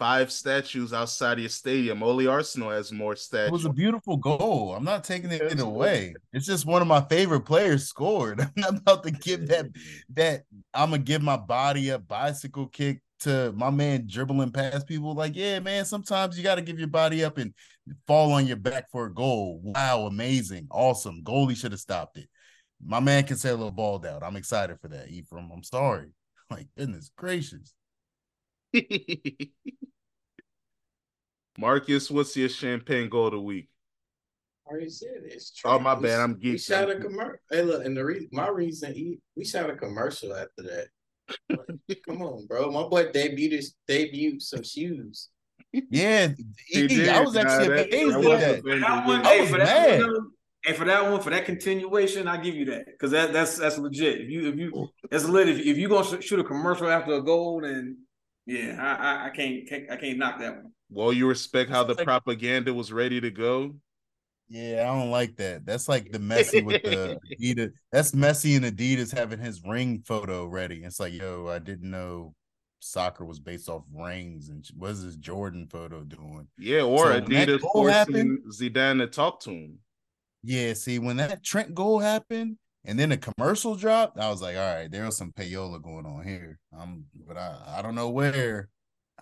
five 0.00 0.32
statues 0.32 0.94
outside 0.94 1.34
of 1.34 1.40
your 1.40 1.48
stadium. 1.50 2.02
Only 2.02 2.26
Arsenal 2.26 2.70
has 2.70 2.90
more 2.90 3.14
statues. 3.14 3.48
It 3.48 3.52
was 3.52 3.64
a 3.66 3.72
beautiful 3.72 4.16
goal. 4.16 4.74
I'm 4.74 4.82
not 4.82 5.04
taking 5.04 5.30
it 5.30 5.40
That's 5.40 5.60
away. 5.60 6.14
It's 6.32 6.46
just 6.46 6.64
one 6.64 6.80
of 6.80 6.88
my 6.88 7.02
favorite 7.02 7.42
players 7.42 7.86
scored. 7.86 8.40
I'm 8.40 8.52
not 8.56 8.78
about 8.78 9.02
to 9.04 9.10
give 9.10 9.46
that 9.48 9.66
that 10.14 10.44
I'm 10.72 10.90
gonna 10.90 11.02
give 11.02 11.22
my 11.22 11.36
body 11.36 11.90
a 11.90 11.98
bicycle 11.98 12.66
kick 12.66 13.02
to 13.20 13.52
my 13.52 13.70
man 13.70 14.06
dribbling 14.06 14.50
past 14.52 14.86
people. 14.86 15.14
Like, 15.14 15.36
yeah, 15.36 15.58
man, 15.60 15.84
sometimes 15.84 16.36
you 16.36 16.42
got 16.44 16.56
to 16.56 16.62
give 16.62 16.78
your 16.78 16.88
body 16.88 17.22
up 17.24 17.38
and 17.38 17.54
fall 18.06 18.32
on 18.32 18.46
your 18.46 18.56
back 18.56 18.90
for 18.90 19.06
a 19.06 19.14
goal. 19.14 19.60
Wow, 19.62 20.06
amazing, 20.06 20.68
awesome. 20.70 21.22
Goalie 21.22 21.56
should 21.56 21.72
have 21.72 21.80
stopped 21.80 22.16
it. 22.18 22.28
My 22.84 23.00
man 23.00 23.24
can 23.24 23.36
say 23.36 23.50
a 23.50 23.54
little 23.56 23.70
balled 23.70 24.06
out. 24.06 24.22
I'm 24.22 24.36
excited 24.36 24.78
for 24.80 24.88
that, 24.88 25.08
Ephraim. 25.08 25.50
I'm 25.52 25.62
sorry. 25.62 26.08
Like, 26.50 26.66
goodness 26.76 27.12
gracious. 27.16 27.72
Marcus, 31.58 32.10
what's 32.10 32.36
your 32.36 32.48
champagne 32.48 33.08
goal 33.08 33.26
of 33.26 33.32
the 33.32 33.40
week? 33.40 33.68
I 34.66 34.70
already 34.72 34.90
said 34.90 35.10
it. 35.24 35.32
It's 35.32 35.52
Oh, 35.64 35.78
my 35.78 35.94
We- 35.94 36.02
bad. 36.04 36.20
I'm 36.20 36.36
geeking. 36.36 36.52
We 36.52 36.58
shot 36.58 36.88
a 36.90 36.92
I'm 36.94 36.98
geeked. 36.98 37.02
commercial. 37.02 37.38
Hey, 37.50 37.62
look, 37.62 37.84
and 37.84 37.96
the 37.96 38.04
re- 38.04 38.28
my 38.32 38.48
reason 38.48 38.94
e- 38.96 39.18
we 39.36 39.44
shot 39.44 39.70
a 39.70 39.76
commercial 39.76 40.34
after 40.34 40.62
that. 40.62 40.88
Like, 41.48 42.02
come 42.06 42.22
on, 42.22 42.46
bro. 42.46 42.70
My 42.70 42.82
boy 42.88 43.06
debuted 43.06 43.64
debuted 43.88 44.42
some 44.42 44.62
shoes. 44.62 45.28
Yeah, 45.72 46.28
He 46.66 46.86
did. 46.88 47.08
I 47.08 47.20
was 47.20 47.36
actually 47.36 47.68
that- 47.68 47.86
amazed 47.88 48.14
that 48.14 48.24
at 48.24 48.24
was 48.24 48.40
that. 48.40 48.64
that 48.80 49.06
one, 49.06 49.26
I 49.26 49.28
hey, 49.28 49.40
was 49.42 49.50
for 49.50 49.58
that 49.58 49.90
mad. 49.90 50.00
one, 50.06 50.30
and 50.66 50.76
for 50.76 50.84
that 50.84 51.10
one, 51.10 51.20
for 51.20 51.30
that 51.30 51.44
continuation, 51.44 52.26
I 52.28 52.36
give 52.42 52.54
you 52.56 52.64
that 52.66 52.86
because 52.86 53.12
that 53.12 53.32
that's 53.32 53.56
that's 53.58 53.78
legit. 53.78 54.20
If 54.22 54.30
you 54.30 54.48
if 54.48 54.56
you 54.56 54.88
that's 55.10 55.24
lit. 55.26 55.48
If, 55.48 55.58
if 55.60 55.78
you 55.78 55.88
gonna 55.88 56.20
sh- 56.20 56.24
shoot 56.24 56.40
a 56.40 56.44
commercial 56.44 56.88
after 56.88 57.12
a 57.14 57.22
goal, 57.22 57.60
then 57.62 57.98
yeah, 58.46 58.76
I 58.80 58.94
I, 58.94 59.26
I 59.26 59.30
can't, 59.30 59.68
can't 59.68 59.90
I 59.90 59.96
can't 59.96 60.18
knock 60.18 60.40
that 60.40 60.56
one. 60.56 60.72
Well, 60.90 61.12
you 61.12 61.28
respect 61.28 61.70
how 61.70 61.84
the 61.84 61.94
propaganda 61.94 62.74
was 62.74 62.92
ready 62.92 63.20
to 63.20 63.30
go. 63.30 63.76
Yeah, 64.50 64.82
I 64.82 64.98
don't 64.98 65.12
like 65.12 65.36
that. 65.36 65.64
That's 65.64 65.88
like 65.88 66.10
the 66.10 66.18
Messi 66.18 66.64
with 66.64 66.82
the 66.82 67.20
Adidas. 67.40 67.70
That's 67.92 68.10
Messi 68.10 68.56
and 68.56 68.64
Adidas 68.66 69.16
having 69.16 69.38
his 69.38 69.62
ring 69.64 70.02
photo 70.04 70.44
ready. 70.46 70.82
It's 70.82 70.98
like, 70.98 71.12
yo, 71.12 71.46
I 71.46 71.60
didn't 71.60 71.88
know 71.88 72.34
soccer 72.80 73.24
was 73.24 73.38
based 73.38 73.68
off 73.68 73.84
rings. 73.94 74.48
And 74.48 74.68
what 74.76 74.90
is 74.90 75.04
this 75.04 75.14
Jordan 75.14 75.68
photo 75.70 76.02
doing? 76.02 76.48
Yeah, 76.58 76.82
or 76.82 77.12
So 77.12 77.20
Adidas 77.20 77.60
forcing 77.60 77.92
happened, 77.92 78.38
Zidane 78.52 78.98
to 78.98 79.06
talk 79.06 79.38
to 79.42 79.50
him. 79.50 79.78
Yeah, 80.42 80.72
see, 80.72 80.98
when 80.98 81.18
that 81.18 81.44
Trent 81.44 81.72
goal 81.72 82.00
happened 82.00 82.56
and 82.84 82.98
then 82.98 83.10
the 83.10 83.18
commercial 83.18 83.76
dropped, 83.76 84.18
I 84.18 84.30
was 84.30 84.42
like, 84.42 84.56
all 84.56 84.74
right, 84.74 84.90
there 84.90 85.04
was 85.04 85.16
some 85.16 85.30
payola 85.30 85.80
going 85.80 86.06
on 86.06 86.24
here. 86.26 86.58
Um, 86.76 87.04
but 87.28 87.36
I, 87.36 87.56
I 87.78 87.82
don't 87.82 87.94
know 87.94 88.10
where. 88.10 88.68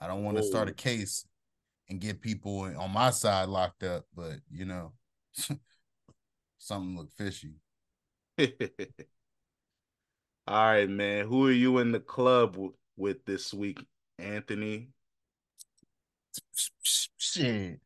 I 0.00 0.06
don't 0.06 0.24
want 0.24 0.38
to 0.38 0.42
start 0.44 0.68
a 0.68 0.72
case 0.72 1.26
and 1.90 2.00
get 2.00 2.22
people 2.22 2.60
on 2.60 2.92
my 2.92 3.10
side 3.10 3.48
locked 3.48 3.82
up, 3.82 4.04
but 4.14 4.36
you 4.50 4.64
know, 4.64 4.92
something 6.58 6.96
look 6.96 7.12
fishy. 7.12 7.54
All 10.46 10.64
right, 10.66 10.88
man. 10.88 11.26
Who 11.26 11.46
are 11.46 11.52
you 11.52 11.78
in 11.78 11.92
the 11.92 12.00
club 12.00 12.52
w- 12.52 12.72
with 12.96 13.24
this 13.24 13.52
week, 13.52 13.84
Anthony? 14.18 14.88
Shit. 16.82 17.80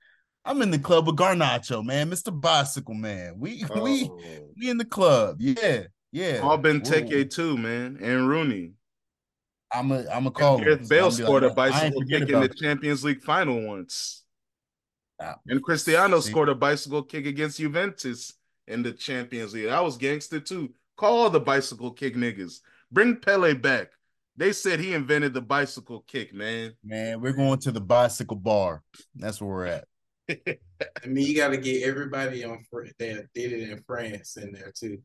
I'm 0.44 0.60
in 0.62 0.70
the 0.70 0.78
club 0.78 1.06
with 1.06 1.16
Garnacho, 1.16 1.84
man. 1.84 2.10
Mr. 2.10 2.38
Bicycle 2.38 2.94
Man. 2.94 3.34
We 3.38 3.64
we 3.74 4.08
Oh. 4.10 4.20
we 4.56 4.70
in 4.70 4.76
the 4.78 4.84
club. 4.84 5.36
Yeah. 5.38 5.84
Yeah. 6.10 6.40
All. 6.42 6.58
Benteke 6.58 7.30
too, 7.30 7.56
man, 7.56 7.98
and 8.00 8.28
Rooney. 8.28 8.72
I'm 9.72 9.90
a 9.90 10.04
I'm 10.12 10.26
a 10.26 10.30
call. 10.30 10.58
Gareth 10.58 10.82
So 10.82 10.88
Bale 10.88 11.04
like, 11.04 11.12
scored 11.14 11.44
a 11.44 11.50
bicycle 11.54 12.02
kick 12.02 12.28
in 12.28 12.40
the. 12.40 12.48
Champions 12.48 13.04
League 13.04 13.22
final 13.22 13.62
once. 13.66 14.21
And 15.48 15.62
Cristiano 15.62 16.20
see. 16.20 16.30
scored 16.30 16.48
a 16.48 16.54
bicycle 16.54 17.02
kick 17.02 17.26
against 17.26 17.58
Juventus 17.58 18.34
in 18.66 18.82
the 18.82 18.92
Champions 18.92 19.54
League. 19.54 19.66
That 19.66 19.84
was 19.84 19.96
gangster 19.96 20.40
too. 20.40 20.72
Call 20.96 21.30
the 21.30 21.40
bicycle 21.40 21.90
kick 21.90 22.14
niggas. 22.14 22.60
Bring 22.90 23.16
Pele 23.16 23.54
back. 23.54 23.88
They 24.36 24.52
said 24.52 24.80
he 24.80 24.94
invented 24.94 25.34
the 25.34 25.42
bicycle 25.42 26.04
kick, 26.06 26.32
man. 26.32 26.72
Man, 26.82 27.20
we're 27.20 27.32
going 27.32 27.58
to 27.60 27.72
the 27.72 27.80
bicycle 27.80 28.36
bar. 28.36 28.82
That's 29.14 29.40
where 29.40 29.50
we're 29.50 29.66
at. 29.66 29.84
I 30.30 31.06
mean, 31.06 31.26
you 31.26 31.36
got 31.36 31.48
to 31.48 31.58
get 31.58 31.82
everybody 31.82 32.44
on 32.44 32.64
that 32.72 33.28
did 33.34 33.52
it 33.52 33.70
in 33.70 33.82
France 33.86 34.36
in 34.36 34.52
there 34.52 34.72
too. 34.74 34.98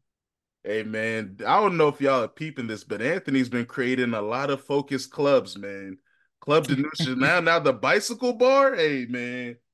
Hey 0.63 0.83
man, 0.83 1.37
I 1.45 1.61
don't 1.61 1.77
know 1.77 1.87
if 1.87 2.01
y'all 2.01 2.23
are 2.23 2.27
peeping 2.27 2.67
this, 2.67 2.83
but 2.83 3.01
Anthony's 3.01 3.47
been 3.47 3.65
creating 3.65 4.13
a 4.13 4.21
lot 4.21 4.49
of 4.49 4.63
focused 4.65 5.11
clubs, 5.11 5.57
man. 5.57 5.97
Club 6.41 6.67
de 6.67 6.75
Nuche 6.75 7.17
now, 7.17 7.39
now 7.39 7.59
the 7.59 7.71
bicycle 7.71 8.33
bar. 8.33 8.75
Hey 8.75 9.05
man, 9.07 9.55
Woo, 9.55 9.66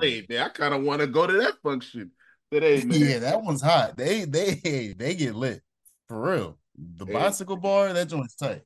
hey 0.00 0.26
man, 0.28 0.42
I 0.42 0.48
kind 0.48 0.74
of 0.74 0.82
want 0.82 1.00
to 1.00 1.06
go 1.06 1.26
to 1.26 1.32
that 1.34 1.54
function 1.62 2.10
today, 2.50 2.76
man. 2.84 3.00
Yeah, 3.00 3.18
that 3.20 3.42
one's 3.42 3.62
hot. 3.62 3.96
They 3.96 4.24
they 4.24 4.94
they 4.96 5.14
get 5.14 5.34
lit 5.34 5.62
for 6.08 6.20
real. 6.20 6.58
The 6.98 7.06
Hey. 7.06 7.12
bicycle 7.12 7.56
bar, 7.56 7.92
that 7.92 8.08
joint's 8.08 8.34
tight. 8.34 8.62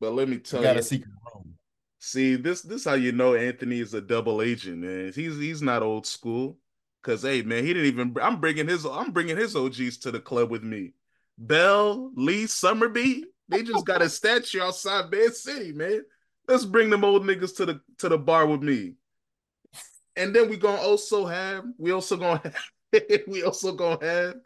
But 0.00 0.12
let 0.14 0.28
me 0.28 0.34
You 0.34 0.40
tell 0.40 0.62
got 0.62 0.74
you, 0.74 0.80
a 0.80 0.82
secret 0.82 1.12
room. 1.34 1.54
see 1.98 2.36
this 2.36 2.62
this 2.62 2.84
how 2.84 2.94
you 2.94 3.12
know 3.12 3.34
Anthony 3.34 3.80
is 3.80 3.94
a 3.94 4.00
double 4.00 4.42
agent, 4.42 4.78
man. 4.78 5.12
He's 5.14 5.36
he's 5.38 5.62
not 5.62 5.82
old 5.82 6.06
school. 6.06 6.58
Cause 7.02 7.22
hey 7.22 7.42
man, 7.42 7.64
he 7.64 7.74
didn't 7.74 7.86
even. 7.86 8.16
I'm 8.20 8.40
bringing 8.40 8.66
his 8.68 8.84
I'm 8.86 9.12
bringing 9.12 9.36
his 9.36 9.54
OGs 9.54 9.98
to 9.98 10.10
the 10.10 10.20
club 10.20 10.50
with 10.50 10.62
me. 10.64 10.92
Bell, 11.36 12.12
Lee, 12.16 12.44
Summerbee, 12.44 13.24
they 13.48 13.62
just 13.62 13.84
got 13.84 14.02
a 14.02 14.08
statue 14.08 14.60
outside 14.62 15.10
Bed 15.10 15.34
City, 15.34 15.72
man. 15.72 16.02
Let's 16.48 16.64
bring 16.64 16.90
them 16.90 17.04
old 17.04 17.24
niggas 17.24 17.56
to 17.56 17.66
the 17.66 17.80
to 17.98 18.08
the 18.08 18.18
bar 18.18 18.46
with 18.46 18.62
me. 18.62 18.94
And 20.16 20.34
then 20.34 20.48
we 20.48 20.56
gonna 20.56 20.80
also 20.80 21.26
have 21.26 21.64
we 21.78 21.90
also 21.92 22.16
gonna 22.16 22.40
have, 22.92 23.22
we 23.26 23.42
also 23.42 23.72
gonna 23.72 24.04
have. 24.04 24.36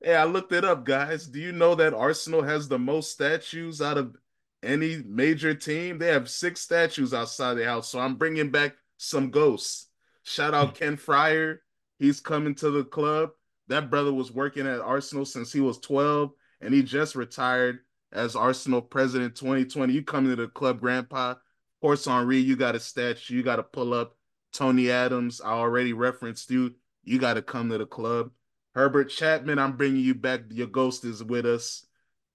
Hey, 0.00 0.14
I 0.14 0.24
looked 0.24 0.52
it 0.52 0.64
up, 0.64 0.84
guys. 0.84 1.26
Do 1.26 1.40
you 1.40 1.50
know 1.50 1.74
that 1.74 1.92
Arsenal 1.92 2.42
has 2.42 2.68
the 2.68 2.78
most 2.78 3.10
statues 3.10 3.82
out 3.82 3.98
of 3.98 4.14
any 4.62 5.02
major 5.04 5.54
team? 5.54 5.98
They 5.98 6.06
have 6.08 6.30
six 6.30 6.60
statues 6.60 7.12
outside 7.12 7.54
the 7.54 7.64
house. 7.64 7.88
So 7.88 7.98
I'm 7.98 8.14
bringing 8.14 8.50
back 8.50 8.76
some 8.96 9.30
ghosts. 9.30 9.88
Shout 10.22 10.54
out 10.54 10.68
hmm. 10.68 10.74
Ken 10.74 10.96
Friar. 10.96 11.62
He's 11.98 12.20
coming 12.20 12.54
to 12.56 12.70
the 12.70 12.84
club. 12.84 13.30
That 13.68 13.90
brother 13.90 14.12
was 14.12 14.30
working 14.30 14.66
at 14.66 14.80
Arsenal 14.80 15.24
since 15.24 15.52
he 15.52 15.60
was 15.60 15.78
12, 15.78 16.32
and 16.60 16.72
he 16.72 16.82
just 16.82 17.14
retired 17.16 17.80
as 18.12 18.36
Arsenal 18.36 18.80
president 18.80 19.34
2020. 19.36 19.92
You 19.92 20.02
coming 20.02 20.30
to 20.30 20.36
the 20.36 20.48
club, 20.48 20.80
Grandpa? 20.80 21.32
Of 21.32 21.38
course, 21.80 22.06
Henri, 22.06 22.38
you 22.38 22.56
got 22.56 22.74
a 22.74 22.80
statue. 22.80 23.34
You 23.34 23.42
got 23.42 23.56
to 23.56 23.62
pull 23.62 23.94
up. 23.94 24.17
Tony 24.52 24.90
Adams, 24.90 25.40
I 25.40 25.50
already 25.50 25.92
referenced 25.92 26.50
you. 26.50 26.74
You 27.04 27.18
got 27.18 27.34
to 27.34 27.42
come 27.42 27.68
to 27.70 27.78
the 27.78 27.86
club. 27.86 28.30
Herbert 28.74 29.10
Chapman, 29.10 29.58
I'm 29.58 29.76
bringing 29.76 30.02
you 30.02 30.14
back. 30.14 30.42
Your 30.50 30.66
ghost 30.66 31.04
is 31.04 31.22
with 31.22 31.46
us. 31.46 31.86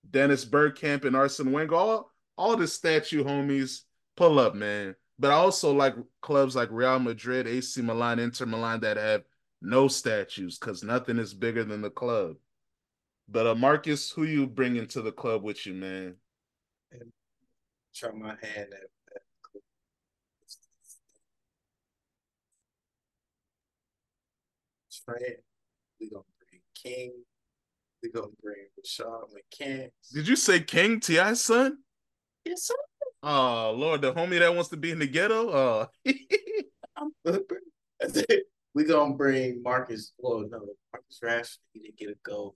Dennis 0.10 0.46
Bergkamp 0.46 1.06
and 1.06 1.16
Arsene 1.16 1.52
Wenger, 1.52 1.76
all, 1.76 2.12
all 2.38 2.58
the 2.58 2.68
statue 2.68 3.24
homies, 3.24 3.82
pull 4.18 4.40
up, 4.40 4.54
man. 4.56 4.96
But 5.20 5.32
I 5.32 5.36
also 5.36 5.74
like 5.74 5.96
clubs 6.22 6.56
like 6.56 6.70
Real 6.72 7.00
Madrid, 7.00 7.48
AC 7.48 7.82
Milan, 7.82 8.20
Inter 8.20 8.46
Milan 8.46 8.82
that 8.82 8.98
have 8.98 9.24
no 9.62 9.88
statues 9.88 10.58
because 10.58 10.84
nothing 10.84 11.18
is 11.18 11.34
bigger 11.34 11.64
than 11.64 11.82
the 11.82 11.90
club. 11.90 12.36
But 13.30 13.48
uh, 13.48 13.56
Marcus, 13.56 14.12
who 14.12 14.24
you 14.24 14.48
bringing 14.48 14.88
to 14.88 15.02
the 15.02 15.12
club 15.12 15.44
with 15.44 15.66
you, 15.66 15.74
man? 15.74 16.16
Try 17.96 18.12
my 18.12 18.36
hand 18.42 18.74
at. 18.74 18.93
Trent. 25.06 25.40
We 26.00 26.10
gonna 26.10 26.24
bring 26.40 26.62
King. 26.76 27.14
We 28.02 28.12
gonna 28.12 28.28
bring 28.42 28.68
Rashad 28.80 29.30
McCants. 29.32 29.92
Did 30.14 30.28
you 30.28 30.36
say 30.36 30.60
King 30.60 31.00
Ti 31.00 31.36
son? 31.36 31.78
Yes, 32.46 32.64
sir. 32.64 32.76
Oh 33.22 33.74
Lord, 33.78 34.02
the 34.02 34.14
homie 34.14 34.40
that 34.40 34.54
wants 34.54 34.70
to 34.70 34.78
be 34.78 34.92
in 34.92 35.00
the 35.00 35.08
ghetto. 35.08 35.50
Oh, 35.50 35.88
we 38.74 38.84
gonna 38.84 39.14
bring 39.14 39.62
Marcus. 39.64 40.14
Well, 40.18 40.40
no, 40.50 40.60
Marcus 40.92 41.20
Rashford. 41.24 41.58
He 41.74 41.80
didn't 41.80 41.98
get 41.98 42.10
a 42.10 42.16
goal. 42.24 42.56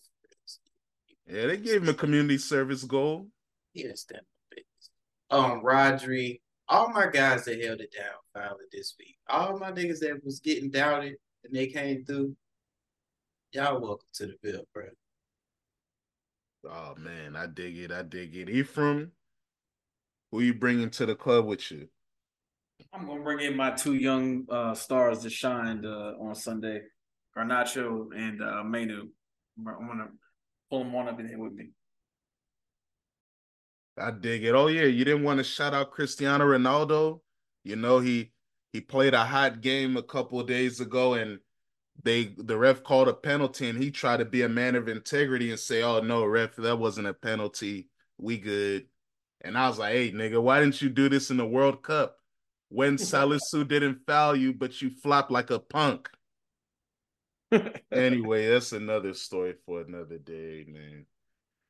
Yeah, 1.26 1.48
they 1.48 1.58
gave 1.58 1.84
him 1.84 1.90
a 1.90 1.94
community 1.94 2.38
service 2.38 2.84
goal. 2.84 3.28
He 3.74 3.84
didn't 3.84 4.00
stand 4.00 4.22
up. 4.22 4.60
Um, 5.30 5.62
Rodri. 5.62 6.42
All 6.70 6.90
my 6.90 7.08
guys 7.08 7.46
that 7.46 7.64
held 7.64 7.80
it 7.80 7.94
down 7.98 8.16
finally 8.34 8.66
this 8.74 8.96
week. 9.00 9.18
All 9.30 9.58
my 9.58 9.72
niggas 9.72 10.00
that 10.00 10.20
was 10.24 10.42
getting 10.42 10.70
doubted 10.70 11.16
and 11.48 11.56
they 11.56 11.68
came 11.68 12.04
through. 12.06 12.36
Y'all 13.54 13.80
welcome 13.82 14.08
to 14.14 14.28
the 14.28 14.36
bill, 14.44 14.64
bro. 14.74 14.86
Oh 16.66 16.96
man, 16.98 17.36
I 17.36 17.48
dig 17.48 17.78
it. 17.78 17.92
I 17.92 18.04
dig 18.04 18.36
it. 18.36 18.50
Ephraim, 18.50 19.12
who 20.32 20.42
you 20.42 20.54
bringing 20.54 20.90
to 20.92 21.06
the 21.06 21.16
club 21.16 21.46
with 21.46 21.72
you? 21.72 21.88
I'm 22.94 23.08
gonna 23.08 23.24
bring 23.24 23.40
in 23.40 23.56
my 23.56 23.72
two 23.72 23.96
young 23.96 24.46
uh, 24.50 24.74
stars 24.74 25.24
that 25.24 25.32
shined 25.32 25.86
uh, 25.86 26.14
on 26.20 26.36
Sunday, 26.36 26.82
Garnacho 27.36 28.08
and 28.16 28.42
uh, 28.42 28.64
Mainoo. 28.64 29.08
I'm 29.58 29.88
gonna 29.88 30.10
pull 30.70 30.84
them 30.84 30.94
on 30.96 31.08
up 31.08 31.20
in 31.20 31.28
here 31.28 31.40
with 31.40 31.54
me. 31.54 31.70
I 33.98 34.12
dig 34.12 34.44
it. 34.44 34.54
Oh 34.54 34.68
yeah, 34.68 34.84
you 34.84 35.06
didn't 35.06 35.24
want 35.24 35.38
to 35.38 35.44
shout 35.44 35.74
out 35.74 35.92
Cristiano 35.92 36.46
Ronaldo. 36.46 37.22
You 37.64 37.78
know 37.78 38.00
he 38.00 38.32
he 38.78 38.82
played 38.82 39.16
a 39.16 39.26
hot 39.26 39.62
game 39.62 39.98
a 39.98 40.04
couple 40.04 40.44
days 40.44 40.80
ago, 40.80 41.16
and 41.16 41.40
they 42.04 42.26
the 42.38 42.56
ref 42.56 42.84
called 42.84 43.08
a 43.08 43.14
penalty, 43.14 43.68
and 43.68 43.82
he 43.82 43.90
tried 43.90 44.18
to 44.18 44.26
be 44.26 44.44
a 44.44 44.50
man 44.50 44.76
of 44.76 44.88
integrity 44.88 45.50
and 45.50 45.60
say, 45.60 45.82
"Oh 45.82 46.00
no, 46.00 46.24
ref, 46.24 46.56
that 46.58 46.78
wasn't 46.78 47.08
a 47.08 47.14
penalty. 47.16 47.90
We 48.20 48.38
good." 48.38 48.86
And 49.42 49.58
I 49.58 49.68
was 49.68 49.80
like, 49.80 49.94
"Hey, 49.94 50.12
nigga, 50.12 50.40
why 50.40 50.60
didn't 50.60 50.80
you 50.80 50.90
do 50.90 51.10
this 51.10 51.32
in 51.32 51.38
the 51.38 51.48
World 51.48 51.82
Cup 51.82 52.18
when 52.70 52.98
Salisu 52.98 53.68
didn't 53.68 54.06
foul 54.06 54.36
you, 54.36 54.54
but 54.54 54.80
you 54.80 54.92
flopped 54.92 55.32
like 55.32 55.50
a 55.50 55.58
punk?" 55.58 56.08
anyway, 57.92 58.48
that's 58.52 58.74
another 58.74 59.16
story 59.16 59.56
for 59.66 59.82
another 59.82 60.20
day, 60.20 60.66
man. 60.68 61.08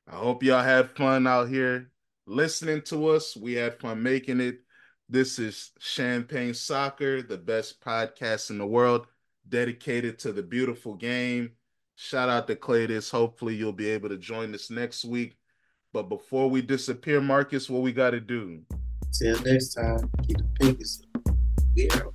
I 0.07 0.17
hope 0.17 0.43
y'all 0.43 0.61
had 0.61 0.91
fun 0.91 1.25
out 1.25 1.47
here 1.47 1.89
listening 2.25 2.81
to 2.81 3.07
us. 3.07 3.37
We 3.37 3.53
had 3.53 3.79
fun 3.79 4.03
making 4.03 4.41
it. 4.41 4.59
This 5.09 5.39
is 5.39 5.71
Champagne 5.79 6.53
Soccer, 6.53 7.21
the 7.21 7.37
best 7.37 7.79
podcast 7.79 8.49
in 8.49 8.57
the 8.57 8.67
world, 8.67 9.07
dedicated 9.47 10.19
to 10.19 10.33
the 10.33 10.43
beautiful 10.43 10.95
game. 10.95 11.51
Shout 11.95 12.27
out 12.27 12.45
to 12.47 12.57
Claytis. 12.57 13.09
Hopefully, 13.09 13.55
you'll 13.55 13.71
be 13.71 13.87
able 13.87 14.09
to 14.09 14.17
join 14.17 14.53
us 14.53 14.69
next 14.69 15.05
week. 15.05 15.37
But 15.93 16.09
before 16.09 16.49
we 16.49 16.61
disappear, 16.61 17.21
Marcus, 17.21 17.69
what 17.69 17.83
we 17.83 17.93
got 17.93 18.09
to 18.09 18.19
do? 18.19 18.63
Till 19.17 19.41
next 19.43 19.75
time, 19.75 20.11
keep 20.27 20.39
the 20.39 20.43
pinkies. 20.59 20.99
We 21.73 21.89
out. 21.91 22.13